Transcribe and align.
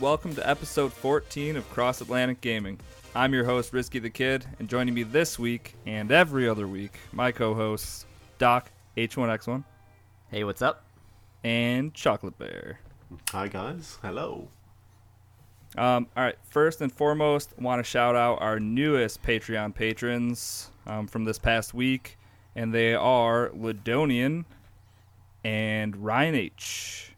Hello, 0.00 0.14
everyone, 0.14 0.30
and 0.30 0.34
welcome 0.34 0.34
to 0.34 0.48
episode 0.48 0.92
14 0.92 1.56
of 1.56 1.68
Cross 1.70 2.00
Atlantic 2.00 2.40
Gaming. 2.40 2.78
I'm 3.14 3.34
your 3.34 3.44
host, 3.44 3.72
Risky 3.72 3.98
the 3.98 4.08
Kid, 4.10 4.46
and 4.58 4.68
joining 4.68 4.94
me 4.94 5.02
this 5.02 5.38
week 5.38 5.74
and 5.86 6.10
every 6.10 6.48
other 6.48 6.66
week, 6.66 6.98
my 7.12 7.32
co 7.32 7.54
hosts, 7.54 8.06
Doc 8.38 8.70
H1X1 8.96 9.62
Hey, 10.30 10.44
what's 10.44 10.62
up? 10.62 10.84
and 11.44 11.92
Chocolate 11.94 12.38
Bear. 12.38 12.80
Hi 13.30 13.48
guys, 13.48 13.98
hello. 14.02 14.48
Um, 15.76 16.06
all 16.16 16.24
right, 16.24 16.36
first 16.48 16.80
and 16.80 16.92
foremost, 16.92 17.52
want 17.58 17.78
to 17.78 17.84
shout 17.84 18.16
out 18.16 18.40
our 18.40 18.58
newest 18.58 19.22
Patreon 19.22 19.74
patrons 19.74 20.70
um, 20.86 21.06
from 21.06 21.24
this 21.24 21.38
past 21.38 21.74
week, 21.74 22.18
and 22.56 22.72
they 22.74 22.94
are 22.94 23.50
Ladonian 23.50 24.44
and 25.44 25.96
Ryan 25.96 26.34
H. 26.34 27.12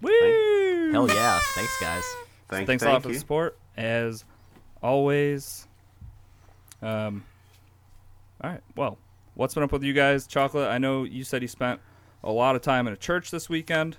Woo! 0.00 0.90
Hell 0.92 1.08
yeah! 1.08 1.38
Thanks, 1.54 1.80
guys. 1.80 2.04
Thank, 2.52 2.66
Thanks 2.66 2.82
a 2.82 2.86
thank 2.86 2.94
lot 2.94 3.02
for 3.02 3.08
you. 3.08 3.14
the 3.14 3.20
support, 3.20 3.58
as 3.76 4.24
always. 4.82 5.66
Um, 6.82 7.24
all 8.42 8.50
right, 8.50 8.60
well, 8.76 8.98
what's 9.34 9.54
been 9.54 9.62
up 9.62 9.72
with 9.72 9.82
you 9.82 9.92
guys, 9.92 10.26
Chocolate? 10.26 10.68
I 10.68 10.78
know 10.78 11.04
you 11.04 11.24
said 11.24 11.42
you 11.42 11.48
spent 11.48 11.80
a 12.24 12.30
lot 12.30 12.56
of 12.56 12.62
time 12.62 12.86
in 12.86 12.92
a 12.92 12.96
church 12.96 13.30
this 13.30 13.48
weekend. 13.48 13.96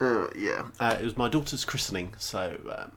Uh, 0.00 0.28
yeah, 0.36 0.66
uh, 0.78 0.96
it 1.00 1.04
was 1.04 1.16
my 1.16 1.28
daughter's 1.28 1.64
christening, 1.64 2.14
so 2.18 2.58
um, 2.76 2.92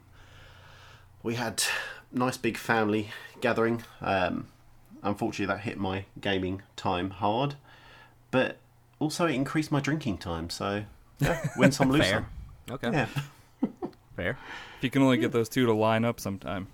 we 1.22 1.36
had 1.36 1.64
nice 2.12 2.38
big 2.38 2.58
family 2.58 3.10
gathering. 3.42 3.84
Um, 4.02 4.48
unfortunately, 5.02 5.54
that 5.54 5.62
hit 5.62 5.78
my 5.78 6.06
gaming 6.20 6.62
time 6.76 7.10
hard, 7.10 7.56
but 8.32 8.58
also 9.00 9.26
it 9.26 9.34
increased 9.34 9.72
my 9.72 9.80
drinking 9.80 10.18
time. 10.18 10.50
So 10.50 10.86
yeah, 11.20 11.46
win 11.58 11.72
some, 11.74 11.92
lose 11.92 12.02
Fair. 12.02 12.26
some. 12.68 12.76
Okay. 12.76 12.92
Yeah. 12.92 13.08
Fair. 14.16 14.38
If 14.84 14.88
you 14.88 14.92
can 14.92 15.04
only 15.04 15.16
get 15.16 15.32
those 15.32 15.48
two 15.48 15.66
to 15.66 15.72
line 15.74 16.04
up 16.04 16.20
sometime. 16.20 16.68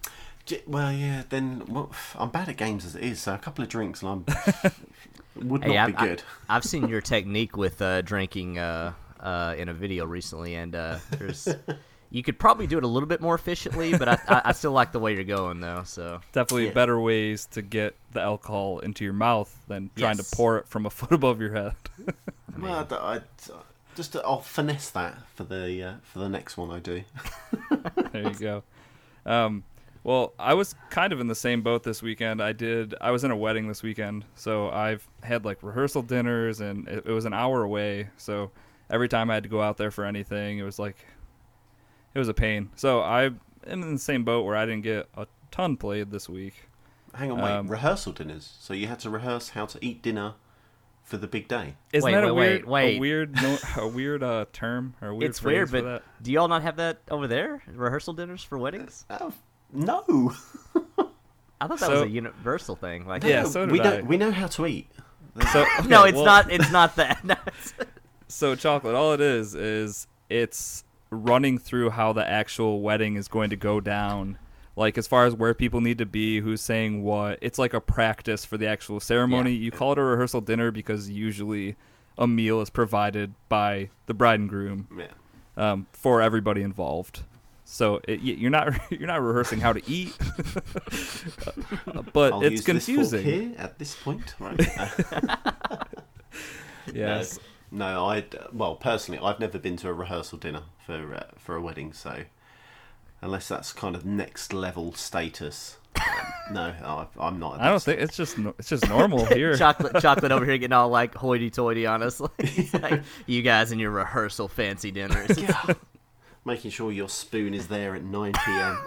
Well, 0.65 0.91
yeah. 0.91 1.25
Then 1.29 1.63
well, 1.67 1.91
I'm 2.15 2.31
bad 2.31 2.49
at 2.49 2.57
games 2.57 2.83
as 2.83 2.95
it 2.95 3.03
is, 3.03 3.21
so 3.21 3.35
a 3.35 3.37
couple 3.37 3.61
of 3.63 3.69
drinks 3.69 4.01
and 4.01 4.09
I'm 4.09 4.25
would 5.47 5.61
not 5.61 5.69
Hey, 5.69 5.91
be 5.91 5.95
I, 5.95 6.05
good. 6.07 6.23
I, 6.49 6.55
have 6.55 6.63
seen 6.65 6.89
your 6.89 7.01
technique 7.01 7.55
with 7.55 7.79
uh, 7.83 8.01
drinking 8.01 8.57
uh, 8.57 8.93
uh, 9.19 9.53
in 9.59 9.69
a 9.69 9.75
video 9.75 10.07
recently, 10.07 10.55
and 10.55 10.73
uh, 10.73 10.97
there's 11.19 11.47
you 12.09 12.23
could 12.23 12.39
probably 12.39 12.65
do 12.65 12.79
it 12.79 12.83
a 12.83 12.87
little 12.87 13.07
bit 13.07 13.21
more 13.21 13.35
efficiently, 13.35 13.95
but 13.95 14.09
I, 14.09 14.17
I, 14.27 14.41
I 14.45 14.51
still 14.53 14.71
like 14.71 14.91
the 14.91 14.99
way 14.99 15.13
you're 15.13 15.23
going 15.23 15.59
though. 15.59 15.83
So 15.85 16.19
Definitely 16.31 16.69
Yeah. 16.69 16.73
better 16.73 16.99
ways 16.99 17.45
to 17.51 17.61
get 17.61 17.93
the 18.13 18.21
alcohol 18.21 18.79
into 18.79 19.03
your 19.03 19.13
mouth 19.13 19.55
than 19.67 19.91
trying 19.95 20.17
Yes. 20.17 20.31
to 20.31 20.35
pour 20.35 20.57
it 20.57 20.67
from 20.67 20.87
a 20.87 20.89
foot 20.89 21.11
above 21.19 21.39
your 21.39 21.53
head. 21.53 21.75
well, 22.59 22.87
I, 22.89 23.19
I, 23.99 24.01
just 24.01 24.15
I'll 24.15 24.39
finesse 24.39 24.89
that 24.91 25.17
for 25.35 25.43
the 25.43 25.83
uh, 25.83 25.93
for 26.03 26.19
the 26.19 26.29
next 26.29 26.55
one 26.55 26.71
I 26.71 26.79
do. 26.79 27.03
there 28.13 28.23
you 28.29 28.33
go. 28.33 28.63
Um, 29.25 29.65
well, 30.05 30.33
I 30.39 30.53
was 30.53 30.73
kind 30.89 31.11
of 31.11 31.19
in 31.19 31.27
the 31.27 31.35
same 31.35 31.61
boat 31.63 31.83
this 31.83 32.01
weekend. 32.01 32.41
I 32.41 32.53
did. 32.53 32.95
I 33.01 33.11
was 33.11 33.25
in 33.25 33.31
a 33.31 33.35
wedding 33.35 33.67
this 33.67 33.83
weekend, 33.83 34.23
so 34.35 34.69
I've 34.69 35.05
had 35.21 35.43
like 35.43 35.61
rehearsal 35.61 36.01
dinners, 36.01 36.61
and 36.61 36.87
it, 36.87 37.07
it 37.07 37.11
was 37.11 37.25
an 37.25 37.33
hour 37.33 37.61
away. 37.61 38.07
So 38.15 38.51
every 38.89 39.09
time 39.09 39.29
I 39.29 39.33
had 39.33 39.43
to 39.43 39.49
go 39.49 39.61
out 39.61 39.75
there 39.75 39.91
for 39.91 40.05
anything, 40.05 40.59
it 40.59 40.63
was 40.63 40.79
like 40.79 41.05
it 42.13 42.19
was 42.19 42.29
a 42.29 42.33
pain. 42.33 42.69
So 42.77 43.01
I'm 43.01 43.41
in 43.67 43.81
the 43.81 43.99
same 43.99 44.23
boat 44.23 44.45
where 44.45 44.55
I 44.55 44.65
didn't 44.65 44.83
get 44.83 45.09
a 45.17 45.27
ton 45.51 45.75
played 45.75 46.09
this 46.09 46.29
week. 46.29 46.53
Hang 47.13 47.31
on, 47.31 47.41
wait. 47.41 47.51
Um, 47.51 47.67
rehearsal 47.67 48.13
dinners. 48.13 48.53
So 48.61 48.73
you 48.73 48.87
had 48.87 48.99
to 48.99 49.09
rehearse 49.09 49.49
how 49.49 49.65
to 49.65 49.77
eat 49.83 50.01
dinner 50.01 50.35
for 51.09 51.17
the 51.17 51.27
big 51.27 51.47
day. 51.47 51.75
Isn't 51.91 52.05
Wait, 52.05 52.13
that 52.13 52.23
a 52.23 52.33
weird, 52.33 52.65
wait, 52.65 52.97
a 52.97 52.99
weird, 52.99 53.35
no, 53.35 53.57
a 53.77 53.87
weird 53.87 54.21
uh, 54.23 54.45
term 54.53 54.93
or 55.01 55.09
a 55.09 55.15
weird 55.15 55.31
it's 55.31 55.39
phrase 55.39 55.71
weird, 55.71 55.71
but 55.71 55.83
that? 55.83 56.23
do 56.23 56.31
y'all 56.31 56.47
not 56.47 56.61
have 56.61 56.75
that 56.77 56.99
over 57.09 57.27
there? 57.27 57.63
Rehearsal 57.67 58.13
dinners 58.13 58.43
for 58.43 58.57
weddings? 58.59 59.05
Oh, 59.09 59.33
no. 59.73 60.33
I 61.61 61.67
thought 61.67 61.79
that 61.79 61.87
So- 61.87 61.91
was 61.93 62.01
a 62.03 62.09
universal 62.09 62.75
thing. 62.75 63.05
Like, 63.07 63.23
Yeah, 63.23 63.41
No, 63.43 63.49
so 63.49 63.65
did 63.65 63.71
we 63.71 63.81
I. 63.81 63.83
don't. 63.83 64.05
We 64.07 64.17
know 64.17 64.31
how 64.31 64.47
to 64.47 64.65
eat. 64.67 64.87
So 65.53 65.65
no, 65.87 66.03
it's 66.03 66.15
well- 66.15 66.25
not. 66.25 66.51
It's 66.51 66.71
not 66.71 66.95
that. 66.97 67.23
No, 67.23 67.33
it's- 67.47 67.73
So 68.27 68.55
chocolate, 68.55 68.93
all 68.95 69.13
it 69.13 69.21
is 69.21 69.55
is 69.55 70.05
it's 70.29 70.83
running 71.09 71.57
through 71.57 71.89
how 71.91 72.13
the 72.13 72.27
actual 72.29 72.81
wedding 72.81 73.15
is 73.15 73.27
going 73.27 73.49
to 73.49 73.55
go 73.55 73.79
down. 73.79 74.37
Like 74.79 74.97
as 74.97 75.07
far 75.07 75.25
as 75.25 75.35
where 75.35 75.53
people 75.53 75.81
need 75.81 75.97
to 75.97 76.05
be, 76.05 76.39
who's 76.39 76.61
saying 76.61 77.03
what. 77.03 77.37
It's 77.41 77.59
like 77.59 77.73
a 77.73 77.81
practice 77.81 78.45
for 78.45 78.57
the 78.57 78.65
actual 78.67 79.01
ceremony. 79.01 79.51
Yeah. 79.51 79.65
You 79.65 79.71
call 79.71 79.91
it 79.91 79.97
a 79.97 80.01
rehearsal 80.03 80.39
dinner 80.39 80.71
because 80.71 81.09
usually 81.09 81.75
a 82.17 82.25
meal 82.27 82.61
is 82.61 82.69
provided 82.69 83.33
by 83.49 83.89
the 84.05 84.13
bride 84.13 84.39
and 84.39 84.47
groom 84.49 84.87
Yeah. 84.97 85.07
um, 85.57 85.87
for 85.91 86.21
everybody 86.21 86.61
involved. 86.61 87.23
So 87.65 87.99
it, 88.07 88.21
you're 88.21 88.49
not 88.49 88.73
you're 88.89 89.05
not 89.07 89.21
rehearsing 89.21 89.59
how 89.59 89.73
to 89.73 89.81
eat, 89.87 90.17
but 92.13 92.33
I'll 92.33 92.41
it's 92.43 92.61
confusing. 92.61 93.23
Here 93.23 93.51
at 93.57 93.77
this 93.79 93.95
point. 93.95 94.33
Right. 94.39 94.59
Yes. 96.93 97.39
no, 97.71 98.05
I. 98.07 98.25
Well, 98.51 98.75
personally, 98.75 99.19
I've 99.23 99.39
never 99.39 99.59
been 99.59 99.77
to 99.77 99.89
a 99.89 99.93
rehearsal 99.93 100.39
dinner 100.39 100.63
for 100.85 101.13
uh, 101.13 101.23
for 101.37 101.55
a 101.55 101.61
wedding. 101.61 101.93
So 101.93 102.23
unless 103.21 103.47
that's 103.47 103.73
kind 103.73 103.95
of 103.95 104.05
next 104.05 104.53
level 104.53 104.93
status, 104.93 105.77
um, 105.95 106.03
no, 106.53 106.73
I, 106.83 107.07
I'm 107.19 107.39
not. 107.39 107.59
I 107.59 107.69
don't 107.69 107.81
think 107.81 107.99
it's 107.99 108.15
just 108.15 108.37
it's 108.57 108.69
just 108.69 108.87
normal 108.87 109.25
here. 109.33 109.55
chocolate, 109.57 110.01
chocolate 110.01 110.31
over 110.31 110.45
here 110.45 110.57
getting 110.57 110.73
all 110.73 110.89
like 110.89 111.15
hoity-toity 111.15 111.85
on 111.85 112.03
us. 112.03 112.21
Like, 112.39 112.73
like, 112.81 113.03
you 113.25 113.41
guys 113.41 113.71
and 113.71 113.81
your 113.81 113.91
rehearsal 113.91 114.47
fancy 114.47 114.91
dinners. 114.91 115.37
Yeah. 115.37 115.73
Making 116.45 116.71
sure 116.71 116.91
your 116.91 117.09
spoon 117.09 117.53
is 117.53 117.67
there 117.67 117.95
at 117.95 118.03
9 118.03 118.33
p.m. 118.45 118.77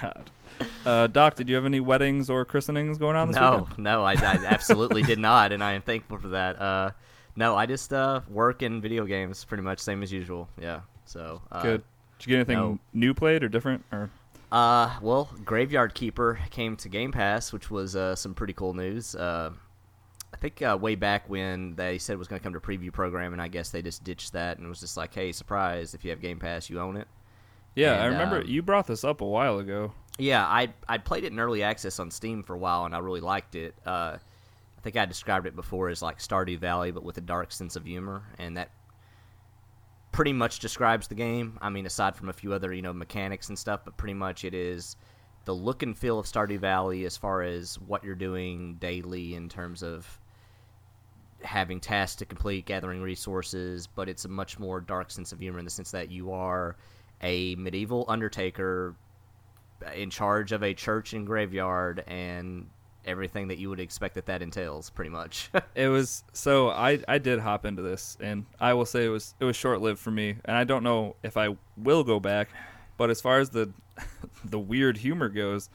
God. 0.00 0.30
Uh, 0.86 1.06
Doc, 1.08 1.34
did 1.36 1.48
you 1.48 1.54
have 1.56 1.64
any 1.64 1.80
weddings 1.80 2.30
or 2.30 2.44
christenings 2.44 2.98
going 2.98 3.16
on 3.16 3.28
this 3.28 3.36
No, 3.36 3.58
weekend? 3.68 3.78
no, 3.78 4.04
I, 4.04 4.12
I 4.12 4.44
absolutely 4.46 5.02
did 5.02 5.18
not, 5.18 5.52
and 5.52 5.62
I 5.64 5.72
am 5.72 5.82
thankful 5.82 6.18
for 6.18 6.28
that. 6.28 6.60
Uh, 6.60 6.90
no, 7.36 7.56
I 7.56 7.66
just 7.66 7.92
uh, 7.92 8.20
work 8.28 8.62
and 8.62 8.80
video 8.82 9.04
games, 9.04 9.44
pretty 9.44 9.62
much 9.62 9.78
same 9.80 10.02
as 10.02 10.12
usual. 10.12 10.48
Yeah. 10.60 10.80
So 11.14 11.40
uh, 11.52 11.62
Good. 11.62 11.84
Did 12.18 12.26
you 12.26 12.30
get 12.30 12.36
anything 12.36 12.58
no. 12.58 12.78
new 12.92 13.14
played 13.14 13.44
or 13.44 13.48
different? 13.48 13.84
Or 13.92 14.10
Uh, 14.50 14.98
well, 15.00 15.30
Graveyard 15.44 15.94
Keeper 15.94 16.40
came 16.50 16.76
to 16.78 16.88
Game 16.88 17.12
Pass, 17.12 17.52
which 17.52 17.70
was 17.70 17.94
uh, 17.94 18.16
some 18.16 18.34
pretty 18.34 18.52
cool 18.52 18.74
news. 18.74 19.14
Uh, 19.14 19.50
I 20.32 20.36
think 20.36 20.60
uh, 20.60 20.76
way 20.78 20.96
back 20.96 21.30
when 21.30 21.76
they 21.76 21.98
said 21.98 22.14
it 22.14 22.18
was 22.18 22.26
going 22.26 22.40
to 22.40 22.42
come 22.42 22.52
to 22.54 22.60
preview 22.60 22.92
program, 22.92 23.32
and 23.32 23.40
I 23.40 23.46
guess 23.46 23.70
they 23.70 23.80
just 23.80 24.02
ditched 24.02 24.32
that 24.32 24.58
and 24.58 24.68
was 24.68 24.80
just 24.80 24.96
like, 24.96 25.14
"Hey, 25.14 25.30
surprise! 25.30 25.94
If 25.94 26.04
you 26.04 26.10
have 26.10 26.20
Game 26.20 26.40
Pass, 26.40 26.68
you 26.68 26.80
own 26.80 26.96
it." 26.96 27.06
yeah, 27.76 28.02
I 28.02 28.06
remember 28.06 28.40
um, 28.40 28.46
you 28.46 28.60
brought 28.62 28.88
this 28.88 29.04
up 29.04 29.20
a 29.20 29.26
while 29.26 29.60
ago. 29.60 29.92
Yeah, 30.18 30.44
I 30.44 30.72
I 30.88 30.98
played 30.98 31.22
it 31.22 31.32
in 31.32 31.38
early 31.38 31.62
access 31.62 32.00
on 32.00 32.10
Steam 32.10 32.42
for 32.42 32.54
a 32.54 32.58
while, 32.58 32.84
and 32.86 32.94
I 32.94 32.98
really 32.98 33.20
liked 33.20 33.54
it. 33.54 33.76
Uh, 33.86 34.18
I 34.18 34.80
think 34.82 34.96
I 34.96 35.04
described 35.06 35.46
it 35.46 35.54
before 35.54 35.88
as 35.90 36.02
like 36.02 36.18
Stardew 36.18 36.58
Valley, 36.58 36.90
but 36.90 37.04
with 37.04 37.18
a 37.18 37.22
dark 37.22 37.52
sense 37.52 37.76
of 37.76 37.84
humor, 37.84 38.24
and 38.38 38.56
that 38.56 38.70
pretty 40.14 40.32
much 40.32 40.60
describes 40.60 41.08
the 41.08 41.14
game. 41.14 41.58
I 41.60 41.70
mean, 41.70 41.86
aside 41.86 42.14
from 42.14 42.28
a 42.28 42.32
few 42.32 42.52
other 42.52 42.72
you 42.72 42.82
know 42.82 42.92
mechanics 42.92 43.48
and 43.48 43.58
stuff, 43.58 43.80
but 43.84 43.96
pretty 43.96 44.14
much 44.14 44.44
it 44.44 44.54
is 44.54 44.96
the 45.44 45.54
look 45.54 45.82
and 45.82 45.98
feel 45.98 46.18
of 46.20 46.26
Stardew 46.26 46.58
Valley 46.58 47.04
as 47.04 47.16
far 47.16 47.42
as 47.42 47.78
what 47.80 48.04
you're 48.04 48.14
doing 48.14 48.76
daily 48.76 49.34
in 49.34 49.48
terms 49.48 49.82
of 49.82 50.20
having 51.42 51.80
tasks 51.80 52.16
to 52.16 52.24
complete, 52.24 52.64
gathering 52.64 53.02
resources, 53.02 53.88
but 53.88 54.08
it's 54.08 54.24
a 54.24 54.28
much 54.28 54.58
more 54.58 54.80
dark 54.80 55.10
sense 55.10 55.32
of 55.32 55.40
humor 55.40 55.58
in 55.58 55.64
the 55.64 55.70
sense 55.70 55.90
that 55.90 56.10
you 56.10 56.32
are 56.32 56.76
a 57.20 57.56
medieval 57.56 58.06
undertaker 58.08 58.94
in 59.94 60.08
charge 60.08 60.52
of 60.52 60.62
a 60.62 60.72
church 60.72 61.12
and 61.12 61.26
graveyard 61.26 62.04
and 62.06 62.68
everything 63.06 63.48
that 63.48 63.58
you 63.58 63.68
would 63.70 63.80
expect 63.80 64.14
that 64.14 64.26
that 64.26 64.42
entails 64.42 64.90
pretty 64.90 65.10
much 65.10 65.50
It 65.74 65.88
was 65.88 66.24
so 66.32 66.70
I 66.70 67.00
I 67.08 67.18
did 67.18 67.40
hop 67.40 67.64
into 67.64 67.82
this, 67.82 68.16
and 68.20 68.46
I 68.60 68.74
will 68.74 68.86
say 68.86 69.04
it 69.04 69.08
was 69.08 69.34
it 69.40 69.44
was 69.44 69.56
short 69.56 69.80
lived 69.80 69.98
for 69.98 70.10
me, 70.10 70.36
and 70.44 70.56
I 70.56 70.64
don't 70.64 70.82
know 70.82 71.16
if 71.22 71.36
I 71.36 71.56
will 71.76 72.04
go 72.04 72.20
back. 72.20 72.48
But 72.96 73.10
as 73.10 73.20
far 73.20 73.40
as 73.40 73.50
the 73.50 73.70
the 74.44 74.58
weird 74.58 74.98
humor 74.98 75.28
goes, 75.28 75.68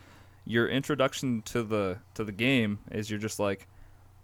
your 0.46 0.68
introduction 0.68 1.42
to 1.44 1.64
the 1.64 1.98
to 2.14 2.24
the 2.24 2.32
game 2.32 2.80
is 2.92 3.10
you're 3.10 3.20
just 3.20 3.40
like 3.40 3.68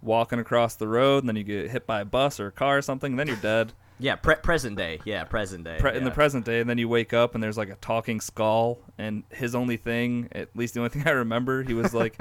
walking 0.01 0.39
across 0.39 0.75
the 0.75 0.87
road, 0.87 1.19
and 1.23 1.29
then 1.29 1.35
you 1.35 1.43
get 1.43 1.69
hit 1.71 1.85
by 1.85 2.01
a 2.01 2.05
bus 2.05 2.39
or 2.39 2.47
a 2.47 2.51
car 2.51 2.77
or 2.77 2.81
something, 2.81 3.13
and 3.13 3.19
then 3.19 3.27
you're 3.27 3.35
dead. 3.37 3.73
yeah 3.97 4.17
pre- 4.17 4.35
present 4.35 4.75
day 4.75 4.99
yeah 5.05 5.23
present 5.23 5.63
day 5.63 5.77
pre- 5.79 5.95
in 5.95 6.03
the 6.03 6.11
present 6.11 6.45
day, 6.45 6.59
and 6.59 6.69
then 6.69 6.77
you 6.77 6.89
wake 6.89 7.13
up 7.13 7.33
and 7.33 7.41
there's 7.41 7.57
like 7.57 7.69
a 7.69 7.75
talking 7.75 8.19
skull, 8.19 8.77
and 8.97 9.23
his 9.29 9.55
only 9.55 9.77
thing, 9.77 10.27
at 10.33 10.49
least 10.55 10.73
the 10.73 10.81
only 10.81 10.89
thing 10.89 11.07
I 11.07 11.11
remember, 11.11 11.63
he 11.63 11.73
was 11.73 11.93
like, 11.93 12.17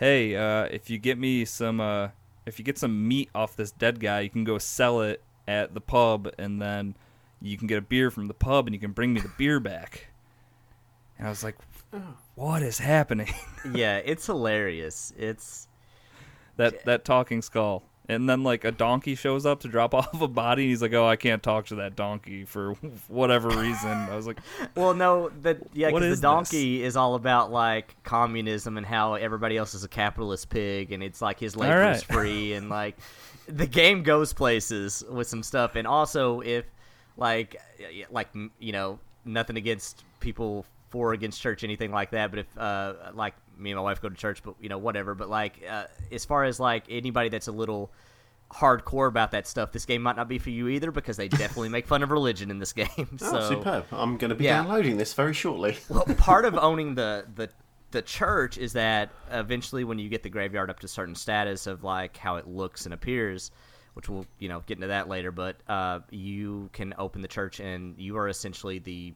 "Hey, 0.00 0.34
uh, 0.34 0.64
if 0.64 0.90
you 0.90 0.98
get 0.98 1.18
me 1.18 1.44
some, 1.44 1.80
uh, 1.80 2.08
if 2.46 2.58
you 2.58 2.64
get 2.64 2.78
some 2.78 3.06
meat 3.06 3.28
off 3.34 3.54
this 3.54 3.70
dead 3.70 4.00
guy, 4.00 4.20
you 4.20 4.30
can 4.30 4.44
go 4.44 4.58
sell 4.58 5.02
it 5.02 5.22
at 5.46 5.74
the 5.74 5.80
pub, 5.80 6.28
and 6.38 6.60
then 6.60 6.96
you 7.40 7.56
can 7.56 7.66
get 7.66 7.78
a 7.78 7.82
beer 7.82 8.10
from 8.10 8.26
the 8.26 8.34
pub, 8.34 8.66
and 8.66 8.74
you 8.74 8.80
can 8.80 8.92
bring 8.92 9.12
me 9.12 9.20
the 9.20 9.30
beer 9.38 9.60
back." 9.60 10.08
And 11.18 11.26
I 11.26 11.30
was 11.30 11.44
like, 11.44 11.56
"What 12.34 12.62
is 12.62 12.78
happening?" 12.78 13.32
yeah 13.74 13.98
it's 13.98 14.24
hilarious 14.26 15.12
it's 15.18 15.68
that 16.56 16.84
that 16.86 17.04
talking 17.04 17.42
skull 17.42 17.82
and 18.10 18.28
then 18.28 18.42
like 18.42 18.64
a 18.64 18.72
donkey 18.72 19.14
shows 19.14 19.46
up 19.46 19.60
to 19.60 19.68
drop 19.68 19.94
off 19.94 20.20
a 20.20 20.28
body 20.28 20.62
and 20.62 20.70
he's 20.70 20.82
like 20.82 20.92
oh 20.92 21.06
i 21.06 21.16
can't 21.16 21.42
talk 21.42 21.66
to 21.66 21.76
that 21.76 21.96
donkey 21.96 22.44
for 22.44 22.74
whatever 23.08 23.48
reason. 23.48 23.90
I 23.90 24.16
was 24.16 24.26
like 24.26 24.38
well 24.74 24.94
no 24.94 25.28
the 25.28 25.60
yeah 25.72 25.90
because 25.90 26.20
the 26.20 26.22
donkey 26.22 26.82
is 26.82 26.96
all 26.96 27.14
about 27.14 27.50
like 27.50 27.96
communism 28.02 28.76
and 28.76 28.86
how 28.86 29.14
everybody 29.14 29.56
else 29.56 29.74
is 29.74 29.84
a 29.84 29.88
capitalist 29.88 30.48
pig 30.48 30.92
and 30.92 31.02
it's 31.02 31.22
like 31.22 31.38
his 31.38 31.56
labor 31.56 31.80
right. 31.80 31.96
is 31.96 32.02
free 32.02 32.52
and 32.54 32.68
like 32.68 32.96
the 33.46 33.66
game 33.66 34.02
goes 34.02 34.32
places 34.32 35.04
with 35.10 35.26
some 35.26 35.42
stuff. 35.42 35.76
And 35.76 35.86
also 35.86 36.40
if 36.40 36.64
like 37.16 37.60
like 38.10 38.28
you 38.58 38.72
know 38.72 38.98
nothing 39.24 39.56
against 39.56 40.04
people 40.20 40.64
for 40.88 41.10
or 41.10 41.12
against 41.12 41.40
church 41.40 41.62
anything 41.62 41.92
like 41.92 42.10
that 42.10 42.30
but 42.30 42.40
if 42.40 42.58
uh 42.58 42.94
like 43.14 43.34
me 43.60 43.70
and 43.70 43.78
my 43.78 43.82
wife 43.82 44.00
go 44.00 44.08
to 44.08 44.14
church 44.16 44.42
but 44.42 44.54
you 44.60 44.68
know 44.68 44.78
whatever 44.78 45.14
but 45.14 45.28
like 45.28 45.62
uh, 45.68 45.84
as 46.10 46.24
far 46.24 46.44
as 46.44 46.58
like 46.58 46.84
anybody 46.88 47.28
that's 47.28 47.48
a 47.48 47.52
little 47.52 47.90
hardcore 48.52 49.06
about 49.06 49.30
that 49.30 49.46
stuff 49.46 49.70
this 49.70 49.84
game 49.84 50.02
might 50.02 50.16
not 50.16 50.28
be 50.28 50.38
for 50.38 50.50
you 50.50 50.66
either 50.68 50.90
because 50.90 51.16
they 51.16 51.28
definitely 51.28 51.68
make 51.68 51.86
fun 51.86 52.02
of 52.02 52.10
religion 52.10 52.50
in 52.50 52.58
this 52.58 52.72
game 52.82 53.16
so 53.18 53.36
Oh, 53.38 53.48
superb! 53.48 53.86
I'm 53.92 54.16
going 54.16 54.30
to 54.30 54.34
be 54.34 54.44
Yeah. 54.44 54.62
downloading 54.62 54.96
this 54.96 55.14
very 55.14 55.34
shortly. 55.34 55.76
well, 55.88 56.04
part 56.16 56.44
of 56.44 56.56
owning 56.60 56.94
the 56.96 57.26
the 57.34 57.48
the 57.92 58.02
church 58.02 58.56
is 58.58 58.72
that 58.74 59.10
eventually, 59.32 59.82
when 59.82 59.98
you 59.98 60.08
get 60.08 60.22
the 60.22 60.28
graveyard 60.30 60.70
up 60.70 60.78
to 60.80 60.86
certain 60.88 61.14
status 61.16 61.66
of 61.66 61.82
like 61.82 62.16
how 62.16 62.36
it 62.36 62.46
looks 62.46 62.84
and 62.84 62.94
appears, 62.94 63.50
which 63.94 64.08
we'll 64.08 64.26
you 64.38 64.48
know 64.48 64.62
get 64.66 64.76
into 64.78 64.86
that 64.88 65.08
later, 65.08 65.30
but 65.32 65.56
uh, 65.68 65.98
you 66.10 66.70
can 66.72 66.94
open 66.98 67.20
the 67.22 67.26
church 67.28 67.58
and 67.60 67.98
you 67.98 68.16
are 68.16 68.28
essentially 68.28 68.78
the 68.78 69.12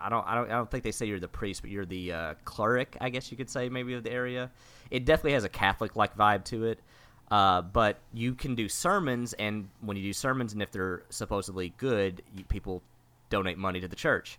I 0.00 0.08
don't, 0.08 0.26
I 0.26 0.34
don't, 0.34 0.50
I 0.50 0.54
don't 0.54 0.70
think 0.70 0.84
they 0.84 0.92
say 0.92 1.06
you're 1.06 1.20
the 1.20 1.28
priest, 1.28 1.62
but 1.62 1.70
you're 1.70 1.86
the 1.86 2.12
uh, 2.12 2.34
cleric, 2.44 2.96
I 3.00 3.10
guess 3.10 3.30
you 3.30 3.36
could 3.36 3.50
say, 3.50 3.68
maybe 3.68 3.94
of 3.94 4.02
the 4.02 4.12
area. 4.12 4.50
It 4.90 5.04
definitely 5.04 5.32
has 5.32 5.44
a 5.44 5.48
Catholic-like 5.48 6.16
vibe 6.16 6.44
to 6.46 6.64
it. 6.64 6.80
Uh, 7.30 7.62
but 7.62 7.98
you 8.12 8.34
can 8.34 8.56
do 8.56 8.68
sermons, 8.68 9.34
and 9.34 9.68
when 9.80 9.96
you 9.96 10.02
do 10.02 10.12
sermons, 10.12 10.52
and 10.52 10.60
if 10.60 10.72
they're 10.72 11.04
supposedly 11.10 11.72
good, 11.76 12.22
you, 12.34 12.44
people 12.44 12.82
donate 13.28 13.56
money 13.56 13.80
to 13.80 13.86
the 13.86 13.94
church. 13.94 14.38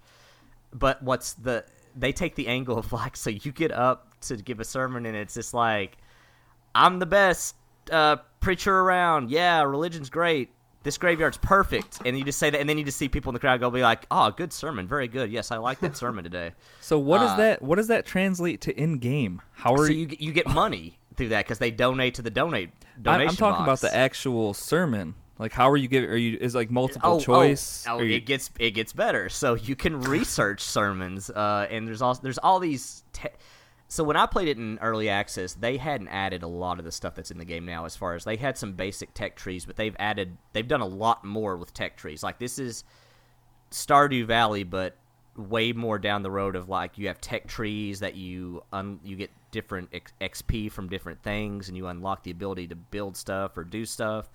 But 0.74 1.02
what's 1.02 1.34
the? 1.34 1.64
They 1.96 2.12
take 2.12 2.36
the 2.36 2.48
angle 2.48 2.78
of 2.78 2.92
like, 2.94 3.16
so 3.16 3.30
you 3.30 3.52
get 3.54 3.72
up 3.72 4.20
to 4.22 4.36
give 4.36 4.60
a 4.60 4.66
sermon, 4.66 5.06
and 5.06 5.16
it's 5.16 5.36
just 5.36 5.54
like, 5.54 5.98
I'm 6.76 7.00
the 7.00 7.06
best 7.06 7.56
uh, 7.90 8.18
preacher 8.42 8.78
around. 8.78 9.30
Yeah, 9.30 9.64
religion's 9.64 10.10
great. 10.10 10.50
This 10.84 10.98
graveyard's 10.98 11.38
perfect, 11.38 12.00
and 12.06 12.18
you 12.18 12.24
just 12.24 12.40
say 12.40 12.50
that, 12.50 12.60
and 12.60 12.68
then 12.68 12.78
you 12.78 12.84
just 12.84 12.98
see 12.98 13.08
people 13.08 13.30
in 13.30 13.34
the 13.36 13.40
crowd 13.40 13.60
go, 13.60 13.70
"Be 13.70 13.82
like, 13.82 14.08
oh, 14.10 14.32
good 14.32 14.52
sermon, 14.52 14.88
very 14.88 15.08
good. 15.08 15.32
Yes, 15.32 15.52
I 15.52 15.58
like 15.58 15.80
that 15.82 15.96
sermon 15.96 16.24
today." 16.24 16.54
so 16.82 16.98
what 16.98 17.20
does 17.20 17.32
Uh, 17.32 17.38
that 17.38 17.62
what 17.62 17.76
does 17.76 17.88
that 17.88 18.06
translate 18.06 18.62
to 18.62 18.76
in 18.76 18.98
game 18.98 19.42
how 19.54 19.74
are 19.74 19.86
so 19.86 19.92
you 19.94 20.08
you 20.20 20.32
get- 20.32 20.48
money 20.48 20.98
through 21.16 21.30
that 21.30 21.46
because 21.46 21.60
they 21.60 21.72
donate 21.72 22.16
to 22.16 22.22
the 22.22 22.32
donate 22.32 22.72
donation. 23.00 23.30
I'm 23.30 23.36
talking 23.36 23.64
about 23.64 23.82
the 23.82 23.94
actual 23.96 24.54
sermon 24.54 25.14
like 25.42 25.52
how 25.52 25.70
are 25.70 25.78
you 25.78 25.88
giving 25.88 26.10
are 26.10 26.16
you 26.16 26.38
is 26.40 26.54
like 26.54 26.70
multiple 26.70 27.14
oh, 27.14 27.20
choice 27.20 27.86
Oh, 27.88 27.98
oh 27.98 28.02
you- 28.02 28.16
it 28.16 28.26
gets 28.28 28.52
it 28.60 28.72
gets 28.72 28.94
better. 28.94 29.28
So 29.28 29.56
you 29.56 29.76
can 29.76 30.00
research 30.02 30.62
sermons, 30.62 31.30
uh, 31.32 31.68
and 31.70 31.88
there's 31.88 32.02
all 32.02 32.14
there's 32.16 32.38
all 32.38 32.60
these. 32.60 33.04
Te- 33.12 33.30
so 33.92 34.06
when 34.06 34.16
I 34.16 34.26
played 34.26 34.48
it 34.48 34.58
in 34.58 34.80
early 34.82 35.10
access, 35.10 35.54
they 35.54 35.76
hadn't 35.76 36.08
added 36.08 36.44
a 36.44 36.48
lot 36.48 36.80
of 36.80 36.86
the 36.86 36.94
stuff 36.94 37.14
that's 37.14 37.30
in 37.30 37.38
the 37.38 37.44
game 37.44 37.66
now. 37.66 37.84
As 37.84 37.94
far 37.94 38.16
as 38.16 38.24
they 38.24 38.38
had 38.38 38.58
some 38.58 38.72
basic 38.72 39.14
tech 39.14 39.36
trees, 39.36 39.66
but 39.66 39.76
they've 39.76 39.98
added 40.00 40.38
they've 40.54 40.66
done 40.66 40.80
a 40.80 40.88
lot 40.88 41.26
more 41.26 41.58
with 41.58 41.74
tech 41.74 41.98
trees. 41.98 42.24
Like 42.24 42.40
this 42.40 42.58
is 42.58 42.86
Stardew 43.70 44.26
Valley, 44.28 44.64
but 44.64 44.96
way 45.36 45.74
more 45.74 46.00
down 46.00 46.24
the 46.24 46.32
road 46.32 46.56
of 46.56 46.70
like 46.70 46.98
you 46.98 47.08
have 47.08 47.20
tech 47.20 47.48
trees 47.48 48.00
that 48.00 48.16
you 48.16 48.64
un- 48.72 49.02
you 49.04 49.18
get 49.18 49.32
different 49.52 49.90
X- 49.92 50.14
XP 50.22 50.72
from 50.72 50.88
different 50.88 51.22
things, 51.22 51.68
and 51.68 51.76
you 51.76 51.88
unlock 51.88 52.24
the 52.24 52.32
ability 52.32 52.70
to 52.70 52.76
build 52.78 53.18
stuff 53.18 53.58
or 53.58 53.66
do 53.66 53.84
stuff 53.84 54.30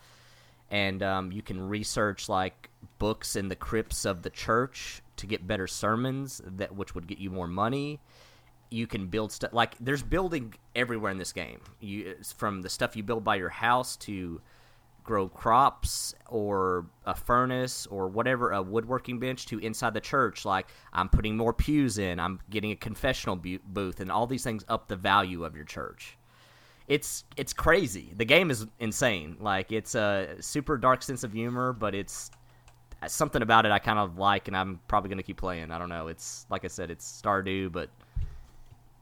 and 0.70 1.02
um, 1.02 1.30
you 1.30 1.42
can 1.42 1.60
research 1.68 2.28
like 2.28 2.70
books 2.98 3.36
in 3.36 3.48
the 3.48 3.56
crypts 3.56 4.04
of 4.04 4.22
the 4.22 4.30
church 4.30 5.00
to 5.16 5.26
get 5.26 5.46
better 5.46 5.66
sermons 5.66 6.40
that 6.44 6.74
which 6.74 6.94
would 6.94 7.06
get 7.06 7.18
you 7.18 7.30
more 7.30 7.46
money 7.46 8.00
you 8.70 8.86
can 8.86 9.06
build 9.06 9.32
stuff 9.32 9.52
like 9.52 9.74
there's 9.80 10.02
building 10.02 10.54
everywhere 10.74 11.10
in 11.10 11.18
this 11.18 11.32
game 11.32 11.60
you 11.80 12.14
from 12.36 12.62
the 12.62 12.68
stuff 12.68 12.96
you 12.96 13.02
build 13.02 13.24
by 13.24 13.36
your 13.36 13.48
house 13.48 13.96
to 13.96 14.40
grow 15.04 15.28
crops 15.28 16.14
or 16.28 16.86
a 17.04 17.14
furnace 17.14 17.86
or 17.86 18.08
whatever 18.08 18.50
a 18.50 18.60
woodworking 18.60 19.20
bench 19.20 19.46
to 19.46 19.58
inside 19.60 19.94
the 19.94 20.00
church 20.00 20.44
like 20.44 20.66
i'm 20.92 21.08
putting 21.08 21.36
more 21.36 21.52
pews 21.52 21.98
in 21.98 22.18
i'm 22.18 22.40
getting 22.50 22.72
a 22.72 22.76
confessional 22.76 23.36
bu- 23.36 23.60
booth 23.68 24.00
and 24.00 24.10
all 24.10 24.26
these 24.26 24.42
things 24.42 24.64
up 24.68 24.88
the 24.88 24.96
value 24.96 25.44
of 25.44 25.54
your 25.54 25.64
church 25.64 26.16
it's 26.88 27.24
it's 27.36 27.52
crazy. 27.52 28.12
The 28.16 28.24
game 28.24 28.50
is 28.50 28.66
insane. 28.78 29.36
Like 29.40 29.72
it's 29.72 29.94
a 29.94 30.36
super 30.40 30.78
dark 30.78 31.02
sense 31.02 31.24
of 31.24 31.32
humor, 31.32 31.72
but 31.72 31.94
it's 31.94 32.30
uh, 33.02 33.08
something 33.08 33.42
about 33.42 33.66
it 33.66 33.72
I 33.72 33.78
kind 33.78 33.98
of 33.98 34.18
like, 34.18 34.48
and 34.48 34.56
I'm 34.56 34.80
probably 34.86 35.10
gonna 35.10 35.22
keep 35.22 35.36
playing. 35.36 35.70
I 35.70 35.78
don't 35.78 35.88
know. 35.88 36.08
It's 36.08 36.46
like 36.48 36.64
I 36.64 36.68
said, 36.68 36.90
it's 36.90 37.20
Stardew, 37.20 37.72
but 37.72 37.90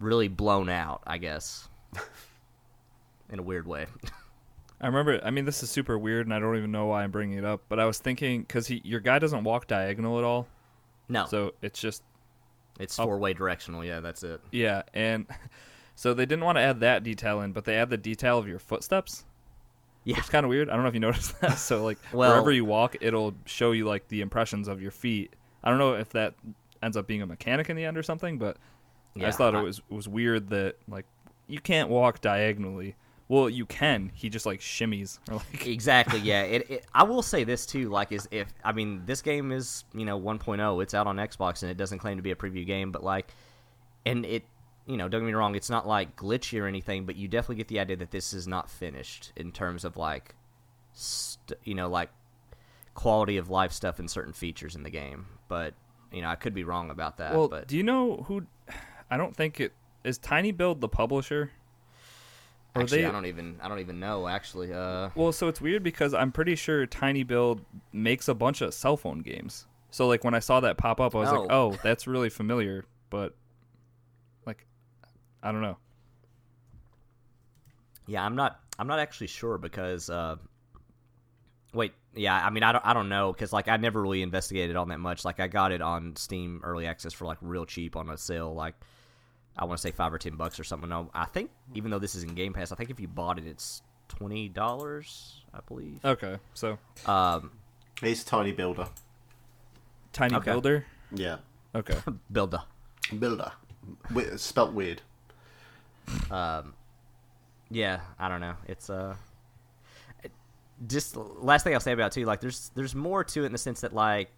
really 0.00 0.28
blown 0.28 0.68
out, 0.68 1.02
I 1.06 1.18
guess, 1.18 1.68
in 3.30 3.38
a 3.38 3.42
weird 3.42 3.66
way. 3.66 3.86
I 4.80 4.86
remember. 4.86 5.20
I 5.24 5.30
mean, 5.30 5.44
this 5.44 5.62
is 5.62 5.70
super 5.70 5.98
weird, 5.98 6.26
and 6.26 6.34
I 6.34 6.38
don't 6.38 6.56
even 6.56 6.72
know 6.72 6.86
why 6.86 7.04
I'm 7.04 7.10
bringing 7.10 7.38
it 7.38 7.44
up. 7.44 7.62
But 7.68 7.80
I 7.80 7.86
was 7.86 7.98
thinking 7.98 8.42
because 8.42 8.66
he, 8.66 8.80
your 8.84 9.00
guy 9.00 9.18
doesn't 9.18 9.44
walk 9.44 9.66
diagonal 9.66 10.18
at 10.18 10.24
all, 10.24 10.46
no, 11.08 11.26
so 11.26 11.52
it's 11.62 11.80
just 11.80 12.02
it's 12.78 12.96
four 12.96 13.18
way 13.18 13.32
directional. 13.32 13.84
Yeah, 13.84 14.00
that's 14.00 14.22
it. 14.24 14.40
yeah. 14.50 14.82
And 14.92 15.26
so 15.94 16.12
they 16.12 16.26
didn't 16.26 16.44
want 16.44 16.56
to 16.58 16.62
add 16.62 16.80
that 16.80 17.02
detail 17.02 17.40
in, 17.42 17.52
but 17.52 17.64
they 17.64 17.76
add 17.76 17.88
the 17.90 17.96
detail 17.96 18.36
of 18.38 18.48
your 18.48 18.58
footsteps. 18.58 19.24
Yeah. 20.02 20.18
It's 20.18 20.28
kind 20.28 20.44
of 20.44 20.50
weird. 20.50 20.68
I 20.68 20.74
don't 20.74 20.82
know 20.82 20.88
if 20.88 20.94
you 20.94 21.00
noticed 21.08 21.40
that. 21.40 21.54
So 21.58 21.82
like 21.84 21.98
Well- 22.12 22.30
wherever 22.32 22.52
you 22.52 22.64
walk, 22.64 22.96
it'll 23.00 23.34
show 23.46 23.70
you 23.72 23.86
like 23.86 24.08
the 24.08 24.20
impressions 24.20 24.68
of 24.68 24.82
your 24.82 24.90
feet. 24.90 25.34
I 25.62 25.70
don't 25.70 25.78
know 25.78 25.94
if 25.94 26.10
that 26.10 26.34
ends 26.82 26.96
up 26.98 27.06
being 27.06 27.22
a 27.22 27.26
mechanic 27.26 27.70
in 27.70 27.76
the 27.76 27.84
end 27.86 27.96
or 27.96 28.02
something, 28.02 28.36
but 28.38 28.58
I 29.16 29.20
just 29.20 29.38
thought 29.38 29.54
I- 29.54 29.60
it 29.60 29.64
was 29.64 29.82
was 29.88 30.08
weird 30.08 30.48
that 30.50 30.76
like 30.88 31.06
you 31.46 31.60
can't 31.60 31.88
walk 31.88 32.20
diagonally. 32.20 32.96
Well, 33.26 33.48
you 33.48 33.64
can. 33.64 34.10
He 34.14 34.28
just 34.28 34.44
like 34.44 34.60
shimmies 34.60 35.18
or 35.30 35.36
like 35.36 35.66
Exactly. 35.66 36.20
Yeah. 36.20 36.42
It, 36.42 36.70
it. 36.70 36.86
I 36.94 37.04
will 37.04 37.22
say 37.22 37.42
this 37.44 37.64
too. 37.64 37.88
Like, 37.88 38.12
is 38.12 38.28
if 38.30 38.52
I 38.62 38.72
mean 38.72 39.02
this 39.06 39.22
game 39.22 39.50
is 39.50 39.84
you 39.94 40.04
know 40.04 40.20
1.0. 40.20 40.82
It's 40.82 40.92
out 40.94 41.06
on 41.06 41.16
Xbox 41.16 41.62
and 41.62 41.70
it 41.70 41.76
doesn't 41.78 41.98
claim 42.00 42.16
to 42.18 42.22
be 42.22 42.32
a 42.32 42.36
preview 42.36 42.66
game, 42.66 42.92
but 42.92 43.02
like, 43.02 43.32
and 44.04 44.26
it 44.26 44.44
you 44.86 44.98
know 44.98 45.08
don't 45.08 45.22
get 45.22 45.26
me 45.26 45.32
wrong. 45.32 45.54
It's 45.54 45.70
not 45.70 45.86
like 45.86 46.16
glitchy 46.16 46.60
or 46.60 46.66
anything, 46.66 47.06
but 47.06 47.16
you 47.16 47.26
definitely 47.28 47.56
get 47.56 47.68
the 47.68 47.80
idea 47.80 47.96
that 47.96 48.10
this 48.10 48.34
is 48.34 48.46
not 48.46 48.68
finished 48.68 49.32
in 49.36 49.52
terms 49.52 49.84
of 49.86 49.96
like, 49.96 50.34
st- 50.92 51.58
you 51.64 51.74
know, 51.74 51.88
like 51.88 52.10
quality 52.92 53.38
of 53.38 53.48
life 53.48 53.72
stuff 53.72 53.98
and 53.98 54.10
certain 54.10 54.32
features 54.34 54.76
in 54.76 54.82
the 54.82 54.90
game. 54.90 55.26
But 55.48 55.72
you 56.12 56.20
know, 56.20 56.28
I 56.28 56.34
could 56.34 56.52
be 56.54 56.62
wrong 56.64 56.90
about 56.90 57.16
that. 57.16 57.32
Well, 57.34 57.48
but 57.48 57.68
do 57.68 57.76
you 57.76 57.82
know 57.82 58.24
who? 58.28 58.46
I 59.10 59.16
don't 59.16 59.34
think 59.36 59.60
it 59.60 59.72
is. 60.04 60.18
Tiny 60.18 60.52
Build 60.52 60.80
the 60.80 60.88
publisher. 60.88 61.50
Or 62.74 62.82
actually, 62.82 63.02
they- 63.02 63.06
I 63.06 63.12
don't 63.12 63.26
even 63.26 63.58
I 63.62 63.68
don't 63.68 63.78
even 63.78 64.00
know 64.00 64.26
actually. 64.26 64.72
Uh, 64.72 65.10
Well, 65.14 65.30
so 65.32 65.48
it's 65.48 65.60
weird 65.60 65.82
because 65.82 66.12
I'm 66.14 66.32
pretty 66.32 66.56
sure 66.56 66.86
Tiny 66.86 67.22
Build 67.22 67.60
makes 67.92 68.26
a 68.28 68.34
bunch 68.34 68.60
of 68.62 68.74
cell 68.74 68.96
phone 68.96 69.20
games. 69.20 69.66
So 69.90 70.08
like 70.08 70.24
when 70.24 70.34
I 70.34 70.40
saw 70.40 70.58
that 70.60 70.76
pop 70.76 71.00
up, 71.00 71.14
I 71.14 71.18
was 71.18 71.30
like, 71.30 71.40
Oh. 71.50 71.70
"Oh, 71.72 71.78
that's 71.84 72.06
really 72.08 72.28
familiar," 72.30 72.84
but 73.10 73.34
like 74.44 74.66
I 75.42 75.52
don't 75.52 75.62
know. 75.62 75.76
Yeah, 78.06 78.24
I'm 78.24 78.34
not. 78.36 78.60
I'm 78.78 78.86
not 78.86 78.98
actually 78.98 79.28
sure 79.28 79.56
because. 79.58 80.10
Uh, 80.10 80.36
wait, 81.72 81.92
yeah. 82.14 82.34
I 82.44 82.50
mean, 82.50 82.62
I 82.62 82.72
don't. 82.72 82.84
I 82.84 82.92
don't 82.92 83.08
know 83.08 83.32
because 83.32 83.52
like 83.52 83.68
I 83.68 83.76
never 83.76 84.02
really 84.02 84.22
investigated 84.22 84.76
on 84.76 84.88
that 84.88 84.98
much. 85.00 85.24
Like 85.24 85.40
I 85.40 85.46
got 85.48 85.72
it 85.72 85.80
on 85.80 86.16
Steam 86.16 86.60
Early 86.64 86.86
Access 86.86 87.12
for 87.12 87.24
like 87.24 87.38
real 87.40 87.64
cheap 87.64 87.96
on 87.96 88.10
a 88.10 88.18
sale. 88.18 88.52
Like 88.52 88.74
I 89.56 89.64
want 89.64 89.78
to 89.78 89.82
say 89.82 89.90
five 89.92 90.12
or 90.12 90.18
ten 90.18 90.36
bucks 90.36 90.58
or 90.58 90.64
something. 90.64 90.88
No, 90.88 91.10
I 91.14 91.26
think 91.26 91.50
even 91.74 91.90
though 91.90 91.98
this 91.98 92.14
is 92.14 92.22
in 92.24 92.34
Game 92.34 92.52
Pass, 92.52 92.72
I 92.72 92.74
think 92.76 92.90
if 92.90 92.98
you 92.98 93.08
bought 93.08 93.38
it, 93.38 93.46
it's 93.46 93.82
twenty 94.08 94.48
dollars. 94.48 95.40
I 95.54 95.60
believe. 95.68 96.04
Okay, 96.04 96.38
so 96.54 96.78
Um, 97.06 97.52
It's 98.02 98.24
Tiny 98.24 98.50
Builder. 98.52 98.88
Tiny 100.12 100.34
Okay. 100.36 100.50
Builder. 100.50 100.86
Yeah, 101.14 101.36
Okay, 101.74 101.96
Builder. 102.32 102.62
Builder. 103.18 103.52
We- 104.12 104.36
spelt 104.38 104.72
weird. 104.72 105.02
Um, 106.30 106.74
Yeah, 107.70 108.00
I 108.18 108.28
don't 108.28 108.40
know. 108.40 108.54
It's 108.66 108.90
uh 108.90 109.14
just 110.88 111.16
last 111.16 111.62
thing 111.62 111.72
I'll 111.74 111.80
say 111.80 111.92
about 111.92 112.06
it 112.16 112.20
too. 112.20 112.26
Like, 112.26 112.40
there's 112.40 112.70
there's 112.74 112.94
more 112.94 113.22
to 113.24 113.42
it 113.42 113.46
in 113.46 113.52
the 113.52 113.58
sense 113.58 113.80
that 113.82 113.92
like 113.94 114.28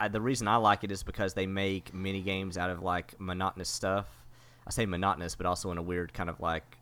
I, 0.00 0.08
the 0.08 0.20
reason 0.20 0.48
I 0.48 0.56
like 0.56 0.84
it 0.84 0.90
is 0.90 1.02
because 1.02 1.34
they 1.34 1.46
make 1.46 1.92
mini 1.94 2.22
games 2.22 2.56
out 2.56 2.70
of 2.70 2.82
like 2.82 3.14
monotonous 3.20 3.68
stuff. 3.68 4.06
I 4.66 4.70
say 4.70 4.86
monotonous, 4.86 5.34
but 5.34 5.46
also 5.46 5.70
in 5.70 5.78
a 5.78 5.82
weird 5.82 6.14
kind 6.14 6.30
of 6.30 6.40
like 6.40 6.78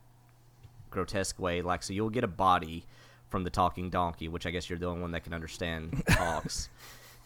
grotesque 0.90 1.38
way. 1.38 1.62
Like, 1.62 1.82
so 1.82 1.92
you'll 1.92 2.10
get 2.10 2.24
a 2.24 2.28
body 2.28 2.84
from 3.28 3.44
the 3.44 3.50
talking 3.50 3.90
donkey, 3.90 4.28
which 4.28 4.46
I 4.46 4.50
guess 4.50 4.68
you're 4.68 4.78
the 4.78 4.86
only 4.86 5.02
one 5.02 5.12
that 5.12 5.24
can 5.24 5.32
understand 5.32 6.02
talks. 6.10 6.68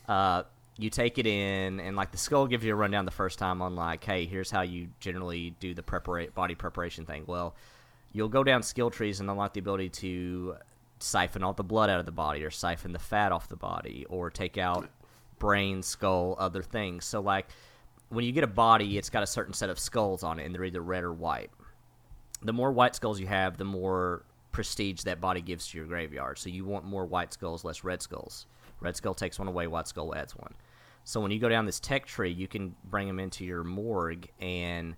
uh, 0.08 0.44
you 0.76 0.90
take 0.90 1.18
it 1.18 1.26
in, 1.26 1.80
and 1.80 1.96
like 1.96 2.10
the 2.10 2.18
skull 2.18 2.46
gives 2.46 2.64
you 2.64 2.72
a 2.72 2.76
rundown 2.76 3.04
the 3.04 3.10
first 3.10 3.38
time 3.38 3.62
on 3.62 3.76
like, 3.76 4.02
hey, 4.04 4.26
here's 4.26 4.50
how 4.50 4.62
you 4.62 4.88
generally 5.00 5.54
do 5.60 5.72
the 5.72 5.82
prepara- 5.82 6.32
body 6.34 6.54
preparation 6.54 7.06
thing. 7.06 7.24
Well, 7.26 7.54
you'll 8.12 8.28
go 8.28 8.42
down 8.42 8.62
skill 8.62 8.90
trees 8.90 9.20
and 9.20 9.30
unlock 9.30 9.54
the 9.54 9.60
ability 9.60 9.90
to 9.90 10.56
siphon 10.98 11.42
all 11.42 11.52
the 11.52 11.62
blood 11.62 11.90
out 11.90 12.00
of 12.00 12.06
the 12.06 12.12
body, 12.12 12.42
or 12.42 12.50
siphon 12.50 12.92
the 12.92 12.98
fat 12.98 13.30
off 13.30 13.48
the 13.48 13.56
body, 13.56 14.04
or 14.08 14.30
take 14.30 14.58
out 14.58 14.88
brain, 15.38 15.82
skull, 15.82 16.36
other 16.38 16.62
things. 16.62 17.04
So 17.04 17.20
like 17.20 17.46
when 18.08 18.24
you 18.24 18.32
get 18.32 18.44
a 18.44 18.48
body, 18.48 18.98
it's 18.98 19.10
got 19.10 19.22
a 19.22 19.26
certain 19.26 19.54
set 19.54 19.70
of 19.70 19.78
skulls 19.78 20.22
on 20.22 20.38
it, 20.38 20.44
and 20.44 20.54
they're 20.54 20.64
either 20.64 20.82
red 20.82 21.04
or 21.04 21.12
white. 21.12 21.50
The 22.42 22.52
more 22.52 22.72
white 22.72 22.94
skulls 22.94 23.18
you 23.18 23.26
have, 23.26 23.56
the 23.56 23.64
more 23.64 24.24
prestige 24.52 25.02
that 25.02 25.20
body 25.20 25.40
gives 25.40 25.68
to 25.68 25.78
your 25.78 25.86
graveyard. 25.86 26.38
So 26.38 26.48
you 26.48 26.64
want 26.64 26.84
more 26.84 27.04
white 27.06 27.32
skulls, 27.32 27.64
less 27.64 27.82
red 27.84 28.02
skulls. 28.02 28.46
Red 28.80 28.96
skull 28.96 29.14
takes 29.14 29.38
one 29.38 29.48
away, 29.48 29.66
white 29.66 29.88
skull 29.88 30.14
adds 30.14 30.36
one. 30.36 30.54
So 31.04 31.20
when 31.20 31.30
you 31.30 31.38
go 31.38 31.48
down 31.48 31.66
this 31.66 31.80
tech 31.80 32.06
tree, 32.06 32.30
you 32.30 32.48
can 32.48 32.74
bring 32.84 33.06
them 33.06 33.18
into 33.18 33.44
your 33.44 33.64
morgue, 33.64 34.28
and 34.40 34.96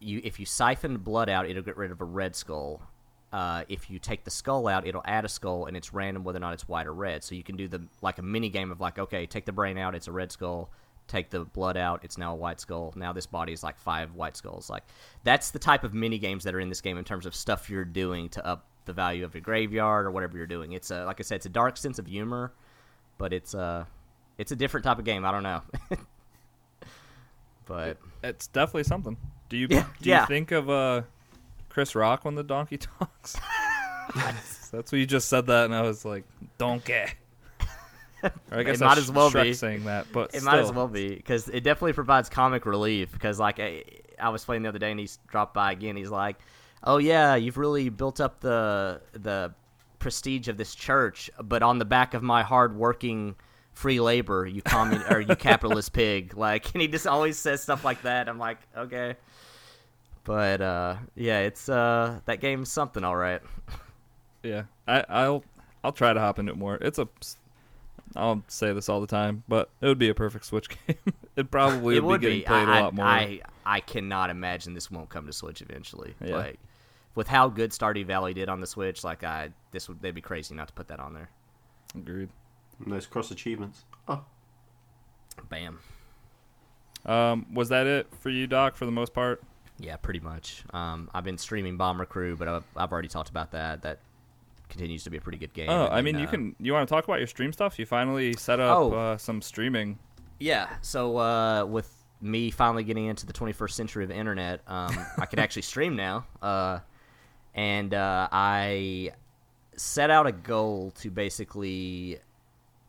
you 0.00 0.20
if 0.24 0.40
you 0.40 0.46
siphon 0.46 0.94
the 0.94 0.98
blood 0.98 1.28
out, 1.28 1.48
it'll 1.48 1.62
get 1.62 1.76
rid 1.76 1.90
of 1.90 2.00
a 2.00 2.04
red 2.04 2.34
skull. 2.34 2.82
Uh, 3.32 3.64
if 3.68 3.90
you 3.90 3.98
take 3.98 4.24
the 4.24 4.30
skull 4.30 4.66
out, 4.66 4.86
it'll 4.86 5.02
add 5.04 5.24
a 5.24 5.28
skull, 5.28 5.66
and 5.66 5.76
it's 5.76 5.92
random 5.92 6.24
whether 6.24 6.38
or 6.38 6.40
not 6.40 6.54
it's 6.54 6.68
white 6.68 6.86
or 6.86 6.94
red. 6.94 7.22
So 7.22 7.34
you 7.34 7.42
can 7.42 7.56
do 7.56 7.68
the 7.68 7.82
like 8.02 8.18
a 8.18 8.22
mini 8.22 8.48
game 8.48 8.72
of 8.72 8.80
like, 8.80 8.98
okay, 8.98 9.26
take 9.26 9.44
the 9.44 9.52
brain 9.52 9.78
out, 9.78 9.94
it's 9.94 10.08
a 10.08 10.12
red 10.12 10.32
skull. 10.32 10.70
Take 11.08 11.30
the 11.30 11.40
blood 11.40 11.76
out, 11.76 12.00
it's 12.02 12.18
now 12.18 12.32
a 12.32 12.36
white 12.36 12.60
skull. 12.60 12.92
Now 12.96 13.12
this 13.12 13.26
body 13.26 13.52
is 13.52 13.62
like 13.62 13.78
five 13.78 14.14
white 14.14 14.36
skulls. 14.36 14.68
Like 14.68 14.82
that's 15.22 15.50
the 15.50 15.58
type 15.58 15.84
of 15.84 15.94
mini 15.94 16.18
games 16.18 16.44
that 16.44 16.54
are 16.54 16.60
in 16.60 16.68
this 16.68 16.80
game 16.80 16.98
in 16.98 17.04
terms 17.04 17.26
of 17.26 17.34
stuff 17.34 17.70
you're 17.70 17.84
doing 17.84 18.28
to 18.30 18.44
up 18.44 18.66
the 18.86 18.92
value 18.92 19.24
of 19.24 19.34
your 19.34 19.42
graveyard 19.42 20.06
or 20.06 20.10
whatever 20.10 20.36
you're 20.36 20.46
doing. 20.46 20.72
It's 20.72 20.90
a 20.90 21.04
like 21.04 21.20
I 21.20 21.22
said, 21.22 21.36
it's 21.36 21.46
a 21.46 21.50
dark 21.50 21.76
sense 21.76 21.98
of 21.98 22.06
humor, 22.06 22.52
but 23.18 23.32
it's 23.32 23.54
a 23.54 23.86
it's 24.38 24.52
a 24.52 24.56
different 24.56 24.84
type 24.84 24.98
of 24.98 25.04
game. 25.04 25.24
I 25.24 25.30
don't 25.32 25.42
know, 25.42 25.62
but 27.66 27.98
it's 28.22 28.46
definitely 28.48 28.84
something. 28.84 29.16
Do 29.48 29.56
you 29.56 29.68
Yeah, 29.70 29.86
do 30.00 30.10
yeah. 30.10 30.20
you 30.22 30.26
think 30.26 30.50
of 30.50 30.68
uh, 30.68 31.02
Chris 31.68 31.94
Rock 31.94 32.24
when 32.24 32.34
the 32.34 32.42
donkey 32.42 32.78
talks? 32.98 33.36
That's 34.72 34.92
what 34.92 34.98
you 34.98 35.06
just 35.06 35.28
said 35.28 35.46
that, 35.46 35.66
and 35.66 35.74
I 35.74 35.82
was 35.82 36.04
like, 36.04 36.24
donkey. 36.58 37.04
I 38.50 38.62
guess 38.62 38.80
It 38.80 38.84
might 38.84 38.98
as 38.98 39.10
well 39.10 39.30
be. 39.30 39.52
saying 39.52 39.84
that, 39.84 40.06
but 40.12 40.34
It 40.34 40.42
might 40.42 40.58
as 40.58 40.72
well 40.72 40.88
be 40.88 41.14
because 41.14 41.48
it 41.48 41.60
definitely 41.60 41.92
provides 41.92 42.28
comic 42.28 42.66
relief. 42.66 43.12
Because 43.12 43.38
like 43.38 43.60
I, 43.60 43.84
I 44.20 44.30
was 44.30 44.44
playing 44.44 44.62
the 44.62 44.68
other 44.68 44.78
day 44.78 44.90
and 44.90 44.98
he's 45.00 45.18
dropped 45.28 45.54
by 45.54 45.72
again. 45.72 45.96
He's 45.96 46.10
like, 46.10 46.36
"Oh 46.82 46.98
yeah, 46.98 47.34
you've 47.36 47.58
really 47.58 47.88
built 47.88 48.20
up 48.20 48.40
the 48.40 49.00
the 49.12 49.52
prestige 49.98 50.48
of 50.48 50.56
this 50.56 50.74
church, 50.74 51.30
but 51.42 51.62
on 51.62 51.78
the 51.78 51.84
back 51.84 52.14
of 52.14 52.22
my 52.22 52.42
hard-working 52.42 53.34
free 53.72 54.00
labor, 54.00 54.46
you 54.46 54.62
commun 54.62 55.02
or 55.10 55.20
you 55.20 55.36
capitalist 55.36 55.92
pig." 55.92 56.36
Like, 56.36 56.72
and 56.74 56.80
he 56.80 56.88
just 56.88 57.06
always 57.06 57.38
says 57.38 57.62
stuff 57.62 57.84
like 57.84 58.02
that. 58.02 58.28
I'm 58.28 58.38
like, 58.38 58.58
okay, 58.76 59.16
but 60.24 60.60
uh, 60.60 60.96
yeah, 61.14 61.40
it's 61.40 61.68
uh, 61.68 62.20
that 62.24 62.40
game's 62.40 62.70
something, 62.72 63.04
all 63.04 63.16
right. 63.16 63.42
Yeah, 64.42 64.62
I, 64.88 65.04
I'll 65.08 65.44
I'll 65.84 65.92
try 65.92 66.12
to 66.12 66.20
hop 66.20 66.38
into 66.38 66.52
it 66.52 66.58
more. 66.58 66.76
It's 66.80 66.98
a 66.98 67.08
I'll 68.16 68.42
say 68.48 68.72
this 68.72 68.88
all 68.88 69.00
the 69.00 69.06
time, 69.06 69.44
but 69.48 69.70
it 69.80 69.86
would 69.86 69.98
be 69.98 70.08
a 70.08 70.14
perfect 70.14 70.46
Switch 70.46 70.68
game. 70.86 70.96
it 71.36 71.50
probably 71.50 71.96
it 71.96 72.04
would, 72.04 72.12
would 72.12 72.20
be 72.20 72.26
getting 72.26 72.40
be. 72.40 72.44
played 72.46 72.68
I, 72.68 72.78
a 72.78 72.82
lot 72.82 72.94
more. 72.94 73.04
I, 73.04 73.40
I 73.64 73.80
cannot 73.80 74.30
imagine 74.30 74.74
this 74.74 74.90
won't 74.90 75.08
come 75.08 75.26
to 75.26 75.32
Switch 75.32 75.62
eventually. 75.62 76.14
Yeah. 76.24 76.36
Like 76.36 76.58
with 77.14 77.28
how 77.28 77.48
good 77.48 77.70
Stardew 77.70 78.06
Valley 78.06 78.34
did 78.34 78.48
on 78.48 78.60
the 78.60 78.66
Switch, 78.66 79.02
like 79.04 79.24
I 79.24 79.50
this 79.72 79.88
would 79.88 80.00
they'd 80.00 80.14
be 80.14 80.20
crazy 80.20 80.54
not 80.54 80.68
to 80.68 80.74
put 80.74 80.88
that 80.88 81.00
on 81.00 81.14
there. 81.14 81.30
Agreed. 81.94 82.28
And 82.84 82.92
those 82.92 83.06
cross 83.06 83.30
achievements. 83.30 83.84
Oh, 84.06 84.24
Bam. 85.48 85.80
Um, 87.04 87.46
was 87.52 87.68
that 87.68 87.86
it 87.86 88.08
for 88.20 88.30
you, 88.30 88.46
Doc, 88.46 88.76
for 88.76 88.84
the 88.84 88.92
most 88.92 89.14
part? 89.14 89.42
Yeah, 89.78 89.96
pretty 89.96 90.20
much. 90.20 90.64
Um, 90.72 91.10
I've 91.14 91.24
been 91.24 91.38
streaming 91.38 91.76
Bomber 91.76 92.06
Crew, 92.06 92.36
but 92.36 92.48
I've, 92.48 92.64
I've 92.74 92.92
already 92.92 93.08
talked 93.08 93.28
about 93.28 93.52
that. 93.52 93.82
That 93.82 93.98
continues 94.68 95.04
to 95.04 95.10
be 95.10 95.16
a 95.16 95.20
pretty 95.20 95.38
good 95.38 95.52
game. 95.52 95.68
Oh, 95.70 95.86
I 95.88 96.02
mean, 96.02 96.14
then, 96.14 96.22
you 96.22 96.28
uh, 96.28 96.30
can. 96.30 96.56
You 96.60 96.72
want 96.72 96.88
to 96.88 96.92
talk 96.94 97.04
about 97.04 97.18
your 97.18 97.26
stream 97.26 97.52
stuff? 97.52 97.78
You 97.78 97.86
finally 97.86 98.32
set 98.34 98.60
up 98.60 98.76
Oh. 98.78 98.92
uh, 98.92 99.16
some 99.16 99.40
streaming. 99.42 99.98
Yeah. 100.38 100.68
So 100.82 101.16
uh, 101.18 101.64
with 101.64 101.92
me 102.20 102.50
finally 102.50 102.84
getting 102.84 103.06
into 103.06 103.26
the 103.26 103.32
21st 103.32 103.70
century 103.72 104.04
of 104.04 104.08
the 104.08 104.16
internet, 104.16 104.60
um, 104.66 104.96
I 105.18 105.26
can 105.26 105.38
actually 105.44 105.62
stream 105.62 105.96
now. 105.96 106.26
Uh, 106.42 106.80
and 107.54 107.94
uh, 107.94 108.28
I 108.32 109.12
set 109.76 110.10
out 110.10 110.26
a 110.26 110.32
goal 110.32 110.90
to 111.00 111.10
basically 111.10 112.18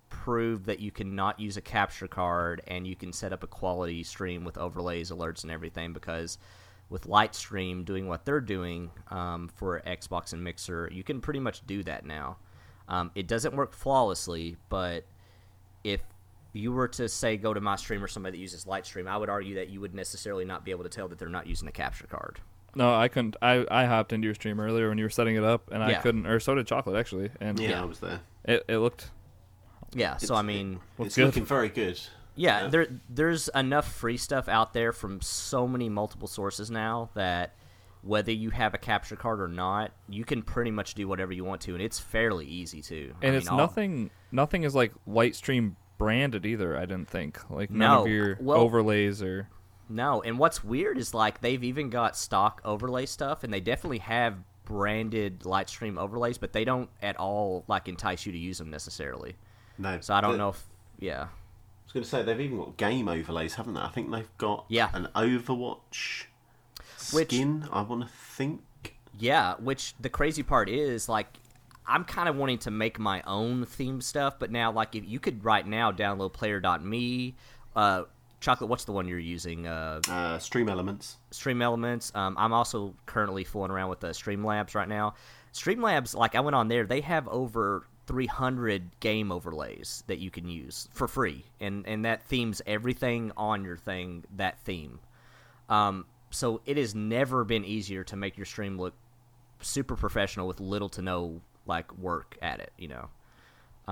prove 0.10 0.66
that 0.66 0.80
you 0.80 0.92
cannot 0.92 1.40
use 1.40 1.58
a 1.58 1.62
capture 1.62 2.08
card 2.08 2.62
and 2.68 2.88
you 2.88 2.96
can 2.96 3.12
set 3.14 3.32
up 3.34 3.44
a 3.44 3.48
quality 3.48 4.04
stream 4.04 4.44
with 4.44 4.58
overlays, 4.58 5.12
alerts, 5.12 5.44
and 5.44 5.52
everything 5.52 5.94
because 5.94 6.38
with 6.89 7.03
Lightstream 7.06 7.84
doing 7.86 8.08
what 8.08 8.24
they're 8.25 8.39
doing 8.41 8.91
um, 9.10 9.50
for 9.56 9.82
Xbox 9.86 10.34
and 10.34 10.44
Mixer, 10.44 10.89
you 10.91 11.03
can 11.03 11.20
pretty 11.22 11.39
much 11.39 11.65
do 11.67 11.84
that 11.84 12.06
now. 12.06 12.38
Um, 12.88 13.12
it 13.15 13.27
doesn't 13.27 13.56
work 13.56 13.74
flawlessly, 13.74 14.56
but 14.70 15.03
if 15.84 16.00
you 16.53 16.72
were 16.72 16.88
to 16.88 17.10
say 17.10 17.36
go 17.38 17.53
to 17.53 17.60
my 17.62 17.75
stream 17.75 18.01
or 18.03 18.08
somebody 18.08 18.38
that 18.38 18.41
uses 18.41 18.65
Lightstream, 18.65 19.08
I 19.08 19.17
would 19.17 19.29
argue 19.29 19.56
that 19.56 19.70
you 19.70 19.82
would 19.82 19.94
necessarily 19.94 20.46
not 20.46 20.63
be 20.63 20.72
able 20.72 20.84
to 20.84 20.89
tell 20.89 21.08
that 21.10 21.20
they're 21.20 21.27
not 21.27 21.46
using 21.48 21.67
a 21.67 21.72
capture 21.72 22.08
card. 22.08 22.39
No, 22.75 22.94
I 22.94 23.08
couldn't. 23.08 23.36
I, 23.41 23.65
I 23.70 23.86
hopped 23.86 24.13
into 24.13 24.25
your 24.25 24.36
stream 24.36 24.60
earlier 24.60 24.88
when 24.89 24.98
you 24.98 25.03
were 25.06 25.10
setting 25.10 25.36
it 25.36 25.44
up, 25.44 25.72
and 25.72 25.84
I 25.84 25.96
couldn't. 25.96 26.27
Or 26.27 26.39
so 26.39 26.56
did 26.56 26.67
Chocolate 26.67 26.96
actually, 26.96 27.32
and 27.41 27.60
yeah, 27.60 27.70
Yeah. 27.70 27.82
I 27.82 27.86
was 27.86 28.00
there. 28.00 28.20
it, 28.46 28.63
it 28.67 28.77
looked. 28.77 29.10
Yeah, 29.94 30.17
so 30.17 30.36
I 30.36 30.41
mean, 30.41 30.79
Looks 30.98 31.08
it's 31.08 31.15
good. 31.15 31.25
looking 31.27 31.46
very 31.46 31.70
good. 31.70 32.00
Yeah, 32.38 32.63
Yeah. 32.63 32.67
there 32.70 32.88
there's 33.10 33.50
enough 33.50 33.91
free 33.91 34.17
stuff 34.17 34.48
out 34.48 34.74
there 34.74 34.91
from 34.94 35.20
so 35.22 35.67
many 35.67 35.89
multiple 35.89 36.27
sources 36.27 36.72
now 36.72 37.10
that 37.15 37.56
whether 38.03 38.32
you 38.32 38.51
have 38.51 38.74
a 38.74 38.77
capture 38.77 39.15
card 39.17 39.41
or 39.41 39.48
not, 39.48 39.91
you 40.08 40.24
can 40.24 40.41
pretty 40.44 40.72
much 40.72 40.94
do 40.94 41.08
whatever 41.08 41.34
you 41.34 41.44
want 41.44 41.60
to, 41.62 41.74
and 41.74 41.82
it's 41.82 42.00
fairly 42.00 42.46
easy 42.46 42.82
to. 42.84 43.13
I 43.22 43.25
And 43.25 43.32
mean, 43.32 43.34
it's 43.36 43.48
all- 43.50 43.58
nothing. 43.58 44.12
Nothing 44.32 44.63
is 44.63 44.75
like 44.75 44.94
Lightstream 45.08 45.75
branded 45.98 46.46
either. 46.46 46.77
I 46.77 46.82
didn't 46.82 47.10
think 47.10 47.39
like 47.50 47.70
none 47.72 47.79
No, 47.91 48.01
of 48.03 48.08
your 48.08 48.38
well- 48.39 48.60
overlays 48.60 49.22
or. 49.22 49.50
No, 49.89 50.22
and 50.22 50.38
what's 50.38 50.63
weird 50.63 50.98
is 50.98 51.13
like 51.13 51.41
they've 51.41 51.63
even 51.63 51.89
got 51.89 52.15
stock 52.15 52.62
overlay 52.63 53.06
stuff, 53.06 53.44
and 53.44 53.51
they 53.53 53.62
definitely 53.62 54.00
have 54.00 54.36
branded 54.65 55.39
Lightstream 55.39 55.98
overlays, 55.98 56.38
but 56.38 56.51
they 56.53 56.65
don't 56.65 56.89
at 57.01 57.15
all 57.17 57.63
like 57.67 57.88
entice 57.88 58.25
you 58.25 58.32
to 58.34 58.38
use 58.38 58.58
them 58.58 58.70
necessarily. 58.70 59.36
No, 59.77 60.00
So 60.01 60.13
I 60.13 60.22
don't 60.22 60.34
the- 60.34 60.38
know 60.38 60.50
if 60.50 60.63
yeah. 61.00 61.27
Going 61.98 62.04
to 62.04 62.10
say 62.12 62.22
they've 62.22 62.39
even 62.39 62.58
got 62.58 62.77
game 62.77 63.08
overlays, 63.08 63.56
haven't 63.56 63.74
they? 63.74 63.80
I 63.80 63.88
think 63.89 64.12
they've 64.12 64.30
got 64.38 64.66
Yeah. 64.68 64.92
an 64.94 65.08
Overwatch 65.16 66.25
Which- 67.12 67.30
skin. 67.30 67.68
I 67.72 67.82
want 67.82 68.04
to 68.04 68.08
think. 68.08 68.62
Yeah, 69.18 69.56
which 69.56 69.96
the 70.00 70.10
crazy 70.10 70.44
part 70.44 70.70
is 70.70 71.10
like 71.10 71.25
I'm 71.88 72.04
kind 72.04 72.30
of 72.30 72.36
wanting 72.36 72.60
to 72.60 72.70
make 72.72 73.00
my 73.00 73.24
own 73.25 73.66
theme 73.66 74.00
stuff, 74.01 74.36
but 74.38 74.51
now 74.51 74.72
like 74.72 74.94
if 74.96 75.08
you 75.08 75.20
could 75.20 75.44
right 75.44 75.66
now 75.66 75.92
download 75.92 76.34
player.me, 76.34 77.34
uh 77.75 78.04
Chocolate, 78.42 78.70
what's 78.70 78.86
the 78.86 78.92
one 78.92 79.08
you're 79.08 79.18
using? 79.18 79.66
Uh 79.66 80.00
Uh, 80.08 80.38
Stream 80.38 80.70
Elements. 80.70 81.18
Stream 81.32 81.63
Elements. 81.63 82.12
Um, 82.13 82.36
I'm 82.38 82.54
also 82.54 82.94
currently 83.08 83.44
fooling 83.44 83.72
around 83.72 83.89
with 83.89 84.01
the 84.01 84.10
Streamlabs 84.10 84.75
right 84.75 84.88
now. 84.88 85.16
Streamlabs, 85.51 86.13
like 86.13 86.36
I 86.36 86.42
went 86.42 86.54
on 86.54 86.68
there, 86.68 86.86
they 86.86 87.01
have 87.01 87.27
over 87.30 87.88
300 88.08 89.00
game 89.00 89.32
overlays 89.32 90.04
that 90.08 90.20
you 90.20 90.32
can 90.32 90.48
use 90.48 90.90
for 90.92 91.08
free, 91.08 91.46
and 91.60 91.86
and 91.88 92.06
that 92.06 92.24
themes 92.24 92.62
everything 92.66 93.32
on 93.38 93.64
your 93.64 93.78
thing 93.78 94.24
that 94.36 94.60
theme. 94.60 95.00
Um, 95.70 96.06
so 96.30 96.62
it 96.66 96.78
has 96.78 96.96
never 96.96 97.44
been 97.44 97.66
easier 97.66 98.04
to 98.06 98.16
make 98.16 98.38
your 98.38 98.46
stream 98.46 98.78
look 98.78 98.94
super 99.62 99.96
professional 99.96 100.48
with 100.48 100.60
little 100.60 100.90
to 100.90 101.02
no 101.02 101.42
like 101.66 101.96
work 101.98 102.38
at 102.42 102.60
it, 102.60 102.72
you 102.78 102.88
know. 102.88 103.10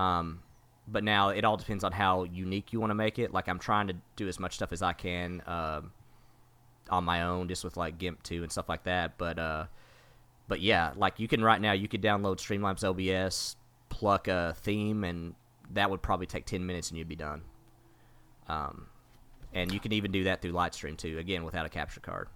Um, 0.00 0.40
but 0.88 1.04
now 1.04 1.30
it 1.30 1.44
all 1.44 1.56
depends 1.56 1.84
on 1.84 1.92
how 1.92 2.24
unique 2.24 2.72
you 2.72 2.80
want 2.80 2.90
to 2.90 2.94
make 2.94 3.18
it. 3.18 3.32
Like 3.32 3.48
I'm 3.48 3.58
trying 3.58 3.88
to 3.88 3.96
do 4.16 4.28
as 4.28 4.38
much 4.40 4.54
stuff 4.54 4.72
as 4.72 4.82
I 4.82 4.92
can. 4.92 5.42
Um, 5.46 5.92
on 6.90 7.04
my 7.04 7.22
own 7.22 7.48
just 7.48 7.64
with 7.64 7.76
like 7.76 7.98
GIMP 7.98 8.22
2 8.22 8.42
and 8.42 8.52
stuff 8.52 8.68
like 8.68 8.84
that. 8.84 9.18
But 9.18 9.38
uh 9.38 9.66
but 10.48 10.60
yeah, 10.60 10.92
like 10.96 11.18
you 11.18 11.26
can 11.26 11.42
right 11.42 11.60
now 11.60 11.72
you 11.72 11.88
could 11.88 12.02
download 12.02 12.36
Streamlabs 12.36 12.84
OBS, 12.84 13.56
pluck 13.88 14.28
a 14.28 14.54
theme 14.58 15.04
and 15.04 15.34
that 15.70 15.90
would 15.90 16.02
probably 16.02 16.26
take 16.26 16.46
10 16.46 16.64
minutes 16.64 16.90
and 16.90 16.98
you'd 16.98 17.08
be 17.08 17.16
done. 17.16 17.42
Um 18.48 18.86
and 19.52 19.72
you 19.72 19.80
can 19.80 19.92
even 19.92 20.12
do 20.12 20.24
that 20.24 20.42
through 20.42 20.52
Lightstream 20.52 20.96
too, 20.96 21.18
again 21.18 21.44
without 21.44 21.64
a 21.66 21.68
capture 21.68 22.00
card. 22.00 22.28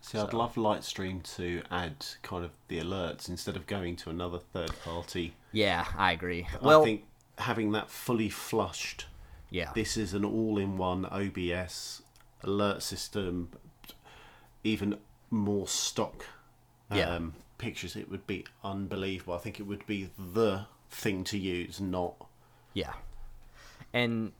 See, 0.00 0.16
I'd 0.18 0.30
So- 0.30 0.38
love 0.38 0.54
Lightstream 0.54 1.22
to 1.36 1.62
add 1.70 2.06
kind 2.22 2.44
of 2.44 2.52
the 2.68 2.78
alerts 2.78 3.28
instead 3.28 3.56
of 3.56 3.66
going 3.66 3.96
to 3.96 4.10
another 4.10 4.38
third 4.38 4.72
party. 4.84 5.34
Yeah, 5.52 5.86
I 5.96 6.12
agree. 6.12 6.46
Well, 6.62 6.82
I 6.82 6.84
think 6.84 7.04
having 7.38 7.72
that 7.72 7.90
fully 7.90 8.28
flushed, 8.28 9.06
yeah. 9.50 9.72
this 9.74 9.96
is 9.96 10.14
an 10.14 10.24
all-in-one 10.24 11.06
OBS 11.06 12.02
alert 12.44 12.82
system, 12.82 13.50
even 14.62 14.98
more 15.30 15.66
stock 15.66 16.26
Yeah. 16.92 17.14
um, 17.16 17.34
pictures. 17.58 17.96
It 17.96 18.08
would 18.08 18.26
be 18.26 18.46
unbelievable. 18.62 19.34
I 19.34 19.38
think 19.38 19.58
it 19.58 19.64
would 19.64 19.84
be 19.86 20.10
the 20.16 20.66
thing 20.90 21.24
to 21.24 21.38
use, 21.38 21.80
not 21.80 22.14
Yeah. 22.74 22.92
And 23.92 24.32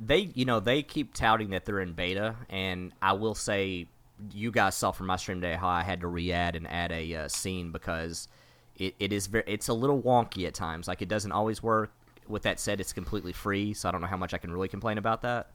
they, 0.00 0.30
you 0.34 0.44
know, 0.44 0.60
they 0.60 0.82
keep 0.82 1.14
touting 1.14 1.50
that 1.50 1.64
they're 1.64 1.80
in 1.80 1.92
beta, 1.92 2.36
and 2.48 2.92
I 3.00 3.12
will 3.12 3.34
say, 3.34 3.86
you 4.32 4.50
guys 4.50 4.74
saw 4.74 4.92
from 4.92 5.06
my 5.06 5.16
stream 5.16 5.40
today 5.40 5.54
how 5.54 5.68
I 5.68 5.82
had 5.82 6.00
to 6.00 6.06
re-add 6.06 6.56
and 6.56 6.66
add 6.68 6.92
a 6.92 7.14
uh, 7.14 7.28
scene 7.28 7.72
because 7.72 8.28
it, 8.76 8.94
it 8.98 9.12
is 9.12 9.26
very 9.26 9.44
it's 9.46 9.68
a 9.68 9.74
little 9.74 10.00
wonky 10.00 10.46
at 10.46 10.54
times. 10.54 10.88
Like 10.88 11.02
it 11.02 11.08
doesn't 11.08 11.32
always 11.32 11.62
work. 11.62 11.92
With 12.26 12.42
that 12.44 12.58
said, 12.58 12.80
it's 12.80 12.92
completely 12.92 13.32
free, 13.32 13.74
so 13.74 13.88
I 13.88 13.92
don't 13.92 14.00
know 14.00 14.06
how 14.06 14.16
much 14.16 14.32
I 14.32 14.38
can 14.38 14.50
really 14.50 14.68
complain 14.68 14.98
about 14.98 15.22
that. 15.22 15.50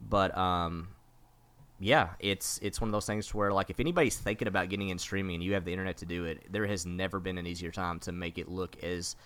But 0.00 0.36
um, 0.36 0.88
yeah, 1.80 2.10
it's 2.20 2.58
it's 2.62 2.80
one 2.80 2.88
of 2.88 2.92
those 2.92 3.06
things 3.06 3.34
where 3.34 3.52
like 3.52 3.70
if 3.70 3.80
anybody's 3.80 4.16
thinking 4.16 4.48
about 4.48 4.68
getting 4.68 4.90
in 4.90 4.98
streaming 4.98 5.36
and 5.36 5.44
you 5.44 5.54
have 5.54 5.64
the 5.64 5.72
internet 5.72 5.96
to 5.98 6.06
do 6.06 6.24
it, 6.24 6.44
there 6.50 6.66
has 6.66 6.86
never 6.86 7.18
been 7.20 7.38
an 7.38 7.46
easier 7.46 7.70
time 7.70 7.98
to 8.00 8.12
make 8.12 8.38
it 8.38 8.48
look 8.48 8.82
as 8.82 9.16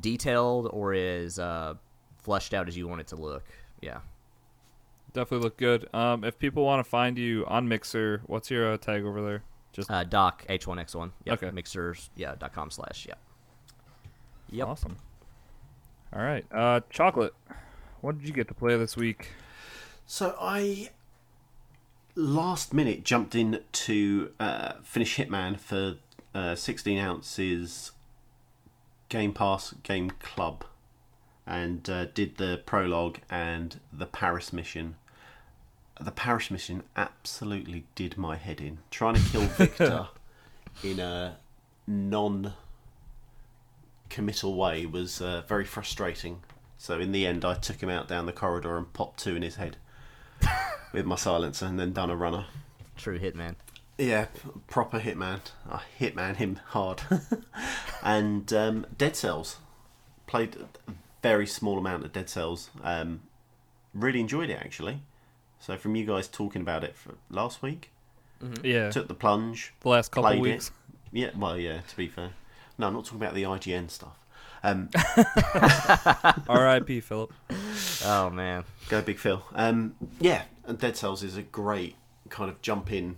detailed 0.00 0.68
or 0.72 0.94
as 0.94 1.38
uh, 1.38 1.74
fleshed 2.18 2.54
out 2.54 2.68
as 2.68 2.76
you 2.76 2.88
want 2.88 3.00
it 3.00 3.08
to 3.08 3.16
look. 3.16 3.44
Yeah. 3.80 3.98
Definitely 5.12 5.44
look 5.44 5.56
good. 5.56 5.88
Um, 5.94 6.24
if 6.24 6.38
people 6.38 6.64
want 6.64 6.82
to 6.82 6.88
find 6.88 7.18
you 7.18 7.44
on 7.46 7.68
Mixer, 7.68 8.22
what's 8.26 8.50
your 8.50 8.72
uh, 8.72 8.76
tag 8.78 9.04
over 9.04 9.20
there? 9.20 9.42
Just 9.72 9.90
uh, 9.90 10.04
doc 10.04 10.44
h1x1. 10.48 11.10
Yep. 11.24 11.42
Okay. 11.42 11.50
Mixers. 11.50 12.10
Yeah. 12.16 12.34
dot 12.38 12.52
com 12.54 12.70
slash. 12.70 13.06
Yeah. 13.06 13.14
Yep. 14.50 14.68
Awesome. 14.68 14.96
All 16.14 16.22
right. 16.22 16.44
Uh, 16.52 16.80
chocolate. 16.90 17.34
What 18.00 18.18
did 18.18 18.26
you 18.26 18.34
get 18.34 18.48
to 18.48 18.54
play 18.54 18.76
this 18.76 18.96
week? 18.96 19.28
So 20.06 20.36
I 20.40 20.90
last 22.14 22.74
minute 22.74 23.04
jumped 23.04 23.34
in 23.34 23.60
to 23.72 24.30
uh, 24.38 24.72
finish 24.82 25.16
Hitman 25.16 25.58
for 25.58 25.96
uh, 26.34 26.54
16 26.54 26.98
ounces 26.98 27.92
Game 29.12 29.34
Pass 29.34 29.74
Game 29.82 30.10
Club 30.22 30.64
and 31.46 31.90
uh, 31.90 32.06
did 32.06 32.38
the 32.38 32.62
prologue 32.64 33.18
and 33.28 33.78
the 33.92 34.06
Paris 34.06 34.54
mission. 34.54 34.96
The 36.00 36.10
Paris 36.10 36.50
mission 36.50 36.82
absolutely 36.96 37.84
did 37.94 38.16
my 38.16 38.36
head 38.36 38.58
in. 38.58 38.78
Trying 38.90 39.16
to 39.16 39.30
kill 39.30 39.40
Viktor 39.58 40.08
in 40.82 40.98
a 40.98 41.36
non 41.86 42.54
committal 44.08 44.54
way 44.54 44.86
was 44.86 45.20
uh, 45.20 45.42
very 45.46 45.66
frustrating. 45.66 46.42
So 46.78 46.98
in 46.98 47.12
the 47.12 47.26
end, 47.26 47.44
I 47.44 47.52
took 47.52 47.82
him 47.82 47.90
out 47.90 48.08
down 48.08 48.24
the 48.24 48.32
corridor 48.32 48.78
and 48.78 48.90
popped 48.94 49.20
two 49.20 49.36
in 49.36 49.42
his 49.42 49.56
head 49.56 49.76
with 50.94 51.04
my 51.04 51.16
silencer, 51.16 51.66
and 51.66 51.78
then 51.78 51.92
done 51.92 52.08
a 52.08 52.16
runner. 52.16 52.46
True 52.96 53.18
hitman. 53.18 53.56
Yeah, 54.02 54.26
proper 54.66 54.98
hitman. 54.98 55.40
I 55.70 55.82
hitman 56.00 56.36
him 56.36 56.58
hard. 56.66 57.02
and 58.02 58.52
um, 58.52 58.86
Dead 58.98 59.14
Cells 59.14 59.58
played 60.26 60.56
a 60.56 60.92
very 61.22 61.46
small 61.46 61.78
amount 61.78 62.04
of 62.04 62.12
Dead 62.12 62.28
Cells. 62.28 62.70
Um, 62.82 63.20
really 63.94 64.18
enjoyed 64.18 64.50
it 64.50 64.58
actually. 64.60 65.02
So 65.60 65.76
from 65.76 65.94
you 65.94 66.04
guys 66.04 66.26
talking 66.26 66.62
about 66.62 66.82
it 66.82 66.96
for 66.96 67.14
last 67.30 67.62
week, 67.62 67.92
mm-hmm. 68.42 68.66
yeah, 68.66 68.90
took 68.90 69.06
the 69.06 69.14
plunge. 69.14 69.72
The 69.80 69.88
last 69.90 70.10
couple 70.10 70.32
of 70.32 70.38
weeks. 70.40 70.68
It. 71.12 71.20
Yeah, 71.20 71.30
well, 71.36 71.56
yeah. 71.56 71.82
To 71.86 71.96
be 71.96 72.08
fair, 72.08 72.30
no, 72.78 72.88
I'm 72.88 72.94
not 72.94 73.04
talking 73.04 73.20
about 73.20 73.34
the 73.34 73.44
IGN 73.44 73.88
stuff. 73.88 74.16
Um, 74.64 74.90
R.I.P. 76.48 77.00
Philip. 77.00 77.32
Oh 78.04 78.30
man, 78.30 78.64
go 78.88 79.00
Big 79.00 79.18
Phil. 79.18 79.44
Um, 79.54 79.94
yeah, 80.18 80.42
and 80.64 80.76
Dead 80.78 80.96
Cells 80.96 81.22
is 81.22 81.36
a 81.36 81.42
great 81.42 81.94
kind 82.30 82.50
of 82.50 82.60
jump 82.62 82.90
in. 82.90 83.16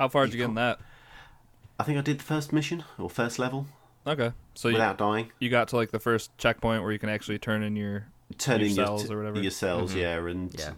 How 0.00 0.08
far 0.08 0.24
did 0.24 0.32
you, 0.32 0.38
you 0.38 0.44
get 0.44 0.48
in 0.48 0.54
that? 0.54 0.80
I 1.78 1.84
think 1.84 1.98
I 1.98 2.00
did 2.00 2.20
the 2.20 2.24
first 2.24 2.54
mission 2.54 2.84
or 2.98 3.10
first 3.10 3.38
level. 3.38 3.66
Okay, 4.06 4.32
so 4.54 4.72
without 4.72 4.92
you, 4.92 5.06
dying, 5.06 5.32
you 5.38 5.50
got 5.50 5.68
to 5.68 5.76
like 5.76 5.90
the 5.90 6.00
first 6.00 6.36
checkpoint 6.38 6.82
where 6.82 6.90
you 6.90 6.98
can 6.98 7.10
actually 7.10 7.38
turn 7.38 7.62
in 7.62 7.76
your 7.76 8.06
turn 8.38 8.60
your 8.60 8.70
in 8.70 8.74
cells 8.74 9.04
your, 9.04 9.18
or 9.18 9.22
whatever 9.22 9.42
your 9.42 9.50
cells, 9.50 9.90
mm-hmm. 9.90 10.00
yeah, 10.00 10.26
and 10.26 10.58
yeah. 10.58 10.72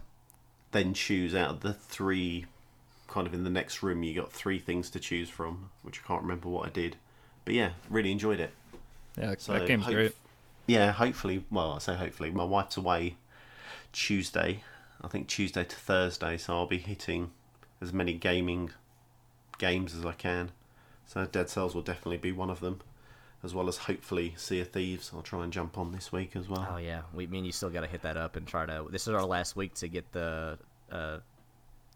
then 0.73 0.93
choose 0.93 1.33
out 1.33 1.49
of 1.49 1.59
the 1.61 1.73
three. 1.73 2.45
Kind 3.07 3.25
of 3.25 3.33
in 3.33 3.45
the 3.45 3.49
next 3.49 3.81
room, 3.81 4.03
you 4.03 4.13
got 4.13 4.33
three 4.33 4.59
things 4.59 4.89
to 4.89 4.99
choose 4.99 5.29
from, 5.29 5.69
which 5.83 6.01
I 6.03 6.07
can't 6.07 6.21
remember 6.21 6.49
what 6.49 6.65
I 6.65 6.69
did, 6.69 6.97
but 7.45 7.53
yeah, 7.53 7.71
really 7.89 8.11
enjoyed 8.11 8.41
it. 8.41 8.51
Yeah, 9.17 9.35
so 9.37 9.53
that 9.53 9.67
game's 9.67 9.85
hope, 9.85 9.93
great. 9.93 10.15
Yeah, 10.67 10.91
hopefully. 10.91 11.45
Well, 11.49 11.71
I 11.71 11.77
say 11.77 11.95
hopefully. 11.95 12.31
My 12.31 12.43
wife's 12.43 12.75
away 12.75 13.15
Tuesday. 13.93 14.63
I 15.01 15.07
think 15.07 15.27
Tuesday 15.27 15.63
to 15.63 15.75
Thursday, 15.75 16.37
so 16.37 16.55
I'll 16.55 16.65
be 16.65 16.79
hitting 16.79 17.31
as 17.81 17.93
many 17.93 18.13
gaming 18.13 18.71
games 19.57 19.95
as 19.95 20.05
I 20.05 20.13
can. 20.13 20.51
So 21.05 21.25
Dead 21.25 21.49
Cells 21.49 21.75
will 21.75 21.81
definitely 21.81 22.17
be 22.17 22.31
one 22.31 22.49
of 22.49 22.59
them, 22.59 22.81
as 23.43 23.53
well 23.53 23.67
as 23.67 23.77
hopefully 23.77 24.33
Sea 24.37 24.61
of 24.61 24.69
Thieves. 24.69 25.11
I'll 25.13 25.21
try 25.21 25.43
and 25.43 25.51
jump 25.51 25.77
on 25.77 25.91
this 25.91 26.11
week 26.11 26.35
as 26.35 26.47
well. 26.47 26.67
Oh 26.71 26.77
yeah, 26.77 27.01
we 27.13 27.27
mean 27.27 27.45
you 27.45 27.51
still 27.51 27.69
got 27.69 27.81
to 27.81 27.87
hit 27.87 28.01
that 28.03 28.17
up 28.17 28.35
and 28.35 28.47
try 28.47 28.65
to. 28.65 28.87
This 28.89 29.07
is 29.07 29.13
our 29.13 29.25
last 29.25 29.55
week 29.55 29.73
to 29.75 29.87
get 29.87 30.11
the 30.11 30.57
uh, 30.91 31.17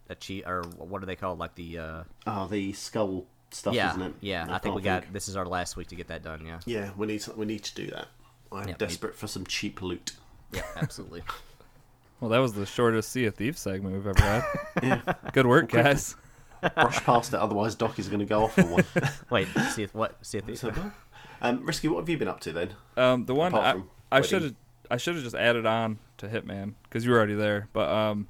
achieve 0.10 0.46
or 0.46 0.64
what 0.78 1.02
are 1.02 1.06
they 1.06 1.16
called? 1.16 1.40
Like 1.40 1.56
the 1.56 1.80
uh, 1.80 2.04
oh 2.26 2.48
the 2.48 2.74
skull 2.74 3.26
stuff, 3.52 3.74
yeah, 3.74 3.92
isn't 3.92 4.02
it? 4.02 4.14
Yeah, 4.22 4.46
I, 4.50 4.56
I 4.56 4.58
think 4.60 4.76
we 4.76 4.82
got. 4.82 5.12
This 5.12 5.28
is 5.28 5.36
our 5.36 5.46
last 5.46 5.76
week 5.76 5.88
to 5.88 5.96
get 5.96 6.08
that 6.08 6.24
done. 6.24 6.46
Yeah. 6.46 6.60
Yeah, 6.66 6.90
we 6.98 7.08
need 7.08 7.22
to, 7.22 7.34
we 7.34 7.46
need 7.46 7.64
to 7.64 7.76
do 7.76 7.88
that. 7.92 8.08
I'm 8.52 8.68
yep, 8.68 8.78
desperate 8.78 9.16
for 9.16 9.28
some 9.28 9.46
cheap 9.46 9.82
loot. 9.82 10.14
Yeah, 10.52 10.62
absolutely. 10.76 11.24
well, 12.20 12.30
that 12.30 12.40
was 12.40 12.54
the 12.54 12.66
shortest 12.66 13.12
Sea 13.12 13.26
of 13.26 13.36
Thieves 13.36 13.60
segment 13.60 13.96
we've 13.96 14.08
ever 14.08 14.22
had. 14.22 14.44
yeah. 14.84 15.14
Good 15.34 15.48
work, 15.48 15.70
guys. 15.70 16.16
Brush 16.62 17.04
past 17.04 17.34
it, 17.34 17.40
otherwise 17.40 17.76
Doc 17.76 18.00
is 18.00 18.08
going 18.08 18.20
to 18.20 18.26
go 18.26 18.44
off 18.46 18.58
on 18.58 18.70
one. 18.72 18.86
Wait, 19.30 19.48
see 19.72 19.84
if 19.84 19.94
what? 19.94 20.18
See 20.26 20.38
if 20.38 20.46
Thieves. 20.46 20.64
um, 21.42 21.66
Risky, 21.66 21.88
what 21.88 22.00
have 22.00 22.10
you 22.10 22.18
been 22.18 22.28
up 22.28 22.40
to 22.42 22.52
then? 22.52 22.74
Um, 22.96 23.26
the 23.26 23.36
one 23.36 23.54
I, 23.54 23.82
I 24.12 24.22
should 24.22 24.44
have 24.44 24.56
I 24.90 24.98
should 24.98 25.16
have 25.16 25.24
just 25.24 25.36
added 25.36 25.66
on 25.66 26.00
to 26.18 26.28
Hitman 26.28 26.74
because 26.84 27.06
you 27.06 27.12
were 27.12 27.18
already 27.18 27.36
there, 27.36 27.68
but 27.74 27.90
um, 27.90 28.28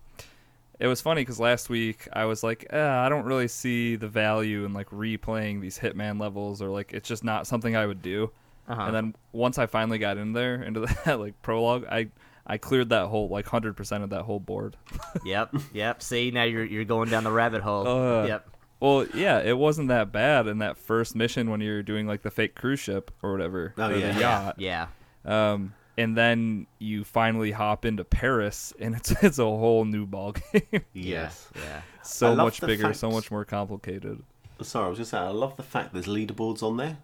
it 0.79 0.87
was 0.87 1.01
funny 1.01 1.21
because 1.21 1.39
last 1.39 1.69
week 1.69 2.07
I 2.13 2.25
was 2.25 2.43
like, 2.43 2.65
eh, 2.69 2.89
I 2.89 3.09
don't 3.09 3.25
really 3.25 3.47
see 3.47 3.95
the 3.95 4.07
value 4.07 4.65
in 4.65 4.73
like 4.73 4.89
replaying 4.89 5.61
these 5.61 5.79
Hitman 5.79 6.19
levels, 6.19 6.61
or 6.61 6.69
like 6.69 6.93
it's 6.93 7.07
just 7.07 7.23
not 7.23 7.47
something 7.47 7.75
I 7.75 7.85
would 7.85 8.01
do. 8.01 8.31
Uh-huh. 8.67 8.81
And 8.81 8.95
then 8.95 9.15
once 9.31 9.57
I 9.57 9.65
finally 9.65 9.97
got 9.97 10.17
in 10.17 10.33
there 10.33 10.61
into 10.61 10.81
that 11.05 11.19
like 11.19 11.41
prologue, 11.41 11.85
I 11.85 12.09
I 12.47 12.57
cleared 12.57 12.89
that 12.89 13.07
whole 13.07 13.27
like 13.27 13.45
hundred 13.45 13.75
percent 13.75 14.03
of 14.03 14.09
that 14.11 14.23
whole 14.23 14.39
board. 14.39 14.77
yep, 15.25 15.53
yep. 15.73 16.01
See, 16.01 16.31
now 16.31 16.43
you're 16.43 16.63
you're 16.63 16.85
going 16.85 17.09
down 17.09 17.25
the 17.25 17.31
rabbit 17.31 17.61
hole. 17.61 17.87
Uh, 17.87 18.25
yep. 18.25 18.49
Well, 18.79 19.05
yeah, 19.13 19.39
it 19.39 19.57
wasn't 19.57 19.89
that 19.89 20.11
bad 20.11 20.47
in 20.47 20.59
that 20.59 20.77
first 20.77 21.15
mission 21.15 21.49
when 21.49 21.61
you're 21.61 21.83
doing 21.83 22.07
like 22.07 22.21
the 22.21 22.31
fake 22.31 22.55
cruise 22.55 22.79
ship 22.79 23.11
or 23.21 23.31
whatever. 23.31 23.73
Oh 23.77 23.89
or 23.89 23.97
yeah, 23.97 24.19
yacht. 24.19 24.55
yeah. 24.59 24.87
Um, 25.25 25.73
and 25.97 26.15
then 26.15 26.67
you 26.79 27.03
finally 27.03 27.51
hop 27.51 27.83
into 27.83 28.05
Paris, 28.05 28.71
and 28.79 28.95
it's 28.95 29.11
it's 29.23 29.39
a 29.39 29.43
whole 29.43 29.83
new 29.83 30.05
ball 30.05 30.33
game. 30.33 30.83
yes, 30.93 31.49
yeah, 31.55 31.81
so 32.03 32.35
much 32.35 32.61
bigger, 32.61 32.83
fact... 32.83 32.97
so 32.97 33.09
much 33.09 33.31
more 33.31 33.43
complicated. 33.43 34.21
Sorry, 34.61 34.85
I 34.85 34.89
was 34.89 34.97
just 34.97 35.11
saying, 35.11 35.23
I 35.23 35.31
love 35.31 35.55
the 35.57 35.63
fact 35.63 35.93
there's 35.93 36.07
leaderboards 36.07 36.63
on 36.63 36.77
there. 36.77 36.97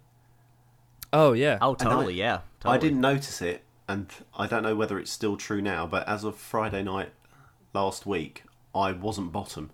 Oh 1.12 1.32
yeah. 1.32 1.58
Oh 1.60 1.74
totally, 1.74 2.22
I, 2.22 2.26
yeah. 2.26 2.40
Totally. 2.60 2.74
I 2.74 2.78
didn't 2.78 3.00
notice 3.00 3.42
it, 3.42 3.63
and 3.88 4.10
I 4.36 4.46
don't 4.46 4.62
know 4.62 4.74
whether 4.74 4.98
it's 4.98 5.10
still 5.10 5.36
true 5.36 5.60
now. 5.60 5.86
But 5.86 6.08
as 6.08 6.24
of 6.24 6.36
Friday 6.36 6.82
night 6.82 7.10
last 7.72 8.06
week, 8.06 8.44
I 8.74 8.92
wasn't 8.92 9.32
bottom. 9.32 9.70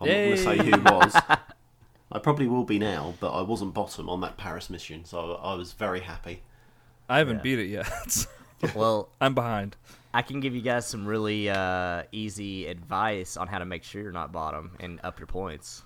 I'm 0.00 0.08
Yay. 0.08 0.30
not 0.30 0.44
going 0.44 0.58
to 0.58 0.64
say 0.64 0.70
who 0.70 0.82
was. 0.82 1.16
I 2.12 2.18
probably 2.18 2.46
will 2.46 2.64
be 2.64 2.78
now, 2.78 3.14
but 3.20 3.32
I 3.32 3.42
wasn't 3.42 3.74
bottom 3.74 4.08
on 4.08 4.20
that 4.20 4.36
Paris 4.36 4.70
mission, 4.70 5.04
so 5.04 5.34
I 5.34 5.54
was 5.54 5.72
very 5.72 6.00
happy. 6.00 6.42
I 7.08 7.18
haven't 7.18 7.36
yeah. 7.36 7.42
beat 7.42 7.58
it 7.58 7.66
yet. 7.66 8.26
well, 8.74 9.08
I'm 9.20 9.34
behind. 9.34 9.76
I 10.12 10.22
can 10.22 10.38
give 10.38 10.54
you 10.54 10.62
guys 10.62 10.86
some 10.86 11.06
really 11.06 11.50
uh, 11.50 12.04
easy 12.12 12.66
advice 12.66 13.36
on 13.36 13.48
how 13.48 13.58
to 13.58 13.64
make 13.64 13.82
sure 13.82 14.00
you're 14.00 14.12
not 14.12 14.30
bottom 14.30 14.76
and 14.78 15.00
up 15.02 15.18
your 15.18 15.26
points. 15.26 15.82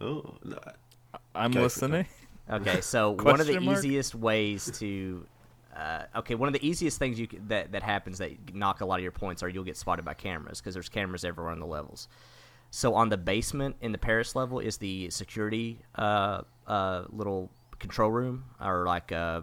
Oh, 0.00 0.34
no. 0.44 0.58
I'm 1.34 1.52
listening. 1.52 2.06
Okay, 2.50 2.80
so 2.82 3.10
one 3.22 3.40
of 3.40 3.46
the 3.46 3.58
mark? 3.60 3.78
easiest 3.78 4.14
ways 4.14 4.70
to 4.78 5.24
uh, 5.74 6.04
okay, 6.16 6.34
one 6.34 6.48
of 6.48 6.52
the 6.52 6.66
easiest 6.66 6.98
things 6.98 7.18
you 7.18 7.26
that 7.48 7.72
that 7.72 7.82
happens 7.82 8.18
that 8.18 8.54
knock 8.54 8.80
a 8.80 8.84
lot 8.84 8.96
of 8.96 9.02
your 9.02 9.12
points 9.12 9.42
are 9.42 9.48
you'll 9.48 9.64
get 9.64 9.76
spotted 9.76 10.04
by 10.04 10.14
cameras 10.14 10.60
because 10.60 10.74
there's 10.74 10.88
cameras 10.88 11.24
everywhere 11.24 11.52
on 11.52 11.58
the 11.58 11.66
levels. 11.66 12.08
So 12.70 12.94
on 12.94 13.08
the 13.08 13.16
basement 13.16 13.76
in 13.80 13.92
the 13.92 13.98
Paris 13.98 14.34
level 14.34 14.58
is 14.58 14.78
the 14.78 15.10
security 15.10 15.78
uh, 15.94 16.42
uh, 16.66 17.04
little 17.10 17.50
control 17.78 18.10
room 18.10 18.44
or 18.60 18.84
like 18.86 19.12
uh, 19.12 19.42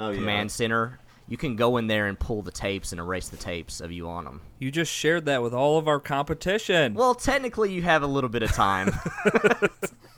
oh, 0.00 0.14
command 0.14 0.50
yeah. 0.50 0.54
center. 0.54 0.98
You 1.28 1.36
can 1.36 1.56
go 1.56 1.76
in 1.76 1.86
there 1.86 2.08
and 2.08 2.18
pull 2.18 2.42
the 2.42 2.50
tapes 2.50 2.92
and 2.92 3.00
erase 3.00 3.28
the 3.28 3.36
tapes 3.36 3.80
of 3.80 3.92
you 3.92 4.08
on 4.08 4.24
them. 4.24 4.42
You 4.58 4.70
just 4.70 4.92
shared 4.92 5.24
that 5.26 5.42
with 5.42 5.54
all 5.54 5.78
of 5.78 5.88
our 5.88 6.00
competition. 6.00 6.94
Well, 6.94 7.14
technically, 7.14 7.72
you 7.72 7.82
have 7.82 8.02
a 8.02 8.06
little 8.06 8.28
bit 8.28 8.42
of 8.42 8.52
time. 8.52 8.90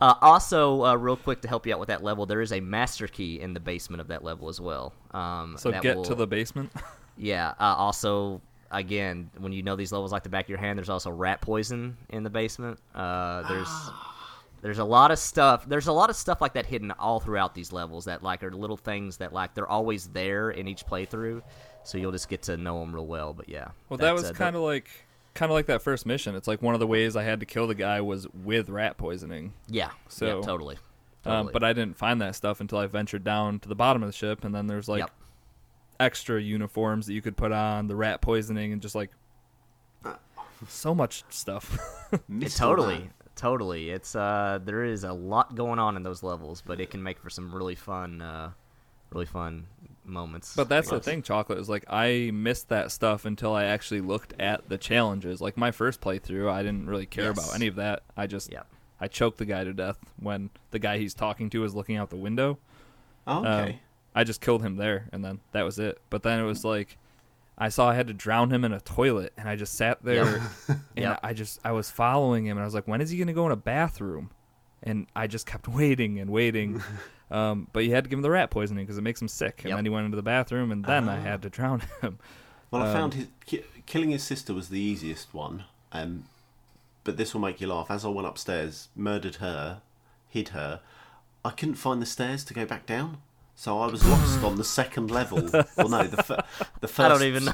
uh, 0.00 0.14
also, 0.20 0.84
uh, 0.84 0.94
real 0.94 1.16
quick 1.16 1.40
to 1.42 1.48
help 1.48 1.66
you 1.66 1.72
out 1.72 1.80
with 1.80 1.88
that 1.88 2.02
level, 2.02 2.26
there 2.26 2.40
is 2.40 2.52
a 2.52 2.60
master 2.60 3.08
key 3.08 3.40
in 3.40 3.54
the 3.54 3.60
basement 3.60 4.00
of 4.00 4.08
that 4.08 4.24
level 4.24 4.48
as 4.48 4.60
well. 4.60 4.92
Um, 5.12 5.56
so 5.58 5.70
get 5.70 5.96
will, 5.96 6.04
to 6.04 6.14
the 6.14 6.26
basement. 6.26 6.72
yeah. 7.16 7.54
Uh, 7.60 7.74
also, 7.76 8.40
again, 8.70 9.30
when 9.38 9.52
you 9.52 9.62
know 9.62 9.76
these 9.76 9.92
levels 9.92 10.12
like 10.12 10.22
the 10.22 10.28
back 10.28 10.46
of 10.46 10.50
your 10.50 10.58
hand, 10.58 10.78
there's 10.78 10.88
also 10.88 11.10
rat 11.10 11.40
poison 11.40 11.96
in 12.10 12.22
the 12.22 12.30
basement. 12.30 12.78
Uh, 12.94 13.46
there's 13.48 13.68
there's 14.60 14.78
a 14.78 14.84
lot 14.84 15.10
of 15.10 15.18
stuff 15.18 15.68
there's 15.68 15.86
a 15.86 15.92
lot 15.92 16.10
of 16.10 16.16
stuff 16.16 16.40
like 16.40 16.54
that 16.54 16.66
hidden 16.66 16.90
all 16.92 17.20
throughout 17.20 17.54
these 17.54 17.72
levels 17.72 18.06
that 18.06 18.22
like 18.22 18.42
are 18.42 18.50
little 18.50 18.76
things 18.76 19.16
that 19.18 19.32
like 19.32 19.54
they're 19.54 19.68
always 19.68 20.08
there 20.08 20.50
in 20.50 20.66
each 20.66 20.84
playthrough 20.84 21.40
so 21.84 21.96
you'll 21.96 22.12
just 22.12 22.28
get 22.28 22.42
to 22.42 22.56
know 22.56 22.80
them 22.80 22.92
real 22.94 23.06
well 23.06 23.32
but 23.32 23.48
yeah 23.48 23.68
well 23.88 23.98
that 23.98 24.12
was 24.12 24.24
uh, 24.24 24.32
kind 24.32 24.56
of 24.56 24.62
like 24.62 24.88
kind 25.38 25.50
of 25.50 25.54
like 25.54 25.66
that 25.66 25.80
first 25.80 26.04
mission 26.04 26.34
it's 26.34 26.48
like 26.48 26.60
one 26.60 26.74
of 26.74 26.80
the 26.80 26.86
ways 26.86 27.14
i 27.16 27.22
had 27.22 27.38
to 27.40 27.46
kill 27.46 27.66
the 27.68 27.74
guy 27.74 28.00
was 28.00 28.26
with 28.44 28.68
rat 28.68 28.96
poisoning 28.98 29.52
yeah 29.68 29.90
so 30.08 30.26
yeah, 30.38 30.42
totally 30.44 30.76
Totally. 31.24 31.52
but 31.52 31.64
I 31.64 31.72
didn't 31.72 31.96
find 31.96 32.20
that 32.22 32.36
stuff 32.36 32.60
until 32.60 32.78
I 32.78 32.86
ventured 32.86 33.24
down 33.24 33.58
to 33.60 33.68
the 33.68 33.74
bottom 33.74 34.02
of 34.02 34.08
the 34.08 34.12
ship, 34.12 34.44
and 34.44 34.54
then 34.54 34.66
there's 34.66 34.88
like 34.88 35.00
Yep. 35.00 35.10
extra 36.00 36.40
uniforms 36.40 37.06
that 37.06 37.12
you 37.12 37.20
could 37.20 37.36
put 37.36 37.52
on, 37.52 37.86
the 37.88 37.96
rat 37.96 38.20
poisoning, 38.22 38.72
and 38.72 38.80
just 38.80 38.94
like 38.94 39.10
so 40.68 40.94
much 40.94 41.24
stuff. 41.28 41.76
It 42.40 42.52
totally, 42.52 43.10
totally. 43.36 43.90
It's 43.90 44.16
uh, 44.16 44.60
there 44.64 44.82
is 44.84 45.04
a 45.04 45.12
lot 45.12 45.54
going 45.54 45.78
on 45.78 45.96
in 45.96 46.02
those 46.02 46.22
levels, 46.22 46.62
but 46.64 46.80
it 46.80 46.88
can 46.90 47.02
make 47.02 47.18
for 47.18 47.28
some 47.28 47.54
really 47.54 47.74
fun, 47.74 48.22
uh, 48.22 48.52
really 49.10 49.26
fun 49.26 49.66
moments. 50.08 50.54
But 50.56 50.68
that's 50.68 50.90
the 50.90 51.00
thing, 51.00 51.22
chocolate 51.22 51.58
is 51.58 51.68
like 51.68 51.84
I 51.88 52.30
missed 52.32 52.68
that 52.70 52.90
stuff 52.90 53.24
until 53.24 53.54
I 53.54 53.64
actually 53.64 54.00
looked 54.00 54.34
at 54.40 54.68
the 54.68 54.78
challenges. 54.78 55.40
Like 55.40 55.56
my 55.56 55.70
first 55.70 56.00
playthrough, 56.00 56.50
I 56.50 56.62
didn't 56.62 56.86
really 56.86 57.06
care 57.06 57.26
Yes. 57.26 57.38
about 57.46 57.54
any 57.54 57.66
of 57.66 57.76
that. 57.76 58.02
I 58.16 58.26
just 58.26 58.50
Yep. 58.52 58.66
I 59.00 59.06
choked 59.08 59.38
the 59.38 59.44
guy 59.44 59.62
to 59.64 59.72
death 59.72 59.98
when 60.18 60.50
the 60.72 60.78
guy 60.78 60.98
he's 60.98 61.14
talking 61.14 61.50
to 61.50 61.62
is 61.64 61.74
looking 61.74 61.96
out 61.96 62.10
the 62.10 62.16
window. 62.16 62.58
Oh, 63.26 63.38
Um, 63.38 63.46
okay. 63.46 63.80
I 64.14 64.24
just 64.24 64.40
killed 64.40 64.62
him 64.62 64.76
there, 64.76 65.08
and 65.12 65.24
then 65.24 65.38
that 65.52 65.62
was 65.62 65.78
it. 65.78 66.00
But 66.10 66.22
then 66.24 66.40
it 66.40 66.44
was 66.44 66.64
like 66.64 66.98
I 67.56 67.68
saw 67.68 67.88
I 67.90 67.94
had 67.94 68.06
to 68.08 68.14
drown 68.14 68.50
him 68.52 68.64
in 68.64 68.72
a 68.72 68.80
toilet, 68.80 69.32
and 69.36 69.48
I 69.48 69.56
just 69.56 69.74
sat 69.74 70.02
there, 70.02 70.40
and 70.68 70.80
Yep. 70.96 71.20
I 71.22 71.32
just 71.34 71.60
I 71.64 71.72
was 71.72 71.90
following 71.90 72.46
him, 72.46 72.56
and 72.56 72.62
I 72.62 72.64
was 72.64 72.74
like, 72.74 72.88
when 72.88 73.00
is 73.00 73.10
he 73.10 73.18
gonna 73.18 73.32
go 73.32 73.46
in 73.46 73.52
a 73.52 73.56
bathroom? 73.56 74.30
And 74.82 75.06
I 75.14 75.26
just 75.26 75.44
kept 75.46 75.68
waiting 75.80 76.18
and 76.18 76.30
waiting. 76.30 76.82
um, 77.30 77.68
but 77.72 77.84
you 77.84 77.90
had 77.94 78.04
to 78.04 78.10
give 78.10 78.18
him 78.18 78.22
the 78.22 78.30
rat 78.30 78.50
poisoning 78.50 78.84
because 78.84 78.98
it 78.98 79.02
makes 79.02 79.20
him 79.20 79.28
sick. 79.28 79.60
And 79.60 79.70
Yep. 79.70 79.78
then 79.78 79.84
he 79.84 79.90
went 79.90 80.04
into 80.06 80.16
the 80.16 80.22
bathroom, 80.22 80.70
and 80.72 80.84
then 80.84 81.08
I 81.08 81.18
Ah. 81.18 81.20
had 81.20 81.42
to 81.42 81.50
drown 81.50 81.82
him. 82.00 82.18
Well, 82.70 82.82
I 82.82 82.86
um, 82.88 82.92
found 82.92 83.14
his 83.14 83.26
ki- 83.46 83.64
killing 83.86 84.10
his 84.10 84.22
sister 84.22 84.52
was 84.54 84.68
the 84.68 84.80
easiest 84.80 85.32
one. 85.34 85.64
Um, 85.92 86.24
but 87.04 87.16
this 87.16 87.32
will 87.32 87.40
make 87.40 87.60
you 87.60 87.66
laugh. 87.68 87.90
As 87.90 88.04
I 88.04 88.08
went 88.08 88.26
upstairs, 88.26 88.88
murdered 88.94 89.36
her, 89.36 89.80
hid 90.28 90.48
her. 90.50 90.80
I 91.44 91.50
couldn't 91.50 91.76
find 91.76 92.02
the 92.02 92.06
stairs 92.06 92.44
to 92.44 92.52
go 92.54 92.66
back 92.66 92.84
down, 92.84 93.18
so 93.56 93.78
I 93.80 93.86
was 93.86 94.06
lost 94.06 94.42
on 94.44 94.56
the 94.56 94.64
second 94.64 95.10
level. 95.10 95.48
Well, 95.76 95.88
no, 95.88 96.04
the 96.04 96.22
fir- 96.22 96.42
the 96.80 96.88
first. 96.88 97.00
I 97.06 97.08
don't 97.08 97.22
even 97.22 97.44
know. 97.46 97.52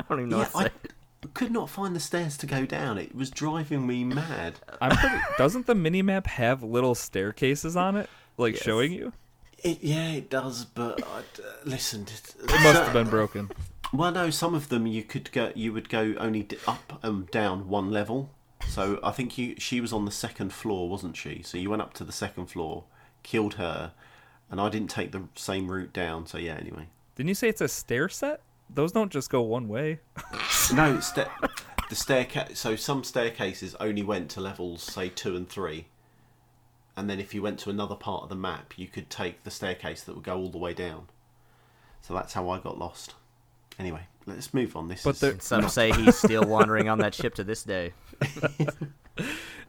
I 0.00 0.04
don't 0.08 0.18
even 0.20 0.28
know 0.30 0.38
Yeah, 0.40 0.48
what 0.52 0.66
to 0.66 0.88
I 1.24 1.26
could 1.32 1.50
not 1.50 1.70
find 1.70 1.96
the 1.96 2.00
stairs 2.00 2.36
to 2.36 2.46
go 2.46 2.66
down. 2.66 2.98
It 2.98 3.14
was 3.14 3.30
driving 3.30 3.86
me 3.86 4.04
mad. 4.04 4.54
I'm 4.80 4.90
pretty. 4.94 5.16
doesn't 5.38 5.66
the 5.66 5.74
mini 5.74 6.02
map 6.02 6.26
have 6.26 6.62
little 6.62 6.94
staircases 6.94 7.76
on 7.76 7.96
it, 7.96 8.10
like 8.36 8.54
Yes. 8.54 8.62
showing 8.62 8.92
you? 8.92 9.12
It, 9.62 9.82
yeah, 9.82 10.10
it 10.12 10.28
does, 10.28 10.64
but 10.64 11.02
I, 11.02 11.18
uh, 11.18 11.22
listen. 11.64 12.02
It, 12.02 12.34
It 12.42 12.50
must 12.50 12.82
have 12.82 12.92
been 12.92 13.08
broken. 13.08 13.50
Well, 13.92 14.10
no, 14.12 14.28
some 14.30 14.54
of 14.54 14.68
them 14.68 14.86
you 14.86 15.02
could 15.02 15.30
go. 15.32 15.52
You 15.54 15.72
would 15.72 15.88
go 15.88 16.14
only 16.18 16.42
d- 16.42 16.58
up 16.66 16.98
and 17.02 17.30
down 17.30 17.68
one 17.68 17.90
level. 17.90 18.30
So 18.68 18.98
I 19.02 19.10
think 19.12 19.38
you. 19.38 19.54
She 19.58 19.80
was 19.80 19.92
on 19.92 20.04
the 20.04 20.10
second 20.10 20.52
floor, 20.52 20.88
wasn't 20.88 21.16
she? 21.16 21.42
So 21.42 21.56
you 21.58 21.70
went 21.70 21.80
up 21.82 21.94
to 21.94 22.04
the 22.04 22.12
second 22.12 22.46
floor, 22.46 22.84
killed 23.22 23.54
her, 23.54 23.92
and 24.50 24.60
I 24.60 24.68
didn't 24.68 24.90
take 24.90 25.12
the 25.12 25.22
same 25.34 25.70
route 25.70 25.92
down. 25.92 26.26
So 26.26 26.36
yeah. 26.38 26.54
Anyway, 26.56 26.88
Didn't 27.16 27.28
you 27.28 27.34
say 27.34 27.48
it's 27.48 27.60
a 27.60 27.68
stair 27.68 28.08
set? 28.08 28.40
Those 28.68 28.92
don't 28.92 29.12
just 29.12 29.30
go 29.30 29.40
one 29.42 29.68
way. 29.68 30.00
no, 30.74 30.98
sta- 31.00 31.28
the 31.88 31.94
staircase. 31.94 32.58
So 32.58 32.76
some 32.76 33.04
staircases 33.04 33.74
only 33.76 34.02
went 34.02 34.30
to 34.32 34.40
levels, 34.40 34.82
say 34.82 35.08
two 35.10 35.36
and 35.36 35.48
three, 35.48 35.86
and 36.96 37.08
then 37.10 37.18
if 37.20 37.34
you 37.34 37.42
went 37.42 37.58
to 37.60 37.70
another 37.70 37.94
part 37.94 38.22
of 38.24 38.28
the 38.28 38.34
map, 38.36 38.74
you 38.76 38.86
could 38.88 39.10
take 39.10 39.42
the 39.44 39.50
staircase 39.50 40.02
that 40.04 40.14
would 40.14 40.24
go 40.24 40.36
all 40.36 40.48
the 40.50 40.58
way 40.58 40.72
down. 40.74 41.08
So 42.00 42.14
that's 42.14 42.32
how 42.34 42.48
I 42.50 42.58
got 42.58 42.78
lost. 42.78 43.14
Anyway, 43.78 44.02
let's 44.26 44.52
move 44.54 44.76
on. 44.76 44.88
This 44.88 45.02
But 45.02 45.14
is 45.14 45.20
there- 45.20 45.30
And 45.32 45.42
some 45.42 45.68
say 45.68 45.90
he's 45.92 46.16
still 46.16 46.44
wandering 46.44 46.88
on 46.88 46.98
that 46.98 47.14
ship 47.14 47.34
to 47.36 47.44
this 47.44 47.62
day. 47.64 47.92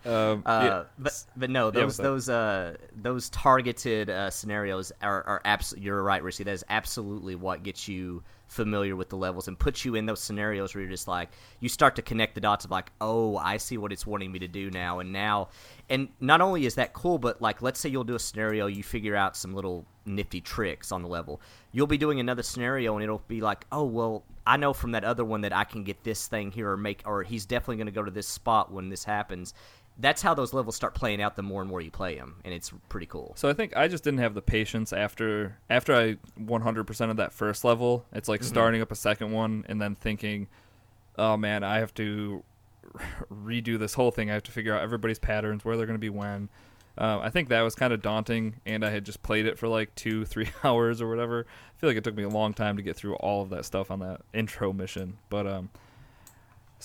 Um, 0.07 0.43
Uh, 0.45 0.61
yeah. 0.63 0.83
but 0.99 1.23
but 1.35 1.49
no, 1.49 1.71
those 1.71 1.83
what's 1.83 1.97
that? 1.97 2.03
those 2.03 2.29
uh 2.29 2.75
those 2.95 3.29
targeted 3.31 4.07
uh, 4.09 4.29
scenarios 4.29 4.91
are 5.01 5.23
are 5.23 5.41
absolutely. 5.45 5.85
You're 5.85 6.03
right, 6.03 6.21
Risky. 6.21 6.43
That 6.43 6.51
is 6.51 6.63
absolutely 6.69 7.33
what 7.35 7.63
gets 7.63 7.87
you 7.87 8.21
familiar 8.47 8.95
with 8.95 9.09
the 9.09 9.17
levels 9.17 9.47
and 9.47 9.57
puts 9.57 9.85
you 9.85 9.95
in 9.95 10.05
those 10.05 10.21
scenarios 10.21 10.73
where 10.73 10.81
you're 10.81 10.91
just 10.91 11.07
like 11.07 11.29
you 11.59 11.69
start 11.69 11.95
to 11.95 12.01
connect 12.01 12.35
the 12.35 12.41
dots 12.41 12.65
of 12.65 12.71
like, 12.71 12.91
oh, 13.01 13.37
I 13.37 13.57
see 13.57 13.77
what 13.77 13.91
it's 13.91 14.05
wanting 14.05 14.31
me 14.31 14.39
to 14.39 14.47
do 14.47 14.69
now, 14.71 14.99
and 14.99 15.11
now, 15.11 15.49
and 15.89 16.09
not 16.19 16.41
only 16.41 16.65
is 16.65 16.75
that 16.75 16.93
cool, 16.93 17.17
but 17.17 17.41
like 17.41 17.61
let's 17.61 17.79
say 17.79 17.89
you'll 17.89 18.03
do 18.03 18.15
a 18.15 18.19
scenario, 18.19 18.67
you 18.67 18.83
figure 18.83 19.15
out 19.15 19.35
some 19.35 19.53
little 19.53 19.85
nifty 20.05 20.41
tricks 20.41 20.91
on 20.91 21.01
the 21.01 21.07
level. 21.07 21.41
You'll 21.71 21.87
be 21.87 21.97
doing 21.97 22.19
another 22.19 22.43
scenario, 22.43 22.95
and 22.95 23.03
it'll 23.03 23.23
be 23.27 23.41
like, 23.41 23.65
oh 23.71 23.85
well, 23.85 24.23
I 24.47 24.57
know 24.57 24.73
from 24.73 24.91
that 24.91 25.03
other 25.03 25.25
one 25.25 25.41
that 25.41 25.53
I 25.53 25.63
can 25.63 25.83
get 25.83 26.03
this 26.03 26.27
thing 26.27 26.51
here 26.51 26.69
or 26.69 26.77
make, 26.77 27.01
or 27.05 27.23
he's 27.23 27.45
definitely 27.45 27.77
going 27.77 27.87
to 27.87 27.91
go 27.91 28.03
to 28.03 28.11
this 28.11 28.27
spot 28.27 28.71
when 28.71 28.89
this 28.89 29.03
happens. 29.03 29.53
That's 29.97 30.21
how 30.21 30.33
those 30.33 30.53
levels 30.53 30.75
start 30.75 30.93
playing 30.93 31.21
out 31.21 31.35
the 31.37 31.41
more 31.41 31.61
and 31.61 31.69
more 31.69 31.79
you 31.79 31.89
play 31.91 32.15
them, 32.15 32.41
and 32.43 32.53
it's 32.53 32.71
pretty 32.89 33.05
cool. 33.05 33.31
So 33.37 33.47
I 33.47 33.53
think 33.53 33.77
I 33.77 33.87
just 33.87 34.03
didn't 34.03 34.19
have 34.19 34.33
the 34.33 34.41
patience 34.41 34.91
after 34.91 35.57
after 35.69 35.95
I 35.95 36.17
100% 36.39 37.09
of 37.09 37.17
that 37.17 37.31
first 37.31 37.63
level. 37.63 38.05
It's 38.11 38.25
Mm-hmm. 38.25 38.31
like 38.31 38.43
starting 38.43 38.81
up 38.81 38.91
a 38.91 38.95
second 38.95 39.31
one 39.31 39.65
and 39.69 39.81
then 39.81 39.95
thinking, 39.95 40.47
"Oh 41.17 41.37
man, 41.37 41.63
I 41.63 41.79
have 41.79 41.93
to 41.95 42.43
redo 43.31 43.77
this 43.79 43.93
whole 43.93 44.11
thing. 44.11 44.29
I 44.29 44.33
have 44.33 44.43
to 44.43 44.51
figure 44.51 44.73
out 44.75 44.81
everybody's 44.81 45.19
patterns, 45.19 45.63
where 45.63 45.77
they're 45.77 45.85
going 45.85 45.97
to 45.97 45.99
be 46.01 46.09
when." 46.09 46.49
Uh, 46.97 47.19
I 47.21 47.29
think 47.29 47.49
that 47.49 47.61
was 47.61 47.75
kind 47.75 47.91
of 47.91 48.01
daunting, 48.01 48.55
and 48.65 48.85
I 48.85 48.89
had 48.89 49.03
just 49.05 49.21
played 49.21 49.45
it 49.45 49.57
for 49.59 49.67
like 49.67 49.93
two, 49.95 50.23
three 50.33 50.49
hours 50.63 51.01
or 51.01 51.09
whatever. 51.09 51.45
I 51.75 51.79
feel 51.79 51.89
like 51.89 51.97
it 51.97 52.03
took 52.03 52.15
me 52.15 52.23
a 52.23 52.29
long 52.29 52.53
time 52.53 52.77
to 52.77 52.83
get 52.83 52.95
through 52.95 53.15
all 53.15 53.41
of 53.41 53.49
that 53.49 53.65
stuff 53.65 53.91
on 53.91 53.99
that 53.99 54.21
intro 54.33 54.71
mission. 54.71 55.17
But 55.29 55.45
um, 55.45 55.69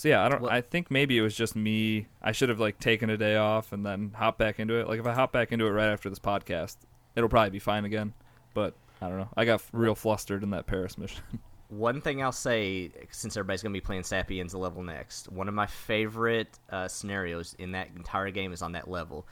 so 0.00 0.08
yeah, 0.08 0.24
I 0.24 0.30
don't. 0.30 0.40
Well- 0.40 0.50
I 0.50 0.62
think 0.62 0.90
maybe 0.90 1.18
it 1.18 1.20
was 1.20 1.36
just 1.36 1.54
me. 1.54 2.06
I 2.22 2.32
should 2.32 2.48
have 2.48 2.58
like 2.58 2.80
taken 2.80 3.10
a 3.10 3.18
day 3.18 3.36
off 3.36 3.74
and 3.74 3.84
then 3.84 4.12
hop 4.14 4.38
back 4.38 4.58
into 4.58 4.80
it. 4.80 4.88
Like 4.88 4.98
if 4.98 5.06
I 5.06 5.12
hop 5.12 5.30
back 5.30 5.52
into 5.52 5.66
it 5.66 5.70
right 5.72 5.90
after 5.90 6.08
this 6.08 6.18
podcast, 6.18 6.78
it'll 7.14 7.28
probably 7.28 7.50
be 7.50 7.58
fine 7.58 7.84
again. 7.84 8.14
But 8.54 8.72
I 9.02 9.10
don't 9.10 9.18
know. 9.18 9.28
I 9.36 9.44
got 9.44 9.62
real 9.74 9.94
flustered 9.94 10.42
in 10.42 10.48
that 10.50 10.66
Paris 10.66 10.96
mission. 10.96 11.22
One 11.68 12.00
thing 12.00 12.22
I'll 12.22 12.32
say, 12.32 12.90
since 13.10 13.36
everybody's 13.36 13.62
going 13.62 13.74
to 13.74 13.76
be 13.76 13.84
playing 13.84 14.04
Sapienza 14.04 14.56
level 14.56 14.82
next, 14.82 15.30
one 15.30 15.48
of 15.48 15.54
my 15.54 15.66
favorite 15.66 16.58
uh, 16.70 16.88
scenarios 16.88 17.54
in 17.58 17.72
that 17.72 17.88
entire 17.94 18.30
game 18.30 18.54
is 18.54 18.62
on 18.62 18.72
that 18.72 18.88
level. 18.90 19.28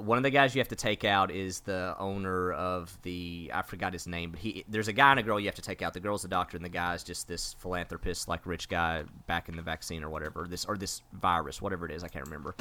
One 0.00 0.16
of 0.18 0.24
the 0.24 0.30
guys 0.30 0.54
you 0.54 0.60
have 0.60 0.68
to 0.68 0.76
take 0.76 1.04
out 1.04 1.30
is 1.30 1.60
the 1.60 1.94
owner 1.98 2.52
of 2.52 2.96
the 3.02 3.50
I 3.52 3.62
forgot 3.62 3.92
his 3.92 4.06
name, 4.06 4.30
but 4.30 4.40
he 4.40 4.64
there's 4.68 4.88
a 4.88 4.92
guy 4.92 5.10
and 5.10 5.20
a 5.20 5.22
girl 5.22 5.38
you 5.38 5.46
have 5.46 5.54
to 5.56 5.62
take 5.62 5.82
out. 5.82 5.94
The 5.94 6.00
girl's 6.00 6.24
a 6.24 6.28
doctor, 6.28 6.56
and 6.56 6.64
the 6.64 6.70
guy's 6.70 7.02
just 7.02 7.28
this 7.28 7.54
philanthropist, 7.54 8.28
like 8.28 8.46
rich 8.46 8.68
guy 8.68 9.04
back 9.26 9.48
in 9.48 9.56
the 9.56 9.62
vaccine 9.62 10.02
or 10.04 10.10
whatever, 10.10 10.46
this 10.48 10.64
or 10.64 10.76
this 10.76 11.02
virus, 11.12 11.60
whatever 11.60 11.86
it 11.86 11.92
is, 11.92 12.04
I 12.04 12.08
can't 12.08 12.24
remember. 12.24 12.54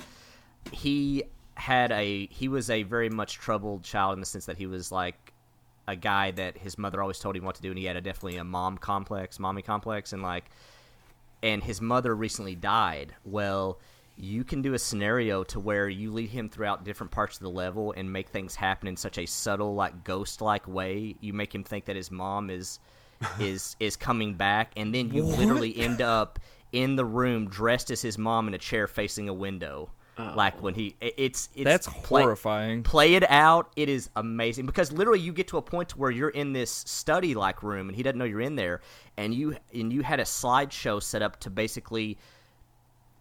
He 0.71 1.23
had 1.56 1.91
a 1.91 2.28
he 2.28 2.47
was 2.47 2.69
a 2.69 2.84
very 2.84 3.10
much 3.10 3.36
troubled 3.36 3.84
child 3.84 4.13
in 4.13 4.19
the 4.19 4.26
sense 4.26 4.45
that 4.45 4.58
he 4.58 4.67
was 4.67 4.91
like 4.91 5.34
a 5.88 5.95
guy 5.95 6.32
that 6.32 6.58
his 6.58 6.78
mother 6.78 7.02
always 7.02 7.19
told 7.19 7.36
him 7.36 7.45
what 7.45 7.56
to 7.56 7.62
do, 7.62 7.69
and 7.69 7.80
he 7.80 7.86
had 7.86 7.95
a 7.95 8.02
definitely 8.02 8.38
a 8.38 8.43
mom 8.43 8.78
complex, 8.78 9.39
mommy 9.39 9.62
complex, 9.62 10.13
and 10.13 10.21
like, 10.21 10.45
and 11.41 11.63
his 11.63 11.82
mother 11.82 12.15
recently 12.15 12.56
died. 12.56 13.15
Well, 13.23 13.80
you 14.17 14.43
can 14.43 14.62
do 14.62 14.73
a 14.73 14.80
scenario 14.80 15.43
to 15.45 15.60
where 15.60 15.88
you 15.88 16.12
lead 16.12 16.30
him 16.30 16.49
throughout 16.49 16.84
different 16.84 17.12
parts 17.12 17.38
of 17.38 17.43
the 17.43 17.49
level 17.49 17.93
and 17.95 18.12
make 18.12 18.30
things 18.30 18.56
happen 18.56 18.88
in 18.88 18.97
such 18.97 19.17
a 19.17 19.25
subtle, 19.25 19.75
like 19.75 20.03
ghost-like 20.03 20.67
way. 20.67 21.15
You 21.21 21.34
make 21.34 21.53
him 21.53 21.63
think 21.63 21.86
that 21.86 21.95
his 21.95 22.10
mom 22.12 22.49
is 22.49 22.80
is 23.39 23.75
is 23.80 23.95
coming 23.95 24.34
back, 24.36 24.71
and 24.75 24.93
then 24.93 25.12
you 25.13 25.23
literally 25.23 25.75
end 25.77 26.01
up 26.01 26.39
in 26.71 26.95
the 26.95 27.06
room 27.06 27.47
dressed 27.49 27.89
as 27.91 28.01
his 28.01 28.17
mom 28.17 28.47
in 28.47 28.53
a 28.53 28.58
chair 28.58 28.88
facing 28.88 29.30
a 29.30 29.34
window. 29.34 29.89
Like 30.19 30.63
when 30.63 30.73
he, 30.73 30.95
it's 30.99 31.49
it's 31.53 31.63
That's 31.63 31.88
play- 31.88 32.23
horrifying. 32.23 32.82
play 32.82 33.13
it 33.13 33.30
out 33.30 33.71
it 33.75 33.88
is 33.88 34.10
amazing 34.15 34.65
because 34.65 34.91
literally 34.91 35.19
you 35.19 35.32
get 35.32 35.47
to 35.49 35.58
a 35.58 35.62
point 35.62 35.91
where 35.95 36.10
you're 36.10 36.30
in 36.30 36.53
this 36.53 36.71
study 36.71 37.36
like 37.36 37.62
room 37.62 37.88
and 37.88 37.95
he 37.95 38.01
doesn't 38.01 38.17
know 38.17 38.25
you're 38.25 38.41
in 38.41 38.56
there 38.56 38.82
and 39.15 39.32
you 39.32 39.56
and 39.75 39.93
you 39.93 40.01
had 40.01 40.19
a 40.19 40.23
slideshow 40.23 41.03
set 41.03 41.21
up 41.21 41.39
to 41.41 41.51
basically 41.51 42.17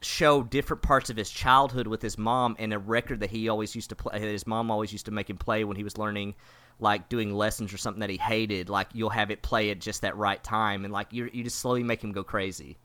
show 0.01 0.43
different 0.43 0.83
parts 0.83 1.11
of 1.11 1.17
his 1.17 1.31
childhood 1.31 1.87
with 1.87 2.03
his 2.03 2.19
mom 2.19 2.55
and 2.59 2.73
a 2.73 2.79
record 2.79 3.21
that 3.21 3.31
he 3.31 3.49
always 3.49 3.75
used 3.75 3.89
to 3.91 3.97
play 3.97 4.19
that 4.19 4.27
his 4.27 4.47
mom 4.47 4.71
always 4.71 4.93
used 4.93 5.07
to 5.07 5.11
make 5.11 5.29
him 5.31 5.37
play 5.39 5.65
when 5.65 5.77
he 5.77 5.83
was 5.85 5.97
learning 5.99 6.35
like 6.79 7.09
doing 7.09 7.33
lessons 7.35 7.73
or 7.73 7.79
something 7.79 8.01
that 8.01 8.11
he 8.11 8.19
hated 8.19 8.69
like 8.69 8.89
you'll 8.93 9.09
have 9.11 9.31
it 9.31 9.41
play 9.43 9.71
at 9.71 9.81
just 9.81 10.03
that 10.03 10.15
right 10.17 10.45
time 10.45 10.85
and 10.85 10.93
like 10.93 11.11
you 11.13 11.31
you 11.33 11.43
just 11.43 11.59
slowly 11.59 11.83
make 11.83 12.05
him 12.05 12.13
go 12.13 12.23
crazy 12.23 12.77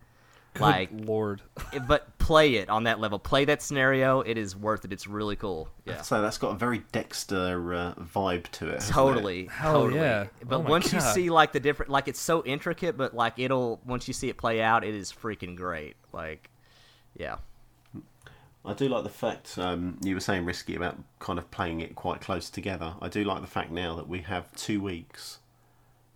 like 0.60 0.90
lord. 0.92 1.42
but 1.88 2.18
play 2.18 2.56
it 2.56 2.70
on 2.70 2.84
that 2.84 3.00
level 3.00 3.18
play 3.20 3.46
that 3.46 3.62
scenario 3.62 4.20
it 4.22 4.38
is 4.38 4.54
worth 4.56 4.84
it 4.86 4.92
it's 4.94 5.08
really 5.08 5.36
cool 5.36 5.70
yeah 5.86 6.02
So 6.02 6.22
that's 6.22 6.38
got 6.38 6.50
a 6.52 6.56
very 6.56 6.84
Dexter 6.94 7.74
uh, 7.74 7.94
vibe 7.96 8.50
to 8.52 8.68
it. 8.68 8.74
hasn't 8.76 8.90
it? 8.92 8.94
Totally, 8.94 9.46
Hell 9.48 9.74
totally. 9.84 10.00
yeah. 10.02 10.28
But 10.46 10.58
Oh 10.58 10.64
my 10.64 10.70
once 10.70 10.92
you 10.94 11.00
see 11.02 11.30
like 11.30 11.52
the 11.54 11.60
different, 11.62 11.90
like 11.92 12.08
it's 12.10 12.20
so 12.20 12.44
intricate, 12.46 12.96
but 12.98 13.14
like 13.14 13.40
it'll 13.40 13.80
once 13.86 14.08
you 14.10 14.14
see 14.14 14.30
it 14.30 14.38
play 14.38 14.62
out, 14.62 14.84
it 14.84 14.94
is 14.94 15.12
freaking 15.12 15.56
great. 15.56 15.96
Like, 16.14 16.50
yeah, 17.16 17.38
I 18.64 18.74
do 18.74 18.88
like 18.88 19.04
the 19.04 19.10
fact 19.10 19.58
um, 19.58 19.98
you 20.04 20.14
were 20.14 20.22
saying 20.22 20.46
risky 20.46 20.76
about 20.76 20.98
kind 21.20 21.40
of 21.40 21.50
playing 21.52 21.82
it 21.82 21.96
quite 21.96 22.22
close 22.22 22.50
together. 22.50 22.94
I 23.02 23.08
do 23.10 23.24
like 23.24 23.42
the 23.42 23.48
fact 23.48 23.72
now 23.72 23.96
that 23.96 24.08
we 24.08 24.20
have 24.20 24.54
two 24.56 24.82
weeks 24.82 25.40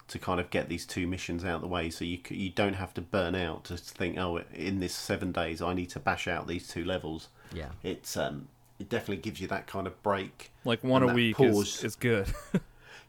to 0.07 0.19
kind 0.19 0.39
of 0.39 0.51
get 0.51 0.69
these 0.69 0.85
two 0.85 1.07
missions 1.07 1.43
out 1.43 1.55
of 1.55 1.61
the 1.61 1.67
way, 1.67 1.89
so 1.89 2.05
you 2.05 2.19
you 2.29 2.49
don't 2.49 2.75
have 2.75 2.93
to 2.93 3.01
burn 3.01 3.33
out 3.35 3.63
to 3.65 3.77
think, 3.77 4.17
oh, 4.19 4.41
in 4.53 4.79
this 4.79 4.93
seven 4.93 5.31
days 5.31 5.61
I 5.61 5.73
need 5.73 5.89
to 5.91 5.99
bash 5.99 6.27
out 6.27 6.47
these 6.47 6.67
two 6.67 6.85
levels. 6.85 7.29
yeah, 7.51 7.69
It's 7.83 8.15
um, 8.15 8.47
it 8.77 8.89
definitely 8.89 9.17
gives 9.23 9.41
you 9.41 9.47
that 9.47 9.65
kind 9.65 9.87
of 9.87 10.01
break. 10.03 10.51
Like 10.63 10.83
one 10.83 11.01
And 11.01 11.11
a 11.11 11.13
week 11.15 11.37
pause. 11.37 11.77
is, 11.79 11.83
is 11.83 11.95
good. 11.95 12.33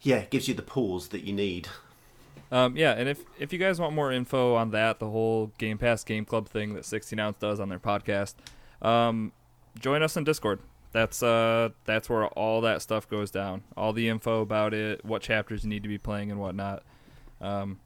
Yeah, 0.03 0.17
it 0.17 0.31
gives 0.31 0.47
you 0.47 0.53
the 0.55 0.63
pause 0.63 1.09
that 1.09 1.23
you 1.25 1.33
need. 1.33 1.69
Um, 2.53 2.77
yeah, 2.77 2.93
and 2.93 3.09
if 3.09 3.25
if 3.39 3.53
you 3.53 3.59
guys 3.59 3.81
want 3.81 3.95
more 3.95 4.13
info 4.13 4.55
on 4.55 4.71
that, 4.71 4.99
the 5.01 5.09
whole 5.11 5.49
Game 5.59 5.79
Pass 5.79 6.05
Game 6.05 6.25
Club 6.25 6.49
thing 6.49 6.75
that 6.75 6.85
16 6.85 7.19
Ounce 7.19 7.37
does 7.39 7.59
on 7.61 7.69
their 7.69 7.79
podcast, 7.81 8.35
um, 8.83 9.33
join 9.79 10.03
us 10.03 10.17
in 10.17 10.25
Discord. 10.25 10.61
That's 10.93 11.23
uh 11.23 11.71
that's 11.85 12.09
where 12.09 12.27
all 12.29 12.61
that 12.63 12.81
stuff 12.83 13.09
goes 13.09 13.31
down. 13.31 13.63
All 13.77 13.93
the 13.93 14.09
info 14.09 14.41
about 14.43 14.73
it, 14.75 15.05
what 15.05 15.23
chapters 15.23 15.65
you 15.65 15.71
need 15.71 15.83
to 15.83 15.89
be 15.89 15.99
playing 15.99 16.31
and 16.31 16.41
whatnot. 16.41 16.85
Um, 17.41 17.81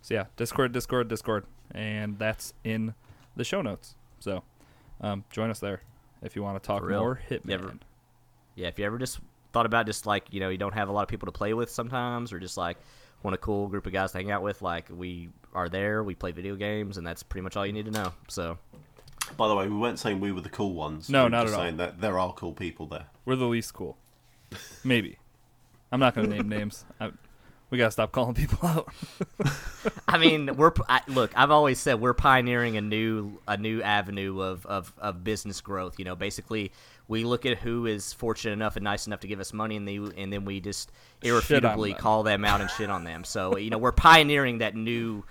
so 0.00 0.14
yeah, 0.14 0.24
Discord, 0.36 0.72
Discord, 0.72 1.08
Discord, 1.08 1.44
and 1.72 2.18
that's 2.18 2.54
in 2.64 2.94
the 3.36 3.44
show 3.44 3.62
notes. 3.62 3.94
So 4.20 4.42
um, 5.00 5.24
join 5.30 5.50
us 5.50 5.60
there 5.60 5.82
if 6.22 6.34
you 6.34 6.42
want 6.42 6.60
to 6.60 6.66
talk 6.66 6.82
more 6.82 7.20
Hitman. 7.30 7.52
Ever- 7.52 7.74
Yeah, 8.56 8.68
if 8.68 8.78
you 8.78 8.86
ever 8.86 8.98
just 8.98 9.20
thought 9.52 9.66
about 9.66 9.86
just 9.86 10.06
like 10.06 10.26
you 10.32 10.40
know 10.40 10.48
you 10.48 10.58
don't 10.58 10.74
have 10.74 10.88
a 10.88 10.92
lot 10.92 11.02
of 11.02 11.08
people 11.08 11.26
to 11.26 11.32
play 11.32 11.52
with 11.54 11.70
sometimes, 11.70 12.32
or 12.32 12.40
just 12.40 12.56
like 12.56 12.78
want 13.22 13.34
a 13.34 13.38
cool 13.38 13.68
group 13.68 13.86
of 13.86 13.92
guys 13.92 14.12
to 14.12 14.18
hang 14.18 14.30
out 14.30 14.42
with, 14.42 14.62
like 14.62 14.86
we 14.90 15.28
are 15.54 15.68
there. 15.68 16.02
We 16.04 16.14
play 16.14 16.32
video 16.32 16.56
games, 16.56 16.98
and 16.98 17.06
that's 17.06 17.22
pretty 17.22 17.42
much 17.42 17.56
all 17.56 17.66
you 17.66 17.72
need 17.72 17.86
to 17.86 17.90
know. 17.90 18.12
So 18.28 18.58
By 19.36 19.48
the 19.48 19.54
way, 19.54 19.68
we 19.68 19.76
weren't 19.76 19.98
saying 19.98 20.20
we 20.20 20.32
were 20.32 20.40
the 20.40 20.48
cool 20.48 20.74
ones. 20.74 21.08
No, 21.08 21.20
we 21.20 21.24
were 21.24 21.30
not 21.30 21.42
just 21.42 21.54
at 21.54 21.58
all. 21.58 21.64
saying 21.64 21.76
that 21.78 22.00
there 22.00 22.18
are 22.18 22.32
cool 22.34 22.52
people 22.52 22.86
there. 22.86 23.06
We're 23.24 23.36
the 23.36 23.46
least 23.46 23.74
cool. 23.74 23.96
Maybe. 24.84 25.18
I'm 25.92 26.00
not 26.00 26.14
going 26.14 26.30
to 26.30 26.36
name 26.36 26.48
names. 26.58 26.84
I, 27.00 27.10
we 27.70 27.76
got 27.76 27.86
to 27.86 27.90
stop 27.90 28.12
calling 28.12 28.34
people 28.34 28.66
out. 28.66 28.92
I 30.06 30.16
mean, 30.16 30.56
we're 30.56 30.72
I, 30.88 31.02
look. 31.06 31.32
I've 31.36 31.50
always 31.50 31.78
said 31.78 32.00
we're 32.00 32.14
pioneering 32.14 32.76
a 32.76 32.80
new 32.80 33.40
a 33.46 33.56
new 33.56 33.82
avenue 33.82 34.40
of, 34.40 34.64
of, 34.64 34.92
of 34.98 35.22
business 35.24 35.60
growth. 35.60 35.98
You 35.98 36.06
know, 36.06 36.16
basically, 36.16 36.72
we 37.08 37.24
look 37.24 37.44
at 37.46 37.58
who 37.58 37.86
is 37.86 38.12
fortunate 38.12 38.52
enough 38.52 38.76
and 38.76 38.84
nice 38.84 39.06
enough 39.06 39.20
to 39.20 39.26
give 39.26 39.40
us 39.40 39.52
money, 39.52 39.76
and 39.76 39.88
they 39.88 39.96
and 39.96 40.32
then 40.32 40.44
we 40.44 40.60
just 40.60 40.92
irrefutably 41.22 41.92
them. 41.92 42.00
call 42.00 42.22
them 42.22 42.44
out 42.44 42.60
and 42.60 42.70
shit 42.70 42.90
on 42.90 43.02
them. 43.04 43.24
So 43.24 43.56
you 43.56 43.70
know, 43.70 43.78
we're 43.78 43.92
pioneering 43.92 44.58
that 44.58 44.74
new 44.76 45.24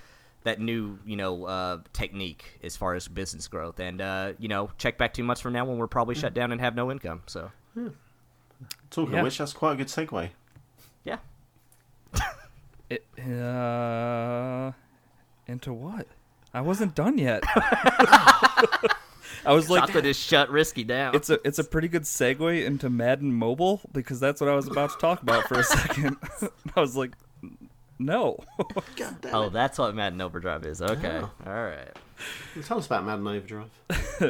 that 0.44 0.60
new 0.60 0.98
you 1.06 1.16
know 1.16 1.46
uh, 1.46 1.80
technique 1.94 2.60
as 2.64 2.76
far 2.76 2.96
as 2.96 3.08
business 3.08 3.48
growth. 3.48 3.80
And 3.80 4.02
uh, 4.02 4.34
you 4.40 4.48
know, 4.48 4.72
check 4.78 4.98
back 4.98 5.14
two 5.14 5.24
months 5.24 5.42
from 5.42 5.54
now 5.54 5.66
when 5.66 5.78
we're 5.78 5.88
probably 5.88 6.16
shut 6.16 6.34
down 6.34 6.52
and 6.52 6.60
have 6.62 6.76
no 6.76 6.92
income. 6.92 7.22
So 7.28 7.52
Talking 8.90 9.14
Yeah. 9.14 9.20
of 9.20 9.24
which, 9.26 9.38
that's 9.38 9.54
quite 9.54 9.74
a 9.74 9.76
good 9.76 9.88
segue. 9.88 10.30
yeah, 11.04 11.18
It, 12.90 13.06
uh, 13.20 14.72
into 15.46 15.74
what? 15.74 16.08
I 16.54 16.62
wasn't 16.62 16.96
done 16.96 17.18
yet. 17.20 17.44
I 19.48 19.54
was 19.54 19.70
like, 19.70 19.86
Chocolate 19.88 20.06
is 20.06 20.18
shut 20.18 20.50
risky 20.50 20.84
down. 20.84 21.16
it's 21.16 21.30
a 21.30 21.40
it's 21.48 21.60
a 21.60 21.64
pretty 21.64 21.88
good 21.88 22.04
segue 22.04 22.66
into 22.66 22.90
Madden 22.90 23.34
Mobile 23.34 23.82
because 23.94 24.20
that's 24.20 24.42
what 24.42 24.50
I 24.50 24.56
was 24.56 24.68
about 24.68 24.92
to 24.92 24.98
talk 24.98 25.22
about 25.22 25.48
for 25.48 25.60
a 25.60 25.64
second. 25.64 26.18
I 26.76 26.80
was 26.80 26.96
like, 26.96 27.14
no. 28.00 28.38
Oh, 29.32 29.50
that's 29.50 29.78
what 29.80 29.96
Madden 29.96 30.22
Overdrive 30.22 30.66
is. 30.66 30.82
Okay, 30.82 31.20
Oh. 31.24 31.32
all 31.46 31.54
right. 31.64 31.90
Tell 32.64 32.78
us 32.78 32.86
about 32.86 33.06
Madden 33.06 33.28
Overdrive. 33.28 33.70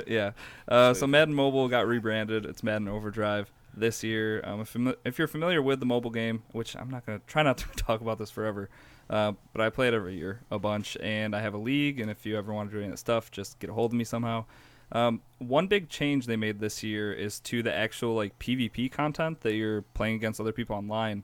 yeah. 0.07 0.31
Uh, 0.67 0.93
so 0.93 1.07
Madden 1.07 1.33
Mobile 1.33 1.67
got 1.67 1.87
rebranded. 1.87 2.45
It's 2.45 2.63
Madden 2.63 2.87
Overdrive 2.87 3.51
this 3.75 4.03
year. 4.03 4.41
Um, 4.45 4.61
if, 4.61 4.75
if 5.05 5.17
you're 5.19 5.27
familiar 5.27 5.61
with 5.61 5.79
the 5.79 5.85
mobile 5.85 6.09
game, 6.11 6.43
which 6.51 6.75
I'm 6.75 6.89
not 6.89 7.05
gonna 7.05 7.21
try 7.27 7.43
not 7.43 7.57
to 7.59 7.65
talk 7.75 8.01
about 8.01 8.19
this 8.19 8.31
forever, 8.31 8.69
uh, 9.09 9.33
but 9.53 9.61
I 9.61 9.69
play 9.69 9.87
it 9.87 9.93
every 9.93 10.17
year 10.17 10.41
a 10.51 10.59
bunch, 10.59 10.97
and 11.01 11.35
I 11.35 11.41
have 11.41 11.53
a 11.53 11.57
league. 11.57 11.99
And 11.99 12.09
if 12.11 12.25
you 12.25 12.37
ever 12.37 12.53
want 12.53 12.69
to 12.69 12.75
do 12.75 12.79
any 12.79 12.87
of 12.87 12.91
that 12.93 12.97
stuff, 12.97 13.31
just 13.31 13.59
get 13.59 13.69
a 13.69 13.73
hold 13.73 13.91
of 13.91 13.97
me 13.97 14.03
somehow. 14.03 14.45
Um, 14.91 15.21
one 15.39 15.67
big 15.67 15.89
change 15.89 16.25
they 16.27 16.37
made 16.37 16.59
this 16.59 16.81
year 16.81 17.11
is 17.11 17.39
to 17.41 17.61
the 17.61 17.75
actual 17.75 18.15
like 18.15 18.37
PvP 18.39 18.91
content 18.91 19.41
that 19.41 19.53
you're 19.53 19.81
playing 19.81 20.15
against 20.15 20.39
other 20.39 20.53
people 20.53 20.75
online. 20.75 21.23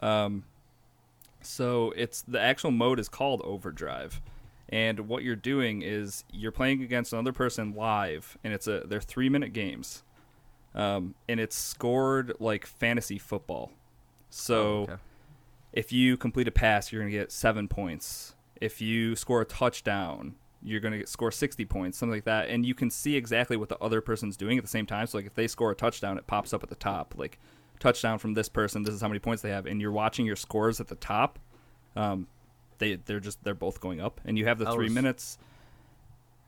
Um, 0.00 0.44
so 1.40 1.92
it's 1.96 2.22
the 2.22 2.40
actual 2.40 2.72
mode 2.72 2.98
is 2.98 3.08
called 3.08 3.40
Overdrive, 3.44 4.20
and 4.68 5.00
what 5.08 5.22
you're 5.22 5.36
doing 5.36 5.82
is 5.82 6.24
you're 6.32 6.50
playing 6.50 6.82
against 6.82 7.12
another 7.12 7.32
person 7.32 7.74
live, 7.74 8.36
and 8.42 8.52
it's 8.52 8.66
a 8.66 8.80
they're 8.86 9.00
three 9.00 9.28
minute 9.28 9.52
games, 9.52 10.02
um, 10.74 11.14
and 11.28 11.38
it's 11.38 11.54
scored 11.56 12.32
like 12.40 12.66
fantasy 12.66 13.18
football. 13.18 13.70
So 14.30 14.56
Oh, 14.56 14.82
okay. 14.82 14.96
if 15.72 15.92
you 15.92 16.16
complete 16.16 16.48
a 16.48 16.52
pass, 16.52 16.90
you're 16.90 17.00
gonna 17.00 17.12
get 17.12 17.30
seven 17.30 17.68
points. 17.68 18.34
If 18.60 18.80
you 18.80 19.14
score 19.14 19.42
a 19.42 19.44
touchdown, 19.46 20.34
you're 20.62 20.80
gonna 20.80 21.06
score 21.06 21.30
sixty 21.30 21.64
points, 21.64 21.98
something 21.98 22.14
like 22.16 22.24
that. 22.24 22.48
And 22.48 22.64
you 22.64 22.74
can 22.74 22.90
see 22.90 23.16
exactly 23.16 23.56
what 23.56 23.68
the 23.68 23.78
other 23.78 24.00
person's 24.00 24.36
doing 24.36 24.58
at 24.58 24.64
the 24.64 24.70
same 24.70 24.86
time. 24.86 25.06
So 25.06 25.18
like 25.18 25.26
if 25.26 25.34
they 25.34 25.46
score 25.48 25.70
a 25.70 25.74
touchdown, 25.74 26.18
it 26.18 26.26
pops 26.26 26.52
up 26.52 26.62
at 26.62 26.68
the 26.68 26.74
top, 26.76 27.14
like 27.16 27.38
touchdown 27.78 28.18
from 28.18 28.34
this 28.34 28.48
person. 28.48 28.82
This 28.82 28.94
is 28.94 29.00
how 29.00 29.08
many 29.08 29.20
points 29.20 29.42
they 29.42 29.50
have, 29.50 29.66
and 29.66 29.80
you're 29.80 29.92
watching 29.92 30.26
your 30.26 30.36
scores 30.36 30.80
at 30.80 30.88
the 30.88 30.94
top. 30.96 31.38
Um, 31.94 32.26
they 32.78 32.96
they're 32.96 33.20
just 33.20 33.42
they're 33.44 33.54
both 33.54 33.80
going 33.80 34.00
up, 34.00 34.20
and 34.24 34.36
you 34.38 34.46
have 34.46 34.58
the 34.58 34.70
three 34.72 34.86
s- 34.86 34.92
minutes. 34.92 35.38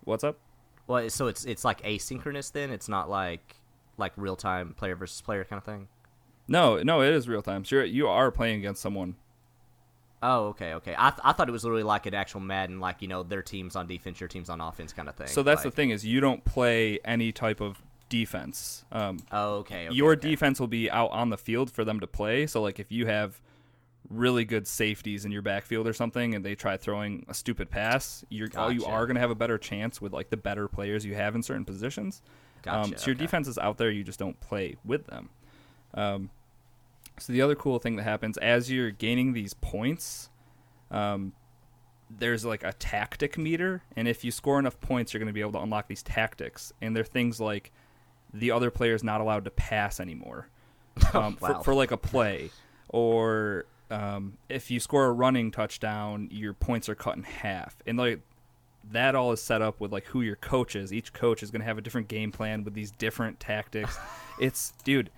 What's 0.04 0.24
up? 0.24 0.38
Well, 0.86 1.08
so 1.10 1.26
it's 1.26 1.44
it's 1.44 1.64
like 1.64 1.82
asynchronous 1.82 2.50
then. 2.52 2.70
It's 2.70 2.88
not 2.88 3.10
like 3.10 3.56
like 3.98 4.12
real 4.16 4.36
time 4.36 4.74
player 4.74 4.96
versus 4.96 5.20
player 5.20 5.44
kind 5.44 5.58
of 5.58 5.64
thing. 5.64 5.88
No, 6.48 6.82
no, 6.82 7.02
it 7.02 7.12
is 7.12 7.28
real 7.28 7.42
time. 7.42 7.64
So 7.64 7.76
you're, 7.76 7.84
you 7.84 8.08
are 8.08 8.30
playing 8.30 8.58
against 8.60 8.80
someone. 8.80 9.16
Oh, 10.22 10.46
okay, 10.48 10.74
okay. 10.74 10.94
I, 10.98 11.10
th- 11.10 11.20
I 11.22 11.32
thought 11.32 11.48
it 11.48 11.52
was 11.52 11.62
literally 11.64 11.84
like 11.84 12.06
an 12.06 12.14
actual 12.14 12.40
Madden, 12.40 12.80
like 12.80 13.02
you 13.02 13.08
know 13.08 13.22
their 13.22 13.42
team's 13.42 13.76
on 13.76 13.86
defense, 13.86 14.20
your 14.20 14.28
team's 14.28 14.50
on 14.50 14.60
offense 14.60 14.92
kind 14.92 15.08
of 15.08 15.14
thing. 15.14 15.28
So 15.28 15.42
that's 15.42 15.62
the 15.62 15.70
thing 15.70 15.90
is 15.90 16.04
you 16.04 16.20
don't 16.20 16.44
play 16.44 16.98
any 17.04 17.30
type 17.32 17.60
of 17.60 17.80
defense. 18.08 18.84
Um, 18.90 19.18
Oh, 19.30 19.56
okay. 19.58 19.86
okay 19.86 19.94
your 19.94 20.12
okay. 20.12 20.30
defense 20.30 20.58
will 20.58 20.66
be 20.66 20.90
out 20.90 21.10
on 21.12 21.30
the 21.30 21.38
field 21.38 21.70
for 21.70 21.84
them 21.84 22.00
to 22.00 22.06
play. 22.06 22.46
So 22.46 22.60
like 22.62 22.80
if 22.80 22.90
you 22.90 23.06
have 23.06 23.40
really 24.10 24.44
good 24.44 24.66
safeties 24.66 25.24
in 25.26 25.30
your 25.30 25.42
backfield 25.42 25.86
or 25.86 25.92
something 25.92 26.34
and 26.34 26.42
they 26.44 26.54
try 26.54 26.76
throwing 26.76 27.24
a 27.28 27.34
stupid 27.34 27.70
pass, 27.70 28.24
you're 28.30 28.48
oh, 28.56 28.68
you 28.70 28.84
are 28.86 29.06
going 29.06 29.16
to 29.16 29.20
have 29.20 29.30
a 29.30 29.34
better 29.34 29.58
chance 29.58 30.00
with 30.00 30.12
like 30.12 30.30
the 30.30 30.36
better 30.36 30.66
players 30.66 31.04
you 31.04 31.14
have 31.14 31.34
in 31.34 31.42
certain 31.42 31.64
positions. 31.64 32.22
um, 32.66 32.90
Gotcha, 32.90 32.98
so 32.98 33.06
your 33.08 33.14
okay. 33.16 33.24
defense 33.24 33.46
is 33.46 33.58
out 33.58 33.76
there, 33.78 33.90
you 33.90 34.02
just 34.02 34.18
don't 34.18 34.40
play 34.40 34.76
with 34.84 35.06
them. 35.06 35.28
Um, 35.94 36.30
so 37.18 37.32
the 37.32 37.42
other 37.42 37.54
cool 37.54 37.78
thing 37.78 37.96
that 37.96 38.02
happens 38.04 38.36
as 38.38 38.70
you're 38.70 38.90
gaining 38.90 39.32
these 39.32 39.54
points, 39.54 40.30
um, 40.90 41.32
there's 42.10 42.44
like 42.44 42.64
a 42.64 42.72
tactic 42.72 43.36
meter, 43.36 43.82
and 43.96 44.08
if 44.08 44.24
you 44.24 44.30
score 44.30 44.58
enough 44.58 44.80
points, 44.80 45.12
you're 45.12 45.18
going 45.18 45.26
to 45.28 45.32
be 45.32 45.40
able 45.40 45.52
to 45.52 45.60
unlock 45.60 45.88
these 45.88 46.02
tactics. 46.02 46.72
And 46.80 46.96
they're 46.96 47.04
things 47.04 47.40
like 47.40 47.72
the 48.32 48.50
other 48.50 48.70
player 48.70 48.94
is 48.94 49.04
not 49.04 49.20
allowed 49.20 49.44
to 49.44 49.50
pass 49.50 50.00
anymore 50.00 50.48
um, 51.14 51.36
Wow. 51.40 51.58
for, 51.58 51.64
for 51.64 51.74
like 51.74 51.90
a 51.90 51.96
play, 51.96 52.50
or 52.88 53.66
um, 53.90 54.38
if 54.48 54.70
you 54.70 54.80
score 54.80 55.06
a 55.06 55.12
running 55.12 55.50
touchdown, 55.50 56.28
your 56.30 56.52
points 56.54 56.88
are 56.88 56.94
cut 56.94 57.16
in 57.16 57.22
half, 57.24 57.76
and 57.86 57.98
like 57.98 58.20
that 58.90 59.14
all 59.14 59.32
is 59.32 59.42
set 59.42 59.60
up 59.60 59.80
with 59.80 59.92
like 59.92 60.04
who 60.06 60.22
your 60.22 60.36
coach 60.36 60.74
is. 60.74 60.92
Each 60.94 61.12
coach 61.12 61.42
is 61.42 61.50
going 61.50 61.60
to 61.60 61.66
have 61.66 61.76
a 61.76 61.82
different 61.82 62.08
game 62.08 62.32
plan 62.32 62.64
with 62.64 62.72
these 62.74 62.90
different 62.90 63.38
tactics. 63.38 63.98
it's 64.40 64.72
dude, 64.84 65.10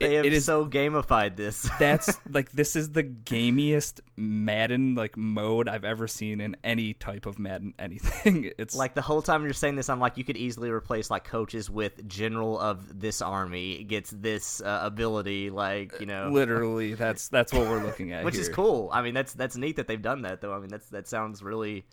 They 0.00 0.14
have 0.14 0.24
it 0.24 0.32
is 0.32 0.46
so 0.46 0.64
gamified 0.64 1.36
this. 1.36 1.68
that's 1.78 2.18
like 2.30 2.50
this 2.52 2.74
is 2.74 2.92
the 2.92 3.04
gamiest 3.04 4.00
Madden 4.16 4.94
like 4.94 5.14
mode 5.16 5.68
I've 5.68 5.84
ever 5.84 6.08
seen 6.08 6.40
in 6.40 6.56
any 6.64 6.94
type 6.94 7.26
of 7.26 7.38
Madden 7.38 7.74
anything. 7.78 8.50
It's 8.60 8.74
like 8.74 8.94
the 8.94 9.02
whole 9.02 9.22
time 9.22 9.44
you're 9.44 9.52
saying 9.52 9.76
this, 9.76 9.88
I'm 9.88 10.00
like, 10.00 10.16
you 10.16 10.24
could 10.24 10.36
easily 10.36 10.70
replace 10.70 11.10
like 11.10 11.24
coaches 11.24 11.70
with 11.70 12.06
general 12.08 12.58
of 12.58 13.00
this 13.00 13.22
army 13.22 13.84
gets 13.84 14.10
this 14.10 14.60
uh, 14.60 14.80
ability, 14.82 15.50
like 15.50 16.00
you 16.00 16.06
know, 16.06 16.30
literally 16.30 16.94
that's 16.94 17.28
that's 17.28 17.52
what 17.52 17.68
we're 17.68 17.82
looking 17.82 18.12
at 18.12 18.24
which 18.30 18.36
is 18.36 18.48
cool. 18.48 18.88
I 18.92 19.02
mean, 19.02 19.14
that's 19.14 19.34
that's 19.34 19.56
neat 19.56 19.76
that 19.76 19.86
they've 19.86 20.00
done 20.00 20.22
that 20.22 20.40
though. 20.40 20.54
I 20.54 20.58
mean, 20.58 20.68
that's 20.70 20.88
that 20.88 21.08
sounds 21.08 21.42
really 21.42 21.84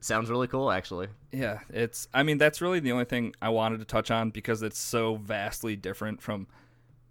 sounds 0.00 0.30
really 0.30 0.46
cool 0.46 0.70
actually. 0.70 1.08
Yeah, 1.30 1.60
it's. 1.68 2.08
I 2.14 2.22
mean, 2.22 2.38
that's 2.38 2.60
really 2.60 2.80
the 2.80 2.92
only 2.92 3.04
thing 3.04 3.34
I 3.40 3.50
wanted 3.50 3.78
to 3.80 3.84
touch 3.84 4.10
on 4.10 4.30
because 4.30 4.62
it's 4.62 4.78
so 4.78 5.16
vastly 5.16 5.76
different 5.76 6.22
from 6.22 6.46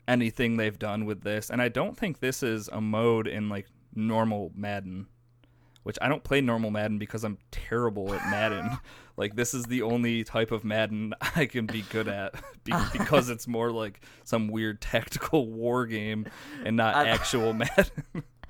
anything 0.10 0.58
they've 0.58 0.78
done 0.80 1.06
with 1.06 1.22
this, 1.22 1.50
and 1.50 1.62
I 1.62 1.70
don't 1.70 1.96
think 1.96 2.20
this 2.20 2.44
is 2.44 2.68
a 2.70 2.82
mode 2.82 3.28
in 3.28 3.48
like 3.48 3.68
normal 3.96 4.52
Madden, 4.56 5.08
which 5.84 5.98
I 6.02 6.10
don't 6.10 6.24
play 6.24 6.42
normal 6.42 6.72
Madden 6.72 6.98
because 6.98 7.24
I'm 7.24 7.38
terrible 7.52 8.14
at 8.14 8.30
Madden. 8.30 8.70
like 9.18 9.36
this 9.36 9.54
is 9.54 9.66
the 9.66 9.82
only 9.82 10.24
type 10.24 10.52
of 10.52 10.64
Madden 10.64 11.14
I 11.36 11.46
can 11.46 11.66
be 11.66 11.84
good 11.90 12.08
at 12.08 12.34
be- 12.64 12.74
because 12.94 13.30
it's 13.30 13.48
more 13.48 13.72
like 13.72 14.02
some 14.24 14.48
weird 14.48 14.82
tactical 14.82 15.48
war 15.48 15.86
game 15.86 16.26
and 16.66 16.76
not 16.76 16.96
I- 16.96 17.08
actual 17.10 17.54
Madden. 17.54 18.04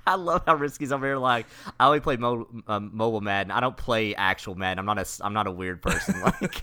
I 0.06 0.14
love 0.14 0.42
how 0.46 0.56
Risky's 0.56 0.92
over 0.92 1.06
here. 1.06 1.18
Like, 1.18 1.46
I 1.78 1.86
only 1.86 2.00
play 2.00 2.16
mo- 2.16 2.48
um, 2.66 2.90
mobile 2.92 3.20
Madden. 3.20 3.50
I 3.52 3.60
don't 3.60 3.76
play 3.76 4.14
actual 4.14 4.54
Madden. 4.54 4.78
I'm 4.78 4.86
not 4.86 4.98
a 4.98 5.06
I'm 5.24 5.34
not 5.34 5.46
a 5.46 5.52
weird 5.52 5.82
person. 5.82 6.20
Like, 6.22 6.58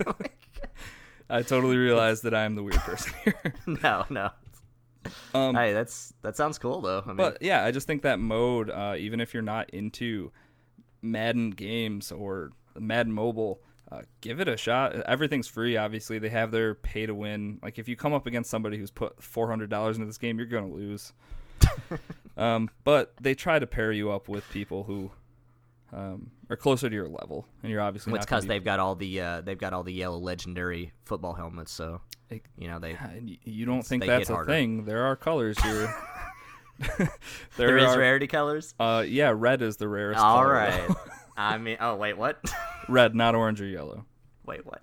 I 1.30 1.42
totally 1.42 1.76
realize 1.76 2.22
that 2.22 2.34
I 2.34 2.44
am 2.44 2.56
the 2.56 2.62
weird 2.62 2.76
person 2.80 3.12
here. 3.24 3.54
no, 3.82 4.04
no. 4.10 4.30
Um, 5.34 5.54
hey, 5.54 5.72
that's 5.72 6.12
that 6.22 6.36
sounds 6.36 6.58
cool 6.58 6.80
though. 6.80 7.02
I 7.04 7.08
mean, 7.08 7.16
But 7.16 7.38
yeah, 7.40 7.64
I 7.64 7.70
just 7.70 7.86
think 7.86 8.02
that 8.02 8.18
mode, 8.18 8.70
uh, 8.70 8.94
even 8.98 9.20
if 9.20 9.34
you're 9.34 9.42
not 9.42 9.70
into 9.70 10.32
Madden 11.02 11.50
games 11.50 12.12
or 12.12 12.52
Madden 12.78 13.12
Mobile, 13.12 13.60
uh, 13.90 14.02
give 14.20 14.40
it 14.40 14.48
a 14.48 14.56
shot. 14.56 14.94
Everything's 15.02 15.48
free. 15.48 15.76
Obviously, 15.76 16.18
they 16.18 16.28
have 16.28 16.50
their 16.50 16.74
pay 16.74 17.06
to 17.06 17.14
win. 17.14 17.58
Like 17.62 17.78
if 17.78 17.88
you 17.88 17.96
come 17.96 18.12
up 18.12 18.26
against 18.26 18.50
somebody 18.50 18.78
who's 18.78 18.90
put 18.90 19.22
four 19.22 19.48
hundred 19.48 19.70
dollars 19.70 19.96
into 19.96 20.06
this 20.06 20.18
game, 20.18 20.38
you're 20.38 20.46
gonna 20.46 20.72
lose. 20.72 21.12
um, 22.36 22.70
but 22.84 23.14
they 23.20 23.34
try 23.34 23.58
to 23.58 23.66
pair 23.66 23.92
you 23.92 24.10
up 24.10 24.28
with 24.28 24.48
people 24.50 24.84
who 24.84 25.10
um, 25.92 26.30
are 26.50 26.56
closer 26.56 26.88
to 26.88 26.94
your 26.94 27.08
level, 27.08 27.46
and 27.62 27.70
you're 27.70 27.80
obviously. 27.80 28.12
Well, 28.12 28.18
it's 28.18 28.26
because 28.26 28.46
they've 28.46 28.64
got 28.64 28.80
all 28.80 28.94
the 28.94 29.20
uh, 29.20 29.40
they've 29.40 29.58
got 29.58 29.72
all 29.72 29.82
the 29.82 29.92
yellow 29.92 30.18
legendary 30.18 30.92
football 31.04 31.34
helmets, 31.34 31.72
so 31.72 32.00
you 32.56 32.68
know 32.68 32.78
they. 32.78 32.96
You 33.44 33.64
don't 33.66 33.82
think 33.82 34.04
that's 34.04 34.30
a 34.30 34.44
thing? 34.44 34.84
There 34.84 35.04
are 35.04 35.16
colors 35.16 35.58
here. 35.60 35.94
there, 36.96 37.08
there 37.56 37.78
is 37.78 37.84
are, 37.86 37.98
rarity 37.98 38.26
colors. 38.26 38.74
Uh, 38.78 39.04
yeah, 39.06 39.32
red 39.34 39.62
is 39.62 39.78
the 39.78 39.88
rarest. 39.88 40.20
All 40.20 40.42
color, 40.42 40.52
right. 40.52 40.90
I 41.36 41.58
mean, 41.58 41.76
oh 41.80 41.96
wait, 41.96 42.16
what? 42.16 42.38
red, 42.88 43.14
not 43.14 43.34
orange 43.34 43.60
or 43.60 43.66
yellow. 43.66 44.04
Wait, 44.46 44.64
what? 44.64 44.82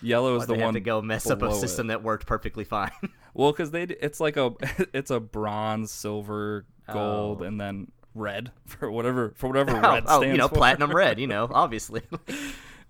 Yellow 0.00 0.36
is 0.36 0.48
Why'd 0.48 0.58
the 0.58 0.64
one 0.64 0.74
to 0.74 0.80
go 0.80 1.02
mess 1.02 1.28
up 1.28 1.42
a 1.42 1.52
system 1.54 1.86
it. 1.86 1.94
that 1.94 2.02
worked 2.02 2.26
perfectly 2.26 2.64
fine. 2.64 2.90
well, 3.34 3.52
because 3.52 3.70
they 3.70 3.82
it's 3.82 4.20
like 4.20 4.36
a 4.36 4.52
it's 4.94 5.10
a 5.10 5.20
bronze, 5.20 5.90
silver, 5.90 6.66
gold, 6.90 7.42
Oh. 7.42 7.44
and 7.44 7.60
then 7.60 7.90
red 8.14 8.52
for 8.66 8.90
whatever 8.90 9.32
for 9.36 9.48
whatever 9.48 9.72
oh, 9.76 9.80
red 9.80 10.04
oh, 10.06 10.22
you 10.22 10.36
know, 10.36 10.48
for. 10.48 10.56
platinum 10.56 10.92
red. 10.92 11.18
You 11.18 11.26
know, 11.34 11.48
obviously. 11.52 12.02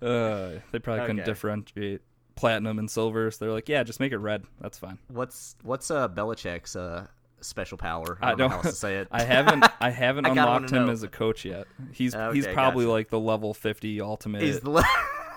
Uh, 0.01 0.53
they 0.71 0.79
probably 0.79 1.05
couldn't 1.05 1.25
differentiate 1.25 2.01
platinum 2.33 2.79
and 2.79 2.89
silver, 2.89 3.29
so 3.29 3.45
they're 3.45 3.53
like, 3.53 3.69
yeah, 3.69 3.83
just 3.83 3.99
make 3.99 4.11
it 4.11 4.17
red. 4.17 4.43
That's 4.59 4.79
fine. 4.79 4.97
what's 5.09 5.55
what's 5.61 5.91
uh 5.91 6.09
Belichick's 6.09 6.75
uh 6.75 7.05
special 7.39 7.77
power? 7.77 8.17
I 8.19 8.25
I 8.25 8.29
don't 8.29 8.37
know 8.39 8.43
don't- 8.45 8.49
how 8.49 8.57
else 8.57 8.69
to 8.69 8.71
say 8.71 8.97
it. 8.97 9.09
I 9.11 9.21
haven't 9.21 9.63
I 9.79 9.91
haven't 9.91 10.25
I 10.25 10.29
unlocked 10.29 10.71
him 10.71 10.87
know. 10.87 10.91
as 10.91 11.03
a 11.03 11.07
coach 11.07 11.45
yet. 11.45 11.67
He's 11.91 12.15
Okay, 12.15 12.35
he's 12.35 12.47
probably 12.47 12.85
gotcha. 12.85 12.91
like 12.93 13.09
the 13.09 13.19
level 13.19 13.53
fifty 13.53 14.01
ultimate. 14.01 14.41
He's 14.41 14.59
the 14.61 14.83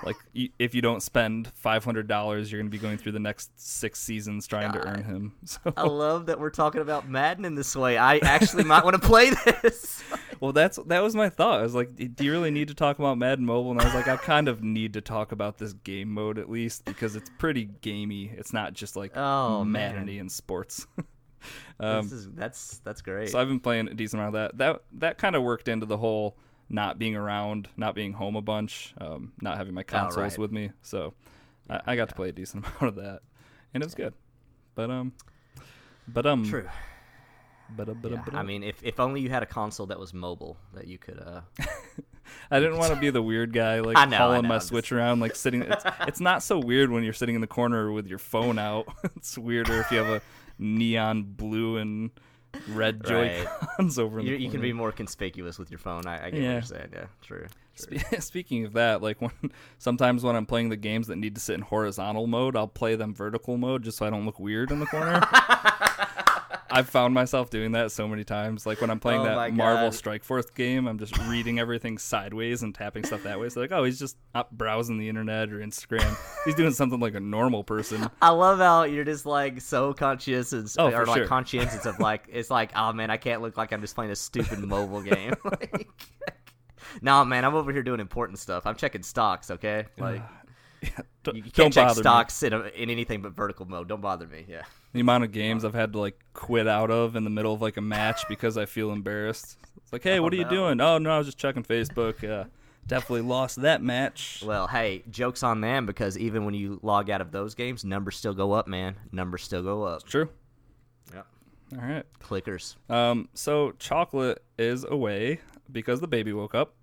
like 0.05 0.17
if 0.59 0.75
you 0.75 0.83
don't 0.83 1.03
spend 1.03 1.49
five 1.55 1.85
hundred 1.85 2.07
dollars, 2.09 2.51
you're 2.51 2.61
gonna 2.61 2.71
be 2.71 2.79
going 2.79 2.99
through 2.99 3.13
the 3.13 3.19
next 3.21 3.51
six 3.61 4.01
seasons 4.01 4.47
trying 4.47 4.73
to 4.73 4.87
earn 4.87 5.03
him. 5.05 5.33
So 5.45 5.61
I 5.77 5.83
love 5.87 6.27
that 6.27 6.39
we're 6.41 6.51
talking 6.51 6.81
about 6.81 7.09
Madden 7.09 7.45
in 7.45 7.55
this 7.55 7.75
way. 7.77 7.97
I 7.97 8.19
actually 8.19 8.65
might 8.65 8.85
want 8.85 9.01
to 9.01 9.07
play 9.07 9.31
this. 9.31 10.03
well, 10.41 10.53
that's 10.53 10.79
that 10.87 11.03
was 11.03 11.15
my 11.15 11.29
thought. 11.29 11.61
I 11.61 11.63
was 11.63 11.75
like, 11.75 11.95
do 11.97 12.25
you 12.25 12.33
really 12.33 12.51
need 12.51 12.69
to 12.69 12.75
talk 12.75 12.99
about 12.99 13.19
Madden 13.19 13.45
Mobile? 13.47 13.71
And 13.73 13.81
I 13.81 13.85
was 13.85 13.95
like, 13.95 14.09
I 14.09 14.17
kind 14.17 14.49
of 14.49 14.63
need 14.63 14.93
to 14.95 15.01
talk 15.01 15.33
about 15.33 15.59
this 15.59 15.73
game 15.73 16.13
mode 16.13 16.39
at 16.39 16.51
least 16.51 16.85
because 16.85 17.17
it's 17.17 17.31
pretty 17.39 17.71
gamey. 17.81 18.33
It's 18.37 18.53
not 18.53 18.75
just 18.75 18.97
like 18.97 19.17
Oh. 19.17 19.65
Madden-y 19.65 20.15
and 20.15 20.31
sports. 20.31 20.87
um, 21.81 22.05
this 22.05 22.13
is 22.13 22.29
that's 22.33 22.79
that's 22.85 23.03
great. 23.03 23.31
So 23.31 23.39
I've 23.39 23.49
been 23.49 23.61
playing 23.61 23.89
a 23.89 23.95
decent 23.95 24.21
amount 24.21 24.35
of 24.37 24.41
that. 24.41 24.59
That 24.59 24.83
that 25.01 25.19
kind 25.19 25.37
of 25.37 25.43
worked 25.43 25.69
into 25.69 25.87
the 25.87 25.97
whole 25.99 26.37
not 26.69 26.99
being 26.99 27.15
around, 27.17 27.69
not 27.77 27.95
being 27.95 28.13
home 28.13 28.37
a 28.37 28.43
bunch, 28.43 28.95
um, 29.01 29.33
not 29.41 29.57
having 29.59 29.75
my 29.75 29.83
consoles 29.83 30.17
Oh, 30.19 30.23
right. 30.23 30.39
with 30.39 30.53
me. 30.53 30.71
So 30.83 31.15
I, 31.69 31.81
I 31.87 31.97
got 31.97 32.09
to 32.09 32.15
play 32.15 32.29
a 32.31 32.33
decent 32.33 32.65
amount 32.81 32.83
of 32.83 32.95
that, 32.97 33.21
and 33.73 33.83
it 33.83 33.87
was 33.87 33.95
good. 33.95 34.15
But 34.75 34.91
um, 34.91 35.13
but 36.09 36.27
um, 36.27 36.45
True. 36.49 36.69
But, 37.77 37.89
uh, 37.89 37.95
but, 37.95 38.13
uh, 38.13 38.17
Yeah, 38.17 38.35
uh, 38.35 38.41
I 38.41 38.43
mean, 38.43 38.63
if 38.63 38.83
if 38.83 39.01
only 39.01 39.21
you 39.21 39.31
had 39.31 39.43
a 39.43 39.47
console 39.47 39.87
that 39.87 39.99
was 39.99 40.13
mobile 40.13 40.57
that 40.75 40.87
you 40.87 40.99
could. 40.99 41.19
uh 41.19 41.41
I 42.51 42.59
didn't 42.59 42.79
want 42.79 42.93
to 42.95 42.99
be 43.01 43.11
the 43.11 43.23
weird 43.23 43.53
guy 43.53 43.81
like 43.81 44.09
know, 44.09 44.17
hauling 44.17 44.47
my 44.47 44.59
Switch 44.59 44.93
around, 44.93 45.21
like 45.21 45.37
sitting. 45.37 45.63
It's, 45.63 45.85
it's 46.07 46.21
not 46.21 46.43
so 46.43 46.59
weird 46.59 46.91
when 46.91 47.05
you're 47.05 47.13
sitting 47.13 47.35
in 47.35 47.41
the 47.41 47.47
corner 47.47 47.93
with 47.93 48.07
your 48.07 48.19
phone 48.19 48.59
out. 48.59 48.87
it's 49.17 49.37
weirder 49.39 49.81
if 49.81 49.91
you 49.91 49.99
have 49.99 50.09
a 50.09 50.23
neon 50.59 51.23
blue 51.23 51.77
and 51.79 52.11
red 52.69 53.05
Joy 53.05 53.47
Cons 53.77 53.99
over 53.99 54.21
in 54.21 54.27
You, 54.27 54.37
the 54.37 54.43
you 54.43 54.51
can 54.51 54.61
be 54.61 54.73
more 54.73 54.93
conspicuous 54.93 55.59
with 55.59 55.71
your 55.71 55.79
phone. 55.79 56.07
I, 56.07 56.27
I 56.27 56.31
get 56.31 56.41
Yeah. 56.41 56.47
what 56.47 56.53
you're 56.55 56.63
saying. 56.63 56.89
Yeah, 56.93 57.05
true. 57.23 57.47
true. 57.77 57.99
Spe- 57.99 58.15
Speaking 58.21 58.65
of 58.65 58.73
that, 58.75 59.03
like 59.03 59.21
when 59.21 59.31
sometimes 59.79 60.23
when 60.23 60.37
I'm 60.37 60.47
playing 60.47 60.69
the 60.69 60.77
games 60.77 61.07
that 61.09 61.17
need 61.17 61.35
to 61.35 61.41
sit 61.41 61.55
in 61.55 61.61
horizontal 61.63 62.27
mode, 62.27 62.57
I'll 62.57 62.69
play 62.69 62.95
them 62.97 63.15
vertical 63.15 63.57
mode 63.57 63.83
just 63.85 63.99
so 63.99 64.07
I 64.07 64.11
don't 64.11 64.25
look 64.27 64.39
weird 64.39 64.71
in 64.71 64.81
the 64.81 64.87
corner. 64.87 65.21
I've 66.71 66.89
found 66.89 67.15
myself 67.15 67.51
doing 67.51 67.73
that 67.73 67.93
so 67.93 68.09
many 68.09 68.25
times. 68.25 68.67
Like 68.67 68.81
when 68.81 68.91
I'm 68.91 69.01
playing 69.01 69.21
Oh 69.21 69.25
that 69.25 69.53
Marvel 69.55 69.93
Strike 69.93 70.25
Force 70.25 70.47
game, 70.51 70.87
I'm 70.89 70.99
just 70.99 71.17
reading 71.29 71.59
everything 71.59 71.99
sideways 71.99 72.63
and 72.63 72.75
tapping 72.75 73.05
stuff 73.05 73.23
that 73.25 73.39
way. 73.39 73.49
So 73.49 73.61
like, 73.61 73.73
oh, 73.73 73.85
he's 73.85 73.99
just 73.99 74.17
up 74.35 74.51
browsing 74.51 74.99
the 74.99 75.09
internet 75.09 75.53
or 75.53 75.59
Instagram. 75.59 76.17
he's 76.45 76.55
doing 76.55 76.73
something 76.73 77.01
like 77.01 77.15
a 77.15 77.21
normal 77.21 77.65
person. 77.65 78.09
I 78.23 78.31
love 78.31 78.59
how 78.59 78.85
you're 78.85 79.05
just 79.05 79.27
like 79.27 79.61
so 79.61 79.93
conscious 79.95 80.53
and 80.53 80.69
Oh, 80.79 80.91
or 80.91 81.07
like 81.07 81.19
sure. 81.19 81.27
conscientious 81.27 81.87
of 81.87 82.01
like 82.01 82.25
it's 82.29 82.51
like 82.51 82.73
oh 82.75 82.93
man 82.93 83.11
I 83.11 83.17
can't 83.19 83.43
look 83.43 83.57
like 83.57 83.73
I'm 83.73 83.81
just 83.81 83.95
playing 83.95 84.11
a 84.11 84.17
stupid 84.17 84.59
mobile 84.61 85.03
game. 85.03 85.35
like, 85.45 85.89
no 87.03 87.25
man, 87.25 87.45
I'm 87.45 87.55
over 87.55 87.73
here 87.73 87.83
doing 87.83 88.01
important 88.01 88.39
stuff. 88.39 88.67
I'm 88.67 88.77
checking 88.77 89.03
stocks. 89.03 89.51
Okay, 89.51 89.87
like 89.99 90.23
you, 91.33 91.43
can't 91.43 91.73
check 91.73 91.91
stocks 91.91 92.43
in, 92.43 92.53
a, 92.53 92.61
in 92.69 92.91
anything 92.91 93.23
but 93.23 93.33
vertical 93.33 93.67
mode. 93.67 93.89
Don't 93.89 94.01
bother 94.01 94.27
me. 94.27 94.45
Yeah. 94.49 94.63
The 94.93 95.01
amount 95.01 95.25
of 95.25 95.33
games 95.33 95.65
I've 95.65 95.75
had 95.75 95.93
to 95.95 95.99
like 95.99 96.19
quit 96.35 96.69
out 96.69 96.91
of 96.91 97.17
in 97.17 97.25
the 97.25 97.31
middle 97.31 97.53
of 97.53 97.63
like 97.63 97.77
a 97.77 97.81
match 97.81 98.25
because 98.29 98.57
I 98.57 98.67
feel 98.67 98.93
embarrassed. 98.93 99.57
It's 99.79 99.93
like, 99.93 100.03
hey, 100.03 100.19
Oh, 100.19 100.23
what 100.23 100.33
are 100.33 100.37
you 100.37 100.49
doing? 100.49 100.81
Oh 100.81 100.99
no, 100.99 101.11
I 101.11 101.19
was 101.19 101.27
just 101.27 101.39
checking 101.39 101.63
Facebook. 101.65 102.23
Yeah, 102.23 102.45
definitely 102.87 103.23
lost 103.23 103.63
that 103.63 103.83
match. 103.83 104.43
Well, 104.47 104.67
hey, 104.67 105.03
jokes 105.11 105.43
on 105.43 105.61
them 105.61 105.87
because 105.87 106.17
even 106.19 106.45
when 106.45 106.55
you 106.55 106.79
log 106.83 107.11
out 107.11 107.21
of 107.21 107.33
those 107.33 107.55
games, 107.55 107.85
numbers 107.85 108.17
still 108.17 108.35
go 108.35 108.53
up, 108.53 108.67
man. 108.67 108.97
Numbers 109.13 109.43
still 109.43 109.63
go 109.63 109.83
up. 109.83 110.05
True. 110.05 110.29
Yep. 111.13 111.27
All 111.75 111.87
right. 111.89 112.05
Clickers. 112.21 112.77
Um, 112.89 113.29
so 113.35 113.73
chocolate 113.79 114.43
is 114.59 114.85
away 114.85 115.41
because 115.71 116.01
the 116.01 116.09
baby 116.09 116.33
woke 116.33 116.55
up. 116.55 116.75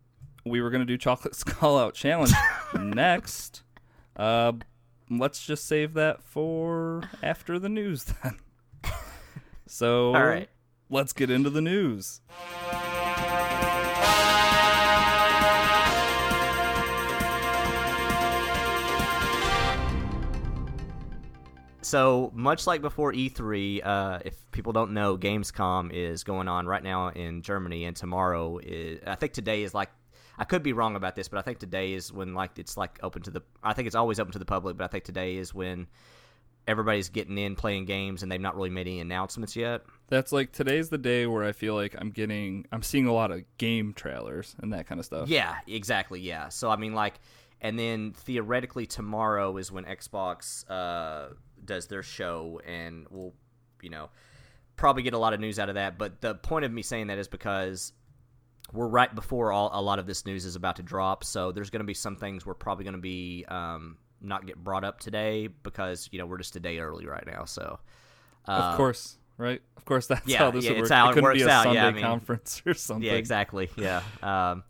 We 0.46 0.62
were 0.62 0.70
gonna 0.70 0.86
do 0.86 0.98
chocolate 0.98 1.36
skull 1.38 1.78
out 1.78 1.94
challenge 1.94 2.34
next. 2.80 3.64
Uh, 4.16 4.54
let's 5.10 5.46
just 5.46 5.66
save 5.68 5.94
that 5.96 6.24
for 6.24 7.10
after 7.24 7.60
the 7.60 7.70
news 7.70 8.04
then. 8.24 8.38
So, 9.68 10.14
All 10.14 10.26
right. 10.26 10.50
let's 10.90 11.14
get 11.14 11.30
into 11.30 11.50
the 11.50 11.62
news. 11.62 12.20
So 21.84 22.32
much 22.34 22.68
like 22.68 22.82
before 22.82 23.12
E3, 23.12 23.86
uh, 23.86 24.20
if 24.24 24.50
people 24.52 24.72
don't 24.72 24.92
know, 24.94 25.18
Gamescom 25.18 25.92
is 25.92 26.24
going 26.24 26.48
on 26.48 26.68
right 26.68 26.84
now 26.84 27.10
in 27.10 27.42
Germany, 27.42 27.86
and 27.86 27.96
tomorrow 27.96 28.60
is. 28.60 29.00
I 29.06 29.16
think 29.16 29.34
today 29.34 29.64
is 29.64 29.74
like. 29.74 29.90
I 30.42 30.44
could 30.44 30.64
be 30.64 30.74
wrong 30.74 30.96
about 30.96 31.16
this, 31.16 31.28
but 31.28 31.38
I 31.38 31.44
think 31.44 31.60
today 31.60 31.94
is 31.94 32.12
when 32.12 32.34
like 32.34 32.58
it's 32.58 32.76
like 32.76 32.98
open 33.04 33.22
to 33.22 33.30
the. 33.30 33.44
I 33.62 33.74
think 33.74 33.86
it's 33.86 33.96
always 33.96 34.20
open 34.20 34.34
to 34.34 34.40
the 34.40 34.46
public, 34.46 34.76
but 34.76 34.84
I 34.84 34.88
think 34.88 35.04
today 35.04 35.36
is 35.36 35.54
when 35.54 35.86
everybody's 36.68 37.10
getting 37.10 37.38
in 37.38 37.56
playing 37.56 37.86
games, 37.86 38.24
and 38.24 38.32
they've 38.32 38.42
not 38.42 38.56
really 38.56 38.72
made 38.72 38.88
any 38.88 39.02
announcements 39.02 39.56
yet. 39.56 39.84
That's 40.08 40.32
like 40.32 40.52
today's 40.52 40.90
the 40.90 40.98
day 40.98 41.28
where 41.28 41.44
I 41.44 41.52
feel 41.52 41.76
like 41.76 41.96
I'm 41.96 42.10
getting, 42.10 42.66
I'm 42.72 42.82
seeing 42.82 43.06
a 43.06 43.14
lot 43.14 43.30
of 43.30 43.44
game 43.60 43.94
trailers 43.94 44.56
and 44.64 44.74
that 44.74 44.88
kind 44.88 44.98
of 44.98 45.06
stuff. 45.06 45.30
Yeah, 45.30 45.58
exactly. 45.68 46.20
Yeah. 46.20 46.50
So 46.50 46.72
I 46.72 46.76
mean, 46.76 46.96
like, 46.96 47.20
and 47.62 47.78
then 47.78 48.14
theoretically 48.14 48.88
tomorrow 48.88 49.56
is 49.58 49.72
when 49.72 49.86
Xbox 49.86 50.68
uh, 50.72 51.36
does 51.64 51.86
their 51.86 52.02
show, 52.02 52.60
and 52.66 53.06
we'll, 53.12 53.36
you 53.84 53.92
know, 53.92 54.10
probably 54.76 55.04
get 55.04 55.14
a 55.14 55.20
lot 55.20 55.34
of 55.34 55.40
news 55.40 55.60
out 55.60 55.70
of 55.70 55.76
that. 55.76 56.00
But 56.00 56.20
the 56.20 56.34
point 56.34 56.66
of 56.66 56.72
me 56.72 56.82
saying 56.82 57.08
that 57.08 57.20
is 57.20 57.28
because 57.28 57.94
we're 58.74 58.88
right 58.88 59.14
before 59.14 59.52
all 59.52 59.70
a 59.74 59.82
lot 59.82 60.00
of 60.00 60.06
this 60.06 60.26
news 60.26 60.46
is 60.46 60.56
about 60.56 60.78
to 60.78 60.84
drop. 60.84 61.24
So 61.24 61.52
there's 61.52 61.70
going 61.70 61.82
to 61.82 61.86
be 61.86 61.94
some 61.94 62.16
things 62.16 62.46
we're 62.46 62.54
probably 62.54 62.84
going 62.84 62.96
to 62.96 63.02
be 63.02 63.46
um, 63.48 63.98
not 64.22 64.46
get 64.46 64.58
brought 64.64 64.84
up 64.84 65.00
today 65.00 65.48
because 65.48 66.10
you 66.12 66.20
know 66.20 66.26
we're 66.26 66.38
just 66.38 66.56
a 66.56 66.60
day 66.60 66.80
early 66.80 67.06
right 67.06 67.26
now. 67.26 67.46
So. 67.46 67.80
Uh, 68.48 68.52
of 68.52 68.78
course, 68.78 69.18
right? 69.38 69.62
Of 69.78 69.86
course, 69.86 70.08
that's 70.08 70.28
yeah, 70.28 70.40
how 70.40 70.52
this 70.52 70.66
yeah, 70.66 70.72
would 70.72 70.80
it's 70.80 70.90
work. 70.90 70.98
how 70.98 71.08
it 71.08 71.12
it 71.12 71.14
couldn't 71.14 71.34
be 71.34 71.40
works 71.40 71.52
a 71.52 71.54
out, 71.54 71.64
Sunday 71.64 71.80
yeah, 71.80 71.88
I 71.88 71.92
mean- 71.92 72.04
conference 72.04 72.62
or 72.66 72.74
something. 72.74 73.04
Yeah, 73.04 73.14
exactly. 73.14 73.70
Yeah. 73.78 74.02
Um, 74.24 74.64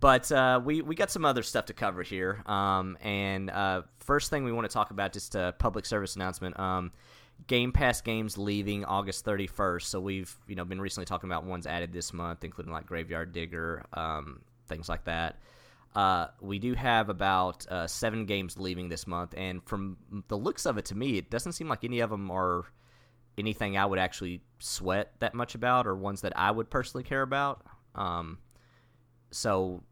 but 0.00 0.30
uh, 0.30 0.60
we 0.64 0.82
we 0.82 0.94
got 0.94 1.10
some 1.10 1.24
other 1.24 1.42
stuff 1.42 1.66
to 1.66 1.72
cover 1.72 2.02
here. 2.02 2.42
Um, 2.46 2.96
and 3.02 3.50
uh, 3.50 3.82
first 3.98 4.30
thing 4.30 4.44
we 4.44 4.52
want 4.52 4.68
to 4.68 4.72
talk 4.72 4.90
about 4.90 5.12
just 5.12 5.34
a 5.34 5.54
public 5.58 5.86
service 5.86 6.16
announcement. 6.16 6.58
Um, 6.58 6.92
Game 7.46 7.72
Pass 7.72 8.00
games 8.00 8.36
leaving 8.36 8.84
August 8.84 9.24
31st. 9.24 9.82
So 9.82 10.00
we've 10.00 10.34
you 10.46 10.54
know 10.54 10.64
been 10.64 10.80
recently 10.80 11.06
talking 11.06 11.28
about 11.28 11.44
ones 11.44 11.66
added 11.66 11.92
this 11.92 12.12
month, 12.12 12.44
including 12.44 12.72
like 12.72 12.86
Graveyard 12.86 13.32
Digger, 13.32 13.84
um, 13.92 14.40
things 14.66 14.88
like 14.88 15.04
that. 15.04 15.40
Uh, 15.94 16.26
we 16.40 16.58
do 16.58 16.74
have 16.74 17.08
about 17.08 17.66
uh, 17.68 17.86
seven 17.86 18.26
games 18.26 18.58
leaving 18.58 18.88
this 18.88 19.06
month, 19.06 19.34
and 19.36 19.62
from 19.64 19.96
the 20.28 20.36
looks 20.36 20.66
of 20.66 20.78
it, 20.78 20.84
to 20.86 20.94
me, 20.94 21.16
it 21.16 21.30
doesn't 21.30 21.52
seem 21.52 21.68
like 21.68 21.84
any 21.84 22.00
of 22.00 22.10
them 22.10 22.30
are 22.30 22.64
anything 23.38 23.78
I 23.78 23.86
would 23.86 23.98
actually 23.98 24.42
sweat 24.58 25.12
that 25.20 25.34
much 25.34 25.54
about, 25.54 25.86
or 25.86 25.94
ones 25.94 26.20
that 26.20 26.36
I 26.36 26.50
would 26.50 26.68
personally 26.70 27.04
care 27.04 27.22
about. 27.22 27.64
Um, 27.94 28.38
so 29.30 29.82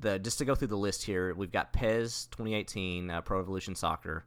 the 0.00 0.18
just 0.18 0.38
to 0.38 0.44
go 0.44 0.54
through 0.54 0.68
the 0.68 0.76
list 0.76 1.04
here, 1.04 1.34
we've 1.34 1.52
got 1.52 1.72
PES 1.72 2.26
2018 2.30 3.10
uh, 3.10 3.20
Pro 3.20 3.40
Evolution 3.40 3.74
Soccer, 3.74 4.24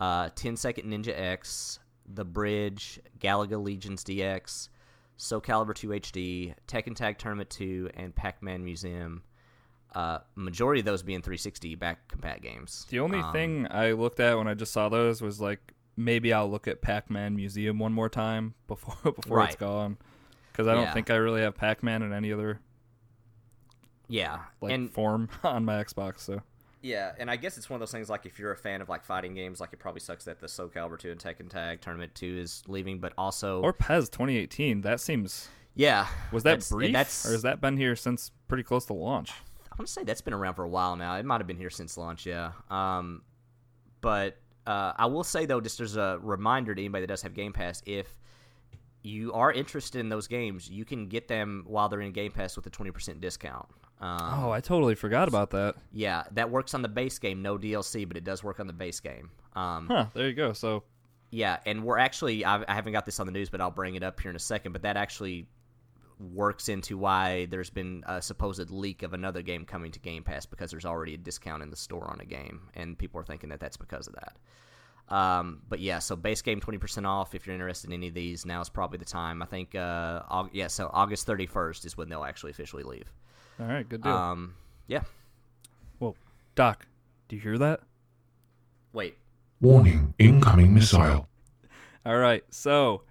uh, 0.00 0.30
10 0.34 0.56
Second 0.56 0.90
Ninja 0.90 1.18
X, 1.18 1.80
The 2.14 2.24
Bridge, 2.24 3.00
Galaga 3.18 3.62
Legions 3.62 4.04
DX, 4.04 4.68
Soul 5.16 5.40
Calibur 5.40 5.74
2 5.74 5.88
HD, 5.88 6.54
Tekken 6.66 6.96
Tag 6.96 7.18
Tournament 7.18 7.50
2, 7.50 7.90
and 7.94 8.14
Pac-Man 8.14 8.64
Museum. 8.64 9.22
Uh, 9.94 10.18
majority 10.34 10.80
of 10.80 10.86
those 10.86 11.02
being 11.02 11.20
360 11.20 11.74
back 11.74 12.08
compat 12.08 12.40
games. 12.42 12.86
The 12.90 13.00
only 13.00 13.18
um, 13.18 13.32
thing 13.32 13.66
I 13.70 13.92
looked 13.92 14.20
at 14.20 14.38
when 14.38 14.46
I 14.46 14.54
just 14.54 14.72
saw 14.72 14.88
those 14.88 15.20
was 15.20 15.40
like 15.40 15.74
maybe 15.96 16.32
I'll 16.32 16.50
look 16.50 16.68
at 16.68 16.80
Pac-Man 16.80 17.34
Museum 17.36 17.78
one 17.78 17.92
more 17.92 18.08
time 18.08 18.54
before 18.68 19.12
before 19.12 19.38
right. 19.38 19.48
it's 19.48 19.56
gone, 19.56 19.98
because 20.52 20.68
I 20.68 20.74
don't 20.74 20.84
yeah. 20.84 20.94
think 20.94 21.10
I 21.10 21.16
really 21.16 21.42
have 21.42 21.56
Pac-Man 21.56 22.02
in 22.02 22.12
any 22.12 22.32
other 22.32 22.60
yeah 24.08 24.40
like 24.60 24.72
and, 24.72 24.90
form 24.90 25.28
on 25.44 25.64
my 25.64 25.82
Xbox. 25.82 26.20
So 26.20 26.40
yeah, 26.82 27.12
and 27.18 27.30
I 27.30 27.36
guess 27.36 27.58
it's 27.58 27.68
one 27.68 27.76
of 27.76 27.80
those 27.80 27.92
things 27.92 28.08
like 28.08 28.26
if 28.26 28.38
you're 28.38 28.52
a 28.52 28.56
fan 28.56 28.80
of 28.80 28.88
like 28.88 29.04
fighting 29.04 29.34
games, 29.34 29.60
like 29.60 29.72
it 29.72 29.78
probably 29.78 30.00
sucks 30.00 30.24
that 30.24 30.40
the 30.40 30.48
Soul 30.48 30.68
Calibur 30.68 30.98
2 30.98 31.10
and 31.10 31.20
Tekken 31.20 31.48
Tag 31.48 31.80
Tournament 31.80 32.14
2 32.14 32.38
is 32.38 32.62
leaving, 32.66 32.98
but 32.98 33.12
also 33.18 33.60
or 33.60 33.72
PES 33.72 34.08
2018. 34.08 34.80
That 34.80 35.00
seems 35.00 35.48
yeah. 35.74 36.06
Was 36.32 36.42
that 36.44 36.66
brief, 36.68 36.92
that's, 36.92 37.26
or 37.26 37.32
has 37.32 37.42
that 37.42 37.60
been 37.60 37.76
here 37.76 37.96
since 37.96 38.30
pretty 38.48 38.62
close 38.62 38.86
to 38.86 38.92
launch? 38.92 39.32
I 39.70 39.76
want 39.78 39.86
to 39.86 39.92
say 39.92 40.04
that's 40.04 40.20
been 40.20 40.34
around 40.34 40.54
for 40.54 40.64
a 40.64 40.68
while 40.68 40.96
now. 40.96 41.14
It 41.16 41.24
might 41.24 41.40
have 41.40 41.46
been 41.46 41.56
here 41.56 41.70
since 41.70 41.96
launch, 41.96 42.26
yeah. 42.26 42.52
Um, 42.70 43.22
but 44.00 44.38
uh, 44.66 44.92
I 44.96 45.06
will 45.06 45.24
say 45.24 45.46
though, 45.46 45.60
just 45.60 45.80
as 45.80 45.96
a 45.96 46.18
reminder 46.22 46.74
to 46.74 46.80
anybody 46.80 47.02
that 47.02 47.08
does 47.08 47.22
have 47.22 47.34
Game 47.34 47.52
Pass, 47.52 47.82
if 47.86 48.06
you 49.02 49.32
are 49.32 49.52
interested 49.52 50.00
in 50.00 50.08
those 50.08 50.26
games, 50.26 50.68
you 50.68 50.84
can 50.84 51.08
get 51.08 51.28
them 51.28 51.64
while 51.66 51.88
they're 51.88 52.00
in 52.00 52.12
Game 52.12 52.32
Pass 52.32 52.56
with 52.56 52.66
a 52.66 52.70
twenty 52.70 52.90
percent 52.90 53.20
discount. 53.20 53.68
Um, 54.00 54.44
oh, 54.44 54.50
I 54.50 54.60
totally 54.60 54.94
forgot 54.94 55.28
about 55.28 55.50
that. 55.50 55.74
Yeah, 55.92 56.24
that 56.32 56.50
works 56.50 56.72
on 56.72 56.82
the 56.82 56.88
base 56.88 57.18
game, 57.18 57.42
no 57.42 57.58
DLC, 57.58 58.08
but 58.08 58.16
it 58.16 58.24
does 58.24 58.42
work 58.42 58.58
on 58.58 58.66
the 58.66 58.72
base 58.72 59.00
game. 59.00 59.30
Um, 59.54 59.88
huh. 59.88 60.06
There 60.14 60.28
you 60.28 60.34
go. 60.34 60.52
So. 60.52 60.84
Yeah, 61.32 61.58
and 61.64 61.84
we're 61.84 61.98
actually 61.98 62.44
I 62.44 62.64
have 62.72 62.86
not 62.86 62.92
got 62.92 63.06
this 63.06 63.20
on 63.20 63.26
the 63.26 63.32
news, 63.32 63.50
but 63.50 63.60
I'll 63.60 63.70
bring 63.70 63.94
it 63.94 64.02
up 64.02 64.18
here 64.18 64.30
in 64.30 64.36
a 64.36 64.40
second. 64.40 64.72
But 64.72 64.82
that 64.82 64.96
actually 64.96 65.46
works 66.18 66.68
into 66.68 66.98
why 66.98 67.46
there's 67.46 67.70
been 67.70 68.04
a 68.06 68.20
supposed 68.20 68.70
leak 68.70 69.02
of 69.02 69.14
another 69.14 69.42
game 69.42 69.64
coming 69.64 69.92
to 69.92 70.00
Game 70.00 70.22
Pass 70.22 70.44
because 70.44 70.70
there's 70.70 70.84
already 70.84 71.14
a 71.14 71.18
discount 71.18 71.62
in 71.62 71.70
the 71.70 71.76
store 71.76 72.10
on 72.10 72.20
a 72.20 72.24
game, 72.24 72.68
and 72.74 72.98
people 72.98 73.20
are 73.20 73.24
thinking 73.24 73.50
that 73.50 73.60
that's 73.60 73.76
because 73.76 74.08
of 74.08 74.14
that. 74.14 74.36
Um, 75.14 75.62
but 75.68 75.80
yeah, 75.80 75.98
so 75.98 76.16
base 76.16 76.42
game 76.42 76.60
twenty 76.60 76.78
percent 76.78 77.06
off 77.06 77.34
if 77.34 77.46
you're 77.46 77.54
interested 77.54 77.90
in 77.90 77.94
any 77.94 78.08
of 78.08 78.14
these. 78.14 78.44
Now 78.44 78.60
is 78.60 78.68
probably 78.68 78.98
the 78.98 79.04
time. 79.04 79.42
I 79.42 79.46
think. 79.46 79.74
Uh, 79.74 80.22
yeah, 80.52 80.66
so 80.66 80.90
August 80.92 81.26
thirty 81.26 81.46
first 81.46 81.84
is 81.84 81.96
when 81.96 82.08
they'll 82.08 82.24
actually 82.24 82.50
officially 82.50 82.82
leave. 82.82 83.12
All 83.60 83.66
right, 83.66 83.86
good 83.86 84.02
deal. 84.02 84.12
Um, 84.12 84.54
yeah. 84.86 85.02
Well, 85.98 86.16
Doc, 86.54 86.86
do 87.28 87.36
you 87.36 87.42
hear 87.42 87.58
that? 87.58 87.80
Wait. 88.94 89.18
Warning: 89.60 90.14
incoming 90.18 90.72
missile. 90.72 91.28
All 92.06 92.16
right, 92.16 92.42
so 92.48 93.02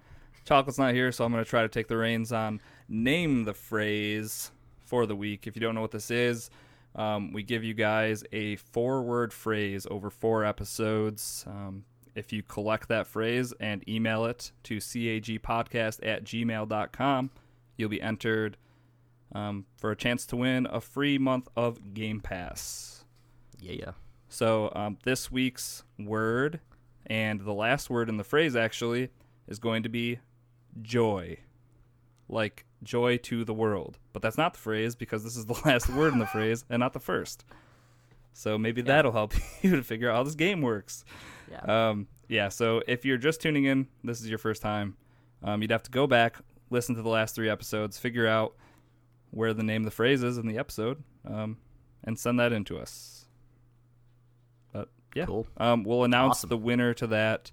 Chocolate's 0.44 0.78
not 0.78 0.94
here, 0.94 1.12
so 1.12 1.24
I'm 1.24 1.30
going 1.30 1.44
to 1.44 1.48
try 1.48 1.62
to 1.62 1.68
take 1.68 1.86
the 1.86 1.96
reins 1.96 2.32
on 2.32 2.60
name 2.88 3.44
the 3.44 3.54
phrase 3.54 4.50
for 4.80 5.06
the 5.06 5.14
week. 5.14 5.46
If 5.46 5.54
you 5.54 5.60
don't 5.60 5.76
know 5.76 5.80
what 5.80 5.92
this 5.92 6.10
is, 6.10 6.50
um, 6.96 7.32
we 7.32 7.44
give 7.44 7.62
you 7.62 7.72
guys 7.72 8.24
a 8.32 8.56
four 8.56 9.02
word 9.02 9.32
phrase 9.32 9.86
over 9.88 10.10
four 10.10 10.44
episodes. 10.44 11.44
Um, 11.46 11.84
if 12.16 12.32
you 12.32 12.42
collect 12.42 12.88
that 12.88 13.06
phrase 13.06 13.54
and 13.60 13.88
email 13.88 14.24
it 14.24 14.50
to 14.64 14.78
cagpodcast 14.78 16.04
at 16.04 16.24
gmail.com, 16.24 17.30
you'll 17.76 17.88
be 17.88 18.02
entered 18.02 18.56
um, 19.32 19.66
for 19.76 19.90
a 19.90 19.96
chance 19.96 20.26
to 20.26 20.36
win 20.36 20.66
a 20.70 20.80
free 20.80 21.18
month 21.18 21.48
of 21.56 21.94
Game 21.94 22.20
Pass. 22.20 23.04
Yeah, 23.58 23.72
yeah. 23.72 23.92
So 24.28 24.72
um, 24.74 24.98
this 25.04 25.30
week's 25.30 25.82
word 25.98 26.60
and 27.06 27.40
the 27.40 27.52
last 27.52 27.90
word 27.90 28.08
in 28.08 28.16
the 28.16 28.24
phrase 28.24 28.54
actually 28.54 29.10
is 29.48 29.58
going 29.58 29.82
to 29.82 29.88
be 29.88 30.20
joy. 30.82 31.38
Like 32.28 32.64
joy 32.82 33.16
to 33.18 33.44
the 33.44 33.54
world. 33.54 33.98
But 34.12 34.22
that's 34.22 34.38
not 34.38 34.54
the 34.54 34.60
phrase 34.60 34.94
because 34.94 35.24
this 35.24 35.36
is 35.36 35.46
the 35.46 35.60
last 35.64 35.88
word 35.88 36.12
in 36.12 36.18
the 36.18 36.26
phrase 36.26 36.64
and 36.70 36.80
not 36.80 36.92
the 36.92 37.00
first. 37.00 37.44
So 38.32 38.56
maybe 38.56 38.80
yeah. 38.80 38.88
that'll 38.88 39.12
help 39.12 39.34
you 39.62 39.76
to 39.76 39.82
figure 39.82 40.08
out 40.10 40.16
how 40.16 40.22
this 40.22 40.34
game 40.34 40.62
works. 40.62 41.04
Yeah. 41.50 41.88
Um, 41.90 42.06
yeah. 42.28 42.48
So 42.48 42.82
if 42.86 43.04
you're 43.04 43.18
just 43.18 43.40
tuning 43.40 43.64
in, 43.64 43.88
this 44.04 44.20
is 44.20 44.28
your 44.28 44.38
first 44.38 44.62
time. 44.62 44.96
Um, 45.42 45.62
you'd 45.62 45.70
have 45.70 45.82
to 45.84 45.90
go 45.90 46.06
back, 46.06 46.36
listen 46.70 46.94
to 46.94 47.02
the 47.02 47.08
last 47.08 47.34
three 47.34 47.48
episodes, 47.48 47.98
figure 47.98 48.26
out 48.26 48.54
where 49.30 49.54
the 49.54 49.62
name 49.62 49.82
of 49.82 49.84
the 49.86 49.90
phrase 49.90 50.22
is 50.22 50.38
in 50.38 50.46
the 50.46 50.58
episode, 50.58 51.02
um, 51.26 51.58
and 52.04 52.18
send 52.18 52.38
that 52.40 52.52
in 52.52 52.64
to 52.64 52.78
us. 52.78 53.26
But 54.72 54.88
yeah, 55.14 55.26
cool. 55.26 55.46
um, 55.56 55.84
we'll 55.84 56.04
announce 56.04 56.38
awesome. 56.38 56.50
the 56.50 56.56
winner 56.56 56.94
to 56.94 57.06
that 57.08 57.50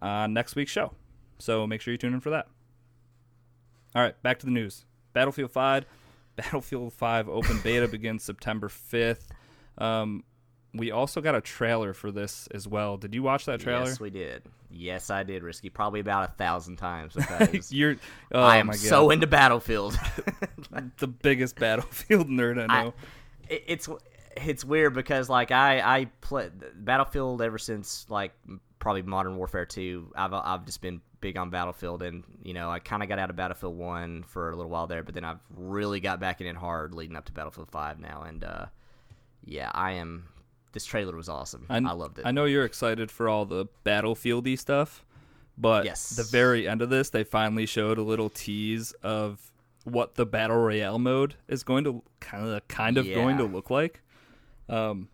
uh, 0.00 0.26
next 0.26 0.56
week's 0.56 0.72
show. 0.72 0.92
So 1.38 1.66
make 1.66 1.80
sure 1.80 1.92
you 1.92 1.98
tune 1.98 2.14
in 2.14 2.20
for 2.20 2.30
that. 2.30 2.46
All 3.94 4.02
right, 4.02 4.20
back 4.22 4.38
to 4.40 4.46
the 4.46 4.52
news. 4.52 4.84
Battlefield 5.12 5.50
5. 5.50 5.86
Battlefield 6.36 6.92
5 6.94 7.28
open 7.28 7.60
beta 7.62 7.86
begins 7.88 8.22
September 8.22 8.68
5th. 8.68 9.26
Um, 9.76 10.24
we 10.74 10.90
also 10.90 11.20
got 11.20 11.34
a 11.34 11.40
trailer 11.40 11.92
for 11.92 12.10
this 12.10 12.48
as 12.52 12.66
well. 12.66 12.96
Did 12.96 13.14
you 13.14 13.22
watch 13.22 13.44
that 13.46 13.60
trailer? 13.60 13.86
Yes, 13.86 14.00
we 14.00 14.10
did. 14.10 14.42
Yes, 14.70 15.10
I 15.10 15.22
did, 15.22 15.42
Risky. 15.42 15.68
Probably 15.68 16.00
about 16.00 16.30
a 16.30 16.32
thousand 16.32 16.76
times 16.76 17.16
you're. 17.70 17.96
Oh, 18.32 18.42
I 18.42 18.56
am 18.56 18.72
so 18.72 19.10
into 19.10 19.26
Battlefield. 19.26 19.98
the 20.98 21.06
biggest 21.06 21.56
Battlefield 21.56 22.28
nerd 22.28 22.58
I 22.58 22.66
know. 22.84 22.94
I, 23.50 23.62
it's 23.66 23.88
it's 24.36 24.64
weird 24.64 24.94
because 24.94 25.28
like 25.28 25.50
I 25.50 25.80
I 25.80 26.04
play 26.20 26.50
Battlefield 26.74 27.42
ever 27.42 27.58
since 27.58 28.06
like 28.08 28.32
probably 28.78 29.02
Modern 29.02 29.36
Warfare 29.36 29.66
2. 29.66 30.12
I've 30.16 30.32
I've 30.32 30.64
just 30.64 30.80
been 30.80 31.00
big 31.20 31.36
on 31.36 31.50
Battlefield, 31.50 32.02
and 32.02 32.24
you 32.42 32.54
know 32.54 32.70
I 32.70 32.78
kind 32.78 33.02
of 33.02 33.08
got 33.08 33.18
out 33.18 33.30
of 33.30 33.36
Battlefield 33.36 33.76
One 33.76 34.24
for 34.24 34.50
a 34.50 34.56
little 34.56 34.70
while 34.70 34.86
there, 34.86 35.02
but 35.02 35.14
then 35.14 35.24
I've 35.24 35.40
really 35.56 36.00
got 36.00 36.20
back 36.20 36.40
in 36.40 36.46
it 36.46 36.56
hard 36.56 36.94
leading 36.94 37.16
up 37.16 37.26
to 37.26 37.32
Battlefield 37.32 37.70
Five 37.70 37.98
now, 37.98 38.22
and 38.22 38.44
uh, 38.44 38.66
yeah, 39.44 39.70
I 39.72 39.92
am. 39.92 40.28
This 40.72 40.84
trailer 40.84 41.16
was 41.16 41.28
awesome. 41.28 41.66
I, 41.68 41.76
I 41.76 41.92
loved 41.92 42.18
it. 42.18 42.26
I 42.26 42.30
know 42.30 42.44
you're 42.44 42.64
excited 42.64 43.10
for 43.10 43.28
all 43.28 43.44
the 43.44 43.66
Battlefieldy 43.84 44.58
stuff, 44.58 45.04
but 45.58 45.84
yes. 45.84 46.10
the 46.10 46.24
very 46.24 46.66
end 46.66 46.82
of 46.82 46.90
this, 46.90 47.10
they 47.10 47.24
finally 47.24 47.66
showed 47.66 47.98
a 47.98 48.02
little 48.02 48.30
tease 48.30 48.92
of 49.02 49.52
what 49.84 50.14
the 50.14 50.24
battle 50.24 50.56
royale 50.56 50.98
mode 50.98 51.34
is 51.48 51.62
going 51.62 51.84
to 51.84 52.02
kind 52.20 52.48
of 52.48 52.68
kind 52.68 52.96
of 52.96 53.06
yeah. 53.06 53.14
going 53.14 53.38
to 53.38 53.44
look 53.44 53.70
like. 53.70 54.00
Um, 54.68 55.08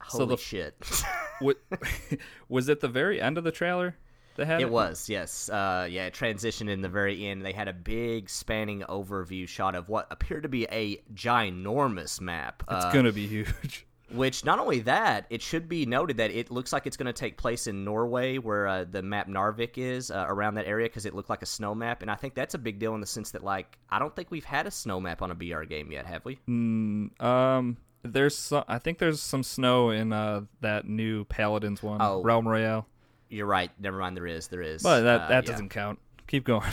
Holy 0.00 0.20
so 0.20 0.26
the, 0.26 0.36
shit! 0.36 0.74
what, 1.40 1.58
was 2.48 2.68
it 2.68 2.80
the 2.80 2.88
very 2.88 3.20
end 3.20 3.38
of 3.38 3.44
the 3.44 3.52
trailer? 3.52 3.96
had 4.44 4.60
it, 4.60 4.64
it? 4.64 4.70
was 4.70 5.08
yes, 5.08 5.48
uh, 5.48 5.88
yeah. 5.90 6.06
It 6.06 6.14
transitioned 6.14 6.68
in 6.68 6.82
the 6.82 6.88
very 6.88 7.26
end. 7.26 7.44
They 7.44 7.52
had 7.52 7.68
a 7.68 7.72
big 7.72 8.28
spanning 8.28 8.82
overview 8.82 9.48
shot 9.48 9.74
of 9.74 9.88
what 9.88 10.06
appeared 10.10 10.42
to 10.42 10.48
be 10.48 10.64
a 10.70 10.98
ginormous 11.14 12.20
map. 12.20 12.62
It's 12.70 12.84
uh, 12.84 12.92
gonna 12.92 13.12
be 13.12 13.26
huge. 13.26 13.86
Which 14.12 14.44
not 14.44 14.60
only 14.60 14.80
that, 14.80 15.26
it 15.30 15.42
should 15.42 15.68
be 15.68 15.84
noted 15.84 16.18
that 16.18 16.30
it 16.30 16.50
looks 16.50 16.72
like 16.72 16.86
it's 16.86 16.96
going 16.96 17.06
to 17.06 17.12
take 17.12 17.36
place 17.36 17.66
in 17.66 17.84
Norway, 17.84 18.38
where 18.38 18.68
uh, 18.68 18.84
the 18.88 19.02
map 19.02 19.28
Narvik 19.28 19.78
is 19.78 20.12
uh, 20.12 20.26
around 20.28 20.54
that 20.54 20.66
area, 20.66 20.86
because 20.86 21.06
it 21.06 21.14
looked 21.14 21.28
like 21.28 21.42
a 21.42 21.46
snow 21.46 21.74
map, 21.74 22.02
and 22.02 22.10
I 22.10 22.14
think 22.14 22.34
that's 22.34 22.54
a 22.54 22.58
big 22.58 22.78
deal 22.78 22.94
in 22.94 23.00
the 23.00 23.06
sense 23.06 23.32
that 23.32 23.42
like 23.42 23.78
I 23.90 23.98
don't 23.98 24.14
think 24.14 24.30
we've 24.30 24.44
had 24.44 24.66
a 24.68 24.70
snow 24.70 25.00
map 25.00 25.22
on 25.22 25.32
a 25.32 25.34
BR 25.34 25.64
game 25.64 25.90
yet, 25.90 26.06
have 26.06 26.24
we? 26.24 26.38
Mm, 26.48 27.20
um, 27.20 27.78
there's 28.04 28.52
I 28.68 28.78
think 28.78 28.98
there's 28.98 29.20
some 29.20 29.42
snow 29.42 29.90
in 29.90 30.12
uh, 30.12 30.42
that 30.60 30.86
new 30.86 31.24
Paladins 31.24 31.82
one, 31.82 32.00
oh, 32.00 32.22
Realm 32.22 32.46
Royale. 32.46 32.86
You're 33.28 33.46
right. 33.46 33.70
Never 33.78 33.98
mind. 33.98 34.16
There 34.16 34.26
is. 34.26 34.48
There 34.48 34.62
is. 34.62 34.82
But 34.82 35.00
that 35.02 35.22
uh, 35.22 35.28
that 35.28 35.44
yeah. 35.44 35.50
doesn't 35.50 35.70
count. 35.70 35.98
Keep 36.26 36.44
going. 36.44 36.62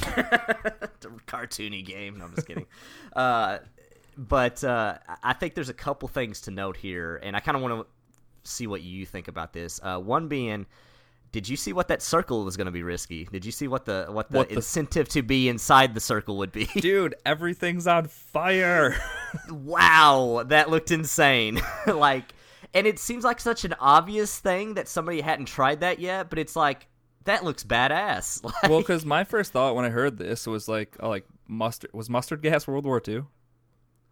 cartoony 1.28 1.86
game. 1.86 2.18
No, 2.18 2.26
I'm 2.26 2.36
just 2.36 2.48
kidding. 2.48 2.66
uh, 3.16 3.60
but 4.18 4.64
uh, 4.64 4.98
I 5.22 5.34
think 5.34 5.56
there's 5.56 5.70
a 5.70 5.74
couple 5.74 6.08
things 6.08 6.42
to 6.42 6.52
note 6.52 6.78
here, 6.78 7.20
and 7.24 7.36
I 7.36 7.40
kind 7.40 7.56
of 7.56 7.64
want 7.64 7.82
to 7.82 8.50
see 8.50 8.68
what 8.68 8.82
you 8.82 9.06
think 9.06 9.28
about 9.28 9.54
this. 9.54 9.80
Uh, 9.82 10.00
one 10.00 10.28
being, 10.28 10.66
did 11.32 11.50
you 11.50 11.58
see 11.58 11.74
what 11.74 11.88
that 11.88 12.02
circle 12.02 12.46
was 12.46 12.58
going 12.58 12.66
to 12.66 12.72
be 12.72 12.84
risky? 12.84 13.26
Did 13.26 13.46
you 13.46 13.52
see 13.52 13.68
what 13.68 13.86
the 13.86 14.08
what 14.10 14.30
the 14.30 14.40
what 14.40 14.52
incentive 14.52 15.08
the... 15.08 15.14
to 15.14 15.24
be 15.24 15.50
inside 15.50 15.94
the 15.94 16.00
circle 16.00 16.38
would 16.38 16.52
be? 16.52 16.66
Dude, 16.76 17.16
everything's 17.26 17.88
on 17.88 18.08
fire. 18.08 18.96
wow, 19.50 20.44
that 20.48 20.70
looked 20.70 20.92
insane. 20.92 21.62
like 21.88 22.34
and 22.74 22.88
it 22.88 23.00
seems 23.00 23.24
like 23.24 23.40
such 23.40 23.66
an 23.66 23.74
obvious 23.80 24.38
thing 24.40 24.76
that 24.76 24.88
somebody 24.88 25.22
hadn't 25.22 25.46
tried 25.46 25.82
that 25.82 26.00
yet, 26.00 26.30
but 26.30 26.40
it's 26.40 26.56
like 26.56 26.88
that 27.26 27.44
looks 27.44 27.64
badass. 27.64 28.44
Like, 28.44 28.70
well, 28.70 28.80
because 28.80 29.06
my 29.06 29.24
first 29.24 29.52
thought 29.52 29.76
when 29.76 29.86
I 29.86 29.90
heard 29.90 30.18
this 30.18 30.46
was 30.48 30.68
like, 30.68 30.98
oh, 31.00 31.10
like 31.10 31.26
mustard 31.48 31.92
was 31.94 32.10
mustard 32.10 32.42
gas 32.42 32.68
World 32.68 32.86
War 32.86 33.00
Two, 33.00 33.28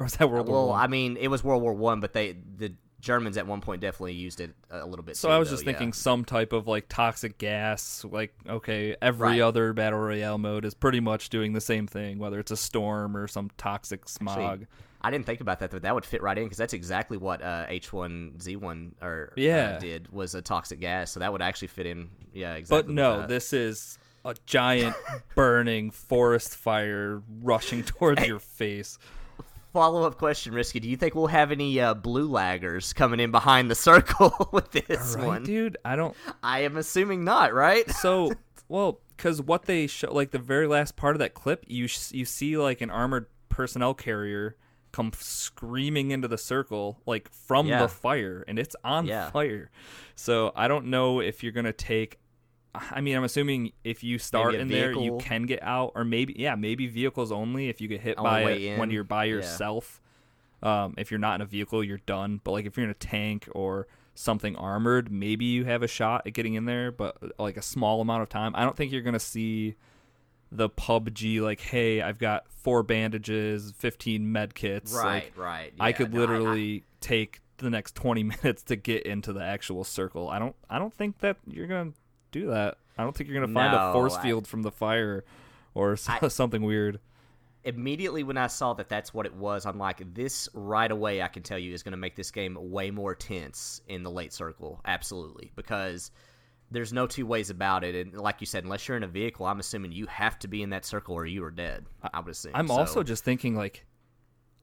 or 0.02 0.04
was 0.04 0.14
that 0.14 0.30
World 0.30 0.48
well, 0.48 0.66
War? 0.66 0.74
Well, 0.74 0.76
I 0.76 0.88
mean, 0.88 1.18
it 1.18 1.28
was 1.28 1.44
World 1.44 1.62
War 1.62 1.74
One, 1.74 2.00
but 2.00 2.14
they 2.14 2.36
the 2.58 2.74
Germans 3.00 3.38
at 3.38 3.48
one 3.48 3.62
point 3.62 3.82
definitely 3.82 4.14
used 4.14 4.42
it 4.42 4.54
a 4.70 4.86
little 4.86 5.04
bit. 5.04 5.16
So 5.16 5.28
too, 5.28 5.34
I 5.34 5.38
was 5.38 5.50
though, 5.50 5.56
just 5.56 5.66
thinking 5.66 5.90
yeah. 5.90 5.94
some 5.94 6.26
type 6.26 6.54
of 6.54 6.68
like 6.68 6.88
toxic 6.90 7.38
gas. 7.38 8.04
Like 8.10 8.34
okay, 8.48 8.96
every 9.02 9.28
right. 9.28 9.42
other 9.42 9.74
battle 9.74 10.00
royale 10.00 10.38
mode 10.38 10.66
is 10.66 10.74
pretty 10.74 11.00
much 11.00 11.30
doing 11.30 11.54
the 11.54 11.62
same 11.62 11.88
thing, 11.88 12.18
whether 12.18 12.40
it's 12.40 12.52
a 12.52 12.58
storm 12.58 13.16
or 13.16 13.28
some 13.28 13.52
toxic 13.58 14.10
smog. 14.10 14.38
Actually, 14.40 14.68
I 15.04 15.12
didn't 15.12 15.26
think 15.26 15.42
about 15.42 15.60
that, 15.60 15.72
but 15.72 15.84
that 15.84 15.94
would 15.94 16.06
fit 16.06 16.22
right 16.22 16.38
in 16.38 16.46
because 16.46 16.58
that's 16.58 16.74
exactly 16.74 17.18
what 17.18 17.44
uh, 17.44 17.68
H1Z1 17.68 18.92
or 19.02 19.30
uh, 19.32 19.34
yeah. 19.36 19.74
Uh, 19.76 19.80
did 19.80 20.12
was 20.12 20.36
a 20.36 20.42
toxic 20.42 20.80
gas, 20.80 21.12
so 21.12 21.20
that 21.20 21.32
would 21.32 21.42
actually 21.42 21.70
fit 21.70 21.86
in. 21.86 22.10
Yeah, 22.34 22.56
exactly. 22.56 22.94
But 22.94 22.94
no, 22.94 23.28
this 23.28 23.54
is 23.54 24.00
a 24.26 24.36
giant 24.46 24.96
burning 25.36 25.92
forest 25.92 26.56
fire 26.56 27.22
rushing 27.42 27.84
towards 27.84 28.26
your 28.26 28.40
face. 28.40 29.00
Follow 29.74 30.04
up 30.04 30.18
question, 30.18 30.54
Risky. 30.54 30.80
Do 30.80 30.90
you 30.90 30.98
think 30.98 31.16
we'll 31.16 31.28
have 31.28 31.52
any 31.52 31.80
uh, 31.80 31.94
blue 31.94 32.30
laggers 32.30 32.94
coming 32.96 33.20
in 33.20 33.32
behind 33.32 33.70
the 33.72 33.76
circle 33.76 34.50
with 34.52 34.72
this 34.72 35.16
right, 35.18 35.26
one? 35.28 35.44
dude. 35.44 35.78
I 35.86 35.96
don't. 35.96 36.16
I 36.44 36.60
am 36.62 36.78
assuming 36.78 37.24
not, 37.24 37.54
right? 37.54 37.90
So, 37.92 38.32
well, 38.68 39.00
because 39.18 39.42
what 39.42 39.64
they 39.66 39.88
show, 39.88 40.14
like 40.14 40.32
the 40.32 40.40
very 40.40 40.68
last 40.68 40.96
part 40.96 41.16
of 41.16 41.20
that 41.20 41.34
clip, 41.34 41.66
you 41.68 41.88
sh- 41.88 42.12
you 42.12 42.26
see 42.26 42.58
like 42.58 42.82
an 42.82 42.90
armored 42.90 43.28
personnel 43.50 43.94
carrier 43.94 44.56
come 44.94 45.12
screaming 45.18 46.12
into 46.12 46.28
the 46.28 46.38
circle 46.38 47.00
like 47.06 47.30
from 47.32 47.66
Yeah. 47.68 47.82
the 47.82 47.88
fire 47.88 48.44
and 48.48 48.60
it's 48.60 48.76
on 48.84 49.06
Yeah. 49.06 49.30
fire 49.30 49.70
so 50.16 50.52
i 50.54 50.68
don't 50.68 50.86
know 50.88 51.22
if 51.22 51.44
you're 51.44 51.54
gonna 51.54 51.72
take 51.72 52.20
i 52.74 53.02
mean 53.02 53.16
i'm 53.16 53.24
assuming 53.24 53.72
if 53.84 54.04
you 54.04 54.18
start 54.18 54.56
in 54.56 54.68
there 54.68 54.92
you 54.94 55.18
can 55.20 55.44
get 55.44 55.62
out 55.64 55.92
or 55.96 56.04
maybe 56.06 56.34
yeah 56.38 56.56
maybe 56.56 56.88
vehicles 56.88 57.32
only 57.32 57.70
if 57.70 57.82
you 57.82 57.88
get 57.88 58.02
hit 58.02 58.18
On 58.18 58.24
by 58.24 58.52
it 58.52 58.78
when 58.80 58.90
you're 58.92 59.04
by 59.04 59.26
Yeah. 59.26 59.36
yourself 59.36 60.02
um, 60.64 60.94
if 60.98 61.10
you're 61.10 61.20
not 61.20 61.36
in 61.36 61.42
a 61.42 61.46
vehicle 61.46 61.84
you're 61.84 61.98
done 62.06 62.40
but 62.44 62.52
like 62.52 62.66
if 62.66 62.78
you're 62.78 62.84
in 62.84 62.92
a 62.92 62.94
tank 62.94 63.48
or 63.54 63.88
something 64.14 64.56
armored 64.56 65.12
maybe 65.12 65.46
you 65.46 65.66
have 65.66 65.82
a 65.82 65.88
shot 65.88 66.22
at 66.28 66.34
getting 66.34 66.54
in 66.54 66.66
there 66.66 66.92
but 66.92 67.18
like 67.40 67.58
a 67.58 67.62
small 67.62 68.00
amount 68.00 68.22
of 68.22 68.30
time 68.30 68.54
i 68.56 68.64
don't 68.64 68.76
think 68.78 68.92
you're 68.92 69.02
gonna 69.02 69.20
see 69.20 69.76
the 70.54 70.70
PUBG 70.70 71.40
like, 71.40 71.62
hey, 71.62 72.02
I've 72.02 72.18
got 72.18 72.44
four 72.50 72.84
bandages, 72.84 73.74
fifteen 73.78 74.34
med 74.34 74.54
kits. 74.54 74.94
right, 74.94 75.24
Like, 75.24 75.38
right. 75.38 75.74
I 75.80 75.94
could 75.94 76.14
no, 76.14 76.20
literally 76.20 76.84
take 77.00 77.40
the 77.60 77.70
next 77.70 77.96
twenty 77.96 78.22
minutes 78.44 78.62
to 78.64 78.76
get 78.76 79.04
into 79.04 79.32
the 79.32 79.42
actual 79.42 79.86
circle. 79.86 80.28
I 80.30 80.40
don't 80.40 80.54
I 80.70 80.78
don't 80.78 80.94
think 80.94 81.20
that 81.20 81.38
you're 81.48 81.68
gonna 81.68 81.92
do 82.32 82.48
that. 82.48 82.78
I 82.98 83.04
don't 83.04 83.16
think 83.16 83.30
you're 83.30 83.40
gonna 83.42 83.54
find 83.54 83.74
a 83.74 83.78
No, 83.78 83.94
force 83.94 84.16
I- 84.16 84.22
field 84.24 84.48
from 84.48 84.62
the 84.64 84.72
fire 84.72 85.24
or 85.74 85.98
I- 86.08 86.28
something 86.28 86.62
weird. 86.62 87.00
immediately 87.64 88.24
when 88.24 88.38
I 88.38 88.48
saw 88.48 88.74
that 88.74 88.90
that's 88.90 89.14
what 89.14 89.26
it 89.26 89.36
was, 89.36 89.66
I'm 89.66 89.78
like, 89.78 90.14
this 90.16 90.50
right 90.54 90.90
away, 90.92 91.22
I 91.22 91.28
can 91.28 91.44
tell 91.44 91.60
you, 91.60 91.74
is 91.74 91.84
going 91.84 91.92
to 91.92 91.98
make 91.98 92.16
this 92.16 92.32
game 92.32 92.58
way 92.60 92.90
more 92.92 93.14
tense 93.14 93.82
in 93.88 94.02
the 94.04 94.10
late 94.10 94.34
circle. 94.34 94.82
Absolutely. 94.84 95.52
Because 95.56 96.10
there's 96.72 96.92
no 96.92 97.06
two 97.06 97.26
ways 97.26 97.50
about 97.52 97.84
it. 97.84 97.94
And 97.96 98.16
like 98.18 98.38
you 98.40 98.48
said, 98.48 98.64
unless 98.64 98.88
you're 98.88 98.98
in 98.98 99.04
a 99.04 99.08
vehicle, 99.08 99.46
I'm 99.46 99.60
assuming 99.60 99.92
you 99.92 100.08
have 100.08 100.40
to 100.40 100.48
be 100.48 100.64
in 100.64 100.72
that 100.72 100.86
circle 100.86 101.14
or 101.14 101.26
you 101.28 101.44
are 101.44 101.52
dead. 101.52 101.86
I 102.14 102.20
would 102.20 102.32
assume. 102.32 102.54
I'm 102.56 102.68
So- 102.68 102.74
also 102.74 103.04
just 103.04 103.24
thinking 103.24 103.56
like 103.56 103.86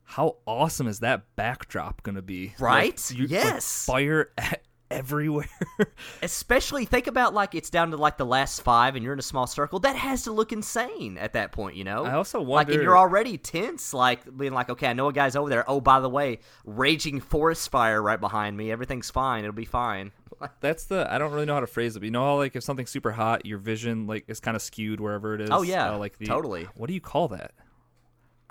how 0.02 0.36
awesome 0.46 0.88
is 0.88 1.00
that 1.00 1.36
backdrop 1.36 2.02
gonna 2.02 2.22
be? 2.22 2.48
Like, 2.58 2.60
Right? 2.60 3.10
you- 3.12 3.24
like, 3.24 3.30
Yes. 3.30 3.84
fire 3.84 4.30
e- 4.40 4.56
everywhere. 4.90 5.48
Especially 6.22 6.84
think 6.84 7.06
about 7.06 7.34
like 7.34 7.54
it's 7.54 7.70
down 7.70 7.90
to 7.90 7.96
like 7.96 8.16
the 8.16 8.26
last 8.26 8.62
five 8.62 8.94
and 8.94 9.04
you're 9.04 9.12
in 9.12 9.18
a 9.18 9.22
small 9.22 9.46
circle. 9.46 9.78
That 9.80 9.96
has 9.96 10.24
to 10.24 10.32
look 10.32 10.52
insane 10.52 11.18
at 11.18 11.32
that 11.34 11.52
point, 11.52 11.76
you 11.76 11.84
know? 11.84 12.04
I 12.04 12.14
also 12.14 12.40
wonder 12.40 12.72
like 12.72 12.74
and 12.74 12.82
you're 12.82 12.98
already 12.98 13.38
tense, 13.38 13.94
like 13.94 14.36
being 14.36 14.52
like, 14.52 14.70
okay, 14.70 14.88
I 14.88 14.92
know 14.92 15.08
a 15.08 15.12
guy's 15.12 15.36
over 15.36 15.48
there. 15.48 15.68
Oh, 15.68 15.80
by 15.80 16.00
the 16.00 16.08
way, 16.08 16.40
raging 16.64 17.20
forest 17.20 17.70
fire 17.70 18.02
right 18.02 18.20
behind 18.20 18.56
me. 18.56 18.70
Everything's 18.70 19.10
fine. 19.10 19.44
It'll 19.44 19.52
be 19.52 19.64
fine. 19.64 20.12
That's 20.60 20.84
the 20.84 21.06
I 21.10 21.18
don't 21.18 21.32
really 21.32 21.46
know 21.46 21.54
how 21.54 21.60
to 21.60 21.66
phrase 21.66 21.96
it. 21.96 22.00
But 22.00 22.06
you 22.06 22.10
know 22.10 22.24
how 22.24 22.36
like 22.36 22.56
if 22.56 22.62
something's 22.62 22.90
super 22.90 23.12
hot, 23.12 23.46
your 23.46 23.58
vision 23.58 24.06
like 24.06 24.24
is 24.28 24.40
kind 24.40 24.56
of 24.56 24.62
skewed 24.62 25.00
wherever 25.00 25.34
it 25.34 25.40
is. 25.40 25.50
Oh, 25.50 25.62
yeah, 25.62 25.92
uh, 25.92 25.98
like 25.98 26.18
the, 26.18 26.26
totally. 26.26 26.68
What 26.74 26.88
do 26.88 26.94
you 26.94 27.00
call 27.00 27.28
that? 27.28 27.52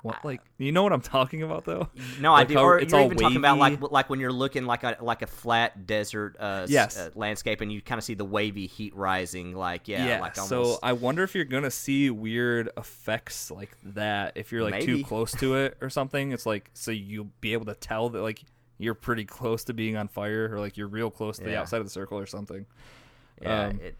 What 0.02 0.24
like 0.24 0.40
you 0.58 0.70
know 0.70 0.84
what 0.84 0.92
I'm 0.92 1.00
talking 1.00 1.42
about 1.42 1.64
though? 1.64 1.88
No, 2.20 2.32
Like 2.32 2.46
I 2.46 2.48
do. 2.48 2.54
how 2.54 2.64
Or 2.64 2.78
it's 2.78 2.92
you're 2.92 3.00
all 3.00 3.06
even 3.06 3.18
talking 3.18 3.36
about 3.36 3.58
like 3.58 3.80
like 3.90 4.08
when 4.08 4.20
you're 4.20 4.32
looking 4.32 4.64
like 4.64 4.84
a 4.84 4.96
like 5.00 5.22
a 5.22 5.26
flat 5.26 5.86
desert 5.86 6.36
uh, 6.38 6.66
Yes. 6.68 6.96
uh, 6.96 7.10
landscape, 7.16 7.60
and 7.60 7.72
you 7.72 7.82
kind 7.82 7.98
of 7.98 8.04
see 8.04 8.14
the 8.14 8.24
wavy 8.24 8.66
heat 8.68 8.94
rising. 8.94 9.54
Like 9.54 9.88
yeah, 9.88 10.06
yeah. 10.06 10.20
like 10.20 10.36
so. 10.36 10.78
I 10.82 10.92
wonder 10.92 11.24
if 11.24 11.34
you're 11.34 11.44
gonna 11.44 11.70
see 11.70 12.10
weird 12.10 12.70
effects 12.76 13.50
like 13.50 13.76
that 13.84 14.32
if 14.36 14.52
you're 14.52 14.62
like 14.62 14.74
Maybe. 14.74 14.98
too 14.98 15.04
close 15.04 15.32
to 15.32 15.56
it 15.56 15.76
or 15.80 15.90
something. 15.90 16.30
It's 16.32 16.46
like 16.46 16.70
so 16.74 16.90
you'll 16.92 17.30
be 17.40 17.52
able 17.52 17.66
to 17.66 17.74
tell 17.74 18.08
that 18.10 18.22
like 18.22 18.42
you're 18.78 18.94
pretty 18.94 19.24
close 19.24 19.64
to 19.64 19.74
being 19.74 19.96
on 19.96 20.06
fire 20.06 20.48
or 20.54 20.60
like 20.60 20.76
you're 20.76 20.86
real 20.86 21.10
close 21.10 21.38
to 21.38 21.44
the 21.44 21.58
outside 21.58 21.78
of 21.78 21.84
the 21.86 21.90
circle 21.90 22.16
or 22.18 22.26
something. 22.26 22.64
yeah, 23.42 23.64
um, 23.66 23.80
it, 23.80 23.96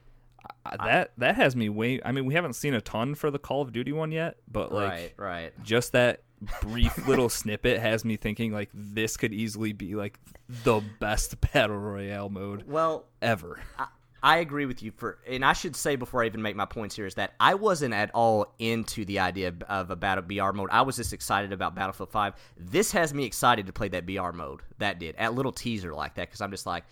that 0.77 1.13
that 1.19 1.37
has 1.37 1.57
me 1.57 1.69
way. 1.69 2.01
I 2.05 2.13
mean, 2.13 2.27
we 2.27 2.35
haven't 2.35 2.55
seen 2.55 2.75
a 2.75 2.81
ton 2.81 3.15
for 3.15 3.31
the 3.31 3.39
Call 3.39 3.63
of 3.63 3.73
Duty 3.73 3.93
one 3.93 4.13
yet, 4.13 4.37
but 4.51 4.73
like 4.73 4.91
right, 4.91 5.13
right. 5.17 5.63
just 5.63 5.93
that 5.93 6.23
brief 6.63 7.07
little 7.09 7.29
snippet 7.29 7.81
has 7.81 8.05
me 8.05 8.17
thinking 8.17 8.53
like 8.53 8.71
this 8.73 9.17
could 9.17 9.33
easily 9.33 9.73
be 9.73 9.95
like 9.95 10.19
the 10.65 10.81
best 11.01 11.41
battle 11.53 11.77
royale 11.77 12.29
mode 12.29 12.65
Well, 12.67 13.07
ever. 13.21 13.61
I, 13.79 13.87
I 14.23 14.39
agree 14.39 14.67
with 14.67 14.83
you 14.83 14.91
for, 14.97 15.19
and 15.29 15.45
I 15.45 15.53
should 15.53 15.77
say 15.77 15.95
before 15.97 16.23
I 16.23 16.27
even 16.27 16.43
make 16.43 16.57
my 16.57 16.65
points 16.65 16.97
here 16.97 17.07
is 17.07 17.15
that 17.15 17.35
I 17.39 17.55
wasn't 17.55 17.95
at 17.95 18.11
all 18.15 18.53
into 18.59 19.05
the 19.05 19.21
idea 19.21 19.55
of- 19.69 19.91
a 19.91 19.97
battle 19.97 20.25
BR 20.25 20.53
mode. 20.53 20.71
I 20.73 20.83
was 20.83 20.97
just 20.97 21.13
excited 21.13 21.53
about 21.53 21.75
Battlefield 21.75 22.11
Five. 22.11 22.35
This 22.57 22.91
has 22.93 23.15
me 23.15 23.25
excited 23.25 23.67
to 23.67 23.73
play 23.73 23.89
that 23.89 24.07
BR 24.07 24.33
mode. 24.33 24.63
That 24.79 24.99
did 24.99 25.15
a 25.19 25.31
little 25.31 25.53
teaser 25.53 25.95
like 25.95 26.15
that 26.17 26.29
because 26.29 26.41
I'm 26.41 26.51
just 26.51 26.67
like, 26.67 26.85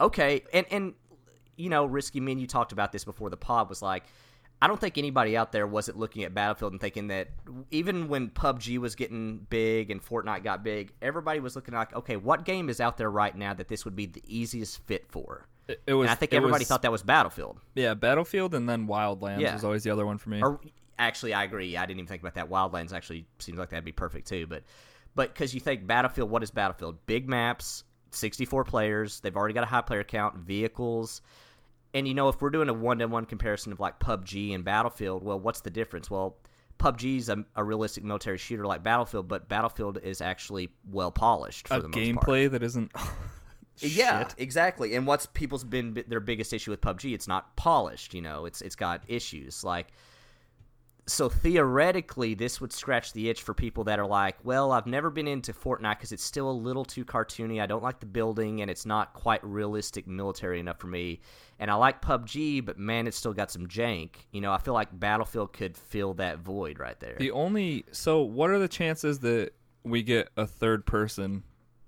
okay, 0.00 0.42
and 0.52 0.66
and 0.70 0.94
you 1.58 1.68
know, 1.68 1.84
risky. 1.84 2.20
Me 2.20 2.32
and 2.32 2.40
you 2.40 2.46
talked 2.46 2.72
about 2.72 2.92
this 2.92 3.04
before 3.04 3.30
the 3.30 3.36
pod 3.36 3.68
was 3.68 3.82
like. 3.82 4.04
I 4.60 4.66
don't 4.66 4.80
think 4.80 4.98
anybody 4.98 5.36
out 5.36 5.52
there 5.52 5.68
wasn't 5.68 5.98
looking 6.00 6.24
at 6.24 6.34
Battlefield 6.34 6.72
and 6.72 6.80
thinking 6.80 7.06
that 7.08 7.28
even 7.70 8.08
when 8.08 8.28
PUBG 8.28 8.78
was 8.78 8.96
getting 8.96 9.46
big 9.48 9.88
and 9.92 10.04
Fortnite 10.04 10.42
got 10.42 10.64
big, 10.64 10.92
everybody 11.00 11.38
was 11.38 11.54
looking 11.54 11.74
like, 11.74 11.94
okay, 11.94 12.16
what 12.16 12.44
game 12.44 12.68
is 12.68 12.80
out 12.80 12.96
there 12.96 13.08
right 13.08 13.36
now 13.36 13.54
that 13.54 13.68
this 13.68 13.84
would 13.84 13.94
be 13.94 14.06
the 14.06 14.20
easiest 14.26 14.84
fit 14.84 15.06
for? 15.12 15.46
It, 15.68 15.80
it 15.86 15.94
was. 15.94 16.06
and 16.06 16.10
I 16.10 16.16
think 16.16 16.34
everybody 16.34 16.62
was- 16.62 16.68
thought 16.68 16.82
that 16.82 16.90
was 16.90 17.04
Battlefield. 17.04 17.60
Yeah, 17.76 17.94
Battlefield 17.94 18.52
and 18.52 18.68
then 18.68 18.88
Wildlands 18.88 19.38
Yeah. 19.38 19.52
was 19.54 19.62
always 19.62 19.84
the 19.84 19.90
other 19.90 20.04
one 20.04 20.18
for 20.18 20.30
me. 20.30 20.42
Or 20.42 20.58
actually, 20.98 21.34
I 21.34 21.44
agree. 21.44 21.76
I 21.76 21.82
didn't 21.86 22.00
even 22.00 22.08
think 22.08 22.22
about 22.22 22.34
that. 22.34 22.50
Wildlands 22.50 22.92
actually 22.92 23.26
seems 23.38 23.58
like 23.58 23.68
that'd 23.68 23.84
be 23.84 23.92
perfect 23.92 24.26
too. 24.26 24.48
But 24.48 24.64
but 25.14 25.32
because 25.32 25.54
you 25.54 25.60
think 25.60 25.86
Battlefield, 25.86 26.30
what 26.30 26.42
is 26.42 26.50
Battlefield? 26.50 26.98
Big 27.06 27.28
maps, 27.28 27.84
sixty-four 28.10 28.64
players. 28.64 29.20
They've 29.20 29.36
already 29.36 29.54
got 29.54 29.62
a 29.62 29.68
high 29.68 29.82
player 29.82 30.02
count, 30.02 30.34
vehicles. 30.38 31.22
And 31.94 32.06
you 32.06 32.14
know, 32.14 32.28
if 32.28 32.40
we're 32.40 32.50
doing 32.50 32.68
a 32.68 32.74
one-to-one 32.74 33.24
comparison 33.26 33.72
of 33.72 33.80
like 33.80 33.98
PUBG 33.98 34.54
and 34.54 34.64
Battlefield, 34.64 35.22
well, 35.24 35.40
what's 35.40 35.60
the 35.62 35.70
difference? 35.70 36.10
Well, 36.10 36.36
PUBG's 36.78 37.28
a, 37.28 37.44
a 37.56 37.64
realistic 37.64 38.04
military 38.04 38.38
shooter 38.38 38.66
like 38.66 38.82
Battlefield, 38.82 39.26
but 39.26 39.48
Battlefield 39.48 39.98
is 40.02 40.20
actually 40.20 40.68
well 40.90 41.10
polished 41.10 41.66
for 41.68 41.74
a 41.74 41.80
the 41.80 41.88
most 41.88 41.94
part. 41.94 42.26
gameplay 42.26 42.50
that 42.50 42.62
isn't. 42.62 42.92
Yeah, 43.80 44.26
Shit. 44.26 44.34
exactly. 44.38 44.96
And 44.96 45.06
what's 45.06 45.26
people's 45.26 45.62
been 45.62 46.02
their 46.08 46.18
biggest 46.18 46.52
issue 46.52 46.72
with 46.72 46.80
PUBG? 46.80 47.14
It's 47.14 47.28
not 47.28 47.54
polished. 47.54 48.12
You 48.12 48.22
know, 48.22 48.44
it's 48.44 48.60
it's 48.60 48.74
got 48.74 49.02
issues 49.06 49.62
like. 49.62 49.86
So 51.08 51.30
theoretically, 51.30 52.34
this 52.34 52.60
would 52.60 52.72
scratch 52.72 53.14
the 53.14 53.30
itch 53.30 53.42
for 53.42 53.54
people 53.54 53.84
that 53.84 53.98
are 53.98 54.06
like, 54.06 54.36
well, 54.44 54.72
I've 54.72 54.86
never 54.86 55.08
been 55.10 55.26
into 55.26 55.54
Fortnite 55.54 55.96
because 55.96 56.12
it's 56.12 56.22
still 56.22 56.50
a 56.50 56.52
little 56.52 56.84
too 56.84 57.04
cartoony. 57.04 57.62
I 57.62 57.66
don't 57.66 57.82
like 57.82 57.98
the 57.98 58.06
building, 58.06 58.60
and 58.60 58.70
it's 58.70 58.84
not 58.84 59.14
quite 59.14 59.42
realistic 59.42 60.06
military 60.06 60.60
enough 60.60 60.78
for 60.78 60.86
me. 60.86 61.20
And 61.58 61.70
I 61.70 61.74
like 61.74 62.02
PUBG, 62.02 62.64
but 62.64 62.78
man, 62.78 63.06
it's 63.06 63.16
still 63.16 63.32
got 63.32 63.50
some 63.50 63.66
jank. 63.66 64.10
You 64.32 64.42
know, 64.42 64.52
I 64.52 64.58
feel 64.58 64.74
like 64.74 64.88
Battlefield 65.00 65.54
could 65.54 65.76
fill 65.78 66.14
that 66.14 66.38
void 66.40 66.78
right 66.78 66.98
there. 67.00 67.16
The 67.18 67.30
only 67.30 67.86
so 67.90 68.20
what 68.20 68.50
are 68.50 68.58
the 68.58 68.68
chances 68.68 69.20
that 69.20 69.54
we 69.82 70.02
get 70.02 70.28
a 70.36 70.46
third 70.46 70.84
person 70.84 71.42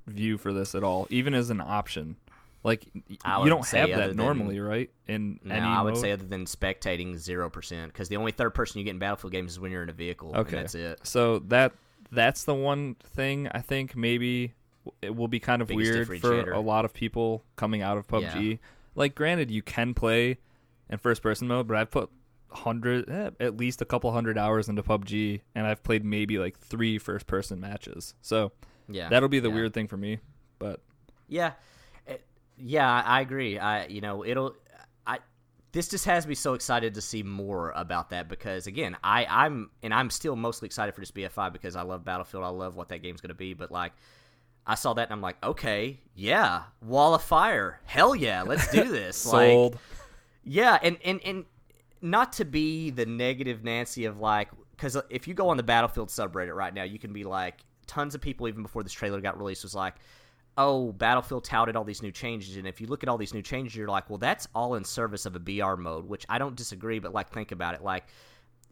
view 0.07 0.39
for 0.39 0.53
this 0.53 0.75
at 0.75 0.83
all, 0.83 1.07
even 1.11 1.35
as 1.35 1.51
an 1.51 1.61
option? 1.61 2.17
Like 2.63 2.85
you 2.95 3.17
don't 3.25 3.67
have 3.69 3.89
that 3.91 4.09
than- 4.09 4.17
normally, 4.17 4.61
right? 4.61 4.91
In 5.09 5.41
No, 5.43 5.55
I 5.55 5.81
would 5.83 5.95
mode? 5.95 6.01
say 6.03 6.13
other 6.13 6.27
than 6.27 6.45
spectating, 6.45 7.17
zero 7.17 7.49
percent. 7.49 7.93
Because 7.93 8.09
the 8.09 8.17
only 8.17 8.33
third 8.33 8.51
person 8.55 8.79
you 8.79 8.85
get 8.85 8.91
in 8.91 8.99
Battlefield 8.99 9.33
games 9.33 9.53
is 9.53 9.61
when 9.61 9.73
you're 9.73 9.83
in 9.83 9.89
a 9.89 9.95
vehicle. 9.95 10.33
Okay, 10.37 10.57
and 10.57 10.65
that's 10.67 10.75
it. 10.75 11.01
So 11.05 11.39
that 11.49 11.73
that's 12.13 12.45
the 12.45 12.55
one 12.55 12.97
thing 13.03 13.49
I 13.49 13.61
think 13.61 13.97
maybe 13.97 14.53
it 15.01 15.15
will 15.15 15.29
be 15.29 15.41
kind 15.41 15.63
of 15.63 15.69
Biggest 15.69 16.09
weird 16.11 16.21
for 16.21 16.51
a 16.53 16.61
lot 16.61 16.85
of 16.85 16.93
people 16.93 17.45
coming 17.57 17.83
out 17.83 17.97
of 17.99 18.07
PUBG. 18.09 18.59
Like, 18.95 19.15
granted, 19.15 19.51
you 19.51 19.63
can 19.63 19.95
play 19.95 20.39
in 20.89 20.99
first 20.99 21.23
person 21.23 21.47
mode, 21.49 21.69
but 21.69 21.77
I've 21.77 21.91
put 21.91 22.11
hundred 22.51 23.09
eh, 23.09 23.31
at 23.39 23.57
least 23.57 23.81
a 23.81 23.85
couple 23.85 24.11
hundred 24.13 24.37
hours 24.37 24.69
into 24.69 24.83
PUBG, 24.83 25.41
and 25.55 25.67
I've 25.67 25.83
played 25.83 26.05
maybe 26.05 26.39
like 26.39 26.59
three 26.59 26.99
first 26.99 27.27
person 27.27 27.61
matches. 27.61 28.15
So 28.23 28.53
Yeah, 28.89 29.09
that'll 29.09 29.29
be 29.29 29.39
the 29.39 29.49
yeah. 29.49 29.55
weird 29.55 29.73
thing 29.75 29.87
for 29.87 29.97
me. 29.97 30.19
But 30.59 30.81
Yeah, 31.29 31.53
yeah, 32.63 33.03
I 33.05 33.21
agree. 33.21 33.59
I 33.59 33.87
you 33.87 34.01
know 34.01 34.25
it'll. 34.25 34.55
I 35.07 35.19
this 35.73 35.89
just 35.89 36.05
has 36.05 36.27
me 36.27 36.35
so 36.35 36.55
excited 36.55 36.95
to 36.95 37.01
see 37.01 37.23
more 37.23 37.73
about 37.75 38.11
that 38.11 38.29
because 38.29 38.67
again, 38.67 38.97
I 39.03 39.27
I'm 39.27 39.71
and 39.83 39.93
I'm 39.95 40.11
still 40.11 40.37
mostly 40.37 40.67
excited 40.67 40.95
for 40.95 41.01
this 41.01 41.11
BF5 41.11 41.53
because 41.53 41.77
I 41.77 41.83
love 41.83 42.05
Battlefield. 42.05 42.45
I 42.45 42.49
love 42.49 42.77
what 42.77 42.89
that 42.91 43.03
game's 43.03 43.21
gonna 43.21 43.35
be. 43.35 43.55
But 43.55 43.71
like, 43.71 43.93
I 44.67 44.75
saw 44.75 44.95
that 44.95 45.05
and 45.05 45.13
I'm 45.13 45.21
like, 45.21 45.43
okay, 45.45 46.01
yeah, 46.15 46.63
Wall 46.83 47.15
of 47.15 47.23
Fire, 47.23 47.81
hell 47.85 48.15
yeah, 48.15 48.43
let's 48.43 48.71
do 48.71 48.85
this. 48.91 49.27
Like, 49.27 49.51
sold. 49.51 49.79
Yeah, 50.45 50.79
and 50.83 50.99
and 51.05 51.21
and 51.25 51.45
not 52.03 52.33
to 52.35 52.45
be 52.45 52.91
the 52.91 53.07
negative 53.07 53.63
Nancy 53.63 54.05
of 54.07 54.19
like, 54.19 54.49
because 54.73 54.97
uh, 54.97 55.03
if 55.11 55.29
you 55.29 55.35
go 55.35 55.49
on 55.49 55.57
the 55.57 55.63
Battlefield 55.63 56.09
subreddit 56.09 56.55
right 56.55 56.73
now, 56.73 56.83
you 56.83 56.99
can 56.99 57.13
be 57.13 57.25
like, 57.25 57.61
tons 57.87 58.15
of 58.15 58.21
people 58.21 58.49
even 58.49 58.63
before 58.63 58.83
this 58.83 58.93
trailer 58.93 59.21
got 59.21 59.39
released 59.39 59.63
was 59.63 59.75
like, 59.75 59.95
oh, 60.61 60.93
Battlefield 60.93 61.45
touted 61.45 61.77
all 61.77 61.85
these 61.85 62.03
new 62.03 62.13
changes, 62.13 62.57
and 62.57 62.67
if 62.67 62.81
you 62.81 62.87
look 62.87 63.03
at 63.03 63.09
all 63.09 63.19
these 63.19 63.35
new 63.35 63.43
changes, 63.43 63.75
you're 63.75 63.89
like, 63.89 64.09
well, 64.11 64.19
that's 64.19 64.47
all 64.55 64.75
in 64.75 64.85
service 64.85 65.27
of 65.27 65.35
a 65.37 65.41
BR 65.41 65.75
mode, 65.77 66.07
which 66.07 66.25
I 66.29 66.39
don't 66.39 66.55
disagree, 66.57 66.99
but 66.99 67.13
like, 67.13 67.31
think 67.31 67.53
about 67.53 67.75
it, 67.75 67.83
like. 67.83 68.05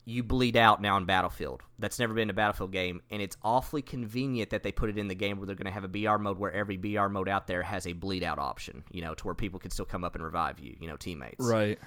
you 0.04 0.22
bleed 0.22 0.56
out 0.56 0.80
now 0.80 0.96
in 0.96 1.04
Battlefield. 1.04 1.62
That's 1.78 1.98
never 1.98 2.14
been 2.14 2.30
a 2.30 2.32
Battlefield 2.32 2.72
game, 2.72 3.02
and 3.10 3.20
it's 3.20 3.36
awfully 3.42 3.82
convenient 3.82 4.48
that 4.50 4.62
they 4.62 4.72
put 4.72 4.88
it 4.88 4.96
in 4.96 5.06
the 5.06 5.14
game 5.14 5.36
where 5.36 5.46
they're 5.46 5.54
going 5.54 5.66
to 5.66 5.70
have 5.70 5.84
a 5.84 5.88
BR 5.88 6.16
mode 6.16 6.38
where 6.38 6.50
every 6.50 6.78
BR 6.78 7.08
mode 7.08 7.28
out 7.28 7.46
there 7.46 7.62
has 7.62 7.86
a 7.86 7.92
bleed 7.92 8.22
out 8.24 8.38
option. 8.38 8.82
You 8.90 9.02
know, 9.02 9.12
to 9.12 9.24
where 9.26 9.34
people 9.34 9.60
can 9.60 9.70
still 9.70 9.84
come 9.84 10.04
up 10.04 10.14
and 10.14 10.24
revive 10.24 10.60
you. 10.60 10.74
You 10.80 10.88
know, 10.88 10.96
teammates. 10.96 11.44
Right. 11.44 11.78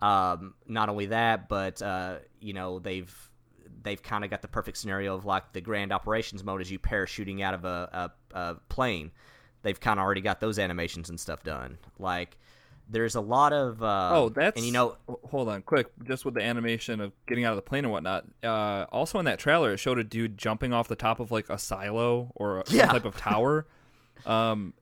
Um, 0.00 0.52
not 0.66 0.90
only 0.90 1.06
that, 1.06 1.48
but 1.48 1.80
uh, 1.80 2.16
you 2.38 2.52
know 2.52 2.80
they've 2.80 3.30
they've 3.82 4.02
kind 4.02 4.24
of 4.24 4.30
got 4.30 4.42
the 4.42 4.48
perfect 4.48 4.76
scenario 4.76 5.14
of 5.14 5.24
like 5.24 5.52
the 5.54 5.62
grand 5.62 5.90
operations 5.90 6.44
mode 6.44 6.60
as 6.60 6.70
you 6.70 6.78
parachuting 6.78 7.40
out 7.40 7.54
of 7.54 7.64
a, 7.64 8.10
a, 8.34 8.38
a 8.38 8.54
plane. 8.68 9.10
They've 9.62 9.78
kind 9.78 10.00
of 10.00 10.04
already 10.04 10.20
got 10.22 10.40
those 10.40 10.58
animations 10.58 11.10
and 11.10 11.18
stuff 11.20 11.42
done. 11.42 11.78
Like 11.98 12.36
there's 12.88 13.14
a 13.14 13.20
lot 13.20 13.52
of 13.52 13.82
uh, 13.82 14.10
oh, 14.12 14.28
that's 14.30 14.56
and 14.56 14.66
you 14.66 14.72
know, 14.72 14.96
hold 15.28 15.48
on, 15.48 15.62
quick, 15.62 15.86
just 16.04 16.24
with 16.24 16.34
the 16.34 16.42
animation 16.42 17.00
of 17.00 17.12
getting 17.26 17.44
out 17.44 17.52
of 17.52 17.56
the 17.56 17.62
plane 17.62 17.84
and 17.84 17.92
whatnot. 17.92 18.24
Uh, 18.42 18.86
also 18.90 19.18
in 19.18 19.24
that 19.26 19.38
trailer, 19.38 19.72
it 19.72 19.78
showed 19.78 19.98
a 19.98 20.04
dude 20.04 20.36
jumping 20.38 20.72
off 20.72 20.88
the 20.88 20.96
top 20.96 21.20
of 21.20 21.30
like 21.30 21.48
a 21.50 21.58
silo 21.58 22.32
or 22.34 22.60
a, 22.60 22.64
Yeah. 22.68 22.86
some 22.86 22.90
type 22.96 23.04
of 23.04 23.16
tower. 23.16 23.66
um, 24.26 24.74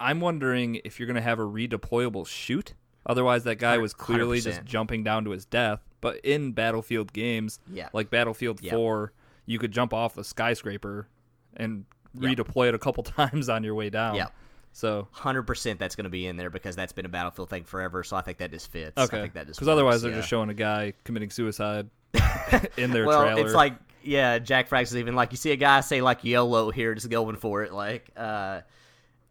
I'm 0.00 0.20
wondering 0.20 0.80
if 0.84 0.98
you're 0.98 1.06
gonna 1.06 1.20
have 1.20 1.38
a 1.38 1.44
redeployable 1.46 2.26
chute. 2.26 2.74
Otherwise, 3.06 3.44
that 3.44 3.56
guy 3.56 3.78
was 3.78 3.94
clearly 3.94 4.40
just 4.40 4.60
100%. 4.60 4.64
jumping 4.66 5.02
down 5.04 5.24
to 5.24 5.30
his 5.30 5.44
death. 5.46 5.80
But 6.00 6.18
in 6.24 6.52
Battlefield 6.52 7.12
games, 7.12 7.58
Yeah. 7.72 7.88
like 7.92 8.10
Battlefield 8.10 8.60
Yep. 8.62 8.72
4, 8.74 9.12
you 9.46 9.58
could 9.58 9.72
jump 9.72 9.94
off 9.94 10.18
a 10.18 10.24
skyscraper 10.24 11.08
and 11.56 11.86
Redeploy 12.18 12.68
it 12.68 12.74
a 12.74 12.78
couple 12.78 13.02
times 13.04 13.48
on 13.48 13.64
your 13.64 13.74
way 13.74 13.90
down. 13.90 14.14
Yeah. 14.14 14.28
So 14.72 15.08
hundred 15.10 15.42
percent 15.44 15.78
that's 15.78 15.96
going 15.96 16.04
to 16.04 16.10
be 16.10 16.26
in 16.26 16.36
there 16.36 16.50
because 16.50 16.76
that's 16.76 16.92
been 16.92 17.06
a 17.06 17.08
Battlefield 17.08 17.50
thing 17.50 17.64
forever. 17.64 18.04
So 18.04 18.16
I 18.16 18.22
think 18.22 18.38
that 18.38 18.50
just 18.50 18.70
fits. 18.70 18.96
Okay. 18.96 19.18
I 19.18 19.20
think 19.22 19.34
that 19.34 19.46
just 19.46 19.58
because 19.58 19.68
otherwise 19.68 20.02
they're 20.02 20.10
yeah. 20.10 20.18
just 20.18 20.28
showing 20.28 20.50
a 20.50 20.54
guy 20.54 20.92
committing 21.04 21.30
suicide 21.30 21.88
in 22.76 22.90
their 22.90 23.06
well, 23.06 23.22
trailer. 23.22 23.44
it's 23.44 23.54
like 23.54 23.74
yeah, 24.02 24.38
Jackfrags 24.38 24.84
is 24.84 24.96
even 24.96 25.16
like 25.16 25.32
you 25.32 25.36
see 25.36 25.50
a 25.50 25.56
guy 25.56 25.80
say 25.80 26.00
like 26.00 26.22
YOLO 26.24 26.70
here, 26.70 26.94
just 26.94 27.10
going 27.10 27.36
for 27.36 27.62
it, 27.62 27.72
like. 27.72 28.10
uh 28.16 28.60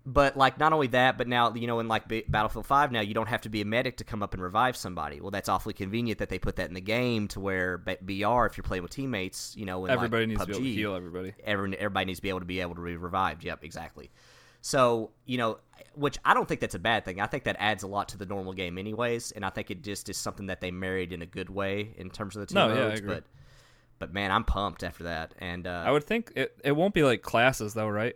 but 0.09 0.37
like 0.37 0.57
not 0.57 0.71
only 0.71 0.87
that, 0.87 1.17
but 1.17 1.27
now 1.27 1.53
you 1.53 1.67
know 1.67 1.81
in 1.81 1.89
like 1.89 2.07
B- 2.07 2.23
Battlefield 2.29 2.65
Five 2.65 2.93
now 2.93 3.01
you 3.01 3.13
don't 3.13 3.27
have 3.27 3.41
to 3.41 3.49
be 3.49 3.59
a 3.59 3.65
medic 3.65 3.97
to 3.97 4.05
come 4.05 4.23
up 4.23 4.33
and 4.33 4.41
revive 4.41 4.77
somebody. 4.77 5.19
Well, 5.19 5.31
that's 5.31 5.49
awfully 5.49 5.73
convenient 5.73 6.19
that 6.19 6.29
they 6.29 6.39
put 6.39 6.55
that 6.55 6.69
in 6.69 6.73
the 6.73 6.81
game 6.81 7.27
to 7.29 7.41
where 7.41 7.77
B- 7.77 7.97
BR 8.23 8.45
if 8.45 8.55
you're 8.55 8.63
playing 8.63 8.83
with 8.83 8.91
teammates, 8.93 9.53
you 9.57 9.65
know, 9.65 9.83
in 9.85 9.91
everybody 9.91 10.25
like 10.25 10.29
needs 10.29 10.41
to 10.41 10.47
be 10.47 10.53
able 10.53 10.63
to 10.63 10.71
heal 10.71 10.95
everybody. 10.95 11.33
every, 11.43 11.77
everybody 11.77 12.05
needs 12.05 12.19
to 12.19 12.23
be 12.23 12.29
able 12.29 12.39
to 12.39 12.45
be 12.45 12.61
able 12.61 12.75
to 12.75 12.81
be 12.81 12.95
revived. 12.95 13.43
Yep, 13.43 13.65
exactly. 13.65 14.09
So 14.61 15.11
you 15.25 15.37
know, 15.37 15.59
which 15.93 16.17
I 16.23 16.33
don't 16.33 16.47
think 16.47 16.61
that's 16.61 16.75
a 16.75 16.79
bad 16.79 17.03
thing. 17.03 17.19
I 17.19 17.25
think 17.25 17.43
that 17.43 17.57
adds 17.59 17.83
a 17.83 17.87
lot 17.87 18.07
to 18.09 18.17
the 18.17 18.25
normal 18.25 18.53
game, 18.53 18.77
anyways, 18.77 19.31
and 19.33 19.43
I 19.45 19.49
think 19.49 19.71
it 19.71 19.83
just 19.83 20.07
is 20.07 20.15
something 20.15 20.45
that 20.45 20.61
they 20.61 20.71
married 20.71 21.11
in 21.11 21.21
a 21.21 21.25
good 21.25 21.49
way 21.49 21.93
in 21.97 22.09
terms 22.11 22.37
of 22.37 22.39
the 22.39 22.45
team 22.45 22.55
No, 22.55 22.67
yeah, 22.69 22.73
I 22.73 22.87
modes. 22.87 22.99
agree. 23.01 23.13
But 23.15 23.23
but 23.99 24.13
man, 24.13 24.31
I'm 24.31 24.45
pumped 24.45 24.83
after 24.83 25.03
that, 25.03 25.33
and 25.39 25.67
uh, 25.67 25.83
I 25.85 25.91
would 25.91 26.05
think 26.05 26.31
it, 26.35 26.57
it 26.63 26.71
won't 26.71 26.93
be 26.93 27.03
like 27.03 27.21
classes 27.23 27.73
though, 27.73 27.89
right? 27.89 28.15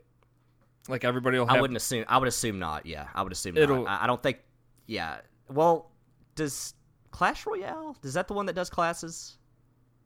Like 0.88 1.04
everybody 1.04 1.38
will 1.40 1.46
have. 1.48 1.58
I 1.58 1.62
wouldn't 1.62 1.78
assume. 1.78 2.06
I 2.08 2.18
would 2.18 2.28
assume 2.28 2.60
not. 2.60 2.86
Yeah, 2.86 3.08
I 3.14 3.22
would 3.22 3.32
assume 3.32 3.58
It'll- 3.58 3.84
not. 3.84 4.02
I, 4.02 4.04
I 4.06 4.08
don't 4.08 4.22
think. 4.22 4.40
Yeah. 4.88 5.18
Well, 5.50 5.90
does 6.36 6.74
Clash 7.12 7.46
Royale? 7.46 7.96
Is 8.04 8.14
that 8.16 8.28
the 8.28 8.34
one 8.34 8.46
that 8.48 8.54
does 8.54 8.70
classes? 8.70 9.38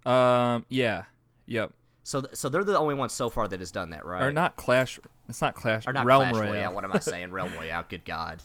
Um. 0.05 0.65
Yeah. 0.69 1.03
Yep. 1.47 1.71
So, 2.03 2.21
th- 2.21 2.35
so 2.35 2.49
they're 2.49 2.63
the 2.63 2.77
only 2.77 2.93
ones 2.93 3.13
so 3.13 3.29
far 3.31 3.47
that 3.47 3.59
has 3.59 3.71
done 3.71 3.89
that, 3.91 4.05
right? 4.05 4.21
Or 4.21 4.31
not 4.31 4.55
Clash. 4.57 4.99
It's 5.27 5.41
not 5.41 5.55
Clash. 5.55 5.87
or 5.87 5.93
not 5.93 6.05
Realm 6.05 6.29
Clash 6.29 6.35
Royale. 6.49 6.73
What 6.73 6.83
am 6.83 6.91
I 6.93 6.99
saying? 6.99 7.31
Realm 7.31 7.51
Royale. 7.57 7.83
Good 7.89 8.05
God. 8.05 8.41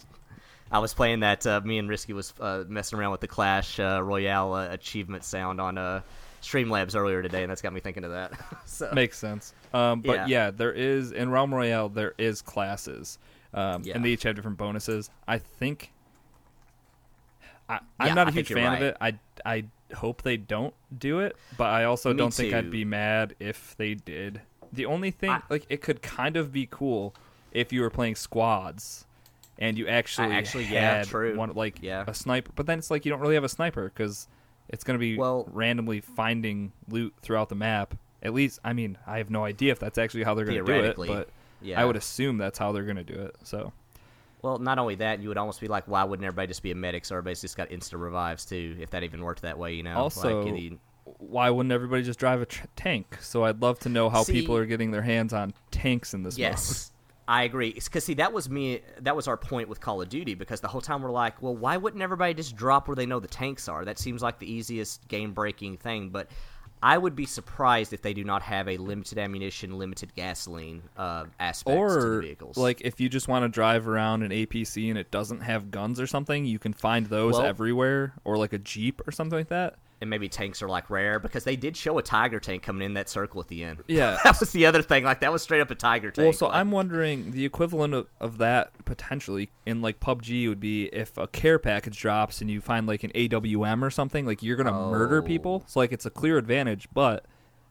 I 0.73 0.79
was 0.79 0.95
playing 0.95 1.21
that. 1.21 1.47
Uh, 1.47 1.61
me 1.63 1.77
and 1.79 1.89
Risky 1.89 2.13
was 2.15 2.33
uh, 2.41 2.65
messing 2.69 2.99
around 2.99 3.11
with 3.11 3.21
the 3.21 3.27
Clash 3.29 3.79
uh, 3.81 4.01
Royale 4.03 4.55
uh, 4.55 4.69
achievement 4.71 5.25
sound 5.25 5.61
on 5.61 5.77
uh, 5.77 6.01
Streamlabs 6.43 6.95
earlier 6.97 7.21
today, 7.23 7.43
and 7.43 7.51
that's 7.51 7.61
got 7.61 7.73
me 7.75 7.81
thinking 7.81 8.05
of 8.05 8.13
that. 8.13 8.33
so, 8.67 8.91
Makes 8.95 9.19
sense. 9.19 9.53
Um. 9.73 10.01
But 10.01 10.13
Yeah. 10.13 10.27
yeah. 10.47 10.51
there 10.51 10.73
is 10.73 11.13
in 11.13 11.31
Realm 11.31 11.55
Royale 11.55 11.89
there 11.89 12.15
is 12.19 12.43
classes. 12.43 13.19
Um. 13.55 13.83
Yeah. 13.85 13.95
And 13.97 14.05
they 14.05 14.11
each 14.11 14.23
have 14.25 14.35
different 14.37 14.59
bonuses. 14.59 15.11
I 15.29 15.39
think. 15.39 15.93
I, 17.69 17.75
Yeah, 17.75 17.81
I'm 18.01 18.15
not 18.15 18.27
I 18.27 18.31
a 18.31 18.33
think 18.33 18.49
huge 18.49 18.59
fan 18.59 18.75
of 18.75 18.83
it. 18.83 18.97
I 19.01 19.15
I 19.45 19.65
hope 19.95 20.23
they 20.23 20.37
don't 20.37 20.75
do 20.97 21.21
it, 21.21 21.37
but 21.57 21.69
I 21.69 21.85
also 21.85 22.11
Me 22.13 22.19
don't 22.19 22.35
think. 22.35 22.55
I'd 22.55 22.71
be 22.71 22.85
mad 22.85 23.35
if 23.41 23.77
they 23.77 23.95
did. 23.95 24.41
The 24.73 24.87
only 24.87 25.11
thing, 25.11 25.31
I- 25.31 25.43
like, 25.51 25.67
it 25.69 25.83
could 25.83 26.01
kind 26.03 26.37
of 26.37 26.53
be 26.53 26.69
cool 26.71 27.15
if 27.53 27.73
you 27.73 27.81
were 27.81 27.91
playing 27.91 28.15
squads 28.15 29.05
and 29.59 29.77
you 29.77 29.89
actually 29.89 30.33
actually, 30.33 30.65
yeah, 30.67 30.99
had 30.99 31.07
true. 31.09 31.37
one 31.37 31.53
like 31.55 31.79
Yeah. 31.83 32.05
a 32.07 32.15
sniper. 32.15 32.53
But 32.55 32.67
then 32.67 32.79
it's 32.79 32.91
like 32.91 33.05
you 33.05 33.11
don't 33.11 33.21
really 33.21 33.35
have 33.35 33.43
a 33.45 33.49
sniper 33.49 33.85
because 33.93 34.29
it's 34.69 34.85
going 34.85 34.95
to 34.97 35.01
be 35.01 35.17
Well- 35.17 35.49
randomly 35.53 36.01
finding 36.01 36.73
loot 36.89 37.15
throughout 37.23 37.49
the 37.49 37.57
map. 37.57 37.95
At 38.23 38.35
least, 38.35 38.61
I 38.65 38.73
mean, 38.73 38.99
I 39.07 39.19
have 39.19 39.31
no 39.31 39.45
idea 39.45 39.73
if 39.73 39.79
that's 39.79 39.99
actually 39.99 40.25
how 40.25 40.35
they're 40.35 40.45
going 40.45 40.65
to 40.65 40.73
do 40.73 40.85
it, 40.85 40.97
but 40.97 41.29
yeah. 41.63 41.81
I 41.81 41.85
would 41.85 41.97
assume 41.97 42.39
that's 42.39 42.59
how 42.59 42.73
they're 42.73 42.85
going 42.85 42.97
to 42.97 43.05
do 43.05 43.19
it. 43.21 43.35
So 43.45 43.73
Well, 44.43 44.59
not 44.59 44.79
only 44.79 44.97
that, 44.97 45.21
you 45.21 45.29
would 45.29 45.39
almost 45.39 45.61
be 45.61 45.69
like, 45.69 45.85
why 45.87 46.05
wouldn't 46.05 46.27
everybody 46.27 46.49
just 46.49 46.63
be 46.63 46.71
a 46.71 46.75
medic? 46.75 47.05
So 47.05 47.15
everybody's 47.17 47.41
just 47.41 47.57
got 47.57 47.71
instant 47.71 48.03
revives 48.03 48.45
too, 48.45 48.77
if 48.81 48.91
that 48.91 49.03
even 49.05 49.23
worked 49.23 49.43
that 49.43 49.59
way, 49.59 49.75
you 49.75 49.83
know. 49.83 49.97
Also, 49.97 50.43
like, 50.43 50.55
the- 50.55 50.79
why 51.19 51.51
wouldn't 51.51 51.73
everybody 51.73 52.03
just 52.03 52.19
drive 52.19 52.41
a 52.41 52.47
tr- 52.47 52.67
tank? 52.77 53.19
So 53.21 53.45
I'd 53.45 53.61
love 53.61 53.79
to 53.81 53.89
know 53.89 54.11
how 54.11 54.23
See- 54.23 54.33
people 54.35 54.57
are 54.57 54.67
getting 54.67 54.91
their 54.91 55.03
hands 55.03 55.33
on 55.33 55.55
tanks 55.71 56.15
in 56.15 56.23
this 56.23 56.35
mode. 56.35 56.41
Yes, 56.41 56.93
I 57.27 57.45
agree. 57.45 57.73
Because 57.73 58.05
see, 58.05 58.15
that 58.15 58.33
was 58.33 58.49
me. 58.49 58.81
That 59.01 59.17
was 59.17 59.29
our 59.29 59.37
point 59.37 59.69
with 59.69 59.81
Call 59.81 60.03
of 60.03 60.09
Duty. 60.09 60.35
Because 60.35 60.61
the 60.61 60.69
whole 60.69 60.81
time 60.81 61.03
we're 61.03 61.11
like, 61.11 61.41
well, 61.43 61.55
why 61.55 61.77
wouldn't 61.77 62.03
everybody 62.03 62.35
just 62.35 62.55
drop 62.57 62.87
where 62.89 62.95
they 62.95 63.07
know 63.07 63.19
the 63.21 63.29
tanks 63.29 63.69
are? 63.69 63.85
That 63.85 63.99
seems 63.99 64.23
like 64.23 64.39
the 64.39 64.51
easiest 64.51 65.07
game-breaking 65.09 65.79
thing. 65.79 66.11
But 66.11 66.29
I 66.83 66.97
would 66.97 67.15
be 67.15 67.27
surprised 67.27 67.93
if 67.93 68.01
they 68.03 68.15
do 68.15 68.25
not 68.25 68.43
have 68.43 68.67
a 68.69 68.77
limited 68.79 69.19
ammunition, 69.19 69.79
limited 69.79 70.15
gasoline 70.15 70.83
uh, 70.97 71.27
aspect 71.39 71.77
to 71.77 71.95
the 71.95 72.07
Or 72.07 72.21
vehicles. 72.23 72.57
like 72.57 72.81
if 72.81 73.01
you 73.01 73.09
just 73.11 73.29
want 73.29 73.45
to 73.45 73.49
drive 73.51 73.87
around 73.87 74.23
an 74.23 74.31
APC 74.31 74.89
and 74.89 74.97
it 74.99 75.11
doesn't 75.11 75.41
have 75.41 75.71
guns 75.71 76.01
or 76.01 76.07
something, 76.07 76.45
you 76.47 76.59
can 76.59 76.73
find 76.73 77.07
those 77.07 77.35
Well- 77.35 77.43
everywhere, 77.47 78.15
or 78.25 78.39
like 78.39 78.53
a 78.55 78.59
Jeep 78.59 79.03
or 79.07 79.13
something 79.13 79.39
like 79.39 79.49
that. 79.49 79.75
And 80.01 80.09
maybe 80.09 80.29
tanks 80.29 80.63
are 80.63 80.69
like 80.69 80.89
rare 80.91 81.19
because 81.19 81.45
they 81.45 81.57
did 81.57 81.77
show 81.77 81.99
a 81.99 82.03
tiger 82.03 82.41
tank 82.41 82.63
coming 82.63 82.85
in 82.87 82.95
that 82.95 83.09
circle 83.09 83.41
at 83.41 83.49
the 83.49 83.63
end. 83.65 83.83
Yeah. 83.89 84.19
that 84.25 84.41
was 84.41 84.51
the 84.53 84.65
other 84.67 84.81
thing. 84.83 85.05
Like 85.05 85.21
that 85.21 85.31
was 85.33 85.43
straight 85.43 85.61
up 85.61 85.71
a 85.71 85.75
tiger 85.75 86.11
tank. 86.11 86.25
Well, 86.25 86.33
so 86.33 86.47
Like, 86.47 86.57
I'm 86.57 86.71
wondering 86.71 87.33
the 87.33 87.45
equivalent 87.45 87.93
of, 87.95 88.07
of 88.21 88.39
that 88.39 88.73
potentially 88.85 89.51
in 89.67 89.83
like 89.83 90.01
PUBG 90.01 90.49
would 90.49 90.61
be 90.61 90.85
if 90.87 91.17
a 91.19 91.27
care 91.27 91.59
package 91.59 91.99
drops 91.99 92.41
and 92.41 92.51
you 92.51 92.61
find 92.61 92.87
like 92.87 93.05
an 93.05 93.11
AWM 93.15 93.83
or 93.83 93.91
something, 93.91 94.25
like 94.25 94.43
you're 94.43 94.57
gonna 94.57 94.73
murder 94.73 95.19
Oh. 95.19 95.23
people. 95.23 95.65
So 95.67 95.81
like 95.81 95.93
it's 95.93 96.07
a 96.07 96.11
clear 96.11 96.39
advantage, 96.39 96.89
but 96.95 97.27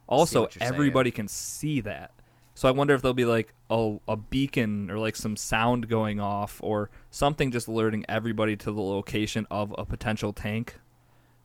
also 0.07 0.41
you're 0.41 0.49
saying. 0.51 0.71
everybody 0.73 1.11
can 1.11 1.27
see 1.27 1.81
that. 1.81 2.11
So 2.55 2.67
I 2.67 2.71
wonder 2.71 2.93
if 2.93 3.01
there'll 3.01 3.13
be 3.13 3.25
like 3.25 3.53
a, 3.69 3.97
a 4.07 4.17
beacon 4.17 4.91
or 4.91 4.99
like 4.99 5.15
some 5.15 5.37
sound 5.37 5.87
going 5.87 6.19
off 6.19 6.59
or 6.61 6.89
something 7.09 7.51
just 7.51 7.67
alerting 7.69 8.05
everybody 8.09 8.55
to 8.57 8.65
the 8.71 8.81
location 8.81 9.47
of 9.49 9.73
a 9.77 9.85
potential 9.85 10.33
tank. 10.33 10.77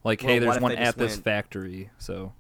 Like, 0.05 0.23
Well, 0.23 0.29
hey, 0.33 0.39
there's 0.39 0.61
one 0.61 0.73
at 0.73 0.97
this 0.97 1.13
went- 1.13 1.25
factory. 1.25 1.91
So 1.99 2.33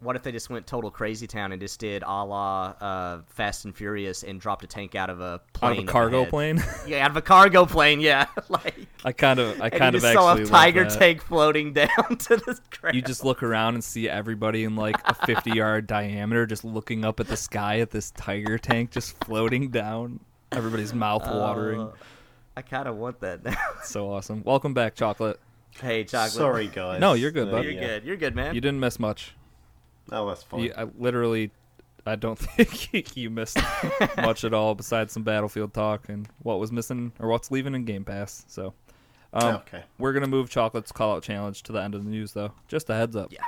What 0.00 0.16
if 0.16 0.22
they 0.22 0.32
just 0.32 0.48
went 0.50 0.66
total 0.66 0.90
crazy 0.90 1.26
town 1.26 1.52
and 1.52 1.60
just 1.60 1.78
did 1.78 2.02
a 2.02 2.24
la 2.24 2.74
uh, 2.80 3.20
Fast 3.28 3.64
and 3.66 3.76
Furious 3.76 4.22
and 4.24 4.40
dropped 4.40 4.64
a 4.64 4.66
tank 4.66 4.94
out 4.94 5.10
of 5.10 5.20
a 5.20 5.40
plane? 5.52 5.72
out 5.72 5.78
of 5.78 5.84
a 5.84 5.86
cargo 5.86 6.24
plane. 6.24 6.62
Yeah, 6.86 7.04
out 7.04 7.10
of 7.10 7.16
a 7.18 7.22
cargo 7.22 7.66
plane. 7.66 8.00
Yeah, 8.00 8.26
like 8.48 8.74
I 9.04 9.12
kind 9.12 9.38
of, 9.38 9.60
I 9.60 9.68
kind 9.70 9.94
of 9.94 10.00
just 10.02 10.12
saw 10.14 10.34
a 10.34 10.44
tiger 10.44 10.86
tank 10.86 11.22
floating 11.22 11.72
down 11.74 11.88
to 12.18 12.36
the 12.36 12.58
ground. 12.80 12.96
you 12.96 13.02
just 13.02 13.24
look 13.24 13.42
around 13.42 13.74
and 13.74 13.84
see 13.84 14.08
everybody 14.08 14.64
in 14.64 14.74
like 14.74 14.96
a 15.04 15.14
50 15.14 15.50
yard 15.52 15.86
diameter 15.86 16.46
just 16.46 16.64
looking 16.64 17.04
up 17.04 17.20
at 17.20 17.28
the 17.28 17.36
sky 17.36 17.80
at 17.80 17.90
this 17.90 18.10
tiger 18.12 18.56
tank 18.58 18.90
just 18.90 19.22
floating 19.24 19.68
down 19.70 20.18
everybody's 20.50 20.92
mouth 20.94 21.22
watering 21.26 21.80
Uh, 21.82 21.90
I 22.56 22.62
kind 22.62 22.88
of 22.88 22.96
want 22.96 23.20
that 23.20 23.44
now. 23.44 23.54
so 23.84 24.10
awesome 24.12 24.42
welcome 24.44 24.74
back 24.74 24.94
chocolate 24.96 25.38
hey, 25.80 26.04
chocolate. 26.04 26.32
Sorry, 26.32 26.66
guys. 26.68 27.00
No, 27.00 27.12
you're 27.14 27.30
good, 27.30 27.50
bud. 27.50 27.64
you're 27.64 27.72
yeah. 27.72 27.80
good. 27.86 28.04
You're 28.04 28.16
good, 28.16 28.34
man. 28.34 28.54
you 28.54 28.60
didn't 28.60 28.80
miss 28.80 28.98
much 28.98 29.34
Oh, 30.12 30.26
that's 30.28 30.42
fine. 30.42 30.60
you, 30.60 30.72
I 30.76 30.84
literally 30.98 31.50
i 32.06 32.16
don't 32.16 32.38
think 32.38 33.14
you 33.16 33.28
missed 33.28 33.58
much 34.16 34.42
at 34.42 34.54
all 34.54 34.74
besides 34.74 35.12
some 35.12 35.22
battlefield 35.22 35.74
talk 35.74 36.08
and 36.08 36.26
what 36.42 36.58
was 36.58 36.72
missing 36.72 37.12
or 37.20 37.28
what's 37.28 37.50
leaving 37.50 37.74
in 37.74 37.84
game 37.84 38.04
pass 38.06 38.42
so 38.48 38.72
um, 39.34 39.56
Okay. 39.56 39.82
we're 39.98 40.14
gonna 40.14 40.26
move 40.26 40.48
chocolate's 40.48 40.92
call 40.92 41.16
out 41.16 41.22
challenge 41.22 41.62
to 41.64 41.72
the 41.72 41.80
end 41.82 41.94
of 41.94 42.02
the 42.02 42.10
news 42.10 42.32
though 42.32 42.52
just 42.68 42.88
a 42.88 42.94
heads 42.94 43.14
up 43.16 43.30
Yeah. 43.30 43.44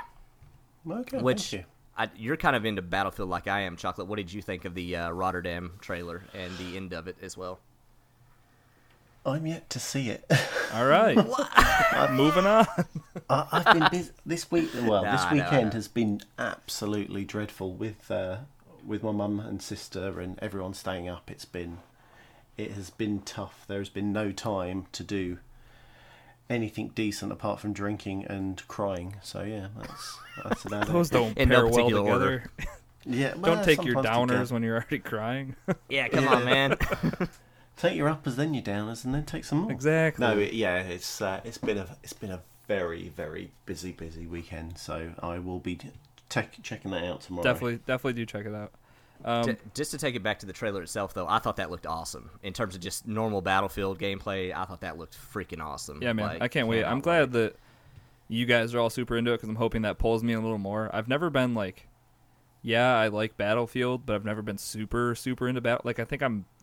Okay, 0.89 1.17
Which 1.17 1.49
thank 1.49 1.63
you. 1.63 1.67
I, 1.97 2.09
you're 2.15 2.37
kind 2.37 2.55
of 2.55 2.63
into 2.65 2.81
Battlefield 2.83 3.29
like 3.29 3.47
I 3.47 3.61
am, 3.61 3.75
chocolate. 3.77 4.07
What 4.07 4.17
did 4.17 4.31
you 4.33 4.41
think 4.41 4.65
of 4.65 4.73
the 4.75 4.95
uh, 4.97 5.09
Rotterdam 5.11 5.73
trailer 5.79 6.23
and 6.33 6.55
the 6.57 6.75
end 6.77 6.91
of 6.93 7.07
it 7.07 7.15
as 7.21 7.35
well? 7.37 7.59
I'm 9.25 9.45
yet 9.47 9.69
to 9.71 9.79
see 9.79 10.09
it. 10.09 10.29
all 10.73 10.85
right 10.85 11.17
I'm 11.55 12.15
moving 12.15 12.45
on 12.45 12.65
I, 13.29 13.47
I've 13.51 13.79
been 13.79 13.87
busy 13.91 14.11
this 14.25 14.51
week. 14.51 14.69
Well, 14.73 15.03
this 15.09 15.21
Nah, 15.23 15.27
I 15.29 15.33
know, 15.33 15.43
I 15.43 15.45
weekend 15.45 15.65
know. 15.67 15.71
has 15.75 15.87
been 15.87 16.21
absolutely 16.37 17.23
dreadful 17.25 17.73
with 17.73 18.09
uh, 18.11 18.37
with 18.85 19.01
my 19.03 19.11
mum 19.11 19.39
and 19.39 19.61
sister 19.61 20.19
and 20.19 20.37
everyone 20.41 20.73
staying 20.73 21.07
up. 21.07 21.31
It's 21.31 21.45
been 21.45 21.77
it 22.57 22.71
has 22.73 22.89
been 22.89 23.21
tough. 23.21 23.63
There 23.67 23.79
has 23.79 23.89
been 23.89 24.11
no 24.11 24.31
time 24.31 24.87
to 24.91 25.03
do 25.03 25.37
anything 26.49 26.89
decent 26.93 27.31
apart 27.31 27.59
from 27.59 27.71
drinking 27.73 28.25
and 28.25 28.61
crying. 28.67 29.15
So 29.23 29.41
yeah, 29.43 29.67
that's 29.79 30.17
that's 30.43 30.65
about 30.65 30.87
Those 30.87 31.09
it. 31.09 31.13
don't 31.13 31.37
In 31.37 31.49
no 31.49 31.55
pair 31.55 31.63
well 31.65 31.73
particular 31.75 32.01
together. 32.03 32.25
order. 32.25 32.51
Yeah, 33.05 33.33
well, 33.35 33.55
don't 33.55 33.65
take 33.65 33.83
your 33.85 34.03
downers 34.03 34.47
can. 34.47 34.53
when 34.55 34.63
you're 34.63 34.75
already 34.75 34.99
crying. 34.99 35.55
Yeah, 35.89 36.07
come 36.09 36.27
on, 36.27 36.45
man. 36.45 36.77
Take 37.77 37.95
your 37.95 38.07
uppers, 38.07 38.35
then 38.35 38.53
your 38.53 38.63
downers, 38.63 39.03
and 39.03 39.13
then 39.13 39.25
take 39.25 39.43
some 39.43 39.59
more. 39.59 39.71
exactly. 39.71 40.25
No, 40.25 40.37
it, 40.37 40.53
yeah, 40.53 40.77
it's 40.81 41.21
uh, 41.21 41.41
it's 41.43 41.57
been 41.57 41.77
a 41.77 41.97
it's 42.03 42.13
been 42.13 42.31
a 42.31 42.41
very 42.67 43.09
very 43.09 43.51
busy 43.65 43.91
busy 43.91 44.25
weekend. 44.27 44.77
So 44.77 45.11
I 45.19 45.39
will 45.39 45.59
be 45.59 45.79
tech 46.29 46.55
checking 46.61 46.91
that 46.91 47.03
out 47.03 47.21
tomorrow. 47.21 47.43
definitely, 47.43 47.77
definitely 47.85 48.13
do 48.13 48.25
check 48.25 48.45
it 48.45 48.53
out. 48.53 48.71
Um, 49.25 49.45
J- 49.45 49.57
just 49.73 49.91
to 49.91 49.97
take 49.97 50.15
it 50.15 50.23
back 50.23 50.39
to 50.39 50.45
the 50.45 50.53
trailer 50.53 50.81
itself, 50.81 51.13
though, 51.13 51.27
I 51.27 51.39
thought 51.39 51.55
that 51.55 51.71
looked 51.71 51.85
awesome 51.87 52.29
in 52.43 52.51
terms 52.53 52.75
of 52.75 52.81
just 52.81 53.07
normal 53.07 53.41
Battlefield 53.41 53.97
gameplay. 53.97 54.53
I 54.53 54.65
thought 54.65 54.81
that 54.81 54.97
looked 54.97 55.17
freaking 55.33 55.63
awesome. 55.63 56.01
yeah, 56.01 56.11
man, 56.13 56.27
Like, 56.27 56.41
I 56.41 56.47
can't 56.49 56.67
wait. 56.67 56.83
I'm 56.83 56.99
glad 56.99 57.31
wait. 57.33 57.39
that 57.39 57.55
you 58.27 58.45
guys 58.45 58.75
are 58.75 58.79
all 58.79 58.89
super 58.89 59.15
into 59.15 59.31
it 59.31 59.35
because 59.35 59.47
I'm 59.49 59.55
hoping 59.55 59.83
that 59.83 59.97
pulls 59.97 60.23
me 60.23 60.33
a 60.33 60.41
little 60.41 60.57
more. 60.57 60.89
I've 60.93 61.07
never 61.07 61.29
been 61.29 61.53
like, 61.53 61.87
yeah, 62.61 62.95
I 62.97 63.07
like 63.07 63.37
Battlefield, 63.37 64.05
but 64.05 64.15
I've 64.15 64.25
never 64.25 64.41
been 64.41 64.57
super 64.57 65.15
super 65.15 65.47
into 65.47 65.61
battle. 65.61 65.81
Like 65.85 65.99
I 65.99 66.05
think 66.05 66.21
I'm 66.21 66.43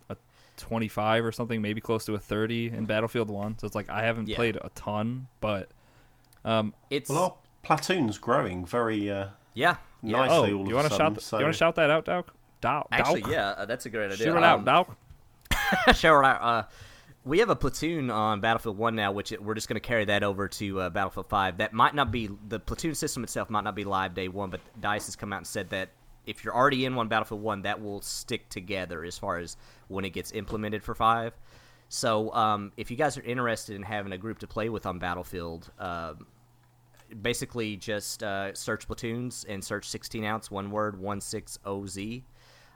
25 0.61 1.25
or 1.25 1.31
something, 1.31 1.61
maybe 1.61 1.81
close 1.81 2.05
to 2.05 2.13
a 2.15 2.19
30 2.19 2.67
in 2.67 2.85
Battlefield 2.85 3.29
One. 3.29 3.57
So 3.59 3.65
it's 3.67 3.75
like 3.75 3.89
I 3.89 4.03
haven't 4.03 4.27
Yeah. 4.29 4.35
played 4.37 4.55
a 4.55 4.69
ton, 4.75 5.27
but 5.41 5.69
um, 6.45 6.73
it's 6.89 7.09
Well, 7.09 7.23
our 7.23 7.35
platoon's 7.63 8.17
growing 8.17 8.65
very 8.65 9.09
uh, 9.11 9.27
yeah, 9.53 9.75
yeah. 10.01 10.17
nicely. 10.17 10.35
oh, 10.53 10.57
all 10.59 10.67
you 10.67 10.75
want 10.75 10.89
to 10.89 10.95
shout? 10.95 11.21
so 11.21 11.37
You 11.37 11.43
want 11.45 11.53
to 11.53 11.57
shout 11.57 11.75
that 11.75 11.89
out, 11.89 12.05
Dow? 12.05 12.23
Dow? 12.61 12.87
Actually, 12.91 13.21
Dow? 13.21 13.29
yeah, 13.29 13.47
uh, 13.49 13.65
that's 13.65 13.85
a 13.85 13.89
great 13.89 14.11
idea. 14.11 14.17
Shoot 14.27 14.37
it 14.37 14.43
out, 14.43 14.59
Um, 14.59 14.65
Dow. 14.65 14.87
Shout 15.93 16.23
out. 16.25 16.41
Uh, 16.41 16.63
we 17.23 17.39
have 17.39 17.49
a 17.49 17.55
platoon 17.55 18.09
on 18.09 18.39
Battlefield 18.41 18.77
One 18.77 18.95
now, 18.95 19.11
which 19.11 19.31
it, 19.31 19.43
we're 19.43 19.53
just 19.53 19.67
going 19.67 19.75
to 19.75 19.87
carry 19.87 20.05
that 20.05 20.23
over 20.23 20.47
to 20.47 20.81
uh, 20.81 20.89
Battlefield 20.89 21.27
Five. 21.29 21.57
That 21.57 21.71
might 21.73 21.93
not 21.95 22.11
be 22.11 22.29
the 22.47 22.59
platoon 22.59 22.93
system 22.95 23.23
itself 23.23 23.49
might 23.49 23.63
not 23.63 23.75
be 23.75 23.83
live 23.83 24.13
day 24.13 24.27
one, 24.27 24.49
but 24.49 24.59
Dice 24.79 25.05
has 25.05 25.15
come 25.15 25.31
out 25.33 25.37
and 25.37 25.47
said 25.47 25.69
that 25.69 25.89
if 26.25 26.43
you're 26.43 26.55
already 26.55 26.85
in 26.85 26.95
one 26.95 27.07
Battlefield 27.07 27.41
One, 27.41 27.63
that 27.63 27.81
will 27.81 28.01
stick 28.01 28.49
together 28.49 29.03
as 29.03 29.17
far 29.17 29.37
as 29.37 29.57
when 29.87 30.05
it 30.05 30.11
gets 30.11 30.31
implemented 30.31 30.83
for 30.83 30.95
Five. 30.95 31.33
So 31.89 32.33
um, 32.33 32.71
if 32.77 32.89
you 32.89 32.97
guys 32.97 33.17
are 33.17 33.23
interested 33.23 33.75
in 33.75 33.83
having 33.83 34.13
a 34.13 34.17
group 34.17 34.39
to 34.39 34.47
play 34.47 34.69
with 34.69 34.85
on 34.85 34.97
Battlefield, 34.97 35.71
um, 35.77 36.25
basically 37.21 37.75
just 37.75 38.23
uh, 38.23 38.53
search 38.53 38.87
platoons 38.87 39.45
and 39.49 39.63
search 39.63 39.89
16 39.89 40.23
ounce 40.23 40.49
one 40.49 40.71
word 40.71 41.01
16oz 41.01 42.23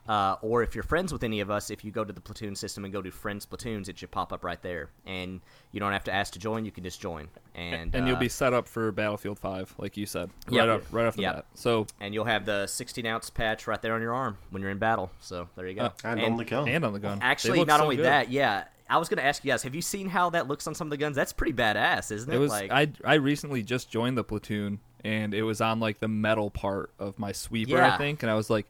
uh, 0.07 0.35
or 0.41 0.61
if 0.61 0.75
you're 0.75 0.83
friends 0.83 1.11
with 1.11 1.23
any 1.23 1.39
of 1.39 1.49
us 1.49 1.69
if 1.71 1.83
you 1.83 1.91
go 1.91 2.03
to 2.03 2.13
the 2.13 2.21
platoon 2.21 2.55
system 2.55 2.83
and 2.85 2.93
go 2.93 3.01
to 3.01 3.09
friends 3.11 3.45
platoons 3.45 3.89
it 3.89 3.97
should 3.97 4.11
pop 4.11 4.31
up 4.31 4.43
right 4.43 4.61
there 4.61 4.89
and 5.07 5.41
you 5.71 5.79
don't 5.79 5.93
have 5.93 6.03
to 6.03 6.13
ask 6.13 6.33
to 6.33 6.39
join 6.39 6.63
you 6.65 6.71
can 6.71 6.83
just 6.83 7.01
join 7.01 7.27
and 7.55 7.95
and 7.95 8.07
you'll 8.07 8.15
uh, 8.17 8.19
be 8.19 8.29
set 8.29 8.53
up 8.53 8.67
for 8.67 8.91
Battlefield 8.91 9.39
Five, 9.39 9.73
like 9.77 9.97
you 9.97 10.05
said, 10.05 10.29
Yep. 10.49 10.59
right 10.59 10.69
up, 10.69 10.81
right 10.91 11.05
off 11.07 11.15
the 11.15 11.23
Yep. 11.23 11.35
bat. 11.35 11.45
So 11.55 11.87
and 11.99 12.13
you'll 12.13 12.25
have 12.25 12.45
the 12.45 12.67
16 12.67 13.05
ounce 13.05 13.29
patch 13.29 13.65
right 13.67 13.81
there 13.81 13.93
on 13.95 14.01
your 14.01 14.13
arm 14.13 14.37
when 14.51 14.61
you're 14.61 14.71
in 14.71 14.77
battle 14.77 15.09
so 15.21 15.47
there 15.55 15.67
you 15.67 15.73
go 15.75 15.85
Uh, 15.85 15.89
and, 16.03 16.19
on 16.21 16.37
the 16.37 16.45
gun. 16.45 16.67
and 16.67 16.83
on 16.85 16.93
the 16.93 16.99
gun, 16.99 17.19
actually 17.21 17.63
not 17.65 17.77
so 17.79 17.83
only 17.83 17.95
good. 17.95 18.05
that 18.05 18.29
yeah 18.29 18.65
i 18.87 18.97
was 18.97 19.09
going 19.09 19.17
to 19.17 19.25
ask 19.25 19.43
you 19.43 19.51
guys 19.51 19.63
have 19.63 19.73
you 19.73 19.81
seen 19.81 20.07
how 20.09 20.29
that 20.29 20.47
looks 20.47 20.67
on 20.67 20.75
some 20.75 20.85
of 20.87 20.91
the 20.91 20.97
guns 20.97 21.15
that's 21.15 21.33
pretty 21.33 21.53
badass 21.53 22.11
isn't 22.11 22.31
it, 22.31 22.35
It 22.35 22.39
was 22.39 22.51
like 22.51 22.69
I 22.71 22.89
I 23.03 23.15
recently 23.15 23.63
just 23.63 23.89
joined 23.89 24.15
the 24.17 24.23
platoon 24.23 24.79
and 25.03 25.33
it 25.33 25.41
was 25.43 25.59
on 25.61 25.79
like 25.79 25.99
the 25.99 26.07
metal 26.07 26.51
part 26.51 26.91
of 26.99 27.17
my 27.17 27.31
sweeper 27.31 27.77
Yeah. 27.77 27.95
I 27.95 27.97
think 27.97 28.21
and 28.21 28.29
I 28.31 28.35
was 28.35 28.49
like 28.51 28.67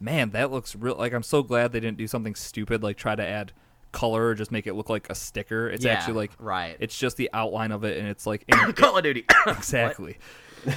man 0.00 0.30
that 0.30 0.50
looks 0.50 0.74
real 0.74 0.96
like 0.96 1.12
I'm 1.12 1.22
so 1.22 1.42
glad 1.42 1.72
they 1.72 1.80
didn't 1.80 1.98
do 1.98 2.06
something 2.06 2.34
stupid 2.34 2.82
like 2.82 2.96
try 2.96 3.14
to 3.14 3.26
add 3.26 3.52
color 3.92 4.28
or 4.28 4.34
just 4.34 4.50
make 4.50 4.66
it 4.66 4.74
look 4.74 4.88
like 4.88 5.08
a 5.10 5.14
sticker. 5.14 5.68
It's 5.68 5.84
Yeah, 5.84 5.92
actually 5.92 6.14
like 6.14 6.32
right. 6.38 6.76
it's 6.80 6.96
just 6.96 7.16
the 7.16 7.30
outline 7.32 7.72
of 7.72 7.84
it 7.84 7.98
and 7.98 8.08
it's 8.08 8.26
like 8.26 8.44
in, 8.48 8.72
call 8.72 8.96
of 8.96 9.04
duty. 9.04 9.24
Exactly. 9.46 10.18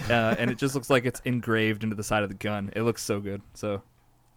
Uh, 0.10 0.36
and 0.38 0.50
it 0.50 0.58
just 0.58 0.76
looks 0.76 0.90
like 0.90 1.06
it's 1.06 1.22
engraved 1.26 1.84
into 1.84 1.96
the 1.96 2.04
side 2.04 2.24
of 2.24 2.30
the 2.30 2.36
gun. 2.36 2.72
It 2.76 2.84
looks 2.84 3.04
so 3.04 3.20
good 3.20 3.42
so. 3.54 3.82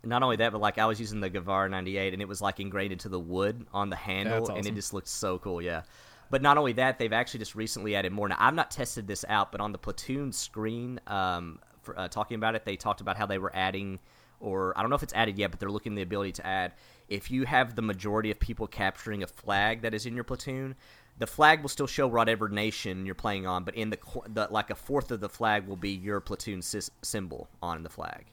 Not 0.04 0.22
only 0.22 0.36
that, 0.36 0.52
but 0.52 0.60
like 0.60 0.78
I 0.78 0.86
was 0.86 1.00
using 1.00 1.18
the 1.18 1.28
Gewehr 1.28 1.68
98 1.68 2.12
and 2.12 2.22
it 2.22 2.28
was 2.28 2.40
like 2.40 2.60
ingrained 2.60 2.92
into 2.92 3.08
the 3.08 3.18
wood 3.18 3.66
on 3.72 3.90
the 3.90 3.96
handle 3.96 4.46
That's 4.46 4.58
and 4.58 4.66
it 4.66 4.74
just 4.74 4.94
looked 4.94 5.08
so 5.08 5.38
cool, 5.40 5.60
yeah. 5.60 5.82
But 6.30 6.42
not 6.42 6.58
only 6.58 6.72
that, 6.74 6.98
they've 6.98 7.12
actually 7.12 7.38
just 7.38 7.54
recently 7.54 7.94
added 7.94 8.12
more. 8.12 8.28
Now, 8.28 8.36
I've 8.38 8.54
not 8.54 8.70
tested 8.70 9.06
this 9.06 9.24
out, 9.28 9.52
but 9.52 9.60
on 9.60 9.72
the 9.72 9.78
Platoon 9.78 10.32
screen, 10.32 11.00
um, 11.06 11.60
for, 11.82 11.98
uh, 11.98 12.08
talking 12.08 12.34
about 12.34 12.54
it, 12.54 12.64
they 12.64 12.76
talked 12.76 13.00
about 13.00 13.16
how 13.16 13.26
they 13.26 13.38
were 13.38 13.54
adding, 13.54 14.00
or 14.40 14.76
I 14.76 14.82
don't 14.82 14.90
know 14.90 14.96
if 14.96 15.02
it's 15.02 15.14
added 15.14 15.38
yet, 15.38 15.50
but 15.50 15.60
they're 15.60 15.70
looking 15.70 15.92
at 15.92 15.96
the 15.96 16.02
ability 16.02 16.32
to 16.32 16.46
add. 16.46 16.72
If 17.08 17.30
you 17.30 17.46
have 17.46 17.74
the 17.76 17.82
majority 17.82 18.30
of 18.30 18.38
people 18.40 18.66
capturing 18.66 19.22
a 19.22 19.26
flag 19.26 19.82
that 19.82 19.94
is 19.94 20.06
in 20.06 20.14
your 20.14 20.24
platoon, 20.24 20.74
the 21.18 21.26
flag 21.26 21.62
will 21.62 21.68
still 21.68 21.86
show 21.86 22.06
whatever 22.06 22.48
nation 22.48 23.06
you're 23.06 23.14
playing 23.14 23.46
on, 23.46 23.64
but 23.64 23.74
in 23.74 23.90
the, 23.90 23.98
the 24.28 24.48
like 24.50 24.70
a 24.70 24.74
fourth 24.74 25.10
of 25.10 25.20
the 25.20 25.28
flag 25.28 25.66
will 25.66 25.76
be 25.76 25.90
your 25.90 26.20
platoon 26.20 26.60
symbol 26.62 27.48
on 27.62 27.82
the 27.82 27.88
flag. 27.88 28.26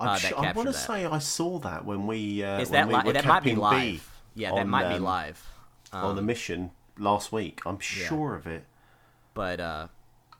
I'm 0.00 0.08
uh, 0.08 0.16
sure, 0.16 0.38
I 0.38 0.52
want 0.52 0.68
to 0.68 0.74
say 0.74 1.04
I 1.04 1.18
saw 1.18 1.58
that 1.60 1.84
when 1.84 2.06
we 2.06 2.42
uh, 2.42 2.60
Is 2.60 2.70
when 2.70 2.88
that 2.88 3.04
we 3.04 3.10
li- 3.10 3.12
that 3.12 3.24
might 3.26 3.44
be 3.44 3.54
live? 3.54 3.82
B 3.82 4.00
Yeah, 4.34 4.50
that 4.52 4.60
on, 4.60 4.68
might 4.68 4.88
be 4.88 4.94
um, 4.96 5.02
live. 5.02 5.46
on 5.92 6.14
the 6.16 6.20
Um, 6.20 6.26
mission 6.26 6.70
last 6.98 7.32
week. 7.32 7.60
I'm 7.66 7.78
sure 7.78 8.34
of 8.34 8.46
it. 8.46 8.64
but 9.34 9.60
uh, 9.60 9.88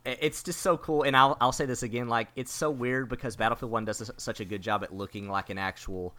it's 0.05 0.43
just 0.43 0.61
so 0.61 0.77
cool. 0.77 1.03
And 1.03 1.17
I'll 1.17 1.37
I'll 1.41 1.53
say 1.53 1.67
this 1.67 1.83
again, 1.83 2.09
like 2.09 2.29
it's 2.37 2.53
so 2.53 2.71
weird 2.71 3.09
because 3.09 3.37
Battlefield 3.37 3.71
One 3.73 3.85
does 3.85 4.01
s- 4.03 4.11
such 4.17 4.41
a 4.41 4.45
good 4.45 4.63
job 4.63 4.83
at 4.83 4.95
looking 4.95 5.29
like 5.29 5.51
an 5.51 5.59
actual, 5.59 6.15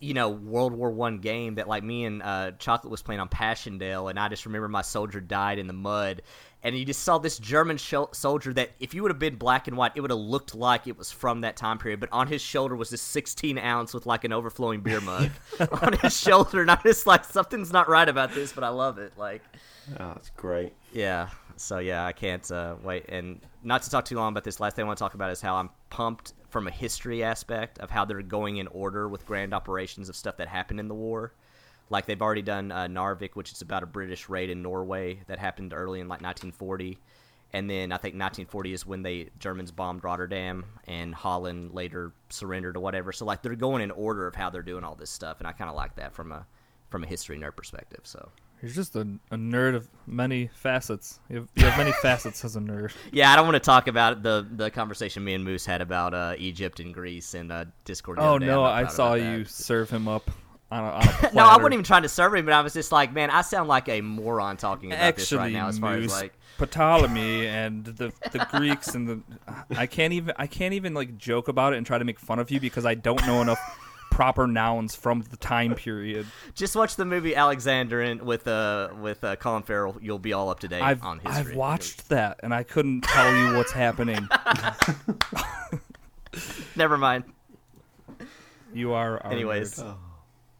you 0.00 0.12
know, 0.14 0.28
World 0.28 0.72
War 0.74 0.90
One 0.90 1.18
game 1.18 1.54
that 1.56 1.68
like 1.68 1.82
me 1.82 2.04
and 2.04 2.22
uh, 2.22 2.52
Chocolate 2.58 2.90
was 2.90 3.00
playing 3.02 3.20
on 3.20 3.28
Passchendaele, 3.28 4.08
and 4.08 4.18
I 4.18 4.28
just 4.28 4.44
remember 4.46 4.68
my 4.68 4.82
soldier 4.82 5.20
died 5.20 5.58
in 5.58 5.66
the 5.66 5.72
mud. 5.72 6.22
And 6.60 6.76
you 6.76 6.84
just 6.84 7.04
saw 7.04 7.18
this 7.18 7.38
German 7.38 7.76
shel- 7.76 8.12
soldier 8.12 8.52
that, 8.54 8.70
if 8.80 8.92
you 8.92 9.02
would 9.02 9.12
have 9.12 9.20
been 9.20 9.36
black 9.36 9.68
and 9.68 9.76
white, 9.76 9.92
it 9.94 10.00
would 10.00 10.10
have 10.10 10.18
looked 10.18 10.56
like 10.56 10.88
it 10.88 10.98
was 10.98 11.12
from 11.12 11.42
that 11.42 11.56
time 11.56 11.78
period. 11.78 12.00
But 12.00 12.08
on 12.10 12.26
his 12.26 12.42
shoulder 12.42 12.74
was 12.74 12.90
this 12.90 13.00
16 13.00 13.58
ounce 13.58 13.94
with 13.94 14.06
like 14.06 14.24
an 14.24 14.32
overflowing 14.32 14.80
beer 14.80 15.00
mug 15.00 15.30
on 15.82 15.92
his 15.92 16.20
shoulder, 16.20 16.60
and 16.60 16.68
I'm 16.68 16.80
just 16.82 17.06
like, 17.06 17.24
something's 17.24 17.72
not 17.72 17.88
right 17.88 18.08
about 18.08 18.34
this, 18.34 18.52
but 18.52 18.64
I 18.64 18.70
love 18.70 18.98
it. 18.98 19.12
Like, 19.16 19.42
Oh, 20.00 20.08
that's 20.14 20.30
great. 20.30 20.72
yeah. 20.92 21.28
So 21.60 21.78
yeah, 21.78 22.06
I 22.06 22.12
can't 22.12 22.48
uh, 22.50 22.76
wait. 22.82 23.06
And 23.08 23.40
not 23.62 23.82
to 23.82 23.90
talk 23.90 24.04
too 24.04 24.16
long 24.16 24.32
about 24.32 24.44
this. 24.44 24.60
Last 24.60 24.76
thing 24.76 24.84
I 24.84 24.86
want 24.86 24.98
to 24.98 25.04
talk 25.04 25.14
about 25.14 25.30
is 25.30 25.40
how 25.40 25.56
I'm 25.56 25.70
pumped 25.90 26.34
from 26.48 26.66
a 26.66 26.70
history 26.70 27.22
aspect 27.22 27.78
of 27.78 27.90
how 27.90 28.04
they're 28.04 28.22
going 28.22 28.56
in 28.56 28.66
order 28.68 29.08
with 29.08 29.26
grand 29.26 29.52
operations 29.52 30.08
of 30.08 30.16
stuff 30.16 30.36
that 30.38 30.48
happened 30.48 30.80
in 30.80 30.88
the 30.88 30.94
war. 30.94 31.32
Like 31.90 32.06
they've 32.06 32.20
already 32.20 32.42
done 32.42 32.70
uh, 32.70 32.86
Narvik, 32.86 33.30
which 33.34 33.52
is 33.52 33.62
about 33.62 33.82
a 33.82 33.86
British 33.86 34.28
raid 34.28 34.50
in 34.50 34.62
Norway 34.62 35.20
that 35.26 35.38
happened 35.38 35.72
early 35.72 36.00
in 36.00 36.08
like 36.08 36.20
1940. 36.20 36.98
And 37.52 37.68
then 37.68 37.92
I 37.92 37.96
think 37.96 38.12
1940 38.12 38.72
is 38.74 38.86
when 38.86 39.02
they 39.02 39.30
Germans 39.38 39.70
bombed 39.70 40.04
Rotterdam, 40.04 40.66
and 40.86 41.14
Holland 41.14 41.72
later 41.72 42.12
surrendered 42.28 42.76
or 42.76 42.80
whatever. 42.80 43.10
So 43.10 43.24
like 43.24 43.42
they're 43.42 43.56
going 43.56 43.82
in 43.82 43.90
order 43.90 44.26
of 44.26 44.34
how 44.34 44.50
they're 44.50 44.62
doing 44.62 44.84
all 44.84 44.94
this 44.94 45.10
stuff, 45.10 45.38
and 45.38 45.46
I 45.46 45.52
kind 45.52 45.70
of 45.70 45.76
like 45.76 45.96
that 45.96 46.12
from 46.12 46.30
a 46.30 46.46
from 46.90 47.04
a 47.04 47.06
history 47.06 47.38
nerd 47.38 47.56
perspective. 47.56 48.00
So 48.02 48.30
you're 48.62 48.70
just 48.70 48.96
a, 48.96 49.06
a 49.30 49.36
nerd 49.36 49.74
of 49.74 49.88
many 50.06 50.48
facets 50.52 51.20
you 51.28 51.36
have, 51.36 51.48
you 51.54 51.64
have 51.64 51.78
many 51.78 51.92
facets 52.02 52.44
as 52.44 52.56
a 52.56 52.60
nerd 52.60 52.92
Yeah, 53.12 53.32
I 53.32 53.36
don't 53.36 53.46
want 53.46 53.56
to 53.56 53.60
talk 53.60 53.88
about 53.88 54.22
the 54.22 54.46
the 54.50 54.70
conversation 54.70 55.24
me 55.24 55.34
and 55.34 55.44
Moose 55.44 55.66
had 55.66 55.80
about 55.80 56.14
uh, 56.14 56.34
Egypt 56.38 56.80
and 56.80 56.92
Greece 56.92 57.34
and 57.34 57.52
uh, 57.52 57.64
Discord. 57.84 58.18
oh 58.18 58.36
other 58.36 58.38
day. 58.40 58.46
I'm 58.46 58.50
no 58.50 58.62
I 58.64 58.86
saw 58.86 59.14
you 59.14 59.44
that. 59.44 59.48
serve 59.50 59.90
him 59.90 60.08
up 60.08 60.30
on 60.70 60.84
a, 60.84 60.88
on 60.88 61.02
a. 61.02 61.30
No, 61.34 61.44
I 61.44 61.56
wasn't 61.56 61.74
even 61.74 61.84
trying 61.84 62.02
to 62.02 62.08
serve 62.08 62.34
him, 62.34 62.44
but 62.44 62.54
I 62.54 62.60
was 62.60 62.74
just 62.74 62.92
like, 62.92 63.12
man, 63.12 63.30
I 63.30 63.42
sound 63.42 63.68
like 63.68 63.88
a 63.88 64.00
moron 64.00 64.56
talking 64.56 64.92
about 64.92 65.16
this 65.16 65.24
actually 65.24 65.38
right 65.38 65.52
now. 65.52 65.68
As 65.68 65.78
far 65.78 65.96
Moose, 65.96 66.12
as 66.12 66.22
like, 66.22 66.34
Ptolemy 66.58 67.46
and 67.46 67.84
the 67.84 68.12
the 68.32 68.46
Greeks 68.50 68.94
and 68.94 69.08
the 69.08 69.20
I 69.70 69.86
can't 69.86 70.12
even 70.12 70.34
I 70.36 70.46
can't 70.46 70.74
even 70.74 70.94
like 70.94 71.16
joke 71.16 71.48
about 71.48 71.72
it 71.72 71.76
and 71.76 71.86
try 71.86 71.98
to 71.98 72.04
make 72.04 72.18
fun 72.18 72.38
of 72.38 72.50
you 72.50 72.60
because 72.60 72.84
I 72.84 72.94
don't 72.94 73.24
know 73.26 73.40
enough 73.40 73.58
proper 74.18 74.48
nouns 74.48 74.96
from 74.96 75.22
the 75.30 75.36
time 75.36 75.76
period. 75.76 76.26
just 76.56 76.74
watch 76.74 76.96
the 76.96 77.04
movie 77.04 77.36
Alexander 77.36 78.00
and 78.00 78.20
with 78.20 78.48
uh 78.48 78.88
with 79.00 79.22
uh, 79.22 79.36
Colin 79.36 79.62
Farrell. 79.62 79.96
You'll 80.02 80.18
be 80.18 80.32
all 80.32 80.50
up 80.50 80.58
to 80.60 80.66
date 80.66 80.82
I've 80.82 81.04
on 81.04 81.20
history. 81.20 81.52
I've 81.52 81.54
watched 81.54 82.08
that 82.08 82.40
and 82.42 82.52
I 82.52 82.64
couldn't 82.64 83.02
tell 83.02 83.32
you 83.32 83.56
what's 83.56 83.70
happening. 83.70 84.28
Never 86.74 86.98
mind. 86.98 87.26
You 88.74 88.92
are 88.94 89.22
our 89.22 89.32
Anyways, 89.32 89.84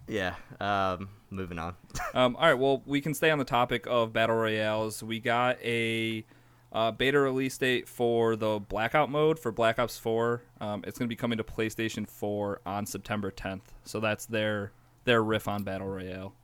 yeah. 0.06 0.36
Um, 0.60 1.08
moving 1.28 1.58
on. 1.58 1.74
Um, 2.14 2.36
all 2.36 2.46
right, 2.46 2.54
well, 2.54 2.84
we 2.86 3.00
can 3.00 3.12
stay 3.12 3.30
on 3.30 3.38
the 3.38 3.44
topic 3.44 3.88
of 3.88 4.12
battle 4.12 4.36
royales. 4.36 5.02
We 5.02 5.18
got 5.18 5.60
a 5.64 6.24
uh, 6.72 6.90
beta 6.90 7.18
release 7.18 7.56
date 7.56 7.88
for 7.88 8.36
the 8.36 8.58
blackout 8.58 9.10
mode 9.10 9.38
for 9.38 9.50
Black 9.50 9.78
Ops 9.78 9.98
4. 9.98 10.42
Um, 10.60 10.84
it's 10.86 10.98
going 10.98 11.06
to 11.06 11.12
be 11.12 11.16
coming 11.16 11.38
to 11.38 11.44
PlayStation 11.44 12.08
4 12.08 12.60
on 12.66 12.86
September 12.86 13.30
10th. 13.30 13.62
So 13.84 14.00
that's 14.00 14.26
their 14.26 14.72
their 15.04 15.22
riff 15.22 15.48
on 15.48 15.62
battle 15.62 15.88
royale. 15.88 16.34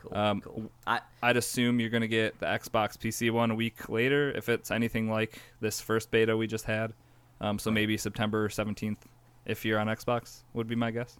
Cool. 0.00 0.18
Um, 0.18 0.40
cool. 0.40 0.70
I 0.86 1.00
I'd 1.22 1.36
assume 1.36 1.78
you're 1.78 1.90
going 1.90 2.02
to 2.02 2.08
get 2.08 2.38
the 2.40 2.46
Xbox 2.46 2.98
PC 2.98 3.30
one 3.30 3.50
a 3.52 3.54
week 3.54 3.88
later 3.88 4.32
if 4.32 4.48
it's 4.48 4.70
anything 4.70 5.08
like 5.08 5.40
this 5.60 5.80
first 5.80 6.10
beta 6.10 6.36
we 6.36 6.46
just 6.46 6.64
had. 6.64 6.92
Um, 7.40 7.58
so 7.58 7.70
maybe 7.70 7.96
September 7.96 8.48
17th 8.48 8.98
if 9.44 9.64
you're 9.64 9.78
on 9.78 9.88
Xbox 9.88 10.42
would 10.54 10.66
be 10.68 10.76
my 10.76 10.90
guess. 10.90 11.18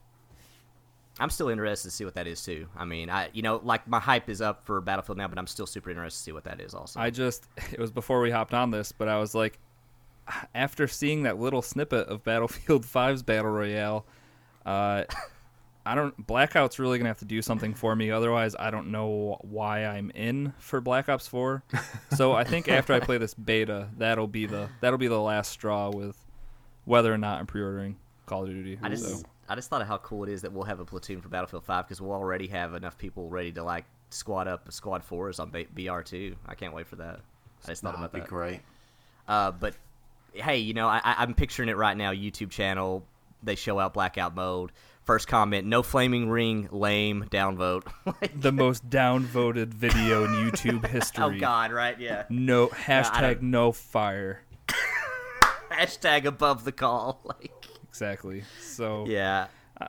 I'm 1.18 1.30
still 1.30 1.48
interested 1.48 1.88
to 1.88 1.94
see 1.94 2.04
what 2.04 2.14
that 2.14 2.26
is 2.26 2.42
too. 2.42 2.66
I 2.76 2.84
mean, 2.84 3.10
I 3.10 3.28
you 3.32 3.42
know 3.42 3.60
like 3.62 3.86
my 3.86 4.00
hype 4.00 4.28
is 4.28 4.40
up 4.40 4.64
for 4.64 4.80
Battlefield 4.80 5.18
now, 5.18 5.28
but 5.28 5.38
I'm 5.38 5.46
still 5.46 5.66
super 5.66 5.90
interested 5.90 6.18
to 6.18 6.22
see 6.24 6.32
what 6.32 6.44
that 6.44 6.60
is 6.60 6.74
also. 6.74 7.00
I 7.00 7.10
just 7.10 7.46
it 7.72 7.78
was 7.78 7.90
before 7.90 8.20
we 8.20 8.30
hopped 8.30 8.54
on 8.54 8.70
this, 8.70 8.92
but 8.92 9.08
I 9.08 9.18
was 9.18 9.34
like, 9.34 9.58
after 10.54 10.88
seeing 10.88 11.24
that 11.24 11.38
little 11.38 11.62
snippet 11.62 12.08
of 12.08 12.24
Battlefield 12.24 12.84
5's 12.84 13.22
battle 13.22 13.50
royale, 13.50 14.06
uh, 14.64 15.04
I 15.84 15.94
don't 15.94 16.26
Blackout's 16.26 16.78
really 16.78 16.98
gonna 16.98 17.10
have 17.10 17.18
to 17.18 17.24
do 17.24 17.42
something 17.42 17.74
for 17.74 17.94
me. 17.94 18.10
Otherwise, 18.10 18.54
I 18.58 18.70
don't 18.70 18.90
know 18.90 19.38
why 19.42 19.84
I'm 19.84 20.10
in 20.10 20.54
for 20.58 20.80
Black 20.80 21.08
Ops 21.08 21.26
4. 21.26 21.62
so 22.16 22.32
I 22.32 22.44
think 22.44 22.68
after 22.68 22.92
I 22.94 23.00
play 23.00 23.18
this 23.18 23.34
beta, 23.34 23.88
that'll 23.98 24.28
be 24.28 24.46
the 24.46 24.68
that'll 24.80 24.98
be 24.98 25.08
the 25.08 25.20
last 25.20 25.50
straw 25.50 25.90
with 25.90 26.16
whether 26.84 27.12
or 27.12 27.18
not 27.18 27.38
I'm 27.40 27.46
pre-ordering 27.46 27.96
Call 28.26 28.44
of 28.44 28.48
Duty. 28.48 28.78
I 28.82 28.88
just 28.88 29.04
So, 29.04 29.22
I 29.53 29.55
just 29.55 29.68
thought 29.68 29.82
of 29.82 29.88
how 29.88 29.98
cool 29.98 30.24
it 30.24 30.30
is 30.30 30.42
that 30.42 30.53
we'll 30.53 30.64
have 30.64 30.80
a 30.80 30.84
platoon 30.86 31.20
for 31.20 31.28
Battlefield 31.28 31.64
5 31.64 31.84
because 31.86 32.00
we'll 32.00 32.12
already 32.12 32.46
have 32.48 32.72
enough 32.74 32.96
people 32.96 33.28
ready 33.28 33.53
to 33.53 33.62
like 33.62 33.84
squad 34.09 34.48
up 34.48 34.72
squad 34.72 35.05
fours 35.05 35.38
on 35.38 35.50
B- 35.50 35.66
BR2. 35.76 36.36
I 36.46 36.55
can't 36.55 36.72
wait 36.74 36.86
for 36.86 36.96
that. 36.96 37.20
I 37.64 37.68
just 37.68 37.82
thought 37.82 37.92
That'd 37.96 38.11
about 38.11 38.24
be 38.24 38.28
great. 38.28 38.61
Uh, 39.28 39.50
but 39.50 39.74
hey, 40.32 40.57
you 40.59 40.72
know, 40.72 40.88
I, 40.88 41.03
I- 41.05 41.16
I'm 41.18 41.34
picturing 41.34 41.68
it 41.68 41.76
right 41.76 41.96
now. 41.96 42.12
YouTube 42.12 42.50
channel, 42.50 43.05
they 43.42 43.55
show 43.55 43.78
out 43.78 43.92
blackout 43.92 44.34
mode. 44.34 44.72
First 45.05 45.28
comment: 45.28 45.66
No 45.66 45.82
flaming 45.82 46.30
ring, 46.30 46.68
lame, 46.72 47.26
downvote. 47.30 47.82
Like, 48.07 48.40
the 48.40 48.53
most 48.53 48.88
downvoted 48.88 49.68
video 49.68 50.24
in 50.24 50.30
YouTube 50.50 50.86
history. 50.90 51.24
oh 51.24 51.38
God, 51.38 51.72
right? 51.72 51.98
Yeah. 52.00 52.24
No 52.30 52.68
hashtag 52.68 53.20
don't- 53.20 53.42
no 53.42 53.72
fire. 53.72 54.42
Hashtag 55.70 56.24
above 56.24 56.64
the 56.64 56.72
call. 56.72 57.20
Like, 57.24 57.53
Exactly. 57.93 58.43
So 58.61 59.05
yeah. 59.07 59.49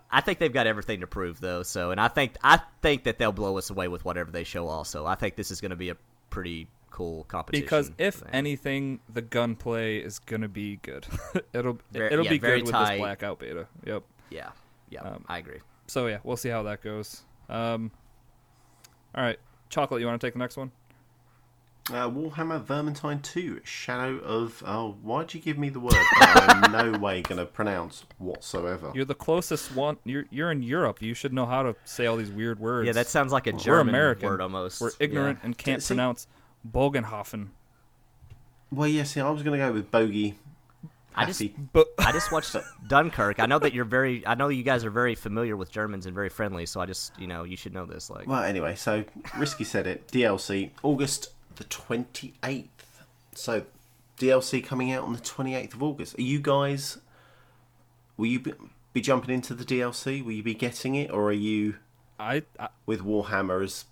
I 0.09 0.21
think 0.21 0.39
they've 0.39 0.51
got 0.51 0.65
everything 0.65 1.01
to 1.01 1.07
prove 1.07 1.39
though. 1.39 1.61
So, 1.61 1.91
and 1.91 2.01
I 2.01 2.07
think 2.07 2.35
I 2.43 2.59
think 2.81 3.03
that 3.03 3.17
they'll 3.19 3.31
blow 3.31 3.57
us 3.57 3.69
away 3.69 3.87
with 3.87 4.03
whatever 4.03 4.31
they 4.31 4.43
show. 4.43 4.67
Also, 4.67 5.05
I 5.05 5.15
think 5.15 5.35
this 5.35 5.51
is 5.51 5.61
going 5.61 5.69
to 5.69 5.75
be 5.75 5.89
a 5.89 5.97
pretty 6.31 6.67
cool 6.89 7.25
competition. 7.25 7.65
because 7.65 7.91
if 7.97 8.23
anything, 8.31 8.99
the 9.11 9.21
gunplay 9.21 9.97
is 9.97 10.19
gonna 10.19 10.47
be 10.47 10.77
good. 10.77 11.05
it'll 11.53 11.79
Ver- 11.91 12.07
it'll 12.07 12.23
yeah, 12.25 12.31
be 12.31 12.37
very 12.37 12.61
good 12.61 12.73
with 12.73 12.87
this 12.87 12.97
blackout 12.97 13.39
beta. 13.39 13.67
Yep. 13.85 14.03
yeah, 14.29 14.49
yeah, 14.89 15.01
Um, 15.01 15.25
I 15.27 15.39
agree. 15.39 15.59
So 15.87 16.07
yeah, 16.07 16.19
we'll 16.23 16.37
see 16.37 16.49
how 16.49 16.63
that 16.63 16.81
goes. 16.81 17.23
Um, 17.49 17.91
all 19.15 19.23
right, 19.23 19.39
chocolate. 19.69 20.01
You 20.01 20.07
want 20.07 20.21
to 20.21 20.25
take 20.25 20.33
the 20.33 20.39
next 20.39 20.55
one? 20.55 20.71
Uh, 21.89 22.09
Warhammer 22.09 22.63
Vermintide 22.63 23.21
2, 23.23 23.59
Shadow 23.65 24.17
of. 24.19 24.63
Oh, 24.65 24.95
why'd 25.01 25.33
you 25.33 25.41
give 25.41 25.57
me 25.57 25.67
the 25.67 25.81
word 25.81 25.91
that 26.19 26.63
I'm 26.65 26.71
no 26.93 26.97
way 26.99 27.21
going 27.21 27.39
to 27.39 27.45
pronounce 27.45 28.05
whatsoever? 28.19 28.91
You're 28.95 29.03
the 29.03 29.13
closest 29.15 29.75
one. 29.75 29.97
You're 30.05 30.25
you're 30.29 30.49
in 30.51 30.63
Europe. 30.63 31.01
You 31.01 31.13
should 31.13 31.33
know 31.33 31.45
how 31.45 31.61
to 31.63 31.75
say 31.83 32.05
all 32.05 32.15
these 32.15 32.31
weird 32.31 32.59
words. 32.59 32.85
Yeah, 32.87 32.93
that 32.93 33.07
sounds 33.07 33.33
like 33.33 33.47
a 33.47 33.51
We're 33.51 33.57
German 33.59 33.89
American. 33.89 34.29
word 34.29 34.39
almost. 34.39 34.79
We're 34.79 34.91
ignorant 34.99 35.39
Yeah. 35.41 35.45
and 35.45 35.57
can't 35.57 35.83
See- 35.83 35.87
pronounce 35.93 36.27
Bogenhafen. 36.69 37.49
Well, 38.71 38.87
yeah, 38.87 39.03
see, 39.03 39.19
I 39.19 39.29
was 39.29 39.43
going 39.43 39.59
to 39.59 39.65
go 39.67 39.73
with 39.73 39.91
Bogey. 39.91 40.39
I 41.15 41.25
just 41.25 41.41
Happy. 41.41 41.53
But 41.73 41.87
I 41.99 42.11
just 42.13 42.31
watched 42.31 42.55
Dunkirk. 42.87 43.39
I 43.41 43.45
know 43.45 43.59
that 43.59 43.73
you're 43.73 43.83
very. 43.85 44.25
I 44.25 44.35
know 44.35 44.47
you 44.47 44.63
guys 44.63 44.85
are 44.85 44.89
very 44.89 45.15
familiar 45.15 45.57
with 45.57 45.69
Germans 45.69 46.05
and 46.05 46.15
very 46.15 46.29
friendly. 46.29 46.65
So 46.65 46.79
I 46.79 46.85
just, 46.85 47.11
you 47.19 47.27
know, 47.27 47.43
you 47.43 47.57
should 47.57 47.73
know 47.73 47.85
this. 47.85 48.09
Like, 48.09 48.25
Well, 48.25 48.41
anyway, 48.41 48.75
so 48.75 49.03
Risky 49.37 49.65
said 49.65 49.85
it. 49.85 50.07
DLC, 50.07 50.71
August 50.81 51.31
the 51.55 51.63
28th. 51.65 52.67
So, 53.35 53.63
DLC 54.17 54.63
coming 54.63 54.91
out 54.91 55.03
on 55.03 55.13
the 55.13 55.19
28th 55.19 55.73
of 55.73 55.83
August. 55.83 56.17
Are 56.17 56.21
you 56.21 56.39
guys. 56.39 56.99
Will 58.17 58.27
you 58.27 58.39
be, 58.39 58.53
be 58.93 59.01
jumping 59.01 59.33
into 59.33 59.53
the 59.53 59.63
DLC? 59.65 60.23
Will 60.23 60.33
you 60.33 60.43
be 60.43 60.53
getting 60.53 60.95
it? 60.95 61.09
Or 61.11 61.25
are 61.29 61.31
you 61.31 61.75
I, 62.19 62.43
I 62.59 62.69
with 62.85 63.01
Warhammer 63.01 63.63
as 63.63 63.85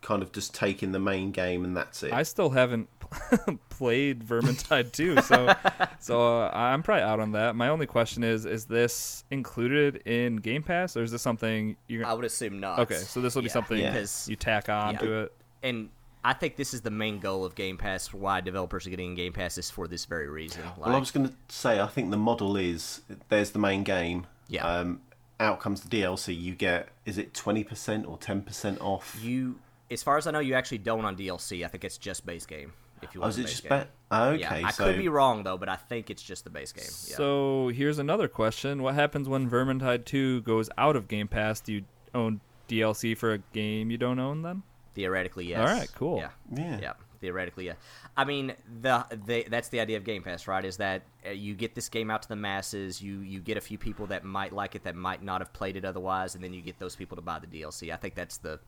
kind 0.00 0.22
of 0.22 0.30
just 0.32 0.54
taking 0.54 0.92
the 0.92 0.98
main 0.98 1.30
game 1.30 1.64
and 1.64 1.76
that's 1.76 2.02
it? 2.02 2.12
I 2.12 2.24
still 2.24 2.50
haven't 2.50 2.88
played 3.70 4.24
Vermintide 4.24 4.92
2, 4.92 5.22
so 5.22 5.54
so 6.00 6.42
uh, 6.42 6.50
I'm 6.52 6.82
probably 6.82 7.04
out 7.04 7.20
on 7.20 7.32
that. 7.32 7.54
My 7.54 7.68
only 7.68 7.86
question 7.86 8.24
is: 8.24 8.44
Is 8.44 8.64
this 8.66 9.24
included 9.30 10.02
in 10.04 10.36
Game 10.36 10.62
Pass, 10.64 10.96
or 10.96 11.04
is 11.04 11.12
this 11.12 11.22
something 11.22 11.76
you're? 11.86 12.04
I 12.04 12.12
would 12.14 12.24
assume 12.24 12.58
not. 12.58 12.80
Okay, 12.80 12.96
so 12.96 13.20
this 13.20 13.34
will 13.36 13.42
be 13.42 13.46
Yeah, 13.46 13.52
something 13.52 13.78
because 13.80 14.28
you 14.28 14.36
tack 14.36 14.68
on 14.68 14.94
yeah. 14.94 14.98
to 15.00 15.12
it. 15.22 15.32
and 15.62 15.88
I 16.24 16.32
think 16.32 16.56
this 16.56 16.74
is 16.74 16.80
the 16.82 16.90
main 16.90 17.18
goal 17.20 17.44
of 17.44 17.54
Game 17.54 17.76
Pass 17.76 18.12
why 18.12 18.40
developers 18.40 18.86
are 18.86 18.90
getting 18.90 19.14
Game 19.14 19.32
Pass 19.32 19.58
is 19.58 19.70
for 19.70 19.86
this 19.86 20.04
very 20.04 20.28
reason. 20.28 20.64
Like, 20.64 20.86
Well, 20.86 20.96
I 20.96 20.98
was 20.98 21.10
going 21.10 21.28
to 21.28 21.34
say, 21.48 21.80
I 21.80 21.86
think 21.86 22.10
the 22.10 22.16
model 22.16 22.56
is 22.56 23.02
there's 23.28 23.50
the 23.50 23.58
main 23.58 23.84
game. 23.84 24.26
Yeah. 24.48 24.66
Um, 24.66 25.00
out 25.40 25.60
comes 25.60 25.82
the 25.82 25.88
DLC. 25.88 26.38
You 26.38 26.54
get 26.54 26.88
is 27.04 27.18
it 27.18 27.34
twenty 27.34 27.64
percent 27.64 28.06
or 28.06 28.18
ten 28.18 28.42
percent 28.42 28.80
off? 28.80 29.16
you, 29.22 29.58
as 29.90 30.02
far 30.02 30.16
as 30.16 30.26
I 30.26 30.30
know, 30.30 30.40
you 30.40 30.54
actually 30.54 30.78
don't 30.78 31.04
on 31.04 31.16
DLC. 31.16 31.64
I 31.64 31.68
think 31.68 31.84
it's 31.84 31.98
just 31.98 32.26
base 32.26 32.46
game. 32.46 32.72
If 33.02 33.14
you 33.14 33.20
oh, 33.20 33.22
want 33.22 33.30
is 33.30 33.36
the 33.36 33.42
it 33.42 33.46
just 33.46 33.62
game. 33.62 33.68
bet? 33.70 33.90
Okay, 34.10 34.40
yeah, 34.40 34.62
I 34.66 34.70
so 34.70 34.84
could 34.84 34.98
be 34.98 35.08
wrong 35.08 35.44
though, 35.44 35.56
but 35.56 35.68
I 35.68 35.76
think 35.76 36.10
it's 36.10 36.22
just 36.22 36.44
the 36.44 36.50
base 36.50 36.72
game. 36.72 36.84
Yeah. 36.84 37.16
So 37.16 37.68
here's 37.68 37.98
another 37.98 38.26
question: 38.28 38.82
What 38.82 38.94
happens 38.94 39.28
when 39.28 39.48
Vermintide 39.48 40.04
2 40.04 40.42
goes 40.42 40.68
out 40.76 40.96
of 40.96 41.06
Game 41.08 41.28
Pass? 41.28 41.60
Do 41.60 41.74
you 41.74 41.84
own 42.14 42.40
DLC 42.68 43.16
for 43.16 43.32
a 43.32 43.38
game 43.38 43.90
you 43.90 43.98
don't 43.98 44.18
own 44.18 44.42
then? 44.42 44.62
Theoretically, 44.98 45.46
yes. 45.46 45.60
All 45.60 45.76
right, 45.76 45.88
cool. 45.94 46.18
Yeah. 46.18 46.30
Yeah. 46.52 46.78
Yeah. 46.80 46.92
Theoretically, 47.20 47.66
yeah. 47.66 47.74
I 48.16 48.24
mean, 48.24 48.52
the, 48.82 49.06
the 49.26 49.46
that's 49.48 49.68
the 49.68 49.78
idea 49.78 49.96
of 49.96 50.02
Game 50.02 50.24
Pass, 50.24 50.48
right? 50.48 50.64
Is 50.64 50.78
that 50.78 51.02
uh, 51.24 51.30
you 51.30 51.54
get 51.54 51.76
this 51.76 51.88
game 51.88 52.10
out 52.10 52.22
to 52.22 52.28
the 52.28 52.34
masses, 52.34 53.00
you 53.00 53.20
you 53.20 53.38
get 53.38 53.56
a 53.56 53.60
few 53.60 53.78
people 53.78 54.06
that 54.06 54.24
might 54.24 54.52
like 54.52 54.74
it 54.74 54.82
that 54.82 54.96
might 54.96 55.22
not 55.22 55.40
have 55.40 55.52
played 55.52 55.76
it 55.76 55.84
otherwise, 55.84 56.34
and 56.34 56.42
then 56.42 56.52
you 56.52 56.60
get 56.60 56.80
those 56.80 56.96
people 56.96 57.14
to 57.14 57.22
buy 57.22 57.38
the 57.38 57.46
DLC. 57.46 57.92
I 57.92 57.96
think 57.96 58.16
that's 58.16 58.38
the. 58.38 58.58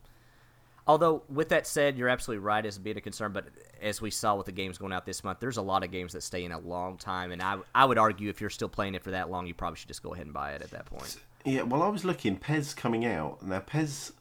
Although, 0.86 1.22
with 1.28 1.48
that 1.48 1.66
said, 1.66 1.98
you're 1.98 2.08
absolutely 2.08 2.44
right 2.44 2.64
as 2.64 2.78
being 2.78 2.96
a 2.96 3.00
concern. 3.00 3.32
But 3.32 3.46
as 3.82 4.00
we 4.00 4.10
saw 4.10 4.36
with 4.36 4.46
the 4.46 4.52
games 4.52 4.78
going 4.78 4.92
out 4.92 5.06
this 5.06 5.24
month, 5.24 5.40
there's 5.40 5.56
a 5.56 5.62
lot 5.62 5.82
of 5.82 5.90
games 5.90 6.12
that 6.12 6.22
stay 6.22 6.44
in 6.44 6.52
a 6.52 6.60
long 6.60 6.96
time, 6.96 7.32
and 7.32 7.42
I 7.42 7.56
I 7.74 7.84
would 7.84 7.98
argue 7.98 8.30
if 8.30 8.40
you're 8.40 8.50
still 8.50 8.68
playing 8.68 8.94
it 8.94 9.02
for 9.02 9.10
that 9.10 9.30
long, 9.30 9.48
you 9.48 9.54
probably 9.54 9.78
should 9.78 9.88
just 9.88 10.02
go 10.04 10.14
ahead 10.14 10.26
and 10.26 10.34
buy 10.34 10.52
it 10.52 10.62
at 10.62 10.70
that 10.70 10.86
point. 10.86 11.16
Yeah, 11.44 11.62
well, 11.62 11.82
I 11.82 11.88
was 11.88 12.04
looking 12.04 12.36
PES 12.36 12.74
coming 12.74 13.04
out 13.04 13.42
now. 13.42 13.60
PES 13.60 14.12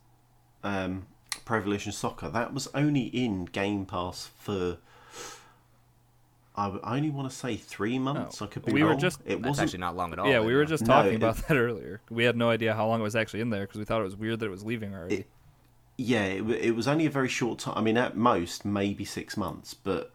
um, 0.63 1.05
Pro 1.45 1.57
Evolution 1.59 1.91
Soccer 1.91 2.29
that 2.29 2.53
was 2.53 2.67
only 2.75 3.03
in 3.03 3.45
Game 3.45 3.85
Pass 3.85 4.29
for. 4.39 4.77
I 6.55 6.97
only 6.97 7.09
want 7.09 7.29
to 7.29 7.35
say 7.35 7.55
three 7.55 7.97
months. 7.97 8.41
Oh, 8.41 8.45
I 8.45 8.47
could 8.49 8.65
be 8.65 8.73
we 8.73 8.83
were 8.83 8.89
wrong. 8.89 8.99
just- 8.99 9.21
It 9.25 9.41
That's 9.41 9.47
wasn't. 9.47 9.67
actually 9.67 9.79
not 9.79 9.95
long 9.95 10.11
at 10.11 10.19
all. 10.19 10.27
yeah, 10.29 10.41
we 10.41 10.53
were 10.53 10.63
no. 10.63 10.69
just 10.69 10.83
No, 10.85 10.93
talking 10.95 11.13
it- 11.13 11.15
about 11.15 11.37
that 11.47 11.55
earlier. 11.55 12.01
We 12.09 12.25
had 12.25 12.35
no 12.35 12.49
idea 12.49 12.73
how 12.73 12.85
long 12.87 12.99
it 12.99 13.03
was 13.03 13.15
actually 13.15 13.39
in 13.39 13.49
there 13.49 13.61
because 13.61 13.77
we 13.79 13.85
thought 13.85 14.01
it 14.01 14.03
was 14.03 14.17
weird 14.17 14.39
that 14.41 14.47
it 14.47 14.51
was 14.51 14.65
leaving 14.65 14.93
already. 14.93 15.15
It- 15.19 15.27
Yeah, 15.95 16.25
it, 16.25 16.49
it 16.49 16.75
was 16.75 16.85
only 16.87 17.05
a 17.05 17.09
very 17.09 17.29
short 17.29 17.59
time. 17.59 17.75
I 17.77 17.81
mean, 17.81 17.95
at 17.97 18.17
most 18.17 18.65
maybe 18.65 19.05
six 19.05 19.37
months, 19.37 19.73
but 19.73 20.11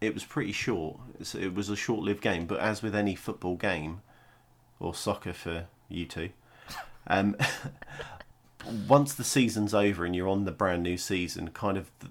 it 0.00 0.14
was 0.14 0.24
pretty 0.24 0.52
short. 0.52 0.98
It's, 1.20 1.34
it 1.34 1.54
was 1.54 1.68
a 1.68 1.76
short-lived 1.76 2.22
game. 2.22 2.46
But 2.46 2.60
as 2.60 2.82
with 2.82 2.94
any 2.94 3.14
football 3.14 3.56
game 3.56 4.00
or 4.80 4.94
soccer 4.94 5.32
for 5.34 5.66
you 5.90 6.06
two, 6.06 6.30
um, 7.06 7.36
once 8.88 9.14
the 9.14 9.24
season's 9.24 9.74
over 9.74 10.04
and 10.04 10.14
you're 10.14 10.28
on 10.28 10.44
the 10.44 10.52
brand 10.52 10.82
new 10.82 10.96
season, 10.96 11.48
kind 11.50 11.76
of 11.76 11.90
the, 12.00 12.08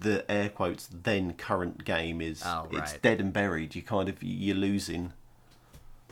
the 0.00 0.30
air 0.30 0.48
quotes 0.48 0.88
then 0.92 1.34
current 1.34 1.84
game 1.84 2.20
is 2.20 2.42
Oh, 2.44 2.68
it's 2.72 2.94
dead 2.98 3.20
and 3.20 3.32
buried. 3.32 3.74
You 3.74 3.82
kind 3.82 4.08
of 4.08 4.22
you're 4.22 4.56
losing. 4.56 5.12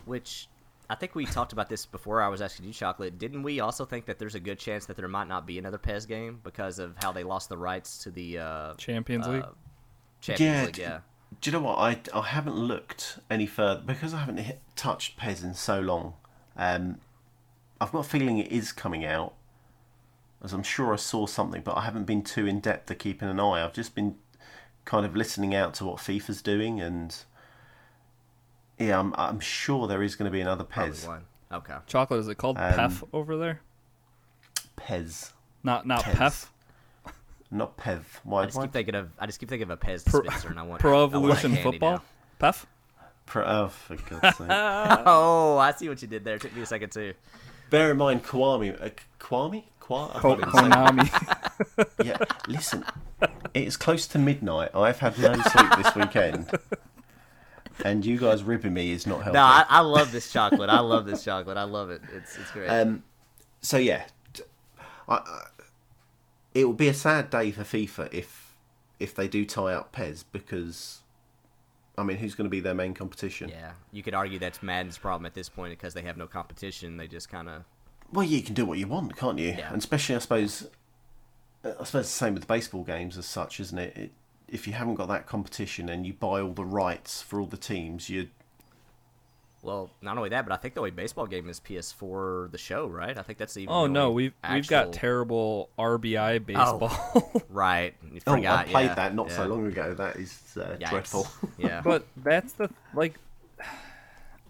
Which 0.05 0.49
I 0.91 0.95
think 0.95 1.15
we 1.15 1.27
talked 1.27 1.53
about 1.53 1.69
this 1.69 1.85
before. 1.85 2.23
I 2.23 2.29
was 2.29 2.41
asking 2.41 2.67
you, 2.67 2.73
Chocolate. 2.73 3.19
Didn't 3.19 3.43
we 3.43 3.61
also 3.61 3.85
think 3.85 4.07
that 4.07 4.19
there's 4.19 4.35
a 4.35 4.41
good 4.41 4.59
chance 4.59 4.87
that 4.87 4.97
there 4.97 5.09
might 5.09 5.29
not 5.29 5.47
be 5.47 5.59
another 5.59 5.79
PES 5.79 6.07
game 6.07 6.41
because 6.43 6.79
of 6.79 6.95
how 7.03 7.13
they 7.13 7.25
lost 7.25 7.49
the 7.51 7.59
rights 7.59 7.99
to 7.99 8.11
the 8.11 8.39
uh, 8.39 8.75
Champions 8.75 9.27
uh, 9.27 9.31
League. 9.31 9.45
Champions 10.21 10.55
Yeah, 10.57 10.65
League? 10.65 10.75
d- 10.75 10.81
Yeah. 10.83 10.99
Do 11.43 11.51
you 11.51 11.57
know 11.59 11.63
what? 11.63 11.79
I, 11.79 12.01
I 12.15 12.23
haven't 12.23 12.57
looked 12.57 13.19
any 13.29 13.45
further 13.47 13.83
because 13.85 14.15
I 14.15 14.21
haven't 14.21 14.39
hit, 14.39 14.61
touched 14.77 15.19
PES 15.19 15.43
in 15.43 15.53
so 15.53 15.79
long. 15.79 16.15
Um, 16.57 17.01
I've 17.81 17.93
got 17.93 18.01
a 18.01 18.09
feeling 18.09 18.39
it 18.39 18.51
is 18.51 18.73
coming 18.73 19.05
out, 19.05 19.35
as 20.43 20.53
I'm 20.53 20.63
sure 20.63 20.93
I 20.93 20.97
saw 20.97 21.27
something, 21.27 21.63
but 21.63 21.77
I 21.77 21.83
haven't 21.85 22.05
been 22.05 22.23
too 22.23 22.47
in 22.47 22.61
depth 22.61 22.87
to 22.87 22.95
keeping 22.95 23.29
an 23.29 23.39
eye. 23.41 23.65
I've 23.65 23.73
just 23.73 23.95
been 23.95 24.17
kind 24.85 25.05
of 25.07 25.15
listening 25.15 25.55
out 25.55 25.75
to 25.75 25.85
what 25.85 25.97
FIFA's 25.99 26.43
doing, 26.43 26.81
and 26.81 27.15
yeah, 28.79 28.99
I'm 28.99 29.15
I'm 29.17 29.41
sure 29.41 29.87
there 29.87 30.03
is 30.03 30.17
going 30.17 30.27
to 30.31 30.33
be 30.33 30.41
another 30.41 30.65
Probably 30.65 30.93
Pez. 30.95 31.07
one. 31.07 31.25
Okay. 31.53 31.75
Chocolate 31.87 32.21
is 32.21 32.29
it 32.29 32.37
called 32.37 32.59
um, 32.59 32.73
PEF 32.75 33.03
over 33.13 33.37
there? 33.37 33.61
Pez, 34.77 35.33
Not 35.63 35.87
not 35.87 36.03
Pez. 36.05 36.15
PEF. 36.15 37.13
not 37.51 37.77
Pev. 37.77 38.03
Why? 38.25 38.43
I 38.43 38.45
just 38.47 38.57
why 38.57 38.65
keep 38.65 38.73
thinking 38.73 38.95
of 38.95 39.11
I 39.19 39.27
just 39.27 39.39
keep 39.41 39.49
thinking 39.49 39.65
of 39.65 39.71
a 39.71 39.77
PES 39.77 40.05
Pro- 40.05 40.23
dispenser, 40.23 40.49
and 40.49 40.59
I 40.59 40.63
want 40.63 40.81
Pro 40.81 40.93
I 40.93 41.01
want 41.03 41.13
it 41.13 41.17
Evolution 41.17 41.57
Football. 41.57 41.91
now. 41.93 42.03
PEF. 42.51 42.65
Pro, 43.27 43.45
oh, 43.45 43.69
for 43.69 43.97
God's 43.97 44.37
sake. 44.39 44.47
Oh, 44.51 45.59
I 45.59 45.73
see 45.73 45.89
what 45.89 46.01
you 46.01 46.09
did 46.09 46.25
there. 46.25 46.37
It 46.37 46.41
took 46.43 46.55
me 46.57 46.63
a 46.63 46.67
second 46.67 46.91
too. 46.93 47.13
Bear 47.71 47.91
in 47.93 47.97
mind, 47.99 48.25
Kwame. 48.25 48.81
Uh, 48.83 48.89
Kwame? 49.21 49.65
Kwa- 49.81 50.11
I 50.15 50.19
Ko- 50.21 50.37
can't 50.37 50.41
even 50.41 50.53
say 50.53 50.71
Konami. 50.71 52.05
Yeah, 52.05 52.19
listen, 52.47 52.85
it's 53.55 53.77
close 53.77 54.07
to 54.09 54.19
midnight. 54.19 54.71
I've 54.75 54.99
had 54.99 55.19
no 55.19 55.33
sleep 55.35 55.71
this 55.83 55.95
weekend. 55.95 56.51
and 57.85 58.05
you 58.05 58.19
guys 58.19 58.43
ripping 58.43 58.75
me 58.75 58.91
is 58.93 59.07
not 59.07 59.17
helping. 59.23 59.35
No, 59.35 59.43
I, 59.43 59.65
I 59.69 59.81
love 59.81 60.13
this 60.13 60.33
chocolate. 60.33 60.69
I 60.71 60.81
love 60.81 61.07
this 61.07 61.25
chocolate. 61.25 61.57
I 61.57 61.65
love 61.65 61.91
it. 61.91 62.03
It's 62.15 62.37
it's 62.39 62.51
great. 62.51 62.69
Um, 62.69 63.03
so 63.61 63.77
yeah, 63.77 64.05
t- 64.35 64.43
I, 65.09 65.15
I, 65.17 65.43
it 66.55 66.65
will 66.65 66.73
be 66.75 66.89
a 66.89 66.95
sad 66.95 67.31
day 67.31 67.51
for 67.51 67.63
FIFA 67.63 68.13
if 68.13 68.55
if 69.01 69.15
they 69.15 69.29
do 69.29 69.45
tie 69.45 69.75
up 69.75 69.93
PES 69.93 70.25
because, 70.25 71.01
I 71.99 72.05
mean, 72.05 72.17
who's 72.17 72.35
going 72.35 72.47
to 72.47 72.51
be 72.51 72.61
their 72.61 72.75
main 72.75 72.95
competition? 72.95 73.49
yeah, 73.49 73.73
you 73.93 74.03
could 74.03 74.15
argue 74.15 74.39
that's 74.39 74.63
Madden's 74.63 74.99
problem 74.99 75.27
at 75.27 75.35
this 75.35 75.49
point 75.49 75.73
because 75.73 75.95
they 75.95 76.03
have 76.03 76.17
no 76.17 76.27
competition. 76.27 76.97
They 76.97 77.09
just 77.09 77.29
kind 77.29 77.49
of 77.49 77.65
Well, 78.13 78.25
you 78.25 78.43
can 78.43 78.55
do 78.55 78.65
what 78.65 78.79
you 78.79 78.87
want, 78.87 79.17
can't 79.17 79.39
you? 79.39 79.49
Yeah. 79.49 79.69
And 79.69 79.79
especially, 79.79 80.15
I 80.15 80.19
suppose, 80.21 80.69
uh, 81.65 81.73
I 81.81 81.85
suppose 81.85 82.07
the 82.07 82.13
same 82.13 82.35
with 82.35 82.47
baseball 82.47 82.85
games 82.85 83.19
as 83.19 83.27
such, 83.27 83.61
isn't 83.61 83.79
it? 83.79 83.97
it? 83.97 84.13
If 84.49 84.67
you 84.67 84.73
haven't 84.73 84.95
got 84.95 85.09
that 85.09 85.27
competition 85.27 85.89
and 85.89 86.07
you 86.07 86.15
buy 86.15 86.41
all 86.41 86.53
the 86.53 86.65
rights 86.65 87.21
for 87.21 87.41
all 87.41 87.47
the 87.47 87.59
teams, 87.59 88.09
you 88.09 88.29
well, 89.63 89.91
not 90.01 90.17
only 90.17 90.31
that, 90.31 90.47
but 90.47 90.53
I 90.53 90.57
think 90.57 90.75
the 90.75 90.81
only 90.81 90.93
baseball 90.93 91.27
game 91.27 91.49
is 91.49 91.59
PS4 91.61 92.51
the 92.51 92.59
show, 92.59 92.87
right? 92.87 93.17
I 93.19 93.23
think 93.23 93.39
that's 93.39 93.57
even. 93.57 93.75
Oh 93.75 93.83
the 93.83 93.93
no, 93.93 94.11
we've 94.13 94.33
we've 94.53 94.69
got 94.69 94.93
terrible 94.93 95.69
RBI 95.79 96.47
baseball. 96.47 97.43
right. 97.49 97.95
You 98.13 98.21
oh. 98.27 98.35
I 98.35 98.65
played 98.65 98.87
yeah, 98.87 98.95
that 98.95 99.15
not 99.15 99.33
so 99.33 99.47
long 99.47 99.67
ago. 99.67 99.95
That 99.95 100.17
is 100.17 100.57
uh, 100.57 100.77
dreadful. 100.89 101.27
yeah, 101.59 101.81
but 101.83 102.07
that's 102.17 102.53
the 102.53 102.71
like 102.95 103.15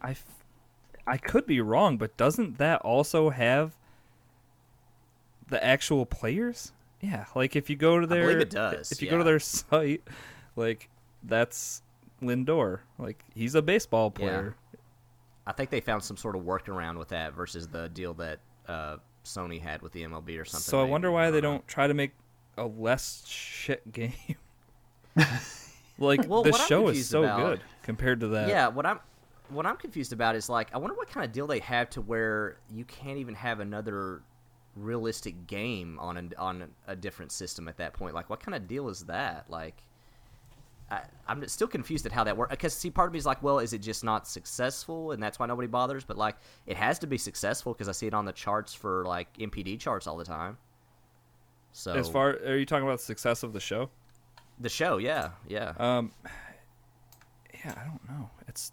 I 0.02 0.14
I 1.06 1.16
could 1.16 1.46
be 1.46 1.60
wrong, 1.62 1.96
but 1.96 2.16
doesn't 2.18 2.58
that 2.58 2.82
also 2.82 3.30
have 3.30 3.72
the 5.48 5.62
actual 5.64 6.04
players? 6.04 6.72
Yeah, 7.00 7.24
like 7.34 7.56
if 7.56 7.70
you 7.70 7.76
go 7.76 7.98
to 7.98 8.06
their 8.06 8.22
believe 8.22 8.40
it 8.40 8.50
does, 8.50 8.92
if 8.92 9.00
you 9.00 9.08
go 9.08 9.16
to 9.16 9.24
their 9.24 9.40
site, 9.40 10.02
like 10.54 10.90
that's 11.22 11.80
Lindor. 12.22 12.80
Like 12.98 13.24
he's 13.34 13.54
a 13.54 13.62
baseball 13.62 14.10
player. 14.10 14.54
I 15.48 15.52
think 15.52 15.70
they 15.70 15.80
found 15.80 16.02
some 16.04 16.16
sort 16.18 16.36
of 16.36 16.42
workaround 16.42 16.98
with 16.98 17.08
that 17.08 17.32
versus 17.32 17.66
the 17.68 17.88
deal 17.88 18.12
that 18.14 18.38
uh, 18.68 18.98
Sony 19.24 19.60
had 19.60 19.80
with 19.80 19.92
the 19.92 20.02
MLB 20.02 20.38
or 20.38 20.44
something. 20.44 20.62
So 20.62 20.78
I 20.78 20.82
maybe. 20.82 20.90
wonder 20.92 21.10
why 21.10 21.30
they 21.30 21.40
don't 21.40 21.66
try 21.66 21.86
to 21.86 21.94
make 21.94 22.12
a 22.58 22.66
less 22.66 23.24
shit 23.26 23.90
game. 23.92 24.12
like 25.98 26.28
Well, 26.28 26.42
the 26.42 26.52
show 26.52 26.88
is 26.88 27.08
so 27.08 27.24
about- 27.24 27.40
good 27.40 27.60
compared 27.82 28.20
to 28.20 28.28
that. 28.28 28.48
Yeah, 28.48 28.68
what 28.68 28.86
I'm 28.86 29.00
what 29.48 29.64
I'm 29.64 29.76
confused 29.78 30.12
about 30.12 30.36
is 30.36 30.48
like 30.50 30.68
I 30.74 30.78
wonder 30.78 30.94
what 30.94 31.08
kind 31.08 31.24
of 31.24 31.32
deal 31.32 31.46
they 31.46 31.60
have 31.60 31.88
to 31.90 32.02
where 32.02 32.58
you 32.70 32.84
can't 32.84 33.16
even 33.18 33.34
have 33.34 33.60
another 33.60 34.20
realistic 34.76 35.46
game 35.46 35.98
on 35.98 36.16
a, 36.18 36.40
on 36.40 36.68
a 36.86 36.94
different 36.94 37.32
system 37.32 37.66
at 37.66 37.78
that 37.78 37.94
point. 37.94 38.14
Like, 38.14 38.30
what 38.30 38.38
kind 38.40 38.54
of 38.54 38.68
deal 38.68 38.88
is 38.88 39.06
that? 39.06 39.46
Like, 39.48 39.82
I, 40.90 41.02
I'm 41.26 41.46
still 41.48 41.68
confused 41.68 42.06
at 42.06 42.12
how 42.12 42.24
that 42.24 42.36
works. 42.36 42.50
Because 42.50 42.74
see, 42.74 42.90
part 42.90 43.08
of 43.08 43.12
me 43.12 43.18
is 43.18 43.26
like, 43.26 43.42
well, 43.42 43.58
is 43.58 43.72
it 43.72 43.78
just 43.78 44.04
not 44.04 44.26
successful, 44.26 45.12
and 45.12 45.22
that's 45.22 45.38
why 45.38 45.46
nobody 45.46 45.68
bothers? 45.68 46.04
But 46.04 46.16
like, 46.16 46.36
it 46.66 46.76
has 46.76 46.98
to 47.00 47.06
be 47.06 47.18
successful 47.18 47.74
because 47.74 47.88
I 47.88 47.92
see 47.92 48.06
it 48.06 48.14
on 48.14 48.24
the 48.24 48.32
charts 48.32 48.74
for 48.74 49.04
like 49.04 49.36
NPD 49.36 49.78
charts 49.78 50.06
all 50.06 50.16
the 50.16 50.24
time. 50.24 50.56
So 51.72 51.92
As 51.92 52.08
far 52.08 52.30
are 52.30 52.56
you 52.56 52.64
talking 52.64 52.86
about 52.86 52.98
the 52.98 53.04
success 53.04 53.42
of 53.42 53.52
the 53.52 53.60
show? 53.60 53.90
the 54.60 54.68
show, 54.68 54.96
yeah, 54.96 55.30
yeah. 55.46 55.74
Um, 55.78 56.10
yeah, 57.64 57.74
I 57.76 57.84
don't 57.84 58.08
know. 58.08 58.30
It's 58.48 58.72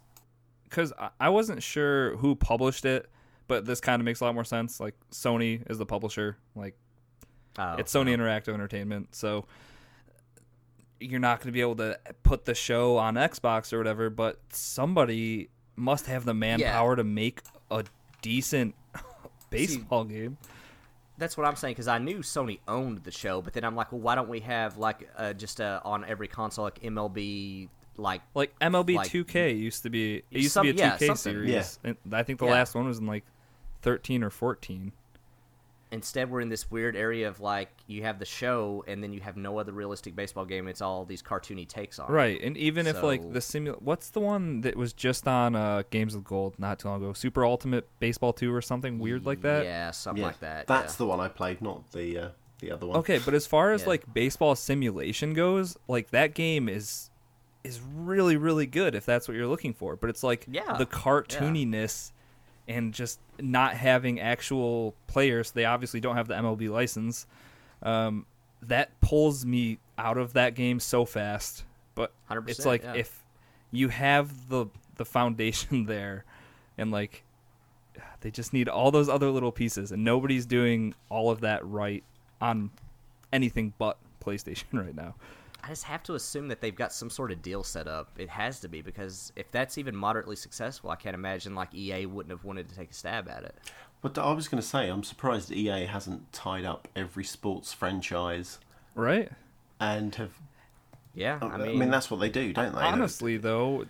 because 0.64 0.92
I, 0.98 1.10
I 1.20 1.28
wasn't 1.28 1.62
sure 1.62 2.16
who 2.16 2.34
published 2.34 2.84
it, 2.84 3.08
but 3.46 3.66
this 3.66 3.80
kind 3.80 4.00
of 4.00 4.04
makes 4.04 4.20
a 4.20 4.24
lot 4.24 4.34
more 4.34 4.44
sense. 4.44 4.80
Like 4.80 4.94
Sony 5.12 5.68
is 5.70 5.78
the 5.78 5.86
publisher. 5.86 6.38
Like 6.56 6.74
Oh, 7.58 7.76
it's 7.78 7.92
Sony 7.92 8.14
Interactive 8.14 8.52
Entertainment, 8.52 9.14
so 9.14 9.46
you're 11.00 11.20
not 11.20 11.38
going 11.40 11.48
to 11.48 11.52
be 11.52 11.60
able 11.60 11.76
to 11.76 11.98
put 12.22 12.44
the 12.44 12.54
show 12.54 12.96
on 12.96 13.14
Xbox 13.14 13.72
or 13.72 13.78
whatever. 13.78 14.10
But 14.10 14.38
somebody 14.50 15.50
must 15.76 16.06
have 16.06 16.24
the 16.24 16.34
manpower 16.34 16.96
to 16.96 17.04
make 17.04 17.40
a 17.70 17.84
decent 18.22 18.74
baseball 19.50 20.04
game. 20.04 20.36
That's 21.18 21.36
what 21.36 21.46
I'm 21.46 21.56
saying 21.56 21.72
because 21.72 21.88
I 21.88 21.98
knew 21.98 22.18
Sony 22.18 22.58
owned 22.68 22.98
the 23.04 23.10
show, 23.10 23.40
but 23.40 23.54
then 23.54 23.64
I'm 23.64 23.74
like, 23.74 23.90
well, 23.90 24.00
why 24.02 24.14
don't 24.14 24.28
we 24.28 24.40
have 24.40 24.76
like 24.76 25.08
uh, 25.16 25.32
just 25.32 25.60
uh, 25.62 25.80
on 25.84 26.04
every 26.04 26.28
console 26.28 26.64
like 26.64 26.80
MLB 26.82 27.68
like 27.96 28.20
Like 28.34 28.58
MLB 28.58 28.96
Like- 28.96 29.10
2K 29.10 29.58
used 29.58 29.82
to 29.84 29.90
be. 29.90 30.16
It 30.16 30.24
used 30.42 30.52
Some- 30.52 30.66
to 30.66 30.74
be 30.74 30.80
a 30.82 30.90
2K 30.90 30.98
something. 30.98 31.16
series. 31.16 31.78
Yeah. 31.82 31.92
And 32.04 32.14
I 32.14 32.22
think 32.22 32.38
the 32.38 32.44
Yeah. 32.44 32.52
last 32.52 32.74
one 32.74 32.86
was 32.86 32.98
in 32.98 33.06
like 33.06 33.24
13 33.80 34.22
or 34.22 34.28
14. 34.30 34.92
Instead 35.92 36.30
we're 36.30 36.40
in 36.40 36.48
this 36.48 36.70
weird 36.70 36.96
area 36.96 37.28
of 37.28 37.40
like 37.40 37.70
you 37.86 38.02
have 38.02 38.18
the 38.18 38.24
show 38.24 38.84
and 38.86 39.02
then 39.02 39.12
you 39.12 39.20
have 39.20 39.36
no 39.36 39.58
other 39.58 39.72
realistic 39.72 40.16
baseball 40.16 40.44
game. 40.44 40.68
It's 40.68 40.82
all 40.82 41.04
these 41.04 41.22
cartoony 41.22 41.68
takes 41.68 41.98
on. 41.98 42.10
Right, 42.10 42.40
and 42.42 42.56
even 42.56 42.86
if 42.86 43.02
like 43.02 43.32
the 43.32 43.40
simul, 43.40 43.76
what's 43.80 44.10
the 44.10 44.20
one 44.20 44.62
that 44.62 44.76
was 44.76 44.92
just 44.92 45.28
on 45.28 45.54
uh, 45.54 45.82
Games 45.90 46.14
of 46.14 46.24
Gold 46.24 46.58
not 46.58 46.78
too 46.78 46.88
long 46.88 47.02
ago? 47.02 47.12
Super 47.12 47.44
Ultimate 47.44 47.88
Baseball 48.00 48.32
Two 48.32 48.52
or 48.52 48.62
something 48.62 48.98
weird 48.98 49.26
like 49.26 49.42
that. 49.42 49.64
Yeah, 49.64 49.90
something 49.92 50.20
yeah, 50.20 50.26
like 50.26 50.40
that. 50.40 50.66
That's 50.66 50.94
yeah. 50.94 50.98
the 50.98 51.06
one 51.06 51.20
I 51.20 51.28
played, 51.28 51.62
not 51.62 51.90
the 51.92 52.18
uh, 52.18 52.28
the 52.58 52.70
other 52.70 52.86
one. 52.86 52.96
Okay, 52.98 53.20
but 53.24 53.34
as 53.34 53.46
far 53.46 53.72
as 53.72 53.82
Yeah. 53.82 53.88
like 53.88 54.14
baseball 54.14 54.56
simulation 54.56 55.34
goes, 55.34 55.76
like 55.88 56.10
that 56.10 56.34
game 56.34 56.68
is 56.68 57.10
is 57.64 57.80
really 57.80 58.36
really 58.36 58.66
good 58.66 58.94
if 58.94 59.04
that's 59.04 59.26
what 59.26 59.36
you're 59.36 59.46
looking 59.46 59.74
for. 59.74 59.96
But 59.96 60.10
it's 60.10 60.22
like 60.22 60.46
Yeah, 60.50 60.76
the 60.76 60.86
cartooniness 60.86 62.12
and 62.68 62.92
just 62.92 63.20
not 63.40 63.74
having 63.74 64.20
actual 64.20 64.94
players. 65.06 65.50
They 65.52 65.64
obviously 65.64 66.00
don't 66.00 66.16
have 66.16 66.28
the 66.28 66.34
MLB 66.34 66.70
license. 66.70 67.26
Um, 67.82 68.26
that 68.62 69.00
pulls 69.00 69.44
me 69.44 69.78
out 69.98 70.18
of 70.18 70.32
that 70.34 70.54
game 70.54 70.80
so 70.80 71.04
fast. 71.04 71.64
But 71.94 72.12
100%, 72.30 72.48
it's 72.48 72.66
like 72.66 72.82
yeah. 72.82 72.94
if 72.94 73.24
you 73.70 73.88
have 73.88 74.48
the 74.48 74.66
the 74.96 75.04
foundation 75.04 75.84
there, 75.86 76.24
and 76.76 76.90
like 76.90 77.22
they 78.20 78.30
just 78.30 78.52
need 78.52 78.68
all 78.68 78.90
those 78.90 79.08
other 79.08 79.30
little 79.30 79.52
pieces, 79.52 79.92
and 79.92 80.04
nobody's 80.04 80.46
doing 80.46 80.94
all 81.08 81.30
of 81.30 81.40
that 81.40 81.66
right 81.66 82.04
on 82.40 82.70
anything 83.32 83.72
but 83.78 83.98
PlayStation 84.24 84.64
right 84.72 84.94
now. 84.94 85.14
I 85.66 85.70
just 85.70 85.82
have 85.84 86.04
to 86.04 86.14
assume 86.14 86.46
that 86.48 86.60
they've 86.60 86.74
got 86.74 86.92
some 86.92 87.10
sort 87.10 87.32
of 87.32 87.42
deal 87.42 87.64
set 87.64 87.88
up. 87.88 88.10
It 88.16 88.28
has 88.28 88.60
to 88.60 88.68
be 88.68 88.82
because 88.82 89.32
if 89.34 89.50
that's 89.50 89.78
even 89.78 89.96
moderately 89.96 90.36
successful, 90.36 90.90
I 90.90 90.96
can't 90.96 91.14
imagine 91.14 91.56
like 91.56 91.74
EA 91.74 92.06
wouldn't 92.06 92.30
have 92.30 92.44
wanted 92.44 92.68
to 92.68 92.76
take 92.76 92.92
a 92.92 92.94
stab 92.94 93.28
at 93.28 93.42
it. 93.42 93.56
But 94.00 94.16
I 94.16 94.30
was 94.32 94.46
going 94.46 94.62
to 94.62 94.66
say, 94.66 94.88
I'm 94.88 95.02
surprised 95.02 95.50
EA 95.50 95.86
hasn't 95.86 96.32
tied 96.32 96.64
up 96.64 96.86
every 96.94 97.24
sports 97.24 97.72
franchise 97.72 98.60
Right? 98.94 99.30
and 99.80 100.14
have. 100.14 100.34
Yeah, 101.14 101.38
I 101.42 101.46
I 101.46 101.56
mean, 101.56 101.78
mean, 101.80 101.90
that's 101.90 102.10
what 102.10 102.20
they 102.20 102.28
do, 102.28 102.52
don't 102.52 102.72
they? 102.74 102.80
Honestly, 102.80 103.36
though, 103.36 103.86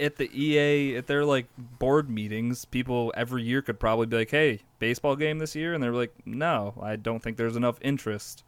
at 0.00 0.16
the 0.16 0.28
EA, 0.32 0.96
at 0.96 1.06
their 1.06 1.24
like 1.24 1.46
board 1.78 2.10
meetings, 2.10 2.64
people 2.64 3.12
every 3.16 3.42
year 3.44 3.62
could 3.62 3.78
probably 3.78 4.06
be 4.06 4.16
like, 4.16 4.30
"Hey, 4.30 4.62
baseball 4.78 5.14
game 5.14 5.38
this 5.38 5.54
year," 5.54 5.74
and 5.74 5.82
they're 5.82 5.92
like, 5.92 6.14
"No, 6.24 6.74
I 6.82 6.96
don't 6.96 7.22
think 7.22 7.36
there's 7.36 7.54
enough 7.56 7.78
interest." 7.82 8.42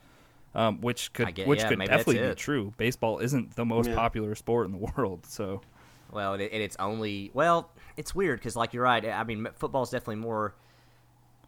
Um, 0.55 0.81
which 0.81 1.13
could 1.13 1.35
get- 1.35 1.47
which 1.47 1.61
yeah, 1.61 1.69
could 1.69 1.79
definitely 1.81 2.27
be 2.29 2.35
true. 2.35 2.73
Baseball 2.79 3.19
isn't 3.19 3.55
the 3.55 3.65
most 3.65 3.89
Yeah. 3.91 3.95
popular 3.95 4.35
sport 4.35 4.67
in 4.67 4.73
the 4.73 4.79
world, 4.97 5.27
so 5.27 5.61
Well, 6.11 6.33
and, 6.33 6.43
it, 6.43 6.53
and 6.53 6.63
it's 6.63 6.77
only 6.81 7.31
well, 7.35 7.71
it's 7.97 8.15
weird 8.15 8.39
because 8.41 8.57
like 8.57 8.73
you're 8.73 8.83
right. 8.85 9.05
I 9.05 9.25
mean, 9.25 9.47
football 9.57 9.83
is 9.83 9.91
definitely 9.91 10.17
more 10.17 10.55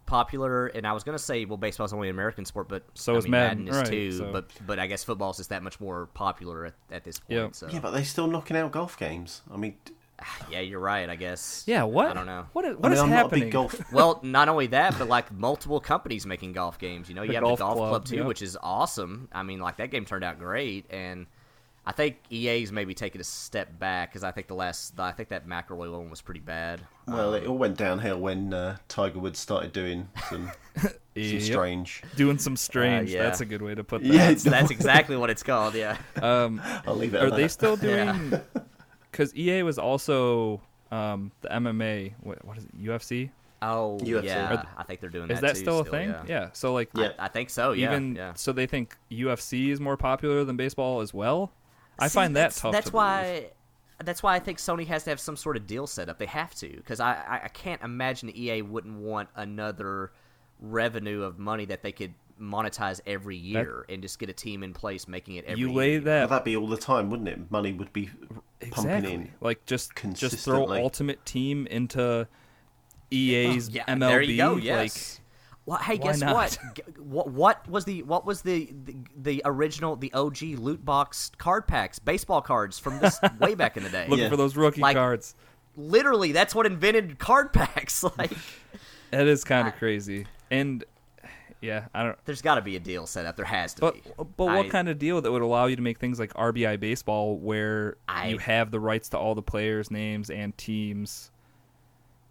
popular, 0.06 0.66
and 0.68 0.86
I 0.86 0.92
was 0.92 1.04
gonna 1.04 1.18
say, 1.18 1.44
well, 1.44 1.56
baseball's 1.56 1.92
only 1.92 2.08
an 2.08 2.14
American 2.14 2.44
sport, 2.44 2.68
but 2.68 2.82
So 2.94 3.14
I 3.14 3.18
is 3.18 3.24
mean, 3.24 3.30
Madden, 3.30 3.68
is 3.68 3.76
right, 3.76 3.86
too. 3.86 4.12
so- 4.12 4.32
But 4.32 4.50
but 4.66 4.78
I 4.78 4.86
guess 4.86 5.04
football's 5.04 5.36
just 5.38 5.50
that 5.50 5.62
much 5.62 5.80
more 5.80 6.06
popular 6.14 6.66
at, 6.66 6.74
at 6.90 7.04
this 7.04 7.20
point. 7.20 7.30
Yep. 7.30 7.54
So 7.54 7.68
Yeah, 7.70 7.78
but 7.80 7.92
they're 7.92 8.04
still 8.04 8.26
knocking 8.26 8.56
out 8.56 8.72
golf 8.72 8.98
games. 8.98 9.42
I 9.52 9.56
mean, 9.56 9.76
d- 9.84 9.92
yeah, 10.50 10.60
you're 10.60 10.80
right. 10.80 11.08
I 11.08 11.16
guess. 11.16 11.64
yeah. 11.66 11.82
What 11.82 12.08
I 12.08 12.14
don't 12.14 12.26
know. 12.26 12.46
What 12.52 12.64
is, 12.64 12.76
I 12.82 12.88
mean, 12.88 12.92
is 12.92 13.00
I'm 13.00 13.10
not 13.10 13.14
a 13.14 13.18
happening? 13.18 13.50
golf. 13.50 13.80
Well, 13.92 14.20
not 14.22 14.48
only 14.48 14.68
that, 14.68 14.98
but 14.98 15.08
like 15.08 15.32
multiple 15.32 15.80
companies 15.80 16.26
making 16.26 16.52
golf 16.52 16.78
games. 16.78 17.08
You 17.08 17.14
know, 17.14 17.22
you 17.22 17.28
The 17.28 17.34
have 17.34 17.42
Golf 17.44 17.58
the 17.58 17.64
golf 17.64 17.76
Club, 17.76 17.88
club, 17.90 18.04
too, 18.06 18.16
yep. 18.16 18.26
which 18.26 18.42
is 18.42 18.56
awesome. 18.62 19.28
I 19.32 19.42
mean, 19.42 19.60
like 19.60 19.76
that 19.78 19.90
game 19.90 20.04
turned 20.04 20.24
out 20.24 20.38
great, 20.38 20.86
and 20.90 21.26
I 21.86 21.92
think 21.92 22.18
EA's 22.30 22.70
maybe 22.72 22.94
taking 22.94 23.20
a 23.20 23.24
step 23.24 23.78
back 23.78 24.10
because 24.10 24.22
I 24.22 24.30
think 24.32 24.46
the 24.48 24.54
last, 24.54 25.00
I 25.00 25.12
think 25.12 25.30
that 25.30 25.46
McIlroy 25.48 25.90
one 25.90 26.10
was 26.10 26.20
pretty 26.20 26.40
bad. 26.40 26.82
Well, 27.08 27.34
it 27.34 27.46
all 27.46 27.56
went 27.58 27.76
downhill 27.78 28.20
when 28.20 28.52
uh, 28.54 28.76
Tiger 28.88 29.18
Woods 29.18 29.38
started 29.38 29.72
doing 29.72 30.08
some, 30.28 30.52
some 30.80 30.90
Yep. 31.14 31.42
strange. 31.42 32.02
Doing 32.16 32.38
some 32.38 32.56
strange. 32.56 33.10
Uh, 33.10 33.16
yeah. 33.16 33.22
That's 33.24 33.40
a 33.40 33.46
good 33.46 33.62
way 33.62 33.74
to 33.74 33.82
put 33.82 34.02
that. 34.02 34.08
Yeah, 34.12 34.28
That's, 34.28 34.44
that's 34.44 34.70
exactly 34.70 35.16
what 35.16 35.28
it's 35.30 35.42
called. 35.42 35.74
Yeah. 35.74 35.96
Um, 36.22 36.60
I'll 36.86 36.94
leave 36.96 37.14
it. 37.14 37.22
are 37.22 37.30
they 37.30 37.42
that. 37.44 37.48
still 37.50 37.76
Yeah. 37.82 38.40
Doing? 39.12 39.28
Because 39.28 39.36
EA 39.36 39.62
was 39.62 39.78
also 39.78 40.60
um, 40.90 41.32
the 41.40 41.48
MMA. 41.48 42.14
What, 42.20 42.44
what 42.44 42.58
is 42.58 42.64
it? 42.64 42.82
UFC? 42.82 43.30
Oh, 43.62 43.98
UFC. 44.00 44.24
yeah. 44.24 44.54
Are- 44.54 44.66
I 44.78 44.84
think 44.84 45.00
they're 45.00 45.10
doing 45.10 45.30
Is 45.30 45.40
that 45.40 45.48
that 45.48 45.54
too 45.54 45.60
still 45.60 45.80
a 45.80 45.84
still, 45.84 45.92
thing? 45.92 46.14
Yeah. 46.26 46.50
So 46.52 46.72
like, 46.72 46.90
Yeah. 46.94 47.12
I, 47.18 47.26
I 47.26 47.28
think 47.28 47.50
so. 47.50 47.72
Yeah. 47.72 47.90
even 47.90 48.16
yeah. 48.16 48.32
so, 48.34 48.52
they 48.52 48.66
think 48.66 48.96
UFC 49.10 49.68
is 49.70 49.80
more 49.80 49.96
popular 49.96 50.44
than 50.44 50.56
baseball 50.56 51.00
as 51.00 51.12
well. 51.12 51.52
I 51.98 52.08
See, 52.08 52.14
find 52.14 52.34
that 52.36 52.40
that's, 52.40 52.60
tough. 52.60 52.72
That's 52.72 52.90
to 52.90 52.96
why. 52.96 53.46
That's 54.02 54.22
why 54.22 54.34
I 54.34 54.38
think 54.38 54.56
Sony 54.56 54.86
has 54.86 55.04
to 55.04 55.10
have 55.10 55.20
some 55.20 55.36
sort 55.36 55.58
of 55.58 55.66
deal 55.66 55.86
set 55.86 56.08
up. 56.08 56.18
They 56.18 56.24
have 56.24 56.54
to, 56.54 56.70
because 56.70 57.00
I, 57.00 57.12
I, 57.12 57.40
I 57.44 57.48
can't 57.48 57.82
imagine 57.82 58.34
EA 58.34 58.62
wouldn't 58.62 58.98
want 58.98 59.28
another 59.36 60.12
revenue 60.58 61.22
of 61.22 61.38
money 61.38 61.66
that 61.66 61.82
they 61.82 61.92
could 61.92 62.14
monetize 62.40 63.00
every 63.06 63.36
year 63.36 63.84
and 63.88 64.00
just 64.02 64.18
get 64.18 64.28
a 64.28 64.32
team 64.32 64.62
in 64.62 64.72
place 64.72 65.06
making 65.06 65.36
it 65.36 65.44
every 65.44 65.60
you 65.60 65.72
lay 65.72 65.90
year. 65.92 66.00
Well, 66.00 66.04
that 66.20 66.28
that'd 66.30 66.44
be 66.44 66.56
all 66.56 66.66
the 66.66 66.76
time, 66.76 67.10
wouldn't 67.10 67.28
it? 67.28 67.50
Money 67.50 67.72
would 67.72 67.92
be 67.92 68.10
pumping 68.70 69.04
in. 69.04 69.30
like 69.40 69.64
just 69.66 69.92
just 70.14 70.38
throw. 70.44 70.68
Ultimate 70.72 71.24
Team 71.26 71.66
into 71.66 72.02
oh, 72.02 72.26
EA's 73.10 73.68
Yeah, 73.70 73.84
MLB. 73.86 73.98
there 74.00 74.22
you 74.22 74.36
go. 74.36 74.52
Like, 74.54 74.92
well, 75.66 75.78
hey, 75.78 75.96
why 75.96 76.04
guess 76.06 76.20
not? 76.20 76.34
what? 76.34 76.58
What? 76.98 77.28
What 77.30 77.68
was 77.70 77.84
the 77.84 78.02
what 78.04 78.24
was 78.26 78.42
the, 78.42 78.72
the 78.84 78.96
the 79.16 79.42
original 79.44 79.94
the 79.96 80.12
OG 80.12 80.42
loot 80.58 80.84
box 80.84 81.30
card 81.38 81.66
packs, 81.68 81.98
baseball 81.98 82.40
cards 82.40 82.78
from 82.78 82.98
this 82.98 83.18
way 83.40 83.54
back 83.54 83.76
in 83.76 83.82
the 83.82 83.90
day? 83.90 84.06
looking 84.08 84.24
Yeah. 84.24 84.30
for 84.30 84.36
those 84.36 84.56
rookie 84.56 84.80
Like- 84.80 84.96
cards. 84.96 85.34
Literally, 85.76 86.32
that's 86.32 86.52
what 86.54 86.66
invented 86.66 87.18
card 87.18 87.52
packs. 87.52 88.02
Like, 88.18 88.32
That 89.12 89.26
is 89.28 89.44
kind 89.44 89.68
of 89.68 89.76
crazy. 89.76 90.26
And 90.50 90.84
yeah, 91.60 91.86
I 91.94 92.02
don't. 92.04 92.18
there's 92.24 92.42
got 92.42 92.54
to 92.56 92.62
be 92.62 92.76
a 92.76 92.80
deal 92.80 93.06
set 93.06 93.26
up. 93.26 93.36
There 93.36 93.44
has 93.44 93.74
to 93.74 93.80
But 93.80 93.94
be. 93.94 94.02
but 94.16 94.44
what 94.46 94.66
I- 94.66 94.68
kind 94.68 94.88
of 94.88 94.98
deal 94.98 95.20
that 95.20 95.30
would 95.30 95.42
allow 95.42 95.66
you 95.66 95.76
to 95.76 95.82
make 95.82 95.98
things 95.98 96.18
like 96.18 96.32
RBI 96.34 96.78
baseball, 96.80 97.36
where 97.38 97.96
I- 98.08 98.28
you 98.28 98.38
have 98.38 98.70
the 98.70 98.80
rights 98.80 99.08
to 99.10 99.18
all 99.18 99.34
the 99.34 99.42
players' 99.42 99.90
names 99.90 100.30
and 100.30 100.56
teams? 100.56 101.30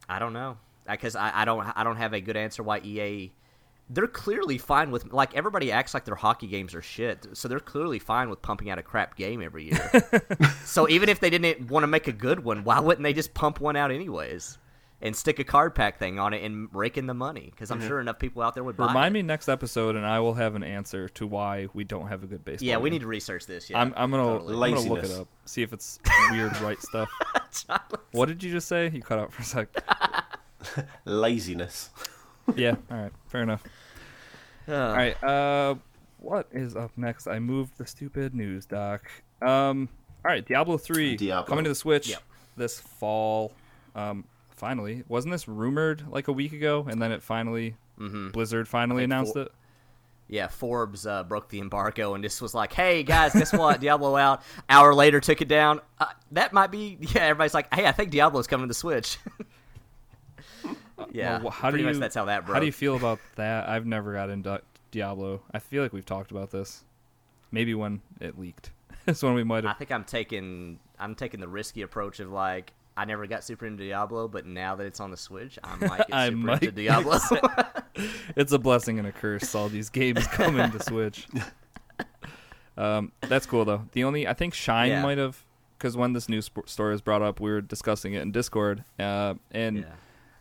I 0.07 0.17
don't 0.19 0.33
know 0.33 0.57
because 0.89 1.15
I, 1.15 1.31
I 1.41 1.45
don't 1.45 1.65
I 1.77 1.83
don't 1.83 1.97
have 1.97 2.13
a 2.13 2.21
good 2.21 2.35
answer 2.37 2.63
why 2.63 2.79
EA. 2.79 3.31
They're 3.91 4.07
clearly 4.07 4.59
fine 4.59 4.91
with 4.91 5.11
like 5.11 5.35
everybody 5.35 5.71
acts 5.71 5.95
like 5.95 6.05
their 6.05 6.15
hockey 6.15 6.45
games 6.47 6.75
are 6.75 6.81
shit, 6.81 7.25
so 7.33 7.47
they're 7.47 7.59
clearly 7.59 7.97
fine 7.97 8.29
with 8.29 8.39
pumping 8.41 8.69
out 8.69 8.77
a 8.77 8.83
crap 8.83 9.15
game 9.15 9.41
every 9.41 9.65
year. 9.71 10.09
so 10.63 10.87
even 10.89 11.09
if 11.09 11.19
they 11.19 11.31
didn't 11.31 11.69
want 11.71 11.83
to 11.83 11.87
make 11.87 12.07
a 12.07 12.11
good 12.11 12.43
one, 12.43 12.63
why 12.63 12.79
wouldn't 12.79 13.03
they 13.03 13.13
just 13.13 13.33
pump 13.33 13.59
one 13.59 13.75
out 13.75 13.89
anyways 13.91 14.57
and 15.01 15.15
stick 15.15 15.39
a 15.39 15.43
card 15.43 15.75
pack 15.75 15.97
thing 15.97 16.19
on 16.19 16.33
it 16.33 16.43
and 16.43 16.67
rake 16.73 16.97
in 16.97 17.07
the 17.07 17.13
money? 17.13 17.49
Because 17.51 17.71
I'm 17.71 17.81
sure 17.81 17.99
enough 17.99 18.19
people 18.19 18.41
out 18.41 18.53
there 18.53 18.63
would 18.63 18.75
buy. 18.77 18.87
Remind 18.87 19.15
it. 19.15 19.19
me 19.19 19.21
next 19.23 19.47
episode, 19.49 19.95
and 19.95 20.05
I 20.05 20.19
will 20.19 20.33
have 20.33 20.55
an 20.55 20.63
answer 20.63 21.07
to 21.09 21.25
why 21.27 21.67
we 21.73 21.83
don't 21.83 22.07
have 22.07 22.23
a 22.23 22.27
good 22.27 22.43
baseball. 22.43 22.67
Yeah, 22.67 22.77
we 22.77 22.89
need 22.89 23.01
to 23.01 23.07
research 23.07 23.45
this. 23.45 23.69
Yeah, 23.69 23.79
I'm 23.79 23.93
I'm 23.95 24.11
gonna 24.11 24.23
totally. 24.39 24.69
I'm 24.69 24.75
gonna 24.75 24.89
look 24.93 25.03
it 25.03 25.11
up, 25.11 25.27
see 25.45 25.61
if 25.61 25.71
it's 25.73 25.99
weird 26.31 26.59
right 26.61 26.81
stuff. 26.81 27.09
What 28.11 28.27
did 28.27 28.43
you 28.43 28.51
just 28.51 28.67
say? 28.67 28.89
You 28.93 29.01
cut 29.01 29.19
out 29.19 29.31
for 29.31 29.41
a 29.41 29.45
sec. 29.45 29.69
Laziness. 31.05 31.89
yeah. 32.55 32.75
All 32.91 32.97
right. 32.97 33.11
Fair 33.27 33.43
enough. 33.43 33.63
Uh, 34.67 34.73
All 34.75 34.93
right. 34.95 35.23
Uh, 35.23 35.75
what 36.19 36.47
is 36.51 36.75
up 36.75 36.91
next? 36.95 37.25
I 37.25 37.39
moved 37.39 37.79
the 37.79 37.87
stupid 37.87 38.35
news 38.35 38.67
doc. 38.67 39.09
Um. 39.41 39.89
All 40.23 40.29
right. 40.29 40.45
Diablo 40.45 40.77
three 40.77 41.15
Diablo. 41.15 41.47
coming 41.47 41.63
to 41.63 41.71
the 41.71 41.75
Switch 41.75 42.09
Yep. 42.09 42.21
this 42.55 42.79
fall. 42.79 43.51
Um. 43.95 44.25
Finally, 44.59 45.03
wasn't 45.07 45.31
this 45.31 45.47
rumored 45.47 46.03
like 46.09 46.27
a 46.27 46.33
week 46.33 46.51
ago, 46.51 46.85
and 46.89 47.01
then 47.01 47.13
it 47.13 47.23
finally 47.23 47.75
Blizzard 47.97 48.67
finally 48.67 49.05
announced 49.05 49.33
four- 49.33 49.43
it? 49.43 49.51
Yeah, 50.27 50.47
Forbes 50.47 51.07
uh, 51.07 51.23
broke 51.23 51.47
the 51.49 51.59
embargo 51.59 52.13
and 52.13 52.23
just 52.23 52.41
was 52.41 52.53
like, 52.53 52.73
"Hey 52.73 53.01
guys, 53.03 53.33
guess 53.33 53.53
what? 53.53 53.79
Diablo 53.81 54.15
out." 54.17 54.43
Hour 54.69 54.93
later, 54.93 55.19
took 55.21 55.41
it 55.41 55.47
down. 55.47 55.79
Uh, 55.97 56.05
that 56.33 56.51
might 56.53 56.71
be. 56.71 56.97
Yeah, 57.15 57.21
everybody's 57.23 57.53
like, 57.53 57.73
"Hey, 57.73 57.87
I 57.87 57.93
think 57.93 58.11
Diablo's 58.11 58.45
coming 58.47 58.65
to 58.65 58.67
the 58.67 58.73
Switch." 58.75 59.17
yeah, 61.11 61.39
Well, 61.41 61.49
how 61.51 61.69
pretty 61.69 61.83
do 61.83 61.87
you? 61.87 61.93
much 61.93 61.99
that's 62.01 62.15
how 62.15 62.25
that 62.25 62.45
broke. 62.45 62.53
How 62.55 62.59
do 62.59 62.65
you 62.65 62.71
feel 62.71 62.95
about 62.95 63.19
that? 63.35 63.67
I've 63.69 63.85
never 63.85 64.13
got 64.13 64.29
into 64.29 64.61
Diablo. 64.91 65.41
I 65.53 65.59
feel 65.59 65.81
like 65.81 65.93
we've 65.93 66.05
talked 66.05 66.31
about 66.31 66.51
this. 66.51 66.83
Maybe 67.51 67.73
when 67.73 68.01
it 68.19 68.37
leaked. 68.37 68.71
That's 69.05 69.23
when 69.23 69.33
we 69.33 69.43
might 69.43 69.65
I 69.65 69.73
think 69.73 69.91
I'm 69.91 70.03
taking 70.03 70.79
I'm 70.99 71.15
taking 71.15 71.39
the 71.39 71.47
risky 71.47 71.81
approach 71.81 72.19
of 72.19 72.31
like 72.31 72.73
I 72.99 73.05
never 73.05 73.25
got 73.27 73.43
super 73.43 73.65
into 73.65 73.83
Diablo, 73.85 74.27
but 74.27 74.45
now 74.45 74.75
that 74.75 74.85
it's 74.85 74.99
on 74.99 75.09
the 75.11 75.17
Switch, 75.17 75.57
I 75.63 75.75
might 75.77 75.97
get 75.99 76.13
I 76.13 76.25
super 76.29 76.37
might 76.37 76.63
into 76.63 76.71
Diablo. 76.71 77.17
It's 78.35 78.51
a 78.53 78.59
blessing 78.59 78.97
and 78.99 79.07
a 79.07 79.11
curse. 79.11 79.53
All 79.55 79.67
these 79.67 79.89
games 79.89 80.25
coming 80.27 80.71
to 80.71 80.81
Switch. 80.83 81.27
Um, 82.77 83.11
that's 83.21 83.45
cool 83.45 83.65
though. 83.65 83.83
The 83.91 84.03
only 84.05 84.27
I 84.27 84.33
think 84.33 84.53
Shine 84.53 84.89
Yeah. 84.91 85.01
might 85.01 85.17
have 85.17 85.43
because 85.77 85.97
when 85.97 86.13
this 86.13 86.29
news 86.29 86.45
sp- 86.47 86.67
story 86.67 86.91
was 86.91 87.01
brought 87.01 87.21
up, 87.21 87.39
we 87.39 87.49
were 87.51 87.61
discussing 87.61 88.13
it 88.13 88.21
in 88.21 88.31
Discord, 88.31 88.83
uh, 88.99 89.33
and 89.51 89.77
yeah. 89.79 89.85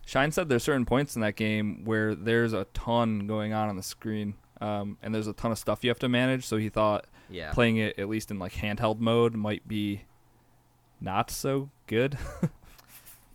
Shine 0.07 0.31
said 0.33 0.49
there's 0.49 0.63
certain 0.65 0.85
points 0.85 1.15
in 1.17 1.23
that 1.23 1.37
game 1.37 1.85
where 1.85 2.15
there's 2.15 2.53
a 2.53 2.65
ton 2.75 3.27
going 3.27 3.53
on 3.53 3.69
on 3.69 3.77
the 3.77 3.83
screen, 3.83 4.35
um, 4.61 4.99
and 5.03 5.15
there's 5.15 5.27
a 5.29 5.33
ton 5.33 5.51
of 5.53 5.59
stuff 5.59 5.83
you 5.85 5.91
have 5.91 5.99
to 6.01 6.09
manage. 6.09 6.45
So 6.47 6.57
he 6.59 6.69
thought 6.69 7.07
Yeah. 7.29 7.53
playing 7.53 7.77
it 7.79 7.99
at 7.99 8.09
least 8.09 8.31
in 8.31 8.39
like 8.39 8.53
handheld 8.55 8.99
mode 9.01 9.35
might 9.35 9.67
be 9.69 10.03
not 11.01 11.31
so 11.31 11.71
good. 11.89 12.16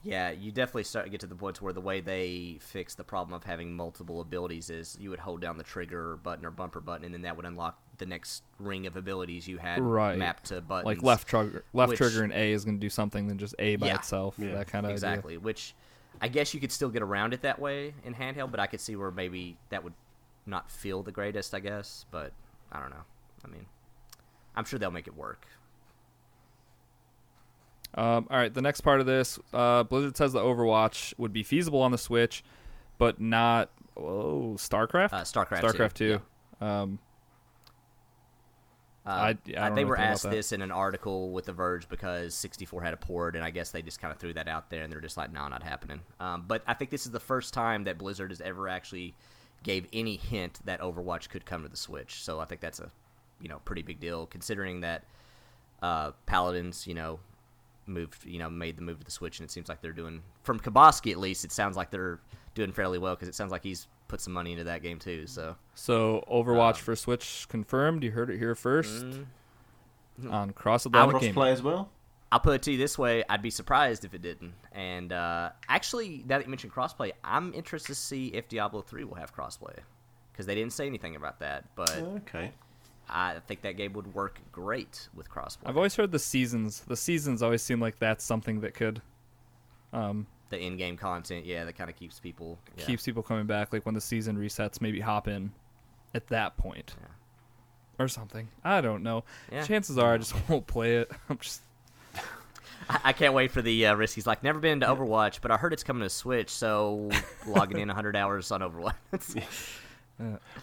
Yeah, 0.05 0.31
you 0.31 0.51
definitely 0.51 0.83
start 0.83 1.05
to 1.05 1.09
get 1.09 1.21
to 1.21 1.27
the 1.27 1.35
point 1.35 1.61
where 1.61 1.71
the 1.71 1.79
way 1.79 2.01
they 2.01 2.57
fix 2.59 2.93
the 2.93 3.05
problem 3.05 3.33
of 3.33 3.45
having 3.45 3.73
multiple 3.73 4.19
abilities 4.19 4.69
is 4.69 4.97
you 4.99 5.09
would 5.09 5.19
hold 5.19 5.39
down 5.39 5.57
the 5.57 5.63
trigger 5.63 6.17
button 6.17 6.45
or 6.45 6.51
bumper 6.51 6.81
button, 6.81 7.05
and 7.05 7.13
then 7.13 7.21
that 7.21 7.37
would 7.37 7.45
unlock 7.45 7.79
the 7.99 8.05
next 8.05 8.43
ring 8.59 8.85
of 8.85 8.97
abilities 8.97 9.47
you 9.47 9.59
had 9.59 9.79
Right. 9.81 10.17
mapped 10.17 10.45
to 10.47 10.59
buttons. 10.59 10.87
like 10.87 11.03
left 11.03 11.29
trigger, 11.29 11.63
left 11.71 11.91
which- 11.91 11.97
trigger 11.99 12.21
and 12.23 12.33
A 12.33 12.51
is 12.51 12.65
going 12.65 12.75
to 12.75 12.81
do 12.81 12.89
something 12.89 13.27
than 13.27 13.37
just 13.37 13.55
A 13.59 13.77
by 13.77 13.87
Yeah. 13.87 13.95
itself. 13.95 14.35
Yeah. 14.37 14.51
That 14.55 14.67
kind 14.67 14.85
of 14.85 14.91
exactly. 14.91 15.37
Which 15.37 15.73
I 16.19 16.27
guess 16.27 16.53
you 16.53 16.59
could 16.59 16.73
still 16.73 16.89
get 16.89 17.01
around 17.01 17.33
it 17.33 17.41
that 17.43 17.57
way 17.59 17.93
in 18.03 18.13
handheld, 18.13 18.51
but 18.51 18.59
I 18.59 18.67
could 18.67 18.81
see 18.81 18.97
where 18.97 19.09
maybe 19.09 19.57
that 19.69 19.85
would 19.85 19.93
not 20.45 20.69
feel 20.69 21.01
the 21.01 21.13
greatest. 21.13 21.55
I 21.55 21.61
guess, 21.61 22.05
but 22.11 22.33
I 22.73 22.81
don't 22.81 22.89
know. 22.89 23.05
I 23.45 23.47
mean, 23.47 23.67
I'm 24.53 24.65
sure 24.65 24.79
they'll 24.79 24.91
make 24.91 25.07
it 25.07 25.15
work. 25.15 25.47
Um, 27.95 28.27
all 28.29 28.37
right, 28.37 28.53
the 28.53 28.61
next 28.61 28.81
part 28.81 28.99
of 28.99 29.05
this, 29.05 29.37
uh, 29.53 29.83
Blizzard 29.83 30.17
says 30.17 30.33
the 30.33 30.39
Overwatch 30.39 31.13
would 31.17 31.31
be 31.33 31.43
feasible 31.43 31.81
on 31.81 31.91
the 31.91 31.97
Switch, 31.97 32.43
but 32.97 33.21
not 33.21 33.69
oh 33.95 34.55
StarCraft. 34.57 35.13
Uh, 35.13 35.21
StarCraft 35.21 35.61
StarCraft 35.61 35.93
2, 35.93 36.19
two. 36.59 36.65
Um, 36.65 36.99
Uh, 39.05 39.09
I- 39.09 39.65
I 39.65 39.69
they 39.71 39.83
were 39.83 39.97
asked 39.97 40.23
this 40.31 40.51
in 40.53 40.61
an 40.61 40.71
article 40.71 41.31
with 41.31 41.43
The 41.45 41.51
Verge 41.51 41.89
because 41.89 42.33
64 42.35 42.83
had 42.83 42.93
a 42.93 42.97
port, 42.97 43.35
and 43.35 43.43
I 43.43 43.49
guess 43.49 43.69
they 43.71 43.81
just 43.81 43.99
kind 43.99 44.13
of 44.13 44.17
threw 44.17 44.31
that 44.33 44.47
out 44.47 44.69
there, 44.69 44.81
and 44.83 44.91
they're 44.93 45.01
just 45.01 45.17
like, 45.17 45.29
"No, 45.33 45.45
not 45.49 45.61
happening." 45.61 45.99
Um, 46.21 46.45
but 46.47 46.63
I 46.67 46.73
think 46.73 46.89
this 46.89 47.05
is 47.05 47.11
the 47.11 47.19
first 47.19 47.53
time 47.53 47.83
that 47.83 47.97
Blizzard 47.97 48.31
has 48.31 48.39
ever 48.39 48.69
actually 48.69 49.13
gave 49.61 49.87
any 49.91 50.15
hint 50.15 50.61
that 50.65 50.79
Overwatch 50.79 51.27
could 51.29 51.45
come 51.45 51.63
to 51.63 51.69
the 51.69 51.75
Switch. 51.75 52.23
So 52.23 52.39
I 52.39 52.45
think 52.45 52.61
that's 52.61 52.79
a, 52.79 52.91
you 53.41 53.49
know, 53.49 53.59
pretty 53.65 53.81
big 53.81 53.99
deal 53.99 54.25
considering 54.25 54.79
that 54.81 55.03
uh, 55.81 56.11
Paladins, 56.25 56.87
you 56.87 56.93
know, 56.93 57.19
moved, 57.85 58.25
you 58.25 58.39
know, 58.39 58.49
made 58.49 58.77
the 58.77 58.81
move 58.81 58.99
to 58.99 59.05
the 59.05 59.11
Switch, 59.11 59.39
and 59.39 59.47
it 59.47 59.51
seems 59.51 59.69
like 59.69 59.81
they're 59.81 59.91
doing, 59.91 60.21
from 60.43 60.59
Kaboski 60.59 61.11
at 61.11 61.19
least, 61.19 61.45
it 61.45 61.51
sounds 61.51 61.75
like 61.77 61.91
they're 61.91 62.19
doing 62.55 62.71
fairly 62.71 62.97
well 62.97 63.15
because 63.15 63.27
it 63.27 63.35
sounds 63.35 63.51
like 63.51 63.63
he's 63.63 63.87
put 64.07 64.21
some 64.21 64.33
money 64.33 64.51
into 64.51 64.65
that 64.65 64.83
game 64.83 64.99
too. 64.99 65.25
So 65.27 65.55
so 65.73 66.23
Overwatch 66.31 66.75
Um, 66.75 66.81
for 66.81 66.95
Switch 66.95 67.47
confirmed. 67.49 68.03
You 68.03 68.11
heard 68.11 68.29
it 68.29 68.37
here 68.37 68.55
first 68.55 69.05
mm, 69.05 70.31
on 70.31 70.51
Cross 70.51 70.85
I 70.85 70.89
would 70.89 71.15
Atlantic 71.15 71.21
Cross 71.21 71.33
play 71.33 71.51
as 71.51 71.61
well. 71.61 71.89
I'll 72.31 72.39
put 72.39 72.55
it 72.55 72.61
to 72.63 72.71
you 72.71 72.77
this 72.77 72.97
way: 72.97 73.23
I'd 73.29 73.41
be 73.41 73.51
surprised 73.51 74.05
if 74.05 74.13
it 74.13 74.21
didn't. 74.21 74.53
And 74.71 75.13
uh, 75.13 75.51
actually, 75.69 76.23
now 76.27 76.37
that 76.37 76.45
you 76.45 76.49
mentioned 76.49 76.73
crossplay, 76.73 77.11
I'm 77.23 77.53
interested 77.53 77.89
to 77.89 77.95
see 77.95 78.27
if 78.27 78.47
Diablo 78.49 78.81
three 78.81 79.03
will 79.03 79.15
have 79.15 79.35
crossplay 79.35 79.77
because 80.31 80.47
they 80.47 80.55
didn't 80.55 80.73
say 80.73 80.87
anything 80.87 81.15
about 81.15 81.39
that. 81.39 81.65
But 81.75 81.89
Okay. 81.89 82.51
I 83.09 83.35
think 83.47 83.61
that 83.61 83.77
game 83.77 83.93
would 83.93 84.13
work 84.13 84.39
great 84.51 85.09
with 85.13 85.29
crossplay. 85.29 85.63
I've 85.65 85.77
always 85.77 85.95
heard 85.95 86.11
the 86.11 86.19
seasons. 86.19 86.81
The 86.81 86.95
seasons 86.95 87.43
always 87.43 87.61
seem 87.61 87.79
like 87.79 87.99
that's 87.99 88.23
something 88.23 88.61
that 88.61 88.73
could 88.73 89.01
um, 89.91 90.25
the 90.49 90.59
in-game 90.59 90.97
content, 90.97 91.45
yeah, 91.45 91.65
that 91.65 91.73
kind 91.73 91.89
of 91.89 91.95
keeps 91.95 92.19
people 92.19 92.59
yeah. 92.77 92.85
keeps 92.85 93.03
people 93.03 93.23
coming 93.23 93.45
back. 93.45 93.73
Like 93.73 93.85
when 93.85 93.95
the 93.95 94.01
season 94.01 94.37
resets, 94.37 94.81
maybe 94.81 94.99
hop 94.99 95.27
in 95.27 95.51
at 96.13 96.27
that 96.27 96.57
point 96.57 96.95
Yeah. 96.99 98.03
or 98.03 98.07
something. 98.07 98.49
I 98.63 98.81
don't 98.81 99.03
know. 99.03 99.23
Yeah. 99.51 99.63
Chances 99.63 99.97
are 99.97 100.13
I 100.13 100.17
just 100.17 100.33
won't 100.49 100.67
play 100.67 100.97
it. 100.97 101.11
I'm 101.29 101.37
just 101.37 101.61
I, 102.89 103.13
can't 103.13 103.33
wait 103.33 103.51
for 103.51 103.61
the 103.61 103.87
uh, 103.87 103.95
risk. 103.95 104.15
He's 104.15 104.27
like, 104.27 104.43
never 104.43 104.59
been 104.59 104.81
to 104.81 104.85
Overwatch, 104.87 105.39
but 105.41 105.51
I 105.51 105.57
heard 105.57 105.71
it's 105.71 105.85
coming 105.85 106.03
to 106.03 106.09
Switch, 106.09 106.49
so 106.49 107.09
logging 107.47 107.79
in 107.79 107.87
100 107.87 108.15
hours 108.15 108.51
on 108.51 108.59
Overwatch. 108.59 109.73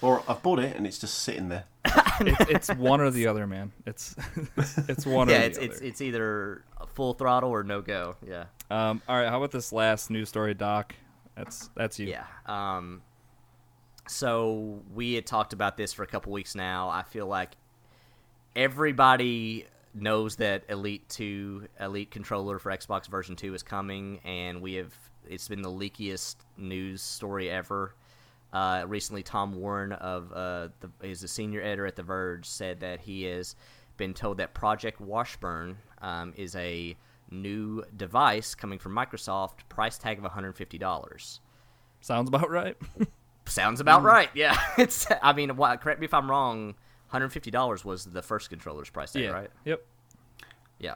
Or 0.01 0.23
I've 0.29 0.43
bought 0.43 0.59
it 0.61 0.77
and 0.77 0.87
it's 0.87 0.99
just 0.99 1.19
sitting 1.19 1.49
there. 1.49 1.65
it's, 2.21 2.69
it's 2.69 2.79
one 2.79 3.01
or 3.01 3.11
the 3.11 3.27
other, 3.27 3.47
man. 3.47 3.73
It's 3.87 4.15
it's 4.89 5.07
one 5.07 5.29
yeah, 5.29 5.37
or 5.37 5.39
the 5.39 5.47
it's, 5.47 5.59
other. 5.59 5.67
it's 5.67 5.81
it's 5.81 6.01
either 6.01 6.65
full 6.95 7.15
throttle 7.15 7.51
or 7.51 7.63
no 7.63 7.81
go. 7.81 8.17
Yeah. 8.27 8.45
Um, 8.71 9.03
all 9.09 9.17
right, 9.17 9.29
how 9.29 9.39
about 9.39 9.51
this 9.51 9.73
last 9.73 10.11
news 10.11 10.29
story, 10.29 10.55
Doc? 10.55 10.95
That's 11.37 11.71
that's 11.75 11.99
you. 11.99 12.09
Yeah. 12.09 12.25
Um, 12.47 13.03
so 14.07 14.83
we 14.95 15.15
had 15.15 15.27
talked 15.27 15.53
about 15.53 15.77
this 15.77 15.93
for 15.93 16.03
a 16.03 16.07
couple 16.07 16.33
weeks 16.33 16.55
now. 16.55 16.89
I 16.89 17.03
feel 17.03 17.27
like 17.27 17.57
everybody 18.55 19.67
knows 19.95 20.37
that 20.37 20.65
Elite 20.69 21.09
Two, 21.09 21.69
Elite 21.81 22.11
controller 22.11 22.59
for 22.59 22.71
Xbox 22.71 23.09
version 23.09 23.37
two 23.37 23.55
is 23.55 23.63
coming, 23.63 24.21
and 24.25 24.61
we 24.61 24.75
have. 24.75 24.95
It's 25.29 25.49
been 25.49 25.63
the 25.63 25.71
leakiest 25.71 26.37
news 26.57 27.03
story 27.03 27.51
ever. 27.51 27.95
Uh, 28.53 28.85
recently, 28.87 29.23
Tom 29.23 29.55
Warren 29.55 29.93
of 29.93 30.33
uh, 30.33 30.69
the, 30.81 30.91
is 31.03 31.23
a 31.23 31.29
senior 31.29 31.63
editor 31.63 31.87
at 31.87 31.97
The 31.97 32.03
Verge 32.03 32.47
said 32.47 32.81
that 32.81 33.01
he 33.01 33.25
has 33.25 33.55
been 33.97 34.15
told 34.15 34.39
that 34.39 34.55
Project 34.55 35.01
Washburn 35.01 35.77
um, 36.03 36.33
is 36.37 36.57
a 36.57 36.97
new 37.31 37.85
device 37.97 38.55
coming 38.55 38.79
from 38.79 38.93
Microsoft, 38.93 39.69
price 39.69 39.99
tag 39.99 40.19
of 40.19 40.25
one 40.25 40.33
hundred 40.33 40.57
fifty 40.57 40.79
dollars. 40.79 41.41
Sounds 42.01 42.29
about 42.29 42.51
right. 42.51 42.77
Sounds 43.47 43.81
about 43.81 44.03
right. 44.03 44.31
Yeah, 44.35 44.59
it's. 44.79 45.07
I 45.23 45.33
mean, 45.33 45.57
what, 45.57 45.81
correct 45.81 46.01
me 46.01 46.07
if 46.07 46.15
I'm 46.15 46.31
wrong. 46.31 46.75
Hundred 47.09 47.31
fifty 47.31 47.51
dollars 47.51 47.85
was 47.85 48.05
the 48.05 48.23
first 48.23 48.51
controller's 48.51 48.91
price 48.91 49.13
tag, 49.13 49.25
yeah. 49.25 49.31
right? 49.31 49.51
Yep. 49.65 49.85
Yeah. 50.79 50.95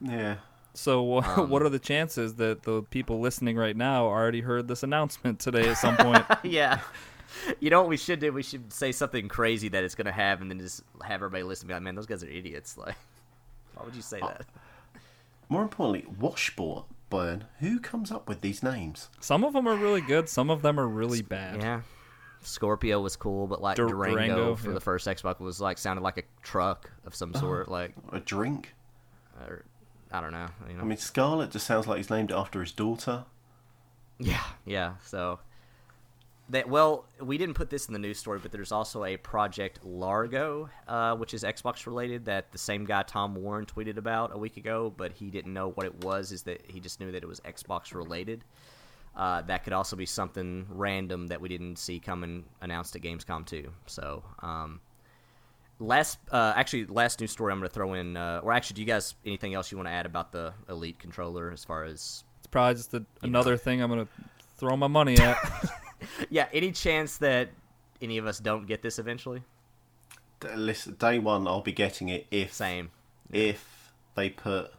Yeah. 0.00 0.36
So, 0.76 1.18
uh, 1.18 1.34
Um, 1.36 1.50
what 1.50 1.62
are 1.62 1.68
the 1.68 1.78
chances 1.78 2.34
that 2.34 2.62
the 2.62 2.82
people 2.82 3.20
listening 3.20 3.56
right 3.56 3.76
now 3.76 4.06
already 4.06 4.40
heard 4.40 4.68
this 4.68 4.82
announcement 4.82 5.40
today 5.40 5.68
at 5.68 5.78
some 5.78 5.96
point? 5.96 6.24
yeah. 6.44 6.80
You 7.60 7.70
know 7.70 7.80
what 7.80 7.88
we 7.88 7.96
should 7.96 8.20
do? 8.20 8.32
We 8.32 8.42
should 8.42 8.72
say 8.72 8.92
something 8.92 9.28
crazy 9.28 9.68
that 9.68 9.84
it's 9.84 9.94
going 9.94 10.06
to 10.06 10.12
have, 10.12 10.40
and 10.40 10.50
then 10.50 10.58
just 10.58 10.82
have 11.02 11.16
everybody 11.16 11.42
listen. 11.42 11.64
And 11.64 11.68
be 11.68 11.74
like, 11.74 11.82
man, 11.82 11.94
those 11.94 12.06
guys 12.06 12.22
are 12.22 12.28
idiots. 12.28 12.76
Like, 12.86 12.96
why 13.74 13.84
would 13.84 13.94
you 13.94 14.02
say 14.02 14.20
that? 14.20 14.46
More 15.50 15.62
importantly, 15.62 16.06
Washburn. 16.18 17.44
Who 17.60 17.78
comes 17.78 18.10
up 18.10 18.26
with 18.26 18.40
these 18.40 18.62
names? 18.62 19.10
some 19.20 19.44
of 19.44 19.52
them 19.52 19.68
are 19.68 19.76
really 19.76 20.00
good. 20.00 20.28
Some 20.30 20.50
of 20.50 20.62
them 20.62 20.80
are 20.80 20.88
really 20.88 21.20
bad. 21.20 21.60
Yeah. 21.60 21.82
Scorpio 22.40 23.00
was 23.00 23.16
cool, 23.16 23.46
but 23.46 23.60
like 23.60 23.76
Dur- 23.76 23.88
Durango, 23.88 24.14
Durango, 24.14 24.54
for 24.56 24.68
yeah. 24.68 24.74
the 24.74 24.80
first 24.80 25.06
Xbox 25.06 25.40
was 25.40 25.60
like 25.60 25.76
sounded 25.78 26.02
like 26.02 26.16
a 26.16 26.22
truck 26.42 26.90
of 27.04 27.14
some 27.14 27.34
sort. 27.34 27.68
Like, 27.68 27.92
A 28.12 28.20
drink? 28.20 28.74
or, 29.46 29.64
I 30.10 30.20
don't 30.20 30.32
know. 30.32 30.46
You 30.68 30.74
know? 30.74 30.82
I 30.82 30.84
mean, 30.84 30.98
Scarlet 30.98 31.50
just 31.50 31.66
sounds 31.66 31.86
like 31.86 31.98
he's 31.98 32.10
named 32.10 32.30
it 32.30 32.34
after 32.34 32.60
his 32.60 32.72
daughter. 32.72 33.24
Yeah, 34.18 34.44
yeah. 34.64 34.94
So 35.04 35.40
that 36.48 36.68
well, 36.68 37.06
we 37.20 37.38
didn't 37.38 37.54
put 37.54 37.70
this 37.70 37.86
in 37.86 37.92
the 37.92 37.98
news 37.98 38.18
story, 38.18 38.38
but 38.38 38.52
there's 38.52 38.72
also 38.72 39.04
a 39.04 39.16
project 39.16 39.84
Largo, 39.84 40.70
uh, 40.86 41.16
which 41.16 41.34
is 41.34 41.42
Xbox 41.42 41.86
related 41.86 42.24
that 42.26 42.52
the 42.52 42.58
same 42.58 42.84
guy 42.84 43.02
Tom 43.02 43.34
Warren 43.34 43.66
tweeted 43.66 43.96
about 43.96 44.34
a 44.34 44.38
week 44.38 44.56
ago, 44.56 44.92
but 44.96 45.12
he 45.12 45.30
didn't 45.30 45.52
know 45.52 45.70
what 45.70 45.86
it 45.86 46.04
was. 46.04 46.32
Is 46.32 46.42
that 46.44 46.62
he 46.68 46.80
just 46.80 47.00
knew 47.00 47.10
that 47.12 47.22
it 47.22 47.26
was 47.26 47.40
Xbox 47.40 47.94
related. 47.94 48.44
Uh, 49.16 49.40
that 49.42 49.64
could 49.64 49.72
also 49.72 49.96
be 49.96 50.06
something 50.06 50.66
random 50.68 51.26
that 51.28 51.40
we 51.40 51.48
didn't 51.48 51.76
see 51.76 51.98
coming 51.98 52.44
announced 52.60 52.94
at 52.94 53.02
Gamescom 53.02 53.46
too. 53.46 53.72
So, 53.86 54.22
um, 54.40 54.80
last 55.78 56.18
uh, 56.30 56.52
actually 56.56 56.86
last 56.86 57.20
news 57.20 57.30
story 57.32 57.52
I'm 57.52 57.58
going 57.58 57.68
to 57.68 57.74
throw 57.74 57.94
in, 57.94 58.16
uh, 58.16 58.40
or 58.42 58.52
actually, 58.52 58.74
do 58.76 58.80
you 58.82 58.86
guys 58.86 59.14
anything 59.24 59.54
else 59.54 59.70
you 59.70 59.76
want 59.78 59.88
to 59.88 59.92
add 59.92 60.06
about 60.06 60.32
the 60.32 60.52
Elite 60.68 60.98
controller 60.98 61.50
as 61.50 61.64
far 61.64 61.84
as 61.84 62.24
It's 62.38 62.46
probably 62.50 62.74
just 62.74 62.94
a, 62.94 63.04
another 63.22 63.56
thing 63.56 63.82
I'm 63.82 63.90
gonna 63.90 64.08
throw 64.56 64.76
my 64.76 64.86
money 64.86 65.16
at. 65.20 65.36
yeah, 66.30 66.48
any 66.52 66.72
chance 66.72 67.18
that 67.18 67.50
any 68.00 68.18
of 68.18 68.26
us 68.26 68.38
don't 68.38 68.66
get 68.66 68.82
this 68.82 68.98
eventually? 68.98 69.42
Listen, 70.54 70.94
day 70.94 71.18
one, 71.18 71.46
I'll 71.48 71.62
be 71.62 71.72
getting 71.72 72.08
it 72.10 72.26
if 72.30 72.52
Same. 72.52 72.90
if 73.32 73.92
they 74.14 74.30
put 74.30 74.70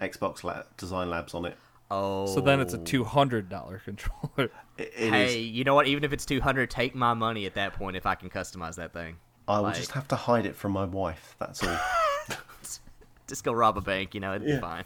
Xbox 0.00 0.42
La- 0.44 0.62
Design 0.76 1.10
Labs 1.10 1.34
on 1.34 1.44
it. 1.44 1.56
Oh. 1.90 2.26
so 2.26 2.40
then 2.40 2.60
it's 2.60 2.72
a 2.74 2.78
two 2.78 3.02
hundred 3.04 3.48
dollar 3.48 3.78
controller. 3.84 4.50
It, 4.78 4.92
it 4.96 5.12
Hey, 5.12 5.26
is- 5.40 5.50
you 5.50 5.64
know 5.64 5.74
what? 5.74 5.86
Even 5.86 6.04
if 6.04 6.12
it's 6.12 6.24
two 6.24 6.40
hundred, 6.40 6.70
take 6.70 6.94
my 6.94 7.14
money 7.14 7.46
at 7.46 7.54
that 7.54 7.72
point 7.74 7.96
if 7.96 8.06
I 8.06 8.14
can 8.14 8.30
customize 8.30 8.76
that 8.76 8.92
thing. 8.92 9.16
I 9.48 9.56
will 9.56 9.64
like- 9.64 9.74
just 9.76 9.90
have 9.92 10.06
to 10.08 10.16
hide 10.16 10.46
it 10.46 10.54
from 10.54 10.72
my 10.72 10.84
wife. 10.84 11.34
That's 11.38 11.62
all. 11.64 11.76
Just 13.26 13.44
go 13.44 13.52
rob 13.52 13.76
a 13.78 13.80
bank, 13.80 14.14
you 14.14 14.20
know, 14.20 14.34
it'd 14.34 14.44
be 14.44 14.52
Yeah. 14.54 14.60
fine. 14.60 14.84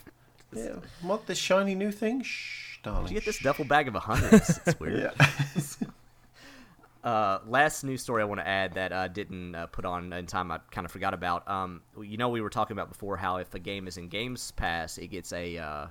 yeah. 0.55 0.75
What 1.01 1.27
this 1.27 1.39
shiny 1.39 1.75
new 1.75 1.91
thing? 1.91 2.23
Shh, 2.23 2.79
darling. 2.83 3.05
Did 3.05 3.11
you 3.13 3.15
get 3.21 3.25
this 3.25 3.37
shh. 3.37 3.43
duffel 3.43 3.65
bag 3.65 3.89
of 3.89 3.95
a 3.95 4.01
hundred? 4.01 4.35
It's 4.67 4.79
weird. 4.79 5.13
Yeah. 5.19 5.89
Uh, 7.03 7.39
last 7.47 7.85
news 7.85 8.03
story 8.03 8.23
I 8.23 8.25
want 8.25 8.41
to 8.41 8.49
add 8.49 8.75
that 8.75 8.93
I 8.93 9.09
didn't 9.09 9.55
uh, 9.55 9.67
put 9.67 9.85
on 9.85 10.13
in 10.15 10.27
time, 10.27 10.51
I 10.51 10.59
kind 10.71 10.87
of 10.87 10.91
forgot 10.91 11.13
about. 11.13 11.47
Um, 11.49 11.83
you 12.03 12.17
know, 12.17 12.31
we 12.31 12.41
were 12.41 12.49
talking 12.49 12.75
about 12.75 12.89
before 12.89 13.17
how 13.19 13.37
if 13.37 13.53
a 13.55 13.59
game 13.59 13.87
is 13.87 13.99
in 13.99 14.09
Games 14.09 14.51
Pass, 14.53 14.97
it 14.97 15.09
gets 15.09 15.33
a 15.35 15.59
uh, 15.59 15.87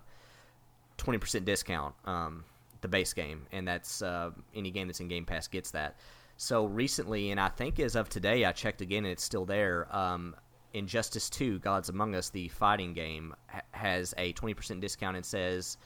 twenty 0.97 1.19
percent 1.19 1.45
discount, 1.45 1.95
um, 2.05 2.43
the 2.81 2.87
base 2.87 3.13
game, 3.13 3.45
and 3.51 3.67
that's 3.67 4.01
uh, 4.01 4.31
any 4.55 4.71
game 4.71 4.87
that's 4.87 4.99
in 4.99 5.07
Game 5.07 5.25
Pass 5.25 5.47
gets 5.47 5.71
that. 5.71 5.97
So 6.37 6.65
recently, 6.65 7.31
and 7.31 7.39
I 7.39 7.49
think 7.49 7.79
as 7.79 7.95
of 7.95 8.09
today, 8.09 8.43
I 8.45 8.51
checked 8.51 8.81
again, 8.81 9.05
and 9.05 9.11
it's 9.11 9.23
still 9.23 9.45
there. 9.45 9.87
Um, 9.95 10.35
Injustice 10.73 11.29
Two: 11.29 11.59
Gods 11.59 11.89
Among 11.89 12.15
Us, 12.15 12.29
the 12.29 12.47
fighting 12.49 12.93
game, 12.93 13.35
ha- 13.47 13.61
has 13.71 14.13
a 14.17 14.31
twenty 14.33 14.53
percent 14.53 14.81
discount 14.81 15.15
and 15.15 15.25
says 15.25 15.77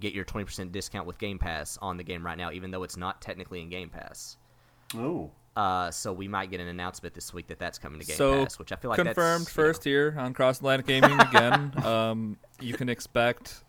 get 0.00 0.12
your 0.12 0.24
twenty 0.24 0.44
percent 0.44 0.70
discount 0.70 1.06
with 1.06 1.18
Game 1.18 1.38
Pass 1.38 1.78
on 1.80 1.96
the 1.96 2.04
game 2.04 2.24
right 2.24 2.36
now, 2.36 2.52
even 2.52 2.70
though 2.70 2.82
it's 2.82 2.96
not 2.96 3.20
technically 3.22 3.60
in 3.62 3.68
Game 3.68 3.88
Pass. 3.88 4.36
oh. 4.94 5.30
Uh, 5.56 5.90
so 5.90 6.12
we 6.12 6.28
might 6.28 6.52
get 6.52 6.60
an 6.60 6.68
announcement 6.68 7.12
this 7.16 7.34
week 7.34 7.48
that 7.48 7.58
that's 7.58 7.80
coming 7.80 7.98
to 7.98 8.06
Game 8.06 8.14
so 8.16 8.44
Pass, 8.44 8.60
which 8.60 8.70
I 8.70 8.76
feel 8.76 8.90
like 8.90 8.98
confirmed 8.98 9.44
that's, 9.46 9.56
you 9.56 9.62
know- 9.64 9.68
first 9.68 9.82
here 9.82 10.14
on 10.16 10.32
Cross 10.32 10.58
Atlantic 10.60 10.86
Gaming 10.86 11.18
again. 11.18 11.72
um, 11.84 12.36
you 12.60 12.74
can 12.74 12.88
expect 12.88 13.64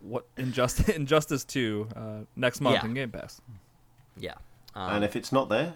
what 0.00 0.26
Injustice 0.36 0.88
Injustice 0.88 1.44
Two 1.44 1.88
uh, 1.96 2.24
next 2.36 2.60
month 2.60 2.76
Yeah. 2.76 2.84
in 2.86 2.94
Game 2.94 3.10
Pass. 3.10 3.40
yeah. 4.16 4.34
Um, 4.74 4.94
And 4.94 5.04
if 5.04 5.16
it's 5.16 5.32
not 5.32 5.48
there, 5.50 5.74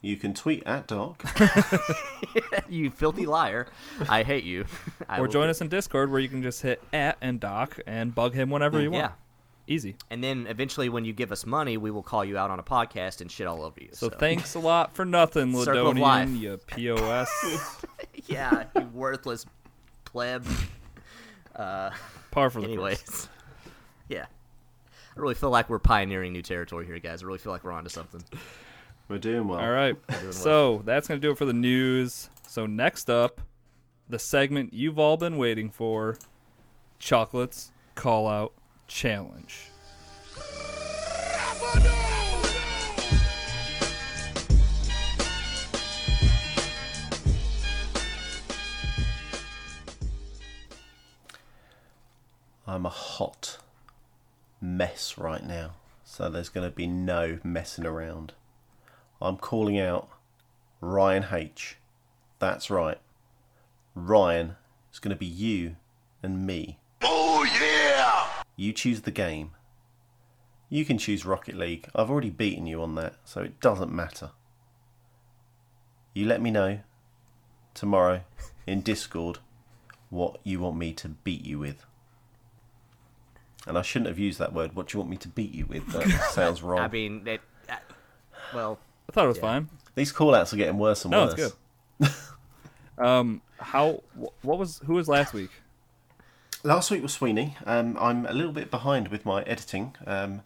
you 0.00 0.16
can 0.16 0.34
tweet 0.34 0.64
at 0.66 0.88
Doc. 0.88 1.22
you 2.68 2.90
filthy 2.90 3.24
liar, 3.26 3.68
I 4.08 4.24
hate 4.24 4.42
you. 4.44 4.64
I 5.08 5.18
or 5.18 5.22
will- 5.22 5.28
join 5.28 5.48
us 5.48 5.60
in 5.60 5.68
Discord 5.68 6.10
where 6.10 6.18
you 6.20 6.28
can 6.28 6.42
just 6.42 6.60
hit 6.62 6.82
at 6.92 7.16
and 7.20 7.38
doc 7.38 7.78
and 7.86 8.12
bug 8.14 8.34
him 8.34 8.50
whenever 8.50 8.80
you 8.80 8.90
want. 8.90 9.04
Yeah, 9.04 9.12
Easy. 9.72 9.94
and 10.10 10.22
then 10.24 10.48
eventually, 10.48 10.88
when 10.88 11.04
you 11.04 11.12
give 11.12 11.30
us 11.30 11.46
money, 11.46 11.76
we 11.76 11.92
will 11.92 12.02
call 12.02 12.24
you 12.24 12.36
out 12.36 12.50
on 12.50 12.58
a 12.58 12.64
podcast 12.64 13.20
and 13.20 13.30
shit 13.30 13.46
all 13.46 13.62
over 13.62 13.80
you. 13.80 13.90
So, 13.92 14.08
thanks 14.08 14.56
a 14.56 14.58
lot 14.58 14.92
for 14.96 15.04
nothing, 15.04 15.54
Circle 15.62 15.90
of. 15.90 15.96
Ladonian, 15.96 16.36
you 16.40 16.58
POS. 16.66 17.30
yeah, 18.26 18.64
you 18.74 18.82
worthless 18.92 19.46
pleb. 20.04 20.44
Par 21.54 22.50
for 22.50 22.60
the 22.60 22.76
course. 22.76 23.28
Anyways, 24.10 24.26
yeah. 24.26 24.26
I 25.16 25.20
really 25.20 25.34
feel 25.34 25.50
like 25.50 25.68
we're 25.68 25.78
pioneering 25.78 26.32
new 26.32 26.42
territory 26.42 26.86
here, 26.86 26.98
guys. 26.98 27.22
I 27.22 27.26
really 27.26 27.38
feel 27.38 27.52
like 27.52 27.64
we're 27.64 27.72
onto 27.72 27.90
something. 27.90 28.22
We're 29.08 29.18
doing 29.18 29.46
well. 29.46 29.60
All 29.60 29.70
right. 29.70 29.96
So 30.30 30.82
that's 30.84 31.08
going 31.08 31.20
to 31.20 31.26
do 31.26 31.32
it 31.32 31.38
for 31.38 31.44
the 31.44 31.52
news. 31.52 32.30
So 32.48 32.66
next 32.66 33.10
up, 33.10 33.40
the 34.08 34.18
segment 34.18 34.72
you've 34.72 34.98
all 34.98 35.16
been 35.16 35.36
waiting 35.36 35.70
for 35.70 36.16
Chocolates 36.98 37.72
Call 37.94 38.26
Out 38.28 38.52
Challenge. 38.88 39.68
I'm 52.64 52.86
a 52.86 52.88
hot 52.88 53.58
mess 54.62 55.18
right 55.18 55.44
now, 55.44 55.72
so 56.04 56.30
there's 56.30 56.48
going 56.48 56.68
to 56.68 56.74
be 56.74 56.86
no 56.86 57.40
messing 57.42 57.84
around. 57.84 58.32
I'm 59.20 59.36
calling 59.36 59.78
out 59.78 60.08
Ryan 60.80 61.26
H. 61.30 61.76
That's 62.38 62.70
right. 62.70 62.98
Ryan 63.94 64.56
is 64.92 65.00
going 65.00 65.14
to 65.14 65.18
be 65.18 65.26
you 65.26 65.76
and 66.22 66.46
me. 66.46 66.78
Oh, 67.02 67.44
yeah! 67.60 68.42
You 68.56 68.72
choose 68.72 69.02
the 69.02 69.10
game. 69.10 69.50
You 70.68 70.84
can 70.84 70.96
choose 70.96 71.26
Rocket 71.26 71.56
League. 71.56 71.88
I've 71.94 72.10
already 72.10 72.30
beaten 72.30 72.66
you 72.66 72.82
on 72.82 72.94
that, 72.94 73.16
so 73.24 73.42
it 73.42 73.60
doesn't 73.60 73.92
matter. 73.92 74.30
You 76.14 76.26
let 76.26 76.40
me 76.40 76.50
know 76.50 76.80
tomorrow 77.74 78.22
in 78.66 78.80
Discord 78.80 79.38
what 80.10 80.38
you 80.44 80.60
want 80.60 80.76
me 80.76 80.92
to 80.94 81.08
beat 81.08 81.44
you 81.44 81.58
with. 81.58 81.84
And 83.66 83.78
I 83.78 83.82
shouldn't 83.82 84.08
have 84.08 84.18
used 84.18 84.38
that 84.40 84.52
word. 84.52 84.74
What 84.74 84.88
do 84.88 84.96
you 84.96 85.00
want 85.00 85.10
me 85.10 85.16
to 85.18 85.28
beat 85.28 85.54
you 85.54 85.66
with? 85.66 85.86
That 85.92 86.08
sounds 86.32 86.62
wrong. 86.62 86.80
I 86.80 86.88
mean, 86.88 87.26
it, 87.26 87.40
uh, 87.70 87.76
well, 88.54 88.78
I 89.08 89.12
thought 89.12 89.24
it 89.24 89.28
was 89.28 89.36
Yeah. 89.36 89.42
fine. 89.42 89.68
These 89.94 90.12
callouts 90.12 90.52
are 90.52 90.56
getting 90.56 90.78
worse 90.78 91.04
and 91.04 91.12
No, 91.12 91.26
worse. 91.26 91.34
it's 91.38 91.54
good. 92.00 92.10
um, 93.06 93.42
how? 93.58 94.02
wh- 94.18 94.44
What 94.44 94.58
was? 94.58 94.80
Who 94.86 94.94
was 94.94 95.06
last 95.08 95.32
week? 95.32 95.50
Last 96.64 96.90
week 96.90 97.02
was 97.02 97.12
Sweeney. 97.12 97.56
Um, 97.66 97.96
I'm 98.00 98.24
a 98.26 98.32
little 98.32 98.52
bit 98.52 98.70
behind 98.70 99.08
with 99.08 99.24
my 99.26 99.42
editing. 99.42 99.94
Um, 100.06 100.42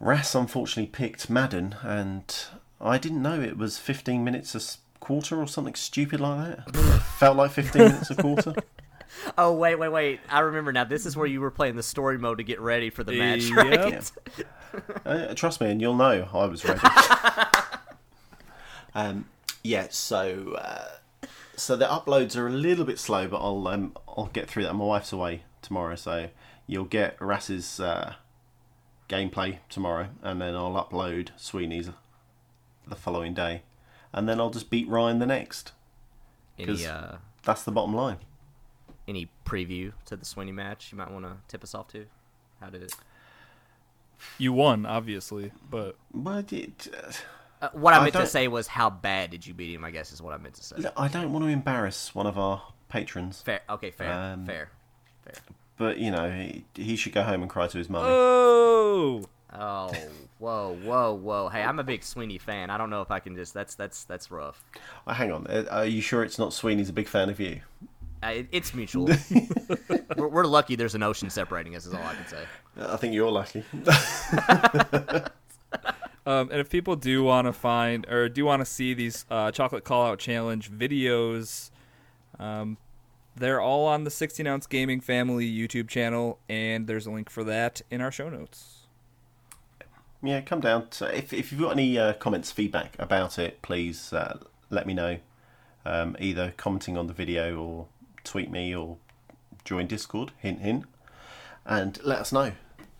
Ras 0.00 0.34
unfortunately 0.34 0.90
picked 0.90 1.30
Madden, 1.30 1.76
and 1.82 2.34
I 2.80 2.98
didn't 2.98 3.22
know 3.22 3.40
it 3.40 3.56
was 3.56 3.78
15 3.78 4.24
minutes 4.24 4.54
a 4.54 4.60
quarter 4.98 5.38
or 5.40 5.46
something 5.46 5.74
stupid 5.74 6.20
like 6.20 6.56
that. 6.66 6.76
Felt 7.18 7.36
like 7.36 7.50
15 7.52 7.82
minutes 7.82 8.10
a 8.10 8.16
quarter. 8.16 8.54
Oh 9.38 9.52
wait, 9.52 9.76
wait, 9.76 9.88
wait! 9.90 10.20
I 10.28 10.40
remember 10.40 10.72
now. 10.72 10.84
This 10.84 11.06
is 11.06 11.16
where 11.16 11.26
you 11.26 11.40
were 11.40 11.50
playing 11.50 11.76
the 11.76 11.82
story 11.82 12.18
mode 12.18 12.38
to 12.38 12.44
get 12.44 12.60
ready 12.60 12.90
for 12.90 13.04
the 13.04 13.18
match, 13.18 13.44
Yep. 13.44 13.56
right? 13.56 14.12
Uh, 15.04 15.34
trust 15.34 15.60
me, 15.60 15.70
and 15.70 15.82
you'll 15.82 15.94
know 15.94 16.26
I 16.32 16.46
was 16.46 16.64
ready. 16.64 16.80
um, 18.94 19.26
yeah, 19.62 19.86
so 19.90 20.54
uh, 20.58 21.26
so 21.56 21.76
the 21.76 21.86
uploads 21.86 22.36
are 22.36 22.46
a 22.46 22.50
little 22.50 22.84
bit 22.84 22.98
slow, 22.98 23.28
but 23.28 23.38
I'll 23.38 23.66
um, 23.68 23.96
I'll 24.08 24.30
get 24.32 24.48
through 24.48 24.64
that. 24.64 24.74
My 24.74 24.84
wife's 24.84 25.12
away 25.12 25.42
tomorrow, 25.60 25.94
so 25.96 26.28
you'll 26.66 26.84
get 26.86 27.16
Rass's 27.20 27.80
uh, 27.80 28.14
gameplay 29.08 29.58
tomorrow, 29.68 30.08
and 30.22 30.40
then 30.40 30.54
I'll 30.54 30.72
upload 30.72 31.28
Sweeney's 31.36 31.90
the 32.86 32.96
following 32.96 33.34
day, 33.34 33.62
and 34.12 34.28
then 34.28 34.40
I'll 34.40 34.50
just 34.50 34.70
beat 34.70 34.88
Ryan 34.88 35.18
the 35.18 35.26
next. 35.26 35.72
Any 36.58 36.66
'Cause- 36.66 36.86
uh, 36.86 37.18
That's 37.44 37.62
the 37.62 37.72
bottom 37.72 37.94
line. 37.94 38.18
Any 39.08 39.28
preview 39.44 39.92
to 40.06 40.16
the 40.16 40.24
Sweeney 40.24 40.52
match 40.52 40.92
you 40.92 40.98
might 40.98 41.10
want 41.10 41.24
to 41.24 41.32
tip 41.48 41.62
us 41.64 41.74
off 41.74 41.88
to? 41.88 42.06
How 42.60 42.70
did 42.70 42.82
it? 42.82 42.94
You 44.38 44.52
won, 44.52 44.86
obviously, 44.86 45.50
but 45.68 45.96
but 46.14 46.52
it, 46.52 46.88
uh, 46.96 47.12
Uh, 47.62 47.68
what 47.74 47.94
I 47.94 47.98
I 47.98 48.00
meant 48.02 48.12
to 48.14 48.18
don't- 48.20 48.28
say 48.28 48.48
was, 48.48 48.66
how 48.68 48.90
bad 48.90 49.30
did 49.30 49.46
you 49.46 49.54
beat 49.54 49.74
him? 49.74 49.84
I 49.84 49.90
guess 49.90 50.12
is 50.12 50.20
what 50.22 50.32
I 50.34 50.36
meant 50.38 50.54
to 50.56 50.64
say. 50.64 50.76
I 50.96 51.08
don't 51.08 51.32
want 51.32 51.44
to 51.44 51.48
embarrass 51.48 52.14
one 52.14 52.26
of 52.26 52.38
our 52.38 52.62
patrons, 52.88 53.42
Fair. 53.42 53.60
Okay. 53.68 53.90
Fair. 53.90 54.12
Um, 54.12 54.46
fair. 54.46 54.70
Fair. 55.24 55.34
but 55.76 55.98
you 55.98 56.10
know 56.10 56.30
he, 56.30 56.64
he 56.74 56.96
should 56.96 57.12
go 57.12 57.22
home 57.22 57.42
and 57.42 57.50
cry 57.50 57.66
to 57.68 57.78
his 57.78 57.88
mummy. 57.90 58.06
oh, 58.10 59.24
Oh, 59.54 59.92
whoa, 60.38 60.74
whoa, 60.82 61.12
whoa! 61.12 61.48
Hey, 61.50 61.62
I'm 61.62 61.78
a 61.78 61.84
big 61.84 62.02
Sweeney 62.02 62.38
fan. 62.38 62.70
I 62.70 62.78
don't 62.78 62.88
know 62.88 63.02
if 63.02 63.10
I 63.10 63.18
can 63.20 63.36
just. 63.36 63.52
That's 63.52 63.74
that's 63.74 64.04
that's 64.04 64.30
rough. 64.30 64.64
Oh, 65.06 65.12
hang 65.12 65.30
on, 65.30 65.46
uh, 65.46 65.66
are 65.70 65.84
you 65.84 66.00
sure 66.00 66.22
it's 66.24 66.38
not 66.38 66.54
Sweeney's 66.54 66.88
a 66.88 66.92
big 66.94 67.06
fan 67.06 67.28
of 67.28 67.38
you? 67.38 67.60
Uh, 68.22 68.44
it's 68.52 68.72
mutual. 68.72 69.06
we're, 70.16 70.28
we're 70.28 70.44
lucky. 70.46 70.76
There's 70.76 70.94
an 70.94 71.02
ocean 71.02 71.28
separating 71.30 71.74
us. 71.74 71.86
Is 71.86 71.94
all 71.94 72.02
I 72.02 72.14
can 72.14 72.26
say. 72.26 72.44
I 72.78 72.96
think 72.96 73.14
you're 73.14 73.30
lucky. 73.30 73.64
Um, 76.24 76.50
and 76.52 76.60
if 76.60 76.70
people 76.70 76.94
do 76.94 77.24
want 77.24 77.48
to 77.48 77.52
find 77.52 78.08
or 78.08 78.28
do 78.28 78.44
want 78.44 78.60
to 78.60 78.64
see 78.64 78.94
these 78.94 79.24
uh, 79.30 79.50
chocolate 79.50 79.82
call 79.82 80.06
out 80.06 80.20
challenge 80.20 80.70
videos, 80.70 81.70
um, 82.38 82.76
they're 83.34 83.60
all 83.60 83.86
on 83.86 84.04
the 84.04 84.10
16 84.10 84.46
ounce 84.46 84.66
gaming 84.66 85.00
family 85.00 85.50
YouTube 85.50 85.88
channel, 85.88 86.38
and 86.48 86.86
there's 86.86 87.06
a 87.06 87.10
link 87.10 87.28
for 87.28 87.42
that 87.44 87.82
in 87.90 88.00
our 88.00 88.12
show 88.12 88.28
notes. 88.28 88.86
yeah, 90.22 90.40
come 90.42 90.60
down. 90.60 90.88
To, 90.90 91.16
if 91.16 91.32
if 91.32 91.50
you've 91.50 91.60
got 91.60 91.72
any 91.72 91.98
uh, 91.98 92.12
comments, 92.14 92.52
feedback 92.52 92.94
about 93.00 93.38
it, 93.38 93.60
please 93.62 94.12
uh, 94.12 94.38
let 94.70 94.86
me 94.86 94.94
know. 94.94 95.18
Um, 95.84 96.16
either 96.20 96.54
commenting 96.56 96.96
on 96.96 97.08
the 97.08 97.12
video 97.12 97.60
or 97.60 97.88
tweet 98.24 98.50
me 98.50 98.74
or 98.74 98.96
join 99.64 99.86
Discord. 99.86 100.32
Hint, 100.38 100.60
hint, 100.60 100.84
and 101.64 101.98
let 102.04 102.18
us 102.20 102.32
know. 102.32 102.52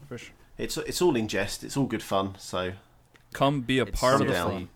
For 0.09 0.19
sure. 0.19 0.35
It's 0.59 0.77
it's 0.77 1.01
all 1.03 1.17
in 1.17 1.29
jest. 1.29 1.65
It's 1.65 1.77
all 1.77 1.87
good 1.87 2.03
fun. 2.03 2.35
So 2.39 2.73
Come 3.33 3.63
be 3.63 3.79
a 3.79 3.85
It's 3.85 3.99
part 4.01 4.21
of 4.21 4.27
the 4.27 4.33
down. 4.35 4.51
fun. 4.51 4.69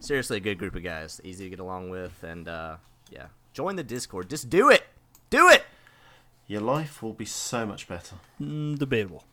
Seriously, 0.00 0.36
a 0.36 0.40
good 0.40 0.58
group 0.58 0.74
of 0.76 0.82
guys. 0.82 1.20
Easy 1.24 1.44
to 1.44 1.50
get 1.50 1.58
along 1.58 1.90
with, 1.90 2.22
and 2.22 2.48
uh, 2.48 2.76
yeah, 3.10 3.26
join 3.52 3.76
the 3.76 3.82
Discord. 3.82 4.30
Just 4.30 4.48
do 4.48 4.70
it. 4.70 4.84
Do 5.30 5.48
it. 5.50 5.64
your 6.46 6.60
life 6.62 7.02
will 7.02 7.12
be 7.12 7.24
so 7.26 7.66
much 7.66 7.86
better. 7.88 8.16
Mm, 8.40 8.78
debatable. 8.78 9.24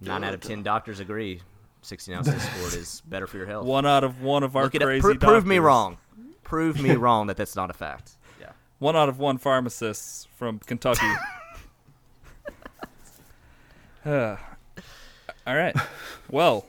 Nine 0.00 0.24
out 0.24 0.34
of 0.34 0.40
ten 0.40 0.62
doctors 0.62 1.00
agree. 1.00 1.40
16 1.84 2.14
ounce 2.14 2.28
Discord 2.28 2.74
is 2.74 3.02
better 3.06 3.26
for 3.26 3.36
your 3.38 3.46
health. 3.46 3.66
One 3.78 3.84
out 3.86 4.04
of 4.04 4.22
one 4.22 4.44
of 4.44 4.54
our 4.56 4.64
Look 4.64 4.76
it 4.76 4.82
up. 4.82 4.86
crazy 4.86 5.00
Pro- 5.02 5.14
prove 5.16 5.44
me 5.46 5.58
wrong. 5.58 5.98
Prove 6.44 6.80
me 6.80 6.94
wrong 6.94 7.26
that 7.26 7.36
that's 7.36 7.56
not 7.56 7.70
a 7.70 7.72
fact. 7.72 8.12
Yeah. 8.82 8.86
One 8.86 8.96
out 8.96 9.08
of 9.08 9.18
one 9.18 9.38
pharmacists 9.38 10.26
from 10.36 10.58
Kentucky. 10.58 11.06
Uh, 14.04 14.36
all 15.46 15.56
right. 15.56 15.76
Well, 16.28 16.66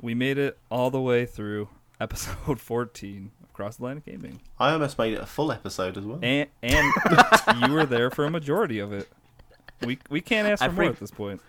we 0.00 0.14
made 0.14 0.36
it 0.36 0.58
all 0.70 0.90
the 0.90 1.00
way 1.00 1.24
through 1.24 1.68
episode 2.00 2.60
14 2.60 3.30
of 3.42 3.52
Cross 3.54 3.76
Atlantic 3.76 4.04
Gaming. 4.04 4.40
I 4.58 4.72
almost 4.72 4.98
made 4.98 5.14
it 5.14 5.20
a 5.20 5.26
full 5.26 5.50
episode 5.50 5.96
as 5.96 6.04
well. 6.04 6.18
And 6.22 6.48
and 6.62 6.92
you 7.66 7.72
were 7.72 7.86
there 7.86 8.10
for 8.10 8.24
a 8.26 8.30
majority 8.30 8.78
of 8.78 8.92
it. 8.92 9.08
We 9.80 9.98
we 10.10 10.20
can't 10.20 10.46
ask 10.46 10.62
I 10.62 10.68
for 10.68 10.74
more 10.74 10.84
at 10.90 11.00
this 11.00 11.10
point. 11.10 11.40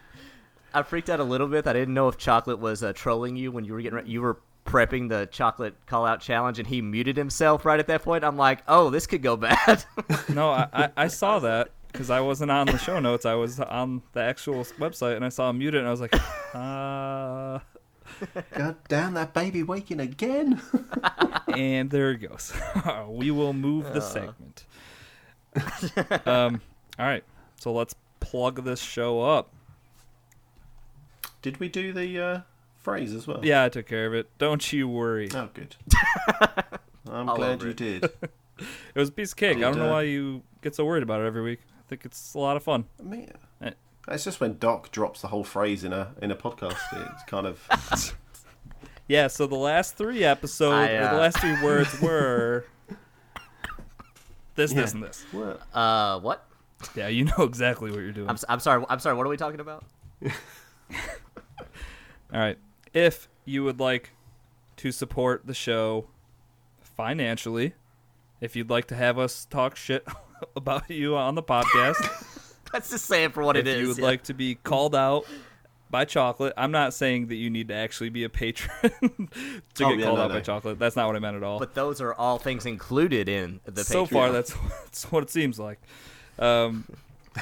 I 0.73 0.81
freaked 0.81 1.09
out 1.09 1.19
a 1.19 1.23
little 1.23 1.47
bit. 1.47 1.67
I 1.67 1.73
didn't 1.73 1.93
know 1.93 2.07
if 2.07 2.17
Chocolate 2.17 2.57
was 2.57 2.81
uh, 2.81 2.93
trolling 2.93 3.35
you 3.35 3.51
when 3.51 3.63
you 3.63 3.73
were 3.73 3.81
getting 3.81 3.99
re- 3.99 4.09
you 4.09 4.21
were 4.21 4.37
prepping 4.65 5.09
the 5.09 5.27
chocolate 5.27 5.75
call 5.85 6.05
out 6.05 6.21
challenge, 6.21 6.59
and 6.59 6.67
he 6.67 6.81
muted 6.81 7.17
himself 7.17 7.65
right 7.65 7.79
at 7.79 7.87
that 7.87 8.03
point. 8.03 8.23
I'm 8.23 8.37
like, 8.37 8.63
oh, 8.67 8.89
this 8.89 9.07
could 9.07 9.21
go 9.21 9.35
bad. 9.37 9.83
No, 10.29 10.49
I, 10.49 10.67
I, 10.73 10.89
I 10.97 11.07
saw 11.07 11.39
that 11.39 11.69
because 11.93 12.09
I 12.09 12.21
wasn't 12.21 12.51
on 12.51 12.67
the 12.67 12.77
show 12.77 12.99
notes. 12.99 13.25
I 13.25 13.35
was 13.35 13.59
on 13.59 14.01
the 14.13 14.21
actual 14.21 14.63
website 14.79 15.15
and 15.15 15.23
I 15.23 15.29
saw 15.29 15.49
him 15.49 15.59
muted 15.59 15.79
and 15.79 15.87
I 15.87 15.91
was 15.91 16.01
like, 16.01 16.13
uh, 16.53 17.59
God 18.53 18.75
damn 18.87 19.13
that 19.13 19.33
baby 19.33 19.63
waking 19.63 19.99
again. 19.99 20.61
and 21.55 21.89
there 21.89 22.11
it 22.11 22.17
goes. 22.17 22.53
we 23.07 23.31
will 23.31 23.53
move 23.53 23.93
the 23.93 24.01
segment. 24.01 24.65
um, 26.25 26.61
all 26.97 27.05
right, 27.05 27.23
so 27.59 27.71
let's 27.71 27.95
plug 28.19 28.63
this 28.63 28.81
show 28.81 29.21
up. 29.21 29.53
Did 31.43 31.59
we 31.59 31.69
do 31.69 31.93
the 31.93 32.19
uh, 32.19 32.39
phrase 32.83 33.13
as 33.13 33.25
well? 33.25 33.39
Yeah, 33.43 33.63
I 33.63 33.69
took 33.69 33.87
care 33.87 34.05
of 34.05 34.13
it. 34.13 34.29
Don't 34.37 34.71
you 34.71 34.87
worry. 34.87 35.29
Oh, 35.33 35.49
good. 35.53 35.75
I'm 37.11 37.29
All 37.29 37.35
glad 37.35 37.61
you 37.63 37.69
it. 37.69 37.77
did. 37.77 38.09
It 38.59 38.99
was 38.99 39.09
a 39.09 39.11
piece 39.11 39.31
of 39.31 39.37
cake. 39.37 39.57
I 39.57 39.61
don't 39.61 39.77
know 39.79 39.89
uh, 39.89 39.93
why 39.93 40.01
you 40.03 40.43
get 40.61 40.75
so 40.75 40.85
worried 40.85 41.01
about 41.01 41.21
it 41.21 41.25
every 41.25 41.41
week. 41.41 41.59
I 41.79 41.83
think 41.89 42.05
it's 42.05 42.35
a 42.35 42.39
lot 42.39 42.55
of 42.55 42.61
fun. 42.63 42.85
I 42.99 43.03
mean, 43.03 43.31
Eh. 43.63 43.71
it's 44.09 44.23
just 44.23 44.39
when 44.39 44.59
Doc 44.59 44.91
drops 44.91 45.21
the 45.21 45.27
whole 45.29 45.43
phrase 45.43 45.83
in 45.83 45.91
a 45.91 46.11
in 46.21 46.29
a 46.29 46.35
podcast. 46.35 46.77
It's 46.93 47.23
kind 47.27 47.47
of 47.47 48.15
Yeah, 49.07 49.25
so 49.27 49.47
the 49.47 49.55
last 49.55 49.97
three 49.97 50.23
episodes, 50.23 50.75
I, 50.75 50.91
or 50.93 51.01
the 51.01 51.11
uh, 51.13 51.17
last 51.17 51.39
three 51.39 51.61
words 51.63 51.99
were 51.99 52.65
this, 54.55 54.71
Yeah. 54.71 54.81
this, 54.81 54.93
and 54.93 55.03
this. 55.03 55.25
what? 55.31 55.61
uh, 55.73 56.19
what? 56.19 56.45
Yeah, 56.95 57.07
you 57.07 57.25
know 57.25 57.39
exactly 57.43 57.89
what 57.89 58.01
you're 58.01 58.11
doing. 58.11 58.29
I'm, 58.29 58.35
s- 58.35 58.45
I'm 58.47 58.59
sorry. 58.59 58.85
I'm 58.87 58.99
sorry. 58.99 59.17
What 59.17 59.25
are 59.25 59.29
we 59.29 59.37
talking 59.37 59.59
about? 59.59 59.83
All 60.23 60.29
right. 62.39 62.57
If 62.93 63.27
you 63.45 63.63
would 63.63 63.79
like 63.79 64.11
to 64.77 64.91
support 64.91 65.45
the 65.45 65.53
show 65.53 66.07
financially, 66.81 67.73
if 68.41 68.55
you'd 68.55 68.69
like 68.69 68.85
to 68.87 68.95
have 68.95 69.17
us 69.17 69.45
talk 69.45 69.75
shit 69.75 70.05
about 70.55 70.89
you 70.89 71.15
on 71.15 71.35
the 71.35 71.43
podcast, 71.43 72.49
Let's 72.73 72.89
just 72.89 73.05
say 73.05 73.23
it 73.25 73.33
for 73.33 73.43
what 73.43 73.55
it 73.55 73.67
is. 73.67 73.75
if 73.75 73.81
you 73.81 73.87
would 73.89 73.97
yeah. 73.99 74.03
like 74.03 74.23
to 74.23 74.33
be 74.33 74.55
called 74.55 74.95
out 74.95 75.25
by 75.91 76.05
chocolate, 76.05 76.53
I'm 76.57 76.71
not 76.71 76.95
saying 76.95 77.27
that 77.27 77.35
you 77.35 77.51
need 77.51 77.67
to 77.67 77.75
actually 77.75 78.09
be 78.09 78.23
a 78.23 78.29
patron 78.29 78.71
to 79.75 79.85
Oh, 79.85 79.89
get 79.91 79.99
yeah, 79.99 80.05
called 80.05 80.17
no, 80.17 80.23
out 80.23 80.31
by 80.31 80.39
chocolate. 80.39 80.79
That's 80.79 80.95
not 80.95 81.05
what 81.05 81.15
I 81.15 81.19
meant 81.19 81.37
at 81.37 81.43
all. 81.43 81.59
But 81.59 81.75
those 81.75 82.01
are 82.01 82.15
all 82.15 82.39
things 82.39 82.65
included 82.65 83.29
in 83.29 83.59
the 83.65 83.83
so 83.83 84.07
Patreon. 84.07 84.09
far, 84.09 84.31
that's, 84.31 84.55
that's 84.83 85.11
what 85.11 85.21
it 85.21 85.29
seems 85.29 85.59
like. 85.59 85.79
Um, 86.39 86.85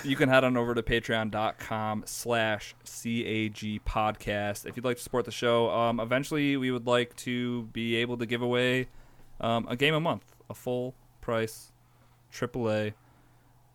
you 0.03 0.15
can 0.15 0.29
head 0.29 0.43
on 0.43 0.55
over 0.57 0.73
to 0.73 0.81
patreon.com 0.83 2.03
slash 2.05 2.75
CAG 2.85 3.81
podcast 3.85 4.65
if 4.65 4.75
you'd 4.75 4.85
like 4.85 4.97
to 4.97 5.03
support 5.03 5.25
the 5.25 5.31
show. 5.31 5.69
Um, 5.69 5.99
eventually, 5.99 6.57
we 6.57 6.71
would 6.71 6.87
like 6.87 7.15
to 7.17 7.63
be 7.73 7.95
able 7.97 8.17
to 8.17 8.25
give 8.25 8.41
away 8.41 8.87
um, 9.39 9.65
a 9.69 9.75
game 9.75 9.93
a 9.93 9.99
month, 9.99 10.23
a 10.49 10.53
full 10.53 10.95
price 11.19 11.71
AAA 12.31 12.93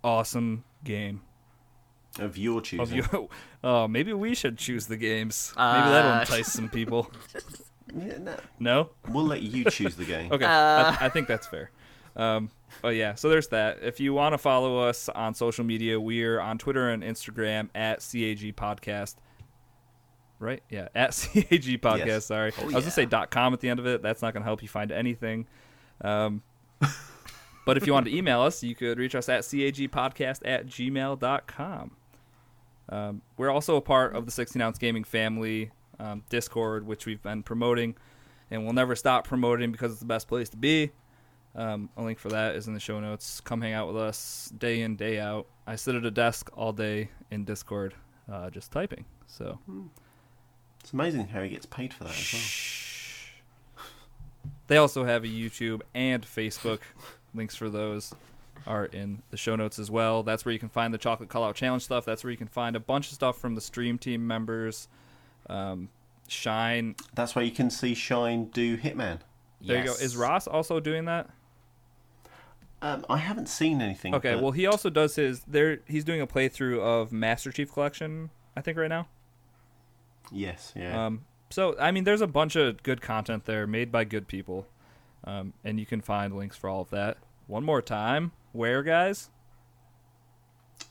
awesome 0.05 0.65
game 0.85 1.21
Of 2.19 2.39
your 2.39 2.61
choosing. 2.61 2.81
of 2.81 2.91
choosing. 3.05 3.21
you. 3.23 3.29
Oh, 3.65 3.89
maybe 3.89 4.13
we 4.13 4.35
should 4.35 4.57
choose 4.59 4.87
the 4.87 4.97
games. 4.97 5.53
Maybe 5.57 5.67
that'll 5.91 6.13
Uh, 6.13 6.21
entice 6.21 6.53
some 6.53 6.69
people. 6.69 7.11
Yeah, 7.97 8.19
no. 8.19 8.37
No? 8.59 8.91
We'll 9.09 9.25
let 9.25 9.43
you 9.43 9.65
choose 9.71 9.95
the 9.95 10.05
game. 10.05 10.31
Okay, 10.33 10.45
Uh. 10.45 10.49
I, 10.49 10.99
I 11.03 11.09
think 11.09 11.29
that's 11.29 11.47
fair. 11.47 11.71
Um, 12.17 12.51
but 12.83 12.95
yeah, 12.97 13.15
so 13.15 13.29
there's 13.29 13.49
that. 13.49 13.79
If 13.83 14.01
you 14.01 14.13
want 14.15 14.33
to 14.35 14.39
follow 14.39 14.79
us 14.79 15.09
on 15.09 15.35
social 15.35 15.65
media, 15.65 15.99
we're 16.01 16.41
on 16.41 16.59
Twitter 16.59 16.91
and 16.91 17.03
Instagram 17.03 17.69
at 17.75 17.99
CAG 18.01 18.55
Podcast. 18.57 19.17
Right? 20.39 20.63
Yeah, 20.71 20.89
at 20.95 21.11
CAG 21.13 21.81
Podcast. 21.81 22.07
Yes. 22.07 22.27
Sorry, 22.27 22.53
Oh, 22.59 22.63
I 22.63 22.65
was 22.65 22.75
yeah. 22.75 22.81
gonna 22.81 22.91
say 22.91 23.07
dot 23.07 23.31
.com 23.31 23.53
at 23.53 23.61
the 23.61 23.69
end 23.69 23.81
of 23.81 23.87
it. 23.87 24.03
That's 24.03 24.23
not 24.23 24.33
gonna 24.35 24.45
help 24.45 24.63
you 24.63 24.69
find 24.69 24.93
anything. 24.93 25.47
Um, 26.03 26.43
but 27.65 27.77
if 27.77 27.87
you 27.87 27.93
want 27.93 28.07
to 28.07 28.15
email 28.17 28.43
us, 28.43 28.63
you 28.63 28.75
could 28.75 28.99
reach 28.99 29.15
us 29.15 29.29
at 29.29 29.43
cagpodcast 29.43 30.41
at 30.45 30.67
gmail.com. 30.67 31.91
Um, 32.89 33.23
we're 33.37 33.51
also 33.51 33.77
a 33.77 33.81
part 33.81 34.15
of 34.15 34.27
the 34.27 34.31
16 34.31 34.61
ounce 34.63 34.79
gaming 34.79 35.03
family 35.05 35.71
um, 35.99 36.23
Discord, 36.29 36.87
which 36.87 37.07
we've 37.07 37.23
been 37.23 37.43
promoting, 37.43 37.97
and 38.51 38.63
we'll 38.63 38.75
never 38.75 38.95
stop 38.95 39.27
promoting 39.27 39.73
because 39.73 39.91
it's 39.91 40.01
the 40.01 40.07
best 40.07 40.29
place 40.29 40.49
to 40.51 40.57
be. 40.57 40.93
Um, 41.57 41.89
a 41.97 42.03
link 42.03 42.19
for 42.19 42.29
that 42.29 42.55
is 42.55 42.69
in 42.69 42.75
the 42.75 42.81
show 42.81 43.01
notes. 43.01 43.41
Come 43.41 43.63
hang 43.63 43.73
out 43.73 43.87
with 43.87 43.97
us 43.97 44.53
day 44.59 44.83
in, 44.83 44.95
day 44.95 45.19
out. 45.19 45.47
I 45.67 45.77
sit 45.77 45.95
at 45.95 46.05
a 46.05 46.11
desk 46.11 46.51
all 46.55 46.73
day 46.73 47.09
in 47.31 47.45
Discord, 47.45 47.95
uh, 48.31 48.51
just 48.51 48.71
typing. 48.71 49.07
So 49.27 49.59
It's 50.81 50.93
amazing 50.93 51.29
how 51.29 51.43
he 51.43 51.49
gets 51.49 51.65
paid 51.67 51.95
for 51.95 52.05
that 52.05 52.11
as 52.11 52.33
well. 52.33 53.85
They 54.69 54.77
also 54.77 55.05
have 55.05 55.25
a 55.25 55.29
YouTube 55.29 55.81
and 55.95 56.25
Facebook. 56.25 56.81
Links 57.35 57.57
for 57.57 57.71
those 57.71 58.15
are 58.67 58.87
in 58.87 59.23
the 59.31 59.37
show 59.37 59.57
notes 59.57 59.79
as 59.79 59.91
well. 59.91 60.23
That's 60.23 60.45
where 60.45 60.53
you 60.53 60.59
can 60.59 60.69
find 60.69 60.93
the 60.93 60.99
chocolate 60.99 61.29
call 61.29 61.45
out 61.45 61.55
challenge 61.55 61.85
stuff. 61.85 62.05
That's 62.05 62.25
where 62.25 62.31
you 62.31 62.37
can 62.37 62.49
find 62.49 62.77
a 62.77 62.81
bunch 62.81 63.09
of 63.09 63.15
stuff 63.15 63.39
from 63.39 63.55
the 63.55 63.61
stream 63.61 63.97
team 63.97 64.27
members. 64.27 64.89
Um, 65.49 65.89
Shine. 66.29 66.97
That's 67.15 67.35
where 67.37 67.45
you 67.45 67.53
can 67.53 67.71
see 67.71 67.95
Shine 67.95 68.47
do 68.47 68.77
Hitman. 68.77 69.21
There 69.61 69.79
you 69.79 69.85
go. 69.85 69.93
Is 69.93 70.17
Ross 70.17 70.47
also 70.47 70.81
doing 70.81 71.05
that? 71.07 71.31
Um, 72.83 73.05
I 73.09 73.17
haven't 73.19 73.49
seen 73.49 73.81
anything. 73.81 74.15
Okay. 74.15 74.35
but- 74.35 74.43
Well, 74.43 74.53
he 74.53 74.67
also 74.67 74.91
does 74.91 75.17
his. 75.17 75.41
There, 75.47 75.79
he's 75.87 76.05
doing 76.05 76.21
a 76.21 76.27
playthrough 76.27 76.81
of 76.81 77.11
Master 77.13 77.51
Chief 77.51 77.73
Collection. 77.73 78.31
I 78.57 78.61
think 78.61 78.77
right 78.79 78.89
now. 78.89 79.09
yes, 80.33 80.73
yeah. 80.77 81.07
Um, 81.07 81.25
so 81.51 81.77
I 81.79 81.91
mean, 81.91 82.05
there's 82.05 82.21
a 82.21 82.27
bunch 82.27 82.57
of 82.57 82.83
good 82.83 83.01
content 83.01 83.45
there 83.47 83.67
made 83.67 83.91
by 83.93 84.05
good 84.05 84.27
people, 84.29 84.67
um, 85.25 85.53
and 85.65 85.79
you 85.81 85.87
can 85.87 86.01
find 86.01 86.35
links 86.37 86.57
for 86.57 86.69
all 86.69 86.83
of 86.83 86.91
that. 86.91 87.19
One 87.47 87.65
more 87.65 87.81
time, 87.83 88.33
where 88.53 88.83
guys? 88.83 89.31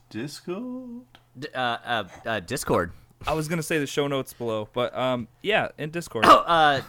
Discord. 0.10 1.02
D- 1.38 1.48
uh, 1.53 1.60
uh, 1.60 2.03
uh, 2.26 2.40
Discord. 2.40 2.91
I 3.28 3.34
was 3.34 3.48
gonna 3.48 3.64
say 3.64 3.80
the 3.80 3.88
show 3.88 4.07
notes 4.07 4.34
below, 4.34 4.70
but 4.74 4.95
um, 4.95 5.28
yeah, 5.41 5.70
in 5.78 5.90
Discord, 5.90 6.26
Oh, 6.28 6.40
uh, 6.41 6.82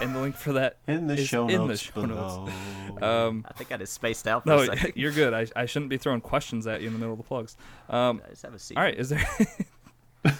and 0.00 0.14
the 0.14 0.20
link 0.20 0.36
for 0.36 0.52
that 0.54 0.76
In 0.86 1.06
the 1.06 1.14
is 1.14 1.26
show 1.28 1.48
in 1.48 1.60
the 1.62 1.66
notes 1.68 1.80
show 1.80 1.92
below. 2.06 2.46
notes. 2.46 3.02
Um, 3.02 3.44
I 3.48 3.52
think 3.54 3.72
I 3.72 3.76
just 3.76 3.92
spaced 3.92 4.26
out 4.28 4.44
for 4.44 4.48
no, 4.50 4.58
a 4.60 4.66
second. 4.66 4.92
you're 4.96 5.12
good. 5.12 5.34
I, 5.34 5.46
I 5.54 5.66
shouldn't 5.66 5.90
be 5.90 5.96
throwing 5.98 6.20
questions 6.20 6.66
at 6.66 6.80
you 6.80 6.86
in 6.88 6.92
the 6.92 6.98
middle 6.98 7.12
of 7.12 7.18
the 7.18 7.24
plugs. 7.24 7.56
Um, 7.88 8.22
I 8.26 8.30
just 8.30 8.42
have 8.42 8.54
a 8.54 8.58
seat. 8.58 8.76
all 8.76 8.82
right, 8.82 8.96
is 8.98 9.08
there? 9.10 9.24
Do 10.24 10.30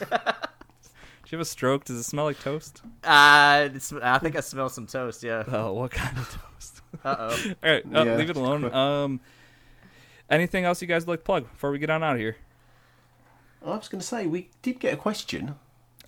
you 1.36 1.38
have 1.38 1.40
a 1.40 1.44
stroke? 1.44 1.84
Does 1.84 1.96
it 1.96 2.02
smell 2.04 2.24
like 2.26 2.38
toast? 2.40 2.82
Uh, 3.04 3.68
it's, 3.74 3.92
I 3.92 4.18
think 4.18 4.36
I 4.36 4.40
smell 4.40 4.68
some 4.68 4.86
toast. 4.86 5.22
Yeah. 5.22 5.44
Oh, 5.48 5.72
what 5.72 5.90
kind 5.90 6.16
of 6.18 6.28
toast? 6.54 6.80
Uh 7.04 7.16
oh. 7.18 7.36
All 7.64 7.70
right, 7.70 7.84
uh, 7.94 8.04
Yeah. 8.04 8.16
leave 8.16 8.30
it 8.30 8.36
alone. 8.36 8.72
Um, 8.72 9.20
anything 10.28 10.64
else 10.64 10.82
you 10.82 10.88
guys 10.88 11.06
would 11.06 11.12
like 11.14 11.20
to 11.20 11.24
plug 11.24 11.50
before 11.50 11.70
we 11.70 11.78
get 11.78 11.88
on 11.90 12.02
out 12.04 12.14
of 12.14 12.18
here? 12.20 12.36
I 13.64 13.70
was 13.76 13.88
going 13.88 14.00
to 14.00 14.06
say 14.06 14.26
we 14.26 14.50
did 14.60 14.78
get 14.80 14.92
a 14.92 14.96
question 14.96 15.54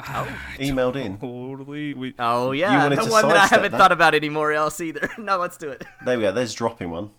Oh. 0.01 0.29
emailed 0.59 0.97
in. 0.97 1.19
Totally. 1.19 1.95
We 1.95 2.15
Oh 2.19 2.53
yeah, 2.53 2.83
wanted 2.83 2.99
the 2.99 3.05
to 3.05 3.11
one 3.11 3.29
that 3.29 3.37
I 3.37 3.47
haven't 3.47 3.73
that? 3.73 3.79
thought 3.79 3.93
about 3.93 4.15
anymore 4.15 4.53
else 4.53 4.81
either. 4.81 5.09
no, 5.19 5.39
let's 5.39 5.57
do 5.57 5.69
it. 5.71 5.85
There 6.05 6.16
we 6.19 6.25
go. 6.25 6.33
There's 6.33 6.55
dropping 6.55 6.91
one. 6.91 7.11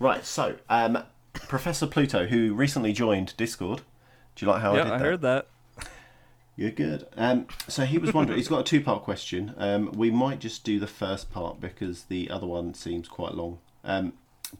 Right. 0.00 0.24
So, 0.24 0.56
um, 0.68 1.02
Professor 1.34 1.86
Pluto, 1.86 2.26
who 2.26 2.54
recently 2.54 2.92
joined 2.92 3.36
Discord. 3.36 3.82
Do 4.36 4.46
you 4.46 4.50
like 4.52 4.62
how 4.62 4.72
I 4.72 4.76
did 4.76 4.86
I 4.86 4.90
that? 4.90 5.00
heard 5.00 5.20
that. 5.22 5.46
You're 6.56 6.70
good. 6.70 7.06
Um, 7.16 7.48
so 7.66 7.84
he 7.84 7.98
was 7.98 8.14
wondering. 8.14 8.38
he's 8.38 8.46
got 8.48 8.60
a 8.60 8.64
two-part 8.64 9.02
question. 9.02 9.54
Um, 9.58 9.90
we 9.92 10.10
might 10.12 10.38
just 10.38 10.62
do 10.64 10.78
the 10.78 10.86
first 10.86 11.32
part 11.32 11.60
because 11.60 12.04
the 12.04 12.30
other 12.30 12.46
one 12.46 12.74
seems 12.74 13.08
quite 13.08 13.34
long. 13.34 13.58
Um, 13.82 14.12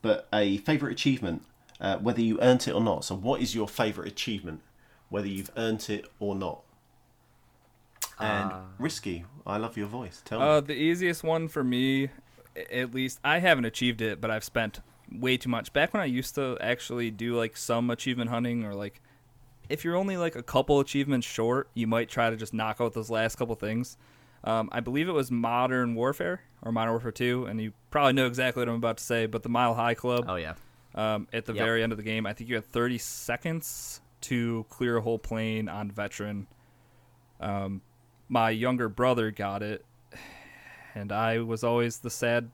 but 0.02 0.26
a 0.32 0.56
favourite 0.58 0.92
achievement, 0.92 1.42
uh, 1.80 1.98
whether 1.98 2.20
you 2.20 2.40
earned 2.40 2.66
it 2.66 2.72
or 2.72 2.80
not. 2.80 3.04
So, 3.04 3.14
what 3.14 3.40
is 3.40 3.54
your 3.54 3.68
favourite 3.68 4.10
achievement, 4.10 4.60
whether 5.08 5.28
you've 5.28 5.52
earned 5.56 5.88
it 5.88 6.06
or 6.18 6.34
not? 6.34 6.62
And 8.20 8.52
risky. 8.78 9.24
I 9.46 9.56
love 9.58 9.76
your 9.76 9.86
voice. 9.88 10.22
Tell 10.24 10.40
Uh, 10.40 10.60
me. 10.60 10.66
the 10.68 10.74
easiest 10.74 11.22
one 11.24 11.48
for 11.48 11.64
me, 11.64 12.08
at 12.72 12.94
least, 12.94 13.18
I 13.24 13.38
haven't 13.40 13.64
achieved 13.64 14.00
it, 14.00 14.20
but 14.20 14.30
I've 14.30 14.44
spent 14.44 14.80
way 15.12 15.36
too 15.36 15.48
much. 15.50 15.72
Back 15.72 15.92
when 15.92 16.00
I 16.02 16.06
used 16.06 16.34
to 16.36 16.56
actually 16.60 17.10
do 17.10 17.36
like 17.36 17.56
some 17.56 17.90
achievement 17.90 18.30
hunting, 18.30 18.64
or 18.64 18.74
like 18.74 19.00
if 19.68 19.84
you're 19.84 19.96
only 19.96 20.16
like 20.16 20.36
a 20.36 20.42
couple 20.42 20.78
achievements 20.80 21.26
short, 21.26 21.68
you 21.74 21.86
might 21.86 22.08
try 22.08 22.30
to 22.30 22.36
just 22.36 22.54
knock 22.54 22.80
out 22.80 22.92
those 22.94 23.10
last 23.10 23.36
couple 23.36 23.54
things. 23.54 23.96
Um, 24.44 24.68
I 24.72 24.80
believe 24.80 25.08
it 25.08 25.12
was 25.12 25.30
Modern 25.30 25.94
Warfare 25.94 26.42
or 26.62 26.70
Modern 26.70 26.92
Warfare 26.92 27.12
2, 27.12 27.46
and 27.46 27.60
you 27.60 27.72
probably 27.90 28.12
know 28.12 28.26
exactly 28.26 28.60
what 28.60 28.68
I'm 28.68 28.74
about 28.76 28.98
to 28.98 29.04
say, 29.04 29.26
but 29.26 29.42
the 29.42 29.48
Mile 29.48 29.74
High 29.74 29.94
Club 29.94 30.26
Oh 30.28 30.36
yeah. 30.36 30.54
um, 30.94 31.26
at 31.32 31.46
the 31.46 31.54
Yep. 31.54 31.64
very 31.64 31.82
end 31.82 31.92
of 31.92 31.98
the 31.98 32.04
game. 32.04 32.26
I 32.26 32.32
think 32.34 32.48
you 32.50 32.54
had 32.56 32.64
30 32.66 32.98
seconds 32.98 34.02
to 34.22 34.66
clear 34.68 34.98
a 34.98 35.00
whole 35.00 35.18
plane 35.18 35.68
on 35.68 35.90
veteran. 35.90 36.46
Um, 37.40 37.80
my 38.28 38.50
younger 38.50 38.88
brother 38.88 39.30
got 39.30 39.62
it, 39.62 39.84
and 40.94 41.12
I 41.12 41.40
was 41.40 41.64
always 41.64 41.98
the 41.98 42.10
sad 42.10 42.50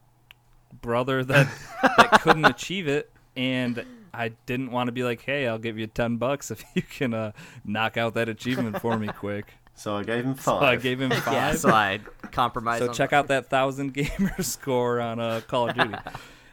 brother 0.81 1.25
that 1.25 1.49
that 1.83 2.21
couldn't 2.23 2.45
achieve 2.47 2.89
it, 2.89 3.11
and 3.37 3.85
I 4.13 4.31
didn't 4.47 4.71
want 4.71 4.89
to 4.89 4.93
be 4.93 5.05
like, 5.05 5.23
"Hey, 5.23 5.47
I'll 5.47 5.59
give 5.59 5.79
you 5.79 5.87
10 5.87 6.17
bucks 6.17 6.51
if 6.51 6.65
you 6.75 6.83
can 6.83 7.15
uh, 7.15 7.33
knock 7.65 7.97
out 7.97 8.15
that 8.15 8.29
achievement 8.29 8.81
for 8.81 8.99
me 8.99 9.09
quick." 9.19 9.55
So 9.75 9.97
I 9.97 10.03
gave 10.03 10.25
him 10.25 10.35
five. 10.35 10.61
So. 10.61 10.67
I 10.67 10.77
gave 10.77 11.01
him 11.01 11.11
five. 11.11 11.33
Yeah. 11.33 11.55
So 11.55 11.71
I 11.71 12.01
compromise. 12.33 12.81
So 12.81 12.93
check 12.93 13.13
out 13.13 13.29
that 13.29 13.49
thousand 13.49 13.95
gamer 13.95 14.43
score 14.43 15.01
on 15.01 15.19
uh, 15.19 15.41
Call 15.47 15.71
of 15.71 15.77
Duty. 15.77 15.95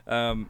um, 0.07 0.49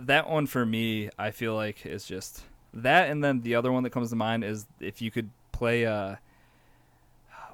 that 0.00 0.28
one 0.28 0.46
for 0.46 0.64
me, 0.64 1.10
I 1.18 1.30
feel 1.30 1.54
like 1.54 1.86
is 1.86 2.04
just 2.04 2.42
that, 2.74 3.10
and 3.10 3.22
then 3.22 3.42
the 3.42 3.54
other 3.54 3.70
one 3.70 3.82
that 3.84 3.90
comes 3.90 4.10
to 4.10 4.16
mind 4.16 4.44
is 4.44 4.66
if 4.80 5.02
you 5.02 5.10
could 5.10 5.30
play. 5.52 5.86
Uh, 5.86 6.16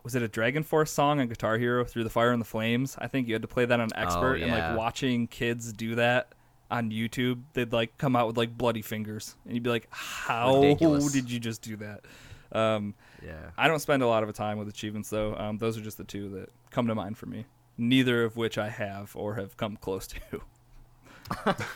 was 0.06 0.14
it 0.14 0.22
a 0.22 0.28
DragonForce 0.28 0.86
song 0.86 1.18
on 1.18 1.26
Guitar 1.26 1.58
Hero 1.58 1.84
through 1.84 2.04
the 2.04 2.10
Fire 2.10 2.30
and 2.30 2.40
the 2.40 2.46
Flames? 2.46 2.94
I 2.96 3.08
think 3.08 3.26
you 3.26 3.34
had 3.34 3.42
to 3.42 3.48
play 3.48 3.64
that 3.64 3.80
on 3.80 3.88
expert, 3.96 4.36
and 4.36 4.46
yeah. 4.46 4.68
like 4.68 4.78
watching 4.78 5.26
kids 5.26 5.72
do 5.72 5.96
that 5.96 6.32
on 6.70 6.92
YouTube, 6.92 7.42
they'd 7.54 7.72
like 7.72 7.98
come 7.98 8.14
out 8.14 8.28
with 8.28 8.36
like 8.36 8.56
bloody 8.56 8.82
fingers, 8.82 9.34
and 9.44 9.54
you'd 9.54 9.64
be 9.64 9.70
like, 9.70 9.88
"How 9.90 10.60
Ridiculous. 10.60 11.10
did 11.10 11.28
you 11.28 11.40
just 11.40 11.60
do 11.60 11.74
that?" 11.78 12.04
Um, 12.52 12.94
Yeah. 13.20 13.50
I 13.58 13.66
don't 13.66 13.80
spend 13.80 14.04
a 14.04 14.06
lot 14.06 14.22
of 14.22 14.32
time 14.32 14.58
with 14.58 14.68
achievements 14.68 15.10
though. 15.10 15.34
Um, 15.34 15.58
those 15.58 15.76
are 15.76 15.80
just 15.80 15.98
the 15.98 16.04
two 16.04 16.28
that 16.36 16.50
come 16.70 16.86
to 16.86 16.94
mind 16.94 17.18
for 17.18 17.26
me. 17.26 17.44
Neither 17.76 18.22
of 18.22 18.36
which 18.36 18.58
I 18.58 18.68
have 18.68 19.10
or 19.16 19.34
have 19.34 19.56
come 19.56 19.76
close 19.76 20.06
to. 20.06 21.56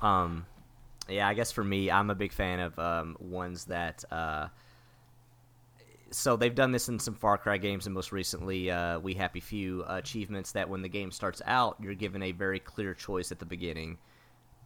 Um, 0.00 0.46
yeah, 1.08 1.26
I 1.26 1.34
guess 1.34 1.50
for 1.50 1.64
me, 1.64 1.90
I'm 1.90 2.10
a 2.10 2.14
big 2.14 2.32
fan 2.32 2.60
of 2.60 2.78
um, 2.78 3.16
ones 3.18 3.64
that. 3.66 4.04
Uh, 4.10 4.48
so 6.10 6.36
they've 6.36 6.54
done 6.54 6.72
this 6.72 6.88
in 6.88 6.98
some 6.98 7.14
Far 7.14 7.38
Cry 7.38 7.58
games, 7.58 7.86
and 7.86 7.94
most 7.94 8.12
recently, 8.12 8.70
uh, 8.70 8.98
We 8.98 9.14
Happy 9.14 9.40
Few 9.40 9.84
achievements 9.86 10.52
that 10.52 10.68
when 10.68 10.82
the 10.82 10.88
game 10.88 11.10
starts 11.10 11.42
out, 11.44 11.76
you're 11.80 11.94
given 11.94 12.22
a 12.22 12.32
very 12.32 12.58
clear 12.58 12.94
choice 12.94 13.30
at 13.30 13.38
the 13.38 13.46
beginning 13.46 13.98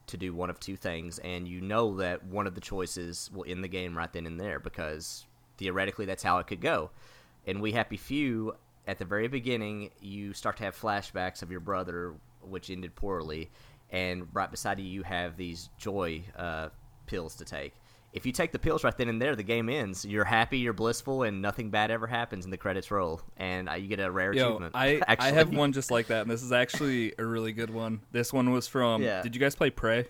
to 0.07 0.17
do 0.17 0.35
one 0.35 0.51
of 0.51 0.61
two 0.61 0.77
things, 0.77 1.19
and 1.21 1.47
you 1.49 1.61
know 1.61 1.97
that 1.97 2.25
one 2.25 2.47
of 2.47 2.55
the 2.55 2.61
choices 2.61 3.31
will 3.33 3.45
end 3.47 3.63
the 3.63 3.69
game 3.69 3.97
right 3.97 4.13
then 4.13 4.27
and 4.27 4.39
there 4.39 4.61
because 4.61 5.27
theoretically 5.59 6.05
that's 6.05 6.23
how 6.23 6.39
it 6.39 6.47
could 6.47 6.61
go. 6.61 6.91
In 7.47 7.61
We 7.61 7.73
Happy 7.73 7.97
Few, 7.97 8.55
at 8.87 8.99
the 8.99 9.05
very 9.05 9.29
beginning, 9.29 9.91
you 10.01 10.33
start 10.33 10.57
to 10.59 10.65
have 10.65 10.77
flashbacks 10.79 11.43
of 11.43 11.51
your 11.51 11.61
brother, 11.61 12.15
which 12.41 12.71
ended 12.71 12.95
poorly, 12.95 13.51
and 13.91 14.27
right 14.33 14.51
beside 14.51 14.79
you, 14.79 14.87
you 14.87 15.03
have 15.03 15.37
these 15.37 15.71
joy 15.79 16.23
uh, 16.37 16.69
pills 17.07 17.35
to 17.37 17.45
take. 17.45 17.75
If 18.13 18.27
you 18.27 18.33
take 18.33 18.53
the 18.53 18.59
pills 18.59 18.85
right 18.85 18.97
then 18.97 19.09
and 19.09 19.21
there, 19.23 19.35
the 19.35 19.43
game 19.43 19.69
ends. 19.71 20.05
You're 20.05 20.25
happy, 20.25 20.59
you're 20.59 20.75
blissful, 20.75 21.23
and 21.23 21.41
nothing 21.41 21.71
bad 21.71 21.91
ever 21.91 22.07
happens, 22.07 22.45
and 22.45 22.53
the 22.53 22.59
credits 22.59 22.91
roll, 22.91 23.23
and 23.39 23.69
uh, 23.71 23.73
you 23.75 23.89
get 23.89 24.01
a 24.01 24.11
rare 24.11 24.35
Yo, 24.35 24.49
achievement. 24.51 24.73
I 24.77 25.01
I 25.09 25.31
have 25.31 25.55
one 25.55 25.73
just 25.73 25.91
like 25.91 26.09
that, 26.09 26.23
and 26.23 26.31
this 26.31 26.43
is 26.43 26.53
actually 26.53 27.15
a 27.19 27.25
really 27.25 27.53
good 27.53 27.71
one. 27.71 28.01
This 28.13 28.33
one 28.33 28.51
was 28.53 28.69
from. 28.69 29.03
Yeah. 29.03 29.23
Did 29.23 29.35
you 29.35 29.41
guys 29.41 29.55
play 29.55 29.71
Prey? 29.71 30.07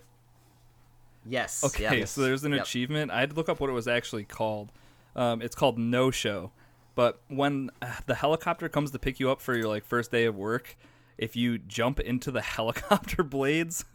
Yes. 1.25 1.63
Okay, 1.63 1.99
yeah. 1.99 2.05
so 2.05 2.21
there's 2.21 2.43
an 2.43 2.51
Yep. 2.51 2.61
achievement. 2.63 3.11
I 3.11 3.21
had 3.21 3.29
to 3.31 3.35
look 3.35 3.47
up 3.47 3.59
what 3.61 3.69
it 3.69 3.73
was 3.73 3.87
actually 3.87 4.25
called. 4.25 4.71
Um, 5.15 5.41
it's 5.41 5.55
called 5.55 5.77
No 5.77 6.11
Show. 6.11 6.51
But 6.95 7.21
when 7.29 7.69
uh, 7.81 7.87
the 8.05 8.15
helicopter 8.15 8.67
comes 8.69 8.91
to 8.91 8.99
pick 8.99 9.19
you 9.19 9.31
up 9.31 9.41
for 9.41 9.55
your 9.55 9.67
like 9.67 9.85
first 9.85 10.11
day 10.11 10.25
of 10.25 10.35
work, 10.35 10.75
if 11.17 11.35
you 11.35 11.57
jump 11.57 11.99
into 11.99 12.29
the 12.31 12.41
helicopter 12.41 13.23
blades 13.23 13.85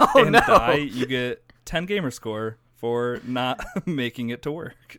Oh 0.00 0.12
and 0.16 0.32
no! 0.32 0.40
die, 0.40 0.74
you 0.74 1.06
get 1.06 1.42
10 1.64 1.86
gamer 1.86 2.10
score 2.12 2.56
for 2.82 3.20
not 3.24 3.64
making 3.86 4.28
it 4.28 4.42
to 4.42 4.52
work. 4.52 4.98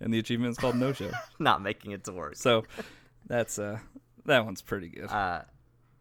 And 0.00 0.12
the 0.12 0.18
achievement 0.18 0.50
is 0.50 0.58
called 0.58 0.74
No 0.74 0.92
Show. 0.92 1.12
Not 1.38 1.62
making 1.62 1.92
it 1.92 2.02
to 2.04 2.12
work. 2.12 2.34
So 2.34 2.64
that's 3.28 3.56
uh 3.60 3.78
that 4.26 4.44
one's 4.44 4.60
pretty 4.60 4.88
good. 4.88 5.08
Uh, 5.08 5.42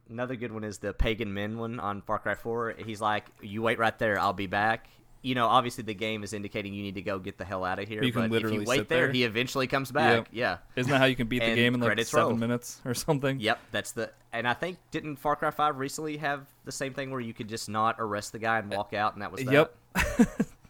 another 0.10 0.36
good 0.36 0.52
one 0.52 0.64
is 0.64 0.80
the 0.80 0.92
Pagan 0.92 1.32
Min 1.36 1.60
one 1.60 1.80
on 1.80 2.02
Far 2.02 2.18
Cry 2.18 2.34
4. 2.34 2.78
He's 2.84 3.00
like, 3.00 3.28
"You 3.42 3.62
wait 3.62 3.78
right 3.78 3.98
there, 4.00 4.20
I'll 4.20 4.34
be 4.34 4.48
back." 4.48 4.90
You 5.22 5.36
know, 5.36 5.46
obviously 5.46 5.84
the 5.84 5.94
game 5.94 6.24
is 6.24 6.34
indicating 6.34 6.74
you 6.74 6.82
need 6.82 6.96
to 6.96 7.04
go 7.04 7.20
get 7.20 7.38
the 7.38 7.46
hell 7.46 7.64
out 7.64 7.78
of 7.78 7.88
here. 7.88 8.04
You 8.04 8.12
can 8.12 8.22
but 8.22 8.26
if 8.26 8.32
literally 8.32 8.56
you 8.58 8.64
wait 8.64 8.90
there, 8.90 9.06
there. 9.06 9.12
he 9.12 9.24
eventually 9.24 9.68
comes 9.68 9.92
back. 9.92 10.18
Yep. 10.18 10.28
Yeah. 10.32 10.58
Isn't 10.76 10.90
that 10.90 10.98
how 10.98 11.06
you 11.06 11.16
can 11.16 11.28
beat 11.28 11.44
the 11.44 11.54
game 11.54 11.76
in 11.76 11.80
like 11.80 12.04
seven 12.04 12.30
roll. 12.30 12.38
minutes 12.38 12.82
or 12.86 12.96
something? 12.96 13.40
Yep, 13.40 13.60
that's 13.70 13.92
the. 13.92 14.10
And 14.34 14.48
I 14.48 14.56
think 14.56 14.80
didn't 14.90 15.18
Far 15.18 15.36
Cry 15.36 15.52
5 15.52 15.78
recently 15.78 16.18
have 16.18 16.48
the 16.66 16.72
same 16.72 16.96
thing 16.96 17.12
where 17.12 17.22
you 17.22 17.36
could 17.36 17.50
just 17.50 17.70
not 17.70 17.98
arrest 18.00 18.32
the 18.32 18.40
guy 18.40 18.58
and 18.58 18.74
walk 18.74 18.96
out, 18.96 19.14
and 19.14 19.22
that 19.22 19.32
was 19.32 19.44
that? 19.44 19.54
Yep. 19.54 20.48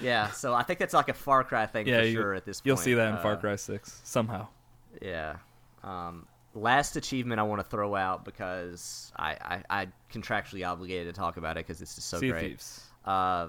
Yeah. 0.00 0.30
So 0.30 0.54
I 0.54 0.62
think 0.62 0.78
that's 0.78 0.94
like 0.94 1.08
a 1.08 1.14
Far 1.14 1.44
Cry 1.44 1.66
thing 1.66 1.86
Yeah, 1.86 2.02
for 2.02 2.10
sure 2.10 2.34
at 2.34 2.44
this 2.44 2.60
point. 2.60 2.66
you'll 2.66 2.76
see 2.76 2.94
that 2.94 3.08
in 3.14 3.16
Far 3.18 3.32
Uh, 3.32 3.36
Cry 3.36 3.56
Six 3.56 4.00
somehow. 4.04 4.48
Yeah. 5.02 5.36
Um, 5.84 6.26
last 6.54 6.96
achievement 6.96 7.38
I 7.38 7.42
want 7.44 7.60
to 7.62 7.68
throw 7.68 7.94
out 7.94 8.24
because 8.24 9.12
I, 9.16 9.36
I, 9.68 9.82
I 9.82 9.88
contractually 10.12 10.66
obligated 10.68 11.14
to 11.14 11.18
talk 11.18 11.36
about 11.36 11.56
it 11.56 11.66
because 11.66 11.80
it's 11.82 11.94
just 11.94 12.08
so 12.08 12.18
Sea 12.18 12.30
great. 12.30 12.40
Thieves. 12.50 12.82
Uh, 13.04 13.48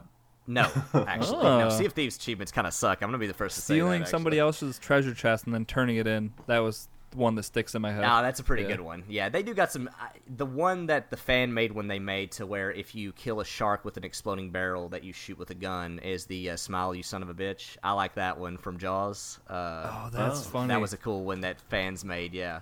no, 0.49 0.69
actually, 0.93 1.43
no. 1.43 1.67
Oh. 1.67 1.69
Sea 1.69 1.85
of 1.85 1.93
Thieves 1.93 2.15
achievements 2.15 2.51
kind 2.51 2.67
of 2.67 2.73
suck. 2.73 3.01
I'm 3.01 3.07
gonna 3.09 3.17
be 3.17 3.27
the 3.27 3.33
first 3.33 3.55
to 3.55 3.61
say 3.61 3.75
Stealing 3.75 4.01
that. 4.01 4.07
somebody 4.09 4.39
else's 4.39 4.79
treasure 4.79 5.13
chest 5.13 5.45
and 5.45 5.53
then 5.53 5.65
turning 5.65 5.97
it 5.97 6.07
in. 6.07 6.31
That 6.45 6.59
was 6.59 6.87
one 7.13 7.35
that 7.35 7.43
sticks 7.43 7.73
in 7.75 7.81
my 7.81 7.91
head. 7.91 8.01
No, 8.01 8.21
that's 8.21 8.39
a 8.39 8.43
pretty 8.43 8.63
Yeah. 8.63 8.69
good 8.69 8.81
one. 8.81 9.03
Yeah, 9.07 9.29
they 9.29 9.41
do 9.43 9.53
got 9.53 9.71
some. 9.71 9.89
I 9.99 10.09
the 10.27 10.45
one 10.45 10.87
that 10.87 11.09
the 11.09 11.17
fan 11.17 11.53
made 11.53 11.71
when 11.71 11.87
they 11.87 11.99
made 11.99 12.31
to 12.33 12.45
where 12.45 12.71
if 12.71 12.93
you 12.95 13.13
kill 13.13 13.39
a 13.39 13.45
shark 13.45 13.85
with 13.85 13.97
an 13.97 14.03
exploding 14.03 14.51
barrel 14.51 14.89
that 14.89 15.03
you 15.03 15.13
shoot 15.13 15.37
with 15.37 15.49
a 15.49 15.55
gun 15.55 15.99
is 15.99 16.25
the 16.25 16.49
uh, 16.51 16.57
"Smile, 16.57 16.93
you 16.93 17.03
son 17.03 17.23
of 17.23 17.29
a 17.29 17.33
bitch." 17.33 17.77
I 17.83 17.93
like 17.93 18.15
that 18.15 18.37
one 18.39 18.57
from 18.57 18.77
Jaws. 18.77 19.39
Uh, 19.49 19.53
oh, 19.89 20.09
that's 20.11 20.45
Oh. 20.47 20.49
funny. 20.49 20.67
That 20.67 20.81
was 20.81 20.93
a 20.93 20.97
cool 20.97 21.23
one 21.23 21.41
that 21.41 21.61
fans 21.61 22.03
made, 22.05 22.33
yeah. 22.33 22.59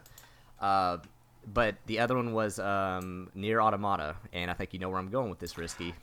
Uh, 0.60 0.98
but 1.54 1.76
the 1.86 2.00
other 2.00 2.16
one 2.16 2.34
was 2.34 2.58
um, 2.60 3.30
Nier 3.36 3.62
Automata, 3.62 4.16
and 4.34 4.50
I 4.50 4.54
think 4.54 4.74
you 4.74 4.80
know 4.80 4.90
where 4.90 5.00
I'm 5.00 5.10
going 5.10 5.30
with 5.30 5.40
this, 5.40 5.58
Risky. 5.58 5.94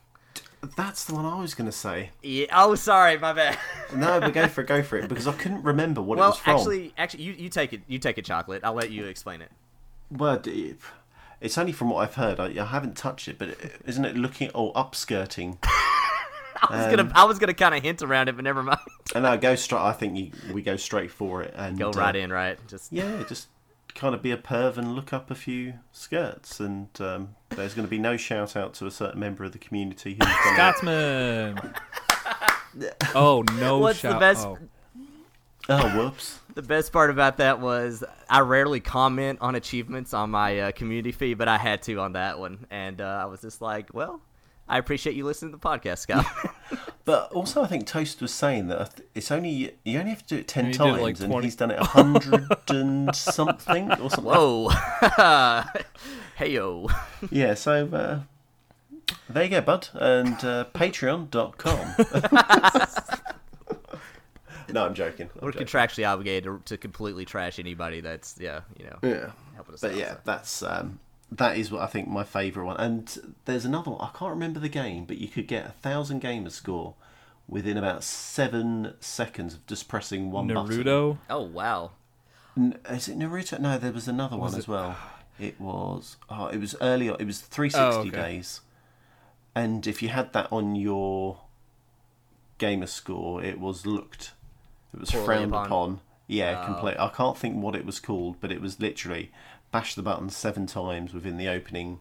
That's 0.77 1.05
the 1.05 1.15
one 1.15 1.25
I 1.25 1.41
was 1.41 1.55
going 1.55 1.67
to 1.67 1.77
say. 1.77 2.11
Yeah, 2.23 2.47
oh, 2.53 2.77
sorry, 2.77 3.19
my 3.19 3.33
bad. 3.33 3.59
No, 3.95 4.21
but 4.21 4.33
go 4.33 4.47
for 4.49 4.63
it, 4.63 4.67
go 4.67 4.83
for 4.83 4.97
it, 4.97 5.09
because 5.09 5.27
I 5.27 5.33
couldn't 5.33 5.63
remember 5.63 6.01
what 6.01 6.19
it 6.19 6.23
was 6.23 6.39
from. 6.39 6.57
actually, 6.57 6.95
actually, 6.97 7.25
you, 7.25 7.33
you 7.35 7.49
take 7.51 7.73
it. 7.73 7.83
You 7.87 7.99
take 7.99 8.17
it, 8.17 8.25
chocolate. 8.25 8.63
I'll 8.65 8.73
let 8.73 8.91
you 8.91 9.05
explain 9.07 9.43
it. 9.43 9.51
Well, 10.11 10.41
it's 11.41 11.59
only 11.59 11.73
from 11.73 11.91
what 11.91 11.99
I've 11.99 12.15
heard. 12.15 12.41
I, 12.41 12.47
I 12.63 12.65
haven't 12.67 12.97
touched 12.97 13.29
it, 13.29 13.39
but 13.39 13.57
isn't 13.85 14.05
it 14.05 14.17
looking 14.17 14.51
or 14.55 14.73
upskirting? 14.75 15.59
I 16.63 16.87
was 16.87 16.97
gonna, 16.97 17.13
I 17.15 17.25
was 17.25 17.39
gonna 17.39 17.55
kind 17.55 17.75
of 17.75 17.83
hint 17.83 18.03
around 18.03 18.29
it, 18.29 18.37
but 18.37 18.45
never 18.45 18.63
mind. 18.63 18.79
And 19.15 19.27
I 19.27 19.37
go 19.37 19.57
straight. 19.57 19.81
I 19.81 19.93
think 19.93 20.17
you, 20.17 20.31
we 20.55 20.63
go 20.63 20.77
straight 20.77 21.11
for 21.11 21.43
it 21.43 21.53
and 21.57 21.77
Go 21.79 21.91
uh, 21.91 21.93
right 21.93 22.15
in, 22.17 22.33
right? 22.33 22.57
Just 22.69 22.93
Yeah, 22.93 23.25
just 23.29 23.49
kind 23.95 24.15
of 24.15 24.23
be 24.23 24.31
a 24.31 24.37
perv 24.37 24.77
and 24.79 24.95
look 24.95 25.13
up 25.13 25.31
a 25.31 25.35
few 25.35 25.75
skirts, 25.91 26.61
and 26.61 26.89
um, 27.01 27.35
there's 27.57 27.75
going 27.75 27.87
to 27.87 27.91
be 27.91 27.99
no 27.99 28.17
shout 28.17 28.57
out 28.57 28.75
to 28.75 28.87
a 28.87 28.91
certain 28.91 29.21
member 29.21 29.45
of 29.45 29.53
the 29.53 29.59
community 29.59 30.15
who's 30.15 30.29
gonna, 30.29 30.55
Scotsman. 30.55 31.75
oh 33.15 33.43
no! 33.59 33.79
What's 33.79 34.03
the 34.03 34.15
best- 34.15 34.47
oh. 34.47 34.59
Oh, 35.69 35.89
whoops! 35.97 36.41
The 36.55 36.63
best 36.63 36.93
part 36.93 37.11
about 37.11 37.37
that 37.37 37.61
was 37.61 38.03
I 38.29 38.41
rarely 38.41 38.81
comment 38.81 39.39
on 39.41 39.55
achievements 39.55 40.13
on 40.13 40.31
my 40.31 40.59
uh, 40.59 40.73
community 40.73 41.13
feed, 41.13 41.39
but 41.39 41.47
I 41.49 41.57
had 41.57 41.83
to 41.83 42.01
on 42.01 42.15
that 42.15 42.39
one, 42.39 42.67
and 42.71 43.01
uh, 43.01 43.21
I 43.23 43.27
was 43.27 43.43
just 43.43 43.61
like, 43.63 43.95
"Well, 43.95 44.21
I 44.69 44.79
appreciate 44.79 45.15
you 45.15 45.25
listening 45.25 45.53
to 45.53 45.59
the 45.59 45.67
podcast, 45.67 45.99
Scott." 45.99 46.27
But 47.05 47.33
also, 47.33 47.65
I 47.65 47.67
think 47.67 47.85
Toast 47.89 48.23
was 48.23 48.33
saying 48.33 48.69
that 48.69 49.01
it's 49.13 49.33
only 49.33 49.75
you 49.85 49.99
only 49.99 50.11
have 50.11 50.25
to 50.27 50.37
do 50.37 50.41
it 50.41 50.47
ten 50.47 50.67
And 50.67 50.75
he 50.75 50.79
did 50.79 50.87
it, 50.87 50.91
times, 50.91 51.21
like, 51.21 51.31
and 51.31 51.45
he's 51.45 51.57
done 51.57 51.73
it 51.73 51.81
a 51.81 51.85
hundred 51.99 52.47
and 52.69 53.15
something 53.15 53.91
or 53.91 54.09
something. 54.09 54.25
Whoa, 54.25 54.71
hey 56.43 56.51
yo, 56.55 56.89
Yeah, 57.31 57.55
so 57.55 57.87
uh, 57.87 58.21
there 59.29 59.45
you 59.45 59.51
go, 59.51 59.61
bud, 59.61 59.89
and 59.95 60.35
uh, 60.45 60.65
Patreon.com. 60.75 61.95
no, 64.73 64.87
I'm 64.87 64.95
joking. 64.95 65.31
I'm 65.37 65.41
we're 65.47 65.53
joking. 65.53 65.67
contractually 65.67 66.09
obligated 66.09 66.45
to, 66.45 66.61
to 66.65 66.77
completely 66.79 67.25
trash 67.25 67.59
anybody 67.59 68.01
that's 68.01 68.37
yeah, 68.41 68.61
you 68.79 68.87
know, 68.87 68.99
Yeah. 69.03 69.31
helping 69.55 69.75
us 69.75 69.81
But 69.83 69.93
out. 69.93 69.97
yeah, 69.97 70.13
so. 70.15 70.19
that's 70.25 70.63
um, 70.63 70.99
that 71.31 71.57
is 71.57 71.71
what 71.71 71.83
I 71.83 71.87
think 71.87 72.09
my 72.09 72.25
favourite 72.25 72.67
one. 72.67 72.77
And 72.79 73.37
there's 73.45 73.65
another 73.65 73.91
one. 73.93 74.01
I 74.01 74.11
can't 74.17 74.31
remember 74.31 74.59
the 74.61 74.69
game, 74.69 75.05
but 75.05 75.19
you 75.19 75.29
could 75.29 75.47
get 75.47 75.65
a 75.67 75.71
thousand 75.71 76.21
gamer 76.21 76.51
score 76.51 76.95
within 77.49 77.77
about 77.77 78.03
seven 78.03 78.95
seconds 79.01 79.55
of 79.55 79.67
just 79.67 79.87
pressing 79.89 80.31
one 80.33 80.49
button. 80.49 80.71
Naruto. 80.85 81.19
Oh 81.31 81.43
wow, 81.43 81.93
N- 82.57 82.79
Is 82.91 83.09
it 83.09 83.17
Naruto? 83.19 83.61
No, 83.61 83.79
there 83.79 83.93
was 83.93 84.09
another 84.09 84.37
one 84.37 84.55
as 84.57 84.67
well. 84.67 84.97
It 85.39 85.61
was. 85.61 86.17
Oh, 86.31 86.47
it 86.47 86.59
was 86.59 86.75
earlier. 86.81 87.17
It 87.19 87.27
was 87.27 87.41
360 87.41 87.81
Oh, 87.81 88.01
okay. 88.03 88.11
days. 88.35 88.61
And 89.55 89.87
if 89.87 90.03
you 90.03 90.09
had 90.09 90.33
that 90.33 90.51
on 90.53 90.77
your 90.77 91.39
gamer 92.59 92.87
score, 92.87 93.43
it 93.43 93.59
was 93.61 93.85
looked. 93.87 94.33
It 94.95 95.01
was 95.01 95.11
Poorly 95.11 95.27
frowned 95.27 95.53
upon. 95.53 95.67
upon. 95.67 96.01
Yeah, 96.27 96.61
Oh. 96.63 96.67
complete. 96.67 96.97
I 96.99 97.09
can't 97.09 97.37
think 97.37 97.57
what 97.63 97.75
it 97.75 97.85
was 97.85 97.99
called, 98.01 98.37
but 98.41 98.53
it 98.53 98.61
was 98.61 98.79
literally 98.81 99.31
bash 99.71 99.95
the 99.95 100.03
button 100.03 100.31
seven 100.31 100.67
times 100.67 101.13
within 101.13 101.37
the 101.39 101.49
opening 101.49 102.01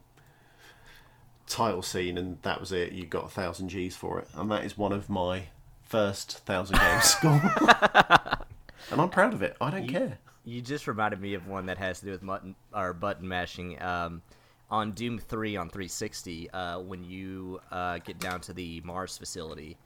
title 1.46 1.82
scene, 1.82 2.16
and 2.16 2.40
that 2.42 2.60
was 2.60 2.72
it. 2.72 2.92
You 2.92 3.04
got 3.06 3.24
a 3.26 3.28
thousand 3.28 3.68
G's 3.70 3.96
for 3.96 4.18
it, 4.20 4.28
and 4.34 4.50
that 4.50 4.64
is 4.64 4.78
one 4.78 4.92
of 4.92 5.10
my 5.10 5.44
first 5.82 6.38
thousand 6.46 6.78
games 6.78 7.04
score. 7.14 7.30
and 8.90 9.00
I'm 9.00 9.10
proud 9.10 9.34
of 9.34 9.42
it. 9.42 9.56
I 9.60 9.70
don't 9.70 9.88
care. 9.88 10.18
You 10.44 10.60
just 10.60 10.86
reminded 10.86 11.20
me 11.20 11.34
of 11.34 11.46
one 11.46 11.66
that 11.66 11.78
has 11.78 12.00
to 12.00 12.06
do 12.06 12.12
with 12.12 12.22
mutton 12.22 12.54
or 12.74 12.92
button 12.92 13.26
mashing. 13.26 13.80
Um, 13.82 14.22
on 14.70 14.92
Doom 14.92 15.18
Three 15.18 15.56
on 15.56 15.68
360, 15.68 16.50
uh, 16.50 16.80
when 16.80 17.04
you 17.04 17.60
uh, 17.70 17.98
get 17.98 18.18
down 18.18 18.40
to 18.42 18.52
the 18.52 18.80
Mars 18.84 19.18
facility, 19.18 19.76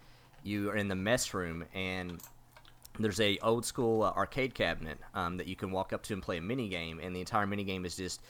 you 0.44 0.70
are 0.70 0.76
in 0.76 0.88
the 0.88 0.94
mess 0.94 1.34
room 1.34 1.64
and 1.74 2.20
there's 2.98 3.20
a 3.20 3.36
old 3.38 3.64
school 3.66 4.02
uh, 4.02 4.12
arcade 4.12 4.54
cabinet 4.54 4.98
um, 5.14 5.36
that 5.36 5.46
you 5.46 5.56
can 5.56 5.70
walk 5.70 5.92
up 5.92 6.02
to 6.04 6.14
and 6.14 6.22
play 6.22 6.38
a 6.38 6.40
mini 6.40 6.68
game, 6.68 7.00
and 7.02 7.14
the 7.14 7.20
entire 7.20 7.46
mini 7.46 7.64
game 7.64 7.84
is 7.84 7.96
just 7.96 8.22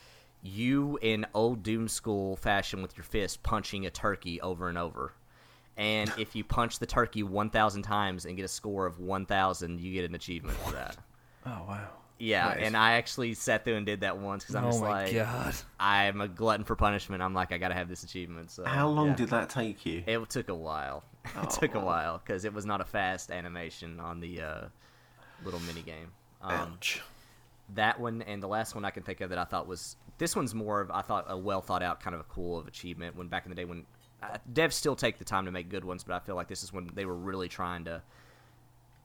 you 0.43 0.99
in 1.03 1.27
old 1.35 1.63
Doom 1.63 1.89
school 1.89 2.37
fashion 2.37 2.83
with 2.83 2.97
your 2.97 3.05
fist 3.05 3.43
punching 3.43 3.87
a 3.87 3.91
turkey 3.91 4.41
over 4.41 4.69
and 4.69 4.79
over. 4.79 5.13
And 5.77 6.11
if 6.19 6.35
you 6.35 6.43
punch 6.43 6.79
the 6.79 6.87
turkey 6.87 7.23
1,000 7.23 7.83
times 7.83 8.25
and 8.25 8.35
get 8.35 8.45
a 8.45 8.49
score 8.49 8.87
of 8.87 8.99
1,000, 8.99 9.79
you 9.79 9.93
get 9.93 10.09
an 10.09 10.15
achievement 10.15 10.57
for 10.59 10.73
that. 10.73 10.97
Oh 11.49 11.65
wow. 11.69 11.91
Yeah, 12.19 12.47
Nice. 12.47 12.59
and 12.63 12.77
I 12.77 12.93
actually 12.93 13.35
sat 13.35 13.65
there 13.67 13.75
and 13.75 13.85
did 13.85 14.01
that 14.01 14.17
once 14.17 14.43
because 14.43 14.55
I'm 14.55 14.65
Oh 14.65 14.69
just 14.71 14.81
my 14.81 15.05
like, 15.05 15.13
god. 15.15 15.55
I'm 15.79 16.21
a 16.23 16.29
glutton 16.29 16.65
for 16.65 16.75
punishment. 16.75 17.23
I'm 17.23 17.35
like, 17.35 17.53
I 17.53 17.59
gotta 17.59 17.75
have 17.75 17.89
this 17.89 18.05
achievement. 18.05 18.51
So 18.51 18.65
How 18.65 18.89
long 18.89 19.09
yeah. 19.09 19.15
did 19.17 19.29
that 19.29 19.51
take 19.51 19.85
you? 19.85 20.03
It 20.07 20.29
took 20.31 20.49
a 20.49 20.55
while. 20.55 21.05
it 21.43 21.51
took 21.51 21.75
a 21.75 21.81
while 21.81 22.19
because 22.19 22.45
it 22.47 22.55
was 22.55 22.65
not 22.65 22.81
a 22.81 22.85
fast 22.85 23.31
animation 23.31 24.01
on 24.01 24.21
the 24.21 24.41
uh, 24.41 24.61
little 25.45 25.61
mini 25.61 25.83
game. 25.83 26.09
Um, 26.41 26.53
Ouch. 26.75 27.03
that 27.75 28.01
one 28.01 28.23
and 28.23 28.43
the 28.43 28.47
last 28.49 28.75
one 28.75 28.85
I 28.85 28.91
can 28.91 29.03
think 29.03 29.21
of 29.21 29.29
that 29.31 29.39
I 29.39 29.45
thought 29.45 29.67
was 29.67 29.97
this 30.19 30.35
one's 30.35 30.55
more 30.55 30.81
of 30.81 30.91
I 30.91 31.03
thought 31.03 31.27
a 31.29 31.37
well 31.37 31.61
thought 31.61 31.83
out 31.83 32.01
kind 32.01 32.15
of 32.15 32.21
a 32.21 32.25
cool 32.25 32.59
of 32.59 32.67
achievement. 32.67 33.15
When 33.17 33.29
back 33.29 33.45
in 33.45 33.51
the 33.51 33.57
day 33.57 33.65
when 33.67 33.85
uh, 34.23 34.39
devs 34.55 34.73
still 34.73 34.97
take 34.97 35.19
the 35.19 35.25
time 35.25 35.45
to 35.45 35.51
make 35.51 35.69
good 35.69 35.85
ones, 35.85 36.03
but 36.03 36.15
I 36.15 36.21
feel 36.21 36.35
like 36.37 36.49
this 36.49 36.63
is 36.63 36.73
when 36.73 36.91
they 36.95 37.05
were 37.05 37.15
really 37.17 37.49
trying 37.49 37.85
to 37.85 38.01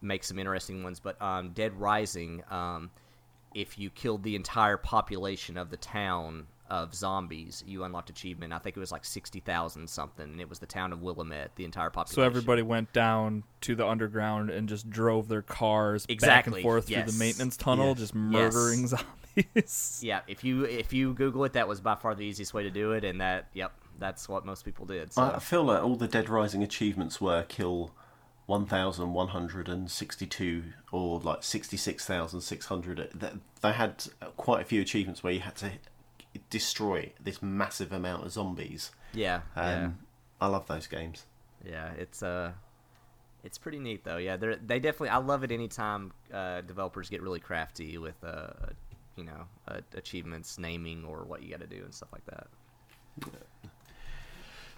make 0.02 0.24
some 0.24 0.40
interesting 0.40 0.84
ones. 0.84 1.00
But 1.02 1.22
um, 1.22 1.50
Dead 1.50 1.78
Rising, 1.80 2.44
um, 2.50 2.90
if 3.54 3.78
you 3.80 3.90
killed 3.90 4.24
the 4.24 4.36
entire 4.36 4.78
population 4.78 5.58
of 5.58 5.70
the 5.70 5.78
town 5.78 6.48
of 6.70 6.96
zombies, 6.96 7.64
you 7.68 7.84
unlocked 7.84 8.10
achievement. 8.10 8.54
I 8.54 8.58
think 8.60 8.78
it 8.78 8.80
was 8.80 8.92
like 8.94 9.04
sixty 9.04 9.42
thousand 9.42 9.90
something, 9.90 10.24
and 10.26 10.40
it 10.40 10.48
was 10.50 10.60
the 10.60 10.66
town 10.66 10.94
of 10.94 11.02
Willamette, 11.02 11.52
the 11.58 11.66
entire 11.66 11.90
population. 11.90 12.16
So 12.16 12.22
everybody 12.22 12.62
went 12.62 12.94
down 12.94 13.44
to 13.62 13.76
the 13.76 13.86
underground 13.86 14.50
and 14.52 14.70
just 14.70 14.90
drove 14.90 15.28
their 15.28 15.42
cars 15.42 16.06
back 16.06 16.48
and 16.48 16.58
forth 16.58 16.88
through 16.88 17.04
the 17.04 17.12
maintenance 17.20 17.58
tunnel, 17.58 17.88
Yeah. 17.90 17.94
just 17.96 18.16
murdering 18.16 18.88
zombies. 18.88 19.08
Yeah, 20.02 20.22
if 20.28 20.44
you 20.44 20.66
if 20.66 20.92
you 20.92 21.14
Google 21.14 21.46
it, 21.46 21.54
that 21.54 21.66
was 21.68 21.80
by 21.80 21.96
far 21.96 22.16
the 22.16 22.26
easiest 22.26 22.54
way 22.54 22.64
to 22.64 22.70
do 22.70 22.92
it, 22.92 23.06
and 23.06 23.22
that 23.22 23.48
yep, 23.54 23.72
that's 23.98 24.28
what 24.28 24.46
most 24.46 24.66
people 24.66 24.86
did. 24.86 25.14
So 25.14 25.22
I 25.22 25.36
I 25.36 25.40
feel 25.40 25.64
like 25.64 25.82
all 25.82 25.96
the 25.96 26.08
Dead 26.08 26.28
Rising 26.28 26.64
achievements 26.64 27.22
were 27.22 27.44
kill 27.44 27.92
1,162 28.52 30.64
or 30.92 31.20
like 31.20 31.44
66,600. 31.44 33.10
They- 33.14 33.32
They 33.62 33.74
had 33.74 34.06
quite 34.38 34.62
a 34.62 34.66
few 34.66 34.82
achievements 34.82 35.24
where 35.24 35.34
you 35.34 35.40
had 35.42 35.56
to 35.58 35.72
destroy 36.50 37.14
this 37.20 37.42
massive 37.42 37.92
amount 37.92 38.26
of 38.26 38.32
zombies. 38.32 38.92
yeah, 39.14 39.42
Um, 39.56 39.66
yeah, 39.66 39.90
I 40.42 40.48
love 40.48 40.68
those 40.68 40.88
games. 40.88 41.26
yeah. 41.64 41.92
It's 41.92 42.24
uh, 42.24 42.54
it's 43.44 43.58
pretty 43.58 43.80
neat 43.80 44.04
though. 44.04 44.18
Yeah, 44.18 44.38
they 44.38 44.56
they 44.56 44.80
definitely. 44.80 45.10
I 45.10 45.18
love 45.18 45.44
it 45.44 45.52
anytime 45.52 46.12
uh, 46.34 46.62
developers 46.62 47.10
get 47.10 47.22
really 47.22 47.40
crafty 47.40 47.98
with 47.98 48.24
uh, 48.24 48.54
you 49.16 49.24
know, 49.26 49.48
uh, 49.68 49.82
achievements, 49.96 50.58
naming, 50.58 51.06
or 51.06 51.24
what 51.26 51.44
you 51.44 51.52
got 51.52 51.60
to 51.62 51.68
do 51.68 51.84
and 51.84 51.94
stuff 51.94 52.10
like 52.14 52.26
that. 52.26 52.48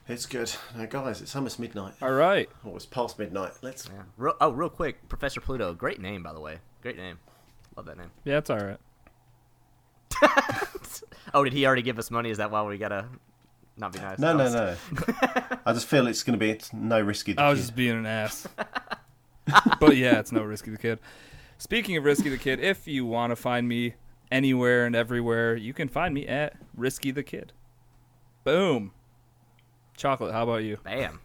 It's 0.08 0.26
good. 0.26 0.54
Now, 0.76 0.86
guys, 0.86 1.22
it's 1.22 1.36
almost 1.36 1.60
midnight. 1.60 1.94
All 2.02 2.12
right. 2.12 2.50
Oh, 2.66 2.76
it's 2.76 2.86
past 2.86 3.18
midnight. 3.18 3.52
Let's. 3.62 3.88
Yeah. 3.88 4.04
Real, 4.18 4.36
oh, 4.42 4.52
real 4.52 4.70
quick, 4.70 5.08
Professor 5.08 5.40
Pluto, 5.40 5.74
great 5.74 6.02
name 6.02 6.24
by 6.24 6.34
the 6.34 6.42
way. 6.42 6.60
Great 6.82 6.98
name. 6.98 7.20
Love 7.78 7.86
that 7.86 7.98
name. 7.98 8.12
Yeah, 8.26 8.40
it's 8.40 8.50
all 8.50 8.60
right. 8.60 8.80
Oh, 11.34 11.44
did 11.44 11.54
he 11.54 11.66
already 11.66 11.82
give 11.82 11.98
us 11.98 12.12
money? 12.12 12.30
Is 12.30 12.38
that 12.38 12.52
why 12.52 12.62
we 12.64 12.78
gotta 12.78 13.08
not 13.78 13.92
be 13.92 14.00
nice? 14.00 14.20
No, 14.20 14.38
no, 14.38 14.52
no. 14.52 14.76
I 15.66 15.74
just 15.74 15.88
feel 15.88 16.06
it's 16.08 16.22
going 16.22 16.38
to 16.38 16.40
be 16.40 16.52
it's 16.52 16.72
no 16.74 17.02
risky. 17.02 17.34
The 17.34 17.42
I 17.42 17.50
was 17.50 17.58
kid. 17.60 17.64
just 17.64 17.76
being 17.76 17.98
an 17.98 18.06
ass. 18.06 18.48
but 19.80 19.98
yeah, 19.98 20.20
it's 20.20 20.32
no 20.32 20.44
Risky 20.44 20.72
the 20.72 20.78
Kid. 20.78 21.00
Speaking 21.58 21.98
of 21.98 22.04
Risky 22.04 22.30
the 22.30 22.38
Kid, 22.38 22.60
if 22.60 22.88
you 22.88 23.06
want 23.06 23.32
to 23.32 23.36
find 23.36 23.68
me 23.68 23.96
anywhere 24.32 24.86
and 24.86 24.96
everywhere, 24.96 25.56
you 25.56 25.74
can 25.74 25.88
find 25.88 26.14
me 26.14 26.28
at 26.28 26.56
Risky 26.76 27.12
the 27.12 27.24
Kid. 27.24 27.52
Boom. 28.44 28.92
Chocolate, 29.96 30.34
how 30.34 30.44
about 30.44 30.64
you? 30.64 30.78
Bam. 30.84 31.20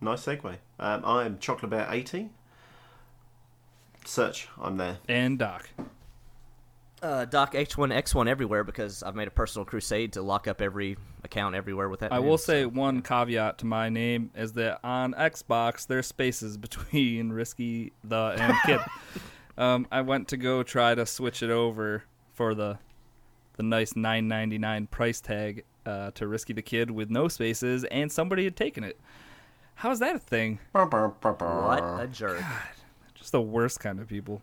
Nice 0.00 0.24
segue. 0.26 0.56
Um, 0.78 1.04
I'm 1.04 1.38
Chocolate 1.38 1.70
Bear 1.70 1.86
80. 1.90 2.28
Search, 4.04 4.48
I'm 4.60 4.76
there. 4.76 4.98
And 5.08 5.38
Doc. 5.38 5.68
Uh, 7.02 7.24
Doc 7.24 7.52
H1X1 7.54 8.28
everywhere 8.28 8.64
because 8.64 9.02
I've 9.02 9.14
made 9.14 9.28
a 9.28 9.32
personal 9.32 9.64
crusade 9.64 10.14
to 10.14 10.22
lock 10.22 10.48
up 10.48 10.62
every 10.62 10.96
account 11.24 11.54
everywhere 11.54 11.88
with 11.88 12.00
that. 12.00 12.12
I 12.12 12.18
name, 12.18 12.26
will 12.26 12.38
so- 12.38 12.52
say 12.52 12.66
one 12.66 13.02
caveat 13.02 13.58
to 13.58 13.66
my 13.66 13.88
name 13.88 14.30
is 14.34 14.52
that 14.54 14.80
on 14.82 15.12
Xbox 15.14 15.86
there's 15.86 16.06
spaces 16.06 16.56
between 16.58 17.30
Risky 17.30 17.92
the 18.04 18.36
and 18.38 18.54
Kid. 18.64 18.80
um, 19.58 19.86
I 19.90 20.02
went 20.02 20.28
to 20.28 20.36
go 20.36 20.62
try 20.62 20.94
to 20.94 21.04
switch 21.06 21.42
it 21.42 21.50
over 21.50 22.04
for 22.32 22.54
the 22.54 22.78
the 23.56 23.62
nice 23.62 23.94
9.99 23.94 24.90
price 24.90 25.20
tag 25.20 25.64
uh, 25.86 26.10
to 26.12 26.26
Risky 26.26 26.52
the 26.52 26.62
Kid 26.62 26.90
with 26.90 27.10
no 27.10 27.28
spaces, 27.28 27.84
and 27.84 28.10
somebody 28.10 28.44
had 28.44 28.56
taken 28.56 28.84
it. 28.84 28.98
How 29.76 29.90
is 29.90 29.98
that 30.00 30.16
a 30.16 30.18
thing? 30.18 30.58
What 30.72 32.00
a 32.00 32.06
jerk. 32.12 32.42
Just 33.14 33.32
the 33.32 33.40
worst 33.40 33.80
kind 33.80 34.00
of 34.00 34.08
people. 34.08 34.42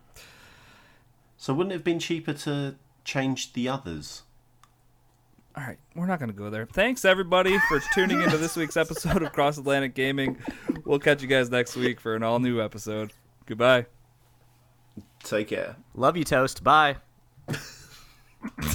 So 1.38 1.54
wouldn't 1.54 1.74
it 1.74 1.76
have 1.78 1.84
been 1.84 2.00
cheaper 2.00 2.34
to 2.34 2.76
change 3.04 3.54
the 3.54 3.68
others? 3.68 4.24
All 5.56 5.64
right, 5.64 5.78
we're 5.96 6.08
not 6.08 6.18
going 6.20 6.32
to 6.32 6.38
go 6.38 6.50
there. 6.50 6.66
Thanks 6.66 7.06
everybody 7.06 7.60
for 7.68 7.80
tuning 7.94 8.22
into 8.22 8.38
this 8.38 8.56
week's 8.56 8.78
episode 8.78 9.22
of 9.22 9.34
Cross 9.34 9.60
Atlantic 9.60 9.94
Gaming. 9.94 10.38
We'll 10.84 11.00
catch 11.00 11.22
you 11.22 11.28
guys 11.28 11.52
next 11.52 11.76
week 11.76 12.00
for 12.00 12.16
an 12.16 12.24
all 12.24 12.40
new 12.40 12.60
episode. 12.60 13.14
Goodbye. 13.46 13.86
Take 15.24 15.50
care. 15.50 15.76
Love 15.94 16.18
you, 16.18 16.24
Toast. 16.24 16.64
Bye. 16.64 16.98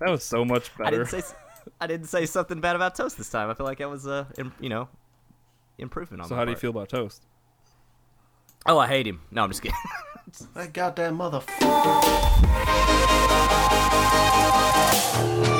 That 0.00 0.10
was 0.10 0.24
so 0.24 0.44
much 0.44 0.76
better. 0.76 0.88
I 0.88 0.90
didn't 0.90 1.08
say, 1.08 1.22
I 1.80 1.86
didn't 1.86 2.06
say 2.08 2.26
something 2.26 2.60
bad 2.60 2.74
about 2.74 2.94
toast 2.94 3.18
this 3.18 3.28
time. 3.30 3.50
I 3.50 3.54
feel 3.54 3.66
like 3.66 3.80
I 3.80 3.86
was 3.86 4.06
uh, 4.06 4.24
a 4.38 4.44
you 4.58 4.68
know 4.70 4.88
improvement 5.78 6.22
on. 6.22 6.28
So 6.28 6.34
how 6.34 6.40
part. 6.40 6.48
do 6.48 6.52
you 6.52 6.56
feel 6.56 6.70
about 6.70 6.88
toast? 6.88 7.22
Oh, 8.66 8.78
I 8.78 8.88
hate 8.88 9.06
him. 9.06 9.20
No, 9.30 9.42
I'm 9.42 9.50
just 9.50 9.62
kidding. 9.62 9.76
that 10.54 10.72
goddamn 10.72 11.18
motherfucker. 11.18 11.46